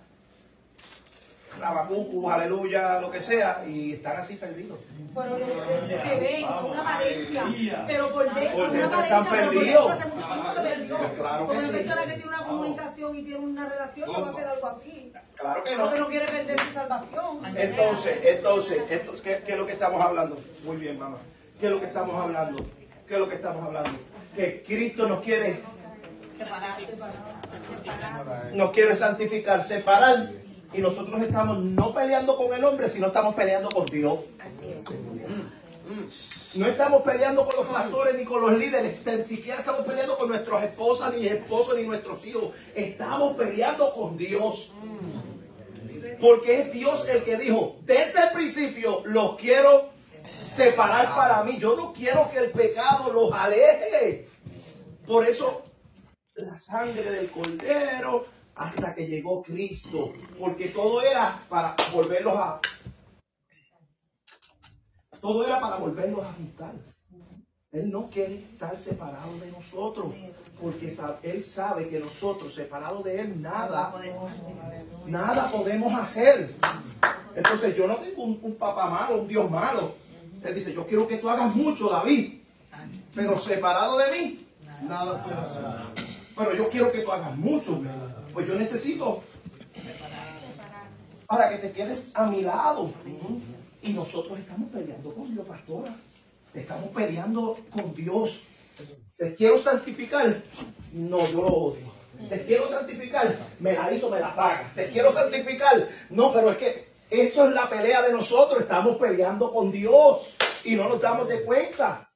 Rabacucu, 1.60 2.30
aleluya, 2.30 3.00
lo 3.00 3.10
que 3.10 3.20
sea, 3.20 3.62
y 3.66 3.92
están 3.94 4.18
así 4.18 4.34
perdidos. 4.36 4.78
Pero 5.14 5.34
de- 5.36 5.44
de- 5.88 6.02
que 6.02 6.16
ven 6.20 6.46
con 6.46 6.64
una 6.72 6.80
apariencia, 6.94 7.84
pero 7.86 8.08
por 8.10 8.24
dentro, 8.34 8.56
Por 8.56 8.68
una 8.68 8.78
dentro 8.78 9.02
están 9.02 9.28
perdidos. 9.30 9.92
Pues 9.96 11.10
claro 11.18 11.46
que 11.46 11.46
Como 11.46 11.58
una 11.58 11.60
sí. 11.68 11.68
persona 11.72 12.02
que 12.02 12.12
tiene 12.12 12.28
una 12.28 12.44
comunicación 12.44 13.16
y 13.16 13.22
tiene 13.22 13.38
una 13.38 13.68
relación, 13.68 14.12
no 14.12 14.20
va 14.20 14.26
a 14.28 14.30
hacer 14.32 14.46
algo 14.48 14.66
así. 14.66 15.12
Claro 15.36 15.64
que 15.64 15.70
bueno. 15.70 15.84
Porque 15.84 16.00
no 16.00 16.06
quiere 16.08 16.26
vender 16.32 16.60
su 16.60 16.72
salvación. 16.74 17.42
Entonces, 17.56 18.18
entonces, 18.24 18.82
entonces 18.90 19.20
¿qué, 19.22 19.42
qué 19.46 19.52
es 19.52 19.58
lo 19.58 19.66
que 19.66 19.72
estamos 19.72 20.04
hablando? 20.04 20.38
Muy 20.64 20.76
bien, 20.76 20.98
mamá. 20.98 21.16
¿Qué 21.58 21.66
es 21.66 21.72
lo 21.72 21.80
que 21.80 21.86
estamos 21.86 22.14
hablando? 22.22 22.66
¿Qué 23.08 23.14
es 23.14 23.20
lo 23.20 23.28
que 23.28 23.34
estamos 23.36 23.64
hablando? 23.64 23.90
Que 24.34 24.62
Cristo 24.66 25.08
nos 25.08 25.22
quiere, 25.22 25.60
nos 28.52 28.70
quiere 28.70 28.94
santificar, 28.96 29.62
separar. 29.64 30.30
Y 30.76 30.80
nosotros 30.82 31.22
estamos 31.22 31.64
no 31.64 31.94
peleando 31.94 32.36
con 32.36 32.52
el 32.52 32.62
hombre, 32.62 32.90
sino 32.90 33.06
estamos 33.06 33.34
peleando 33.34 33.70
con 33.70 33.86
Dios. 33.86 34.18
No 36.54 36.66
estamos 36.66 37.02
peleando 37.02 37.46
con 37.46 37.56
los 37.56 37.66
pastores 37.66 38.16
ni 38.16 38.24
con 38.24 38.42
los 38.42 38.58
líderes, 38.58 38.98
ni 39.06 39.24
siquiera 39.24 39.60
estamos 39.60 39.86
peleando 39.86 40.18
con 40.18 40.28
nuestras 40.28 40.64
esposas, 40.64 41.14
ni 41.14 41.26
esposos, 41.26 41.76
ni 41.76 41.84
nuestros 41.84 42.24
hijos. 42.26 42.50
Estamos 42.74 43.36
peleando 43.36 43.94
con 43.94 44.18
Dios. 44.18 44.72
Porque 46.20 46.60
es 46.60 46.72
Dios 46.72 47.06
el 47.08 47.24
que 47.24 47.36
dijo, 47.36 47.76
desde 47.82 48.24
el 48.24 48.30
principio 48.34 49.02
los 49.06 49.36
quiero 49.36 49.90
separar 50.38 51.14
para 51.14 51.42
mí. 51.44 51.56
Yo 51.58 51.74
no 51.74 51.94
quiero 51.94 52.30
que 52.30 52.38
el 52.38 52.50
pecado 52.50 53.12
los 53.12 53.32
aleje. 53.32 54.28
Por 55.06 55.24
eso 55.26 55.62
la 56.34 56.58
sangre 56.58 57.10
del 57.10 57.30
cordero 57.30 58.35
hasta 58.56 58.94
que 58.94 59.06
llegó 59.06 59.42
Cristo. 59.42 60.12
Porque 60.38 60.68
todo 60.68 61.02
era 61.02 61.38
para 61.48 61.76
volverlos 61.92 62.34
a... 62.36 62.60
Todo 65.20 65.44
era 65.44 65.60
para 65.60 65.76
volverlos 65.76 66.24
a 66.24 66.32
juntar. 66.32 66.72
Él 67.72 67.90
no 67.90 68.06
quiere 68.06 68.36
estar 68.36 68.78
separado 68.78 69.38
de 69.38 69.50
nosotros, 69.50 70.14
porque 70.60 70.94
Él 71.22 71.44
sabe 71.44 71.88
que 71.88 71.98
nosotros, 71.98 72.54
separados 72.54 73.04
de 73.04 73.20
Él, 73.20 73.42
nada, 73.42 73.92
nada 75.06 75.50
podemos 75.50 75.92
hacer. 75.92 76.54
Entonces 77.34 77.76
yo 77.76 77.86
no 77.86 77.96
tengo 77.96 78.22
un, 78.22 78.54
papá 78.54 78.88
malo, 78.88 79.20
un 79.20 79.28
Dios 79.28 79.50
malo. 79.50 79.94
Él 80.42 80.54
dice, 80.54 80.72
yo 80.72 80.86
quiero 80.86 81.06
que 81.06 81.18
tú 81.18 81.28
hagas 81.28 81.54
mucho, 81.54 81.90
David, 81.90 82.40
pero 83.14 83.36
separado 83.36 83.98
de 83.98 84.10
mí, 84.12 84.46
nada 84.82 85.22
puedes 85.22 85.38
hacer. 85.38 86.06
Pero 86.36 86.54
yo 86.54 86.70
quiero 86.70 86.92
que 86.92 87.00
tú 87.00 87.12
hagas 87.12 87.36
mucho, 87.36 87.82
pues 88.36 88.48
yo 88.48 88.54
necesito 88.56 89.22
para 91.26 91.48
que 91.48 91.56
te 91.56 91.72
quedes 91.72 92.10
a 92.12 92.26
mi 92.26 92.42
lado. 92.42 92.92
Y 93.80 93.94
nosotros 93.94 94.38
estamos 94.38 94.70
peleando 94.70 95.14
con 95.14 95.32
Dios, 95.32 95.48
pastora. 95.48 95.96
Estamos 96.52 96.90
peleando 96.90 97.58
con 97.70 97.94
Dios. 97.94 98.42
¿Te 99.16 99.34
quiero 99.34 99.58
santificar? 99.58 100.42
No, 100.92 101.26
yo 101.30 101.40
lo 101.40 101.46
odio. 101.46 101.92
¿Te 102.28 102.44
quiero 102.44 102.68
santificar? 102.68 103.38
Me 103.58 103.72
la 103.72 103.90
hizo, 103.90 104.10
me 104.10 104.20
la 104.20 104.36
paga. 104.36 104.70
¿Te 104.74 104.90
quiero 104.90 105.10
santificar? 105.12 105.88
No, 106.10 106.30
pero 106.30 106.50
es 106.50 106.58
que 106.58 106.88
eso 107.08 107.48
es 107.48 107.54
la 107.54 107.70
pelea 107.70 108.02
de 108.02 108.12
nosotros. 108.12 108.60
Estamos 108.60 108.98
peleando 108.98 109.50
con 109.50 109.72
Dios 109.72 110.36
y 110.62 110.74
no 110.74 110.90
nos 110.90 111.00
damos 111.00 111.26
de 111.26 111.42
cuenta. 111.42 112.12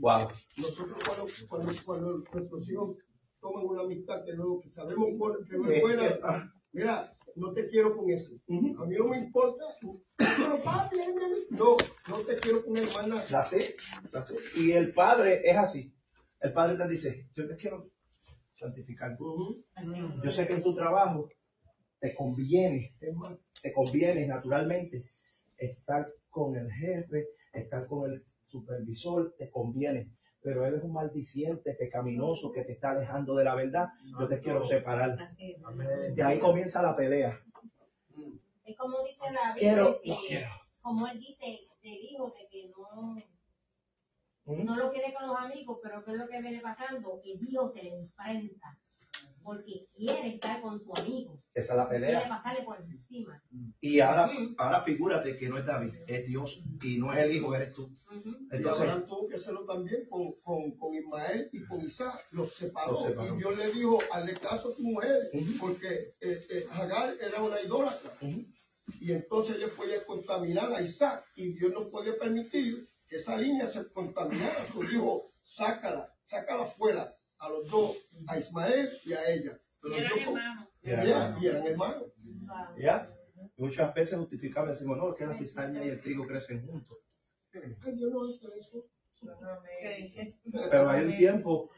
Wow. 0.00 0.28
Nosotros 0.56 0.96
cuando, 1.06 1.26
cuando, 1.48 1.72
cuando 1.84 2.24
nuestros 2.32 2.70
hijos 2.70 2.96
toman 3.40 3.64
una 3.66 3.82
amistad 3.82 4.24
que 4.24 4.34
no, 4.34 4.58
que 4.60 4.70
sabemos 4.70 5.08
por- 5.18 5.46
que 5.46 5.56
no 5.58 5.70
es 5.70 5.82
buena, 5.82 6.52
mira, 6.72 7.12
no 7.34 7.52
te 7.52 7.68
quiero 7.68 7.96
con 7.96 8.10
eso. 8.10 8.34
A 8.48 8.52
mí 8.86 8.96
no 8.96 9.08
me 9.08 9.18
importa. 9.18 9.64
Pero 10.16 10.58
papi. 10.64 10.96
No, 11.50 11.76
no 12.08 12.18
te 12.20 12.36
quiero 12.36 12.64
con 12.64 12.76
hermana. 12.76 13.22
That's 13.30 13.52
it, 13.52 13.76
that's 14.10 14.30
it. 14.30 14.38
Y 14.56 14.72
el 14.72 14.92
padre 14.92 15.42
es 15.44 15.56
así. 15.56 15.92
El 16.40 16.52
padre 16.52 16.76
te 16.76 16.88
dice, 16.88 17.28
yo 17.34 17.46
te 17.46 17.56
quiero 17.56 17.90
santificar. 18.54 19.16
Yo 20.24 20.30
sé 20.30 20.46
que 20.46 20.54
en 20.54 20.62
tu 20.62 20.74
trabajo 20.74 21.28
te 22.00 22.14
conviene, 22.14 22.94
te 23.62 23.72
conviene 23.72 24.26
naturalmente 24.26 25.02
estar 25.58 26.06
con 26.30 26.56
el 26.56 26.70
jefe, 26.72 27.26
estar 27.52 27.86
con 27.86 28.10
el 28.10 28.24
supervisor, 28.46 29.34
te 29.38 29.50
conviene. 29.50 30.10
Pero 30.46 30.64
él 30.64 30.74
es 30.76 30.84
un 30.84 30.92
maldiciente, 30.92 31.74
pecaminoso, 31.74 32.52
que 32.52 32.62
te 32.62 32.74
está 32.74 32.90
alejando 32.92 33.34
de 33.34 33.42
la 33.42 33.56
verdad. 33.56 33.88
Yo 34.16 34.28
te 34.28 34.38
quiero 34.38 34.62
separar. 34.62 35.18
De 36.14 36.22
ahí 36.22 36.38
comienza 36.38 36.80
la 36.82 36.94
pelea. 36.94 37.34
Es 38.64 38.76
como 38.76 39.02
dice 39.02 39.24
la 39.32 39.54
Quiero, 39.58 39.94
Biblia, 39.94 40.14
no 40.14 40.20
que, 40.20 40.26
quiero. 40.28 40.48
como 40.80 41.06
él 41.08 41.18
dice 41.18 41.46
del 41.82 41.94
hijo, 42.00 42.26
de 42.38 42.46
que 42.48 42.68
no, 42.68 43.16
Ujú. 44.44 44.62
no 44.62 44.76
lo 44.76 44.92
quiere 44.92 45.12
con 45.14 45.26
los 45.26 45.36
amigos, 45.36 45.80
pero 45.82 46.04
¿qué 46.04 46.12
es 46.12 46.16
lo 46.16 46.28
que 46.28 46.40
viene 46.40 46.60
pasando? 46.60 47.20
El 47.24 47.42
hijo 47.44 47.68
se 47.72 47.82
le 47.82 47.88
enfrenta, 47.96 48.78
porque 49.46 49.84
quiere 49.96 50.34
estar 50.34 50.60
con 50.60 50.80
su 50.80 50.94
amigo. 50.96 51.40
Esa 51.54 51.72
es 51.72 51.78
la 51.78 51.88
Quiere 51.88 52.06
pelea. 52.06 52.28
pasarle 52.28 52.64
por 52.64 52.80
encima. 52.80 53.40
Y 53.80 54.00
ahora, 54.00 54.28
ahora 54.58 54.82
figúrate 54.82 55.36
que 55.36 55.48
no 55.48 55.56
es 55.56 55.64
David, 55.64 55.94
es 56.08 56.26
Dios. 56.26 56.60
Y 56.82 56.98
no 56.98 57.12
es 57.12 57.18
el 57.20 57.36
hijo, 57.36 57.54
eres 57.54 57.72
tú. 57.72 57.88
Y 58.10 58.56
Entonces, 58.56 58.82
Abraham 58.82 59.06
tuvo 59.06 59.28
que 59.28 59.36
hacerlo 59.36 59.64
también 59.64 60.06
con, 60.10 60.32
con, 60.42 60.72
con 60.72 60.94
Ismael 60.94 61.48
y 61.52 61.64
con 61.64 61.80
Isaac. 61.80 62.26
Los 62.32 62.52
separó. 62.54 62.92
Los 62.92 63.04
separó. 63.04 63.34
Y 63.34 63.38
Dios 63.38 63.56
le 63.56 63.72
dijo, 63.72 63.98
hazle 64.12 64.34
caso 64.34 64.70
a 64.72 64.76
tu 64.76 64.82
mujer, 64.82 65.30
porque 65.60 66.14
eh, 66.20 66.46
eh, 66.50 66.66
Hagar 66.72 67.14
era 67.20 67.40
una 67.40 67.60
idólatra. 67.62 68.10
Y 69.00 69.12
entonces 69.12 69.56
ella 69.58 69.68
podía 69.76 70.04
contaminar 70.04 70.72
a 70.72 70.82
Isaac. 70.82 71.24
Y 71.36 71.52
Dios 71.52 71.72
no 71.72 71.88
podía 71.88 72.18
permitir 72.18 72.88
que 73.06 73.16
esa 73.16 73.36
línea 73.38 73.68
se 73.68 73.86
contaminara. 73.92 74.66
Su 74.72 74.82
dijo, 74.82 75.30
sácala, 75.42 76.12
sácala 76.22 76.66
fuera 76.66 77.12
a 77.38 77.48
los 77.50 77.68
dos, 77.70 77.96
a 78.28 78.38
Ismael 78.38 78.90
y 79.04 79.12
a 79.12 79.30
ella. 79.30 79.60
Pero 79.80 79.94
Y 79.94 79.98
eran 79.98 80.10
con- 80.12 80.20
hermanos. 80.38 80.68
Y 80.82 80.90
eran, 80.90 81.42
y 81.42 81.46
eran 81.46 81.66
hermanos. 81.66 82.12
¿ya? 82.78 83.12
Muchas 83.56 83.94
veces 83.94 84.18
justificamos, 84.18 84.70
decimos, 84.70 84.96
no, 84.98 85.10
es 85.10 85.16
que 85.16 85.26
la 85.26 85.34
cizaña 85.34 85.84
y 85.84 85.88
el 85.88 86.00
trigo 86.00 86.26
crecen 86.26 86.66
juntos. 86.66 86.98
Ay, 87.54 87.92
Dios 87.94 88.12
no 88.12 88.26
eso. 88.26 88.86
Pero 90.70 90.90
hay 90.90 91.04
un 91.06 91.16
tiempo, 91.16 91.70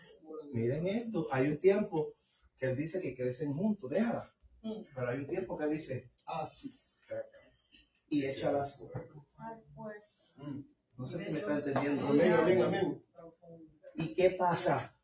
miren 0.53 0.87
esto, 0.89 1.29
hay 1.31 1.49
un 1.49 1.59
tiempo 1.59 2.15
que 2.59 2.67
él 2.67 2.77
dice 2.77 3.01
que 3.01 3.15
crecen 3.15 3.55
juntos, 3.55 3.91
déjala. 3.91 4.33
Pero 4.95 5.09
hay 5.09 5.19
un 5.19 5.27
tiempo 5.29 5.57
que 5.57 5.67
dice, 5.69 6.11
así. 6.27 6.75
Y 8.09 8.25
échalas. 8.25 8.83
Mm, 10.37 10.61
No 10.97 11.07
sé 11.07 11.25
si 11.25 11.31
me 11.33 11.39
está 11.41 11.59
entendiendo. 11.59 12.09
Amén, 12.09 12.33
amén, 12.33 12.63
amén. 12.63 13.05
¿Y 13.95 14.15
qué 14.15 14.31
pasa 14.31 14.95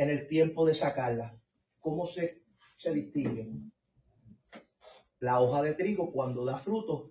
en 0.00 0.08
el 0.08 0.26
tiempo 0.26 0.66
de 0.66 0.72
sacarla? 0.72 1.36
¿Cómo 1.78 2.06
se, 2.06 2.42
se 2.76 2.90
distingue? 2.94 3.50
La 5.18 5.40
hoja 5.40 5.60
de 5.60 5.74
trigo 5.74 6.10
cuando 6.10 6.46
da 6.46 6.56
fruto, 6.56 7.10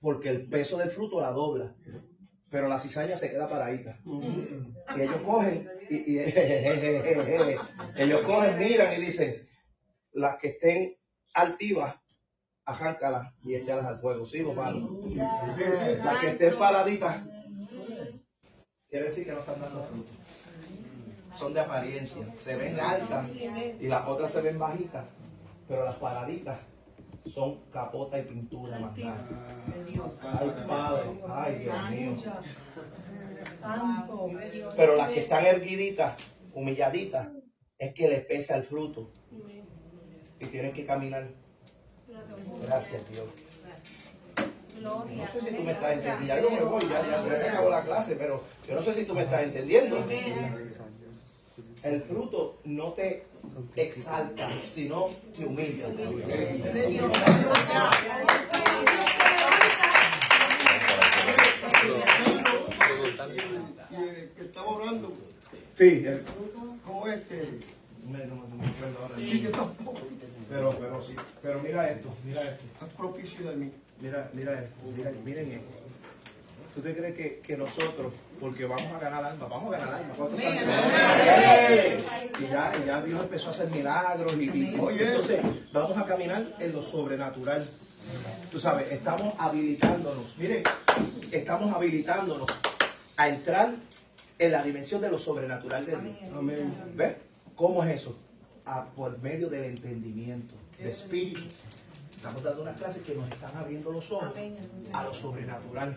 porque 0.00 0.28
el 0.30 0.48
peso 0.48 0.76
del 0.76 0.90
fruto 0.90 1.20
la 1.20 1.30
dobla, 1.30 1.76
pero 2.50 2.66
la 2.66 2.80
cizaña 2.80 3.16
se 3.16 3.30
queda 3.30 3.48
paradita. 3.48 4.00
Y 4.04 5.00
ellos 5.00 5.22
cogen, 5.24 5.70
y, 5.88 6.14
y- 6.14 6.18
ellos 7.96 8.26
cogen, 8.26 8.58
miran 8.58 9.00
y 9.00 9.06
dicen, 9.06 9.48
las 10.14 10.38
que 10.40 10.48
estén 10.48 10.96
altivas, 11.32 11.94
arráncalas 12.64 13.32
y 13.44 13.54
échalas 13.54 13.84
al 13.86 14.00
fuego. 14.00 14.26
Sí, 14.26 14.42
palos. 14.56 15.14
Las 15.14 16.18
que 16.20 16.30
estén 16.30 16.58
paraditas, 16.58 17.22
quiere 18.88 19.08
decir 19.10 19.24
que 19.26 19.32
no 19.32 19.38
están 19.40 19.60
dando 19.60 19.84
fruto. 19.84 20.23
Son 21.34 21.52
de 21.52 21.60
apariencia, 21.60 22.26
se 22.38 22.56
ven 22.56 22.78
altas 22.78 23.26
y 23.80 23.86
las 23.88 24.06
otras 24.06 24.32
se 24.32 24.40
ven 24.40 24.58
bajitas, 24.58 25.04
pero 25.68 25.84
las 25.84 25.96
paraditas 25.96 26.58
son 27.26 27.60
capota 27.72 28.18
y 28.18 28.22
pintura 28.22 28.78
más 28.78 28.96
nada. 28.96 29.24
Ay, 30.38 30.54
Padre, 30.66 31.08
ay, 31.28 31.54
Dios 31.56 31.90
mío. 31.90 32.16
Pero 34.76 34.96
las 34.96 35.08
que 35.10 35.20
están 35.20 35.44
erguiditas, 35.46 36.14
humilladitas, 36.52 37.28
es 37.78 37.94
que 37.94 38.08
les 38.08 38.24
pesa 38.24 38.56
el 38.56 38.62
fruto 38.62 39.10
y 40.38 40.46
tienen 40.46 40.72
que 40.72 40.84
caminar. 40.84 41.28
Gracias, 42.66 43.02
Dios. 43.10 43.26
No 44.80 45.06
sé 45.32 45.40
si 45.40 45.56
tú 45.56 45.62
me 45.62 45.72
estás 45.72 45.92
entendiendo. 45.92 46.26
Ya 46.26 46.40
yo 46.40 46.50
me 46.50 46.60
voy, 46.62 46.82
ya, 46.82 47.02
ya, 47.06 47.26
ya 47.26 47.36
se 47.36 47.48
acabó 47.48 47.70
la 47.70 47.84
clase, 47.84 48.16
pero 48.16 48.42
yo 48.68 48.74
no 48.74 48.82
sé 48.82 48.94
si 48.94 49.04
tú 49.04 49.14
me 49.14 49.22
estás 49.22 49.42
entendiendo. 49.44 49.98
El 51.84 52.00
fruto 52.00 52.58
no 52.64 52.92
te 52.92 53.26
exalta, 53.76 54.50
sino 54.74 55.10
te 55.36 55.44
humilla. 55.46 55.86
Que 64.34 64.42
estaba 64.42 64.66
orando, 64.68 65.12
Sí, 65.76 66.04
el- 66.06 66.22
¿cómo 66.84 67.06
es 67.08 67.22
que? 67.24 67.58
me- 68.08 68.24
no, 68.26 68.34
no 68.36 68.56
me 68.56 68.66
acuerdo 68.66 68.98
ahora. 69.02 69.14
Sí, 69.16 69.40
yo 69.40 69.50
tampoco. 69.50 70.00
Pero, 70.48 70.72
pero 70.78 71.02
sí, 71.02 71.14
pero 71.42 71.60
mira 71.60 71.90
esto, 71.90 72.14
mira 72.24 72.42
esto. 72.42 72.64
Haz 72.80 72.90
propicio 72.90 73.48
de 73.50 73.56
mí. 73.56 73.72
Mira, 74.00 74.30
mira 74.34 74.52
esto, 74.62 74.76
mira, 74.96 75.10
miren 75.24 75.52
esto. 75.52 75.72
¿Tú 76.74 76.80
te 76.80 76.94
crees 76.96 77.14
que, 77.16 77.38
que 77.40 77.56
nosotros, 77.56 78.12
porque 78.40 78.66
vamos 78.66 78.90
a 78.92 78.98
ganar 78.98 79.24
alma, 79.24 79.46
vamos 79.46 79.74
a 79.74 79.78
ganar 79.78 79.94
alma? 79.94 80.14
Y 82.40 82.42
ya, 82.50 82.72
ya 82.84 83.02
Dios 83.02 83.20
empezó 83.20 83.48
a 83.48 83.50
hacer 83.50 83.70
milagros 83.70 84.34
y, 84.38 84.44
y- 84.50 84.78
oye, 84.78 85.06
entonces 85.08 85.40
vamos 85.72 85.96
a 85.96 86.04
caminar 86.04 86.44
en 86.58 86.72
lo 86.72 86.82
sobrenatural. 86.82 87.66
Tú 88.50 88.60
sabes, 88.60 88.90
estamos 88.92 89.34
habilitándonos. 89.38 90.36
Miren, 90.38 90.62
estamos 91.32 91.74
habilitándonos 91.74 92.46
a 93.16 93.28
entrar 93.28 93.74
en 94.38 94.52
la 94.52 94.62
dimensión 94.62 95.00
de 95.00 95.08
lo 95.10 95.18
sobrenatural 95.18 95.86
de 95.86 95.92
Dios. 95.96 96.16
Amén. 96.36 96.74
¿Ves? 96.94 97.16
¿Cómo 97.54 97.82
es 97.84 97.96
eso? 98.00 98.16
Ah, 98.66 98.86
por 98.96 99.18
medio 99.20 99.48
del 99.48 99.64
entendimiento, 99.64 100.54
de 100.78 100.90
espíritu. 100.90 101.40
Estamos 102.16 102.42
dando 102.42 102.62
unas 102.62 102.78
clases 102.80 103.02
que 103.02 103.14
nos 103.14 103.28
están 103.30 103.56
abriendo 103.56 103.90
los 103.92 104.10
ojos 104.10 104.30
a 104.92 105.04
lo 105.04 105.14
sobrenatural. 105.14 105.94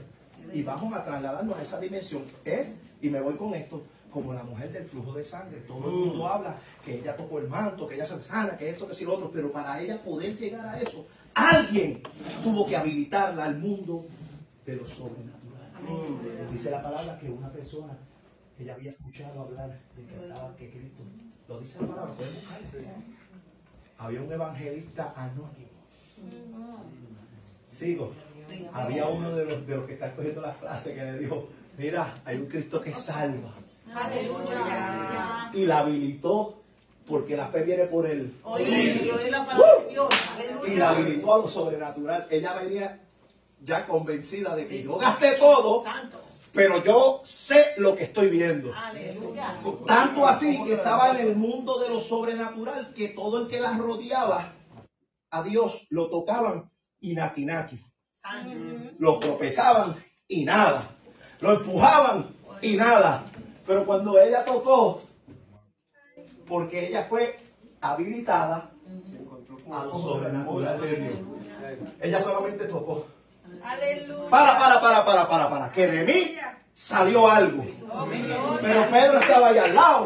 Y 0.54 0.62
vamos 0.64 0.94
a 0.94 1.04
trasladarnos 1.04 1.58
a 1.58 1.62
esa 1.62 1.80
dimensión. 1.80 2.24
Es, 2.46 2.76
y 3.02 3.10
me 3.10 3.20
voy 3.22 3.36
con 3.36 3.54
esto, 3.54 3.82
como 4.18 4.34
la 4.34 4.42
mujer 4.42 4.72
del 4.72 4.86
flujo 4.86 5.14
de 5.14 5.24
sangre. 5.24 5.60
Todo 5.68 5.90
el 5.90 5.96
mundo 5.96 6.28
habla 6.28 6.56
que 6.84 7.00
ella 7.00 7.16
tocó 7.16 7.38
el 7.38 7.48
manto, 7.48 7.88
que 7.88 7.94
ella 7.94 8.06
se 8.06 8.20
sana, 8.24 8.58
que 8.58 8.72
esto, 8.72 8.88
que 8.88 8.96
si 8.96 9.06
lo 9.06 9.14
otro. 9.14 9.30
Pero 9.32 9.52
para 9.52 9.80
ella 9.80 10.02
poder 10.02 10.36
llegar 10.36 10.66
a 10.66 10.82
eso, 10.82 11.06
alguien 11.36 12.02
tuvo 12.44 12.66
que 12.66 12.76
habilitarla 12.76 13.46
al 13.46 13.60
mundo 13.60 14.08
de 14.66 14.76
lo 14.76 14.88
sobrenatural. 14.88 15.70
Dice 16.52 16.72
la 16.72 16.82
palabra 16.82 17.20
que 17.20 17.30
una 17.30 17.52
persona, 17.52 17.96
ella 18.60 18.74
había 18.74 18.90
escuchado 18.90 19.42
hablar 19.42 19.78
de 19.96 20.04
que 20.04 20.28
estaba 20.28 20.56
que 20.56 20.72
Cristo. 20.72 21.04
Lo 21.48 21.60
dice 21.60 21.80
la 21.80 21.88
palabra, 21.88 22.14
pueden 22.16 22.34
buscarse. 22.34 22.88
Había 24.00 24.22
un 24.24 24.32
evangelista 24.32 25.14
anónimo. 25.16 25.78
Sigo. 27.72 28.14
Había 28.74 29.06
uno 29.06 29.36
de 29.36 29.46
los, 29.46 29.68
de 29.68 29.76
los 29.76 29.86
que 29.86 29.94
está 29.94 30.16
cogiendo 30.16 30.42
las 30.42 30.58
clases 30.58 30.96
que 30.96 31.04
le 31.04 31.20
dijo, 31.20 31.50
mira, 31.78 32.16
hay 32.26 32.38
un 32.38 32.48
Cristo 32.48 32.82
que 32.82 32.94
salva. 32.96 33.54
Aleluya. 33.94 35.52
Y 35.54 35.66
la 35.66 35.80
habilitó 35.80 36.56
porque 37.08 37.38
la 37.38 37.48
fe 37.48 37.64
viene 37.64 37.86
por 37.86 38.06
él. 38.06 38.34
Oír 38.44 39.02
y 39.06 39.10
oír 39.10 39.32
la 39.32 39.46
palabra 39.46 39.84
de 39.84 39.90
Dios. 39.90 40.10
Y 40.68 40.76
la 40.76 40.90
habilitó 40.90 41.34
a 41.34 41.38
lo 41.40 41.48
sobrenatural. 41.48 42.28
Ella 42.30 42.54
venía 42.54 43.00
ya 43.64 43.88
convencida 43.88 44.56
de 44.56 44.68
que 44.68 44.84
yo 44.84 44.98
gasté 44.98 45.34
todo, 45.40 45.84
pero 46.54 46.84
yo 46.84 47.22
sé 47.24 47.74
lo 47.78 47.96
que 47.96 48.04
estoy 48.04 48.30
viendo. 48.30 48.74
Aleluya. 48.74 49.56
Tanto 49.86 50.28
así 50.28 50.64
que 50.64 50.74
estaba 50.74 51.12
en 51.12 51.28
el 51.28 51.36
mundo 51.36 51.80
de 51.80 51.90
lo 51.90 52.00
sobrenatural 52.00 52.94
que 52.94 53.10
todo 53.10 53.42
el 53.42 53.48
que 53.48 53.60
la 53.60 53.78
rodeaba 53.78 54.54
a 55.30 55.44
Dios 55.44 55.88
lo 55.90 56.10
tocaban 56.10 56.70
y 57.00 57.14
naki 57.14 57.46
naki. 57.46 57.80
Lo 59.00 59.20
tropezaban 59.20 59.96
y 60.28 60.44
nada. 60.44 60.96
Lo 61.40 61.54
empujaban 61.54 62.28
y 62.62 62.76
nada. 62.76 63.26
Pero 63.68 63.86
cuando 63.86 64.18
ella 64.20 64.46
tocó, 64.46 65.02
porque 66.48 66.88
ella 66.88 67.06
fue 67.10 67.38
habilitada 67.82 68.72
a 69.72 69.86
lo 69.86 70.00
sobrenatural 70.00 70.80
de 70.82 70.96
Dios. 70.96 71.20
Ella 72.00 72.22
solamente 72.22 72.66
tocó. 72.66 73.06
Aleluya. 73.62 74.30
Para, 74.30 74.58
para, 74.58 74.82
para, 74.82 75.06
para, 75.06 75.28
para, 75.28 75.50
para. 75.50 75.72
Que 75.72 75.88
de 75.88 76.04
mí 76.06 76.36
salió 76.74 77.30
algo. 77.30 77.66
Pero 78.62 78.90
Pedro 78.90 79.20
estaba 79.20 79.48
allá 79.48 79.66
al 79.66 79.76
lado 79.76 80.06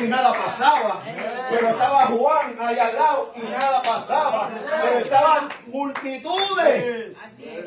y 0.00 0.06
nada 0.06 0.32
pasaba. 0.32 1.02
Pero 1.50 1.68
estaba 1.68 2.06
Juan 2.06 2.56
allá 2.60 2.86
al 2.88 2.94
lado 2.94 3.32
y 3.34 3.40
nada 3.40 3.82
pasaba. 3.82 4.50
Pero 4.82 4.98
estaban 4.98 5.48
multitudes. 5.66 7.16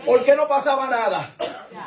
¿Por 0.05 0.23
qué 0.23 0.35
no 0.35 0.47
pasaba 0.47 0.89
nada? 0.89 1.31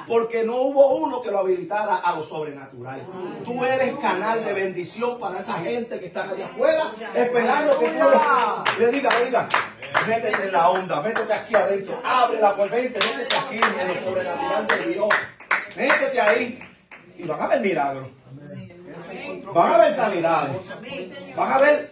Porque 0.06 0.44
no 0.44 0.56
hubo 0.56 0.96
uno 0.96 1.20
que 1.20 1.30
lo 1.30 1.40
habilitara 1.40 1.96
a 1.96 2.14
lo 2.16 2.22
sobrenatural. 2.22 3.02
Tú 3.44 3.64
eres 3.64 3.96
canal 3.98 4.44
de 4.44 4.52
bendición 4.52 5.18
para 5.18 5.40
esa 5.40 5.54
gente 5.54 5.98
que 5.98 6.06
está 6.06 6.24
allá 6.24 6.46
afuera, 6.46 6.92
esperando 7.14 7.78
que 7.78 7.88
tú 7.88 8.80
le 8.80 8.90
digas, 8.90 9.18
le 9.18 9.24
digas, 9.26 9.48
métete 10.06 10.44
en 10.44 10.52
la 10.52 10.70
onda, 10.70 11.00
métete 11.00 11.32
aquí 11.32 11.54
adentro, 11.54 11.98
abre 12.04 12.40
la 12.40 12.54
puerta, 12.54 12.76
vente, 12.76 12.98
métete 13.00 13.36
aquí 13.36 13.56
en 13.56 13.88
lo 13.88 13.94
sobrenatural 14.04 14.66
de 14.66 14.86
Dios. 14.92 15.08
Métete 15.76 16.20
ahí 16.20 16.58
y 17.18 17.26
van 17.26 17.42
a 17.42 17.46
ver 17.48 17.60
milagros. 17.60 18.08
Van 19.52 19.72
a 19.72 19.78
ver 19.78 19.94
sanidades. 19.94 20.56
Van 21.36 21.52
a 21.52 21.58
ver 21.58 21.90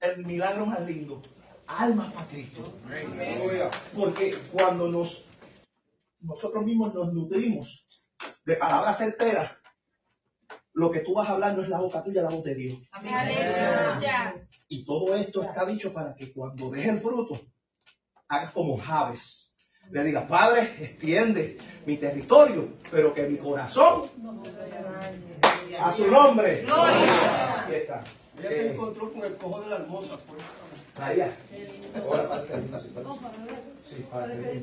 el 0.00 0.26
milagro 0.26 0.66
más 0.66 0.80
lindo. 0.82 1.22
Almas 1.78 2.12
para 2.12 2.26
Cristo. 2.26 2.62
Porque 3.94 4.34
cuando 4.52 4.88
nos 4.88 5.24
nosotros 6.20 6.64
mismos 6.64 6.92
nos 6.94 7.12
nutrimos 7.12 7.86
de 8.44 8.56
palabras 8.56 8.98
certeras, 8.98 9.52
lo 10.72 10.90
que 10.90 11.00
tú 11.00 11.14
vas 11.14 11.28
a 11.28 11.32
hablar 11.32 11.56
no 11.56 11.62
es 11.62 11.68
la 11.68 11.80
boca 11.80 12.02
tuya, 12.02 12.22
la 12.22 12.30
voz 12.30 12.44
de 12.44 12.54
Dios. 12.54 12.78
Y 14.68 14.84
todo 14.84 15.14
esto 15.14 15.42
está 15.42 15.64
dicho 15.64 15.92
para 15.92 16.14
que 16.14 16.32
cuando 16.32 16.70
des 16.70 16.86
el 16.86 17.00
fruto, 17.00 17.40
hagas 18.28 18.52
como 18.52 18.78
Javes. 18.78 19.52
Le 19.90 20.04
digas, 20.04 20.24
Padre, 20.28 20.74
extiende 20.78 21.58
mi 21.86 21.96
territorio, 21.96 22.68
pero 22.90 23.12
que 23.12 23.26
mi 23.26 23.38
corazón 23.38 24.10
a 25.80 25.92
su 25.92 26.06
nombre. 26.06 26.64
Aquí 26.68 27.74
está. 27.74 28.04
Ella 28.40 28.48
se 28.48 28.66
Eh, 28.66 28.72
encontró 28.72 29.12
con 29.12 29.22
el 29.24 29.36
cojo 29.36 29.60
de 29.60 29.68
la 29.68 29.76
hermosa. 29.76 30.16
Pues. 30.26 30.42
María. 30.98 31.36
Ahora, 32.02 32.28
Padre, 32.28 32.54
Sí, 33.88 34.04
Padre. 34.10 34.62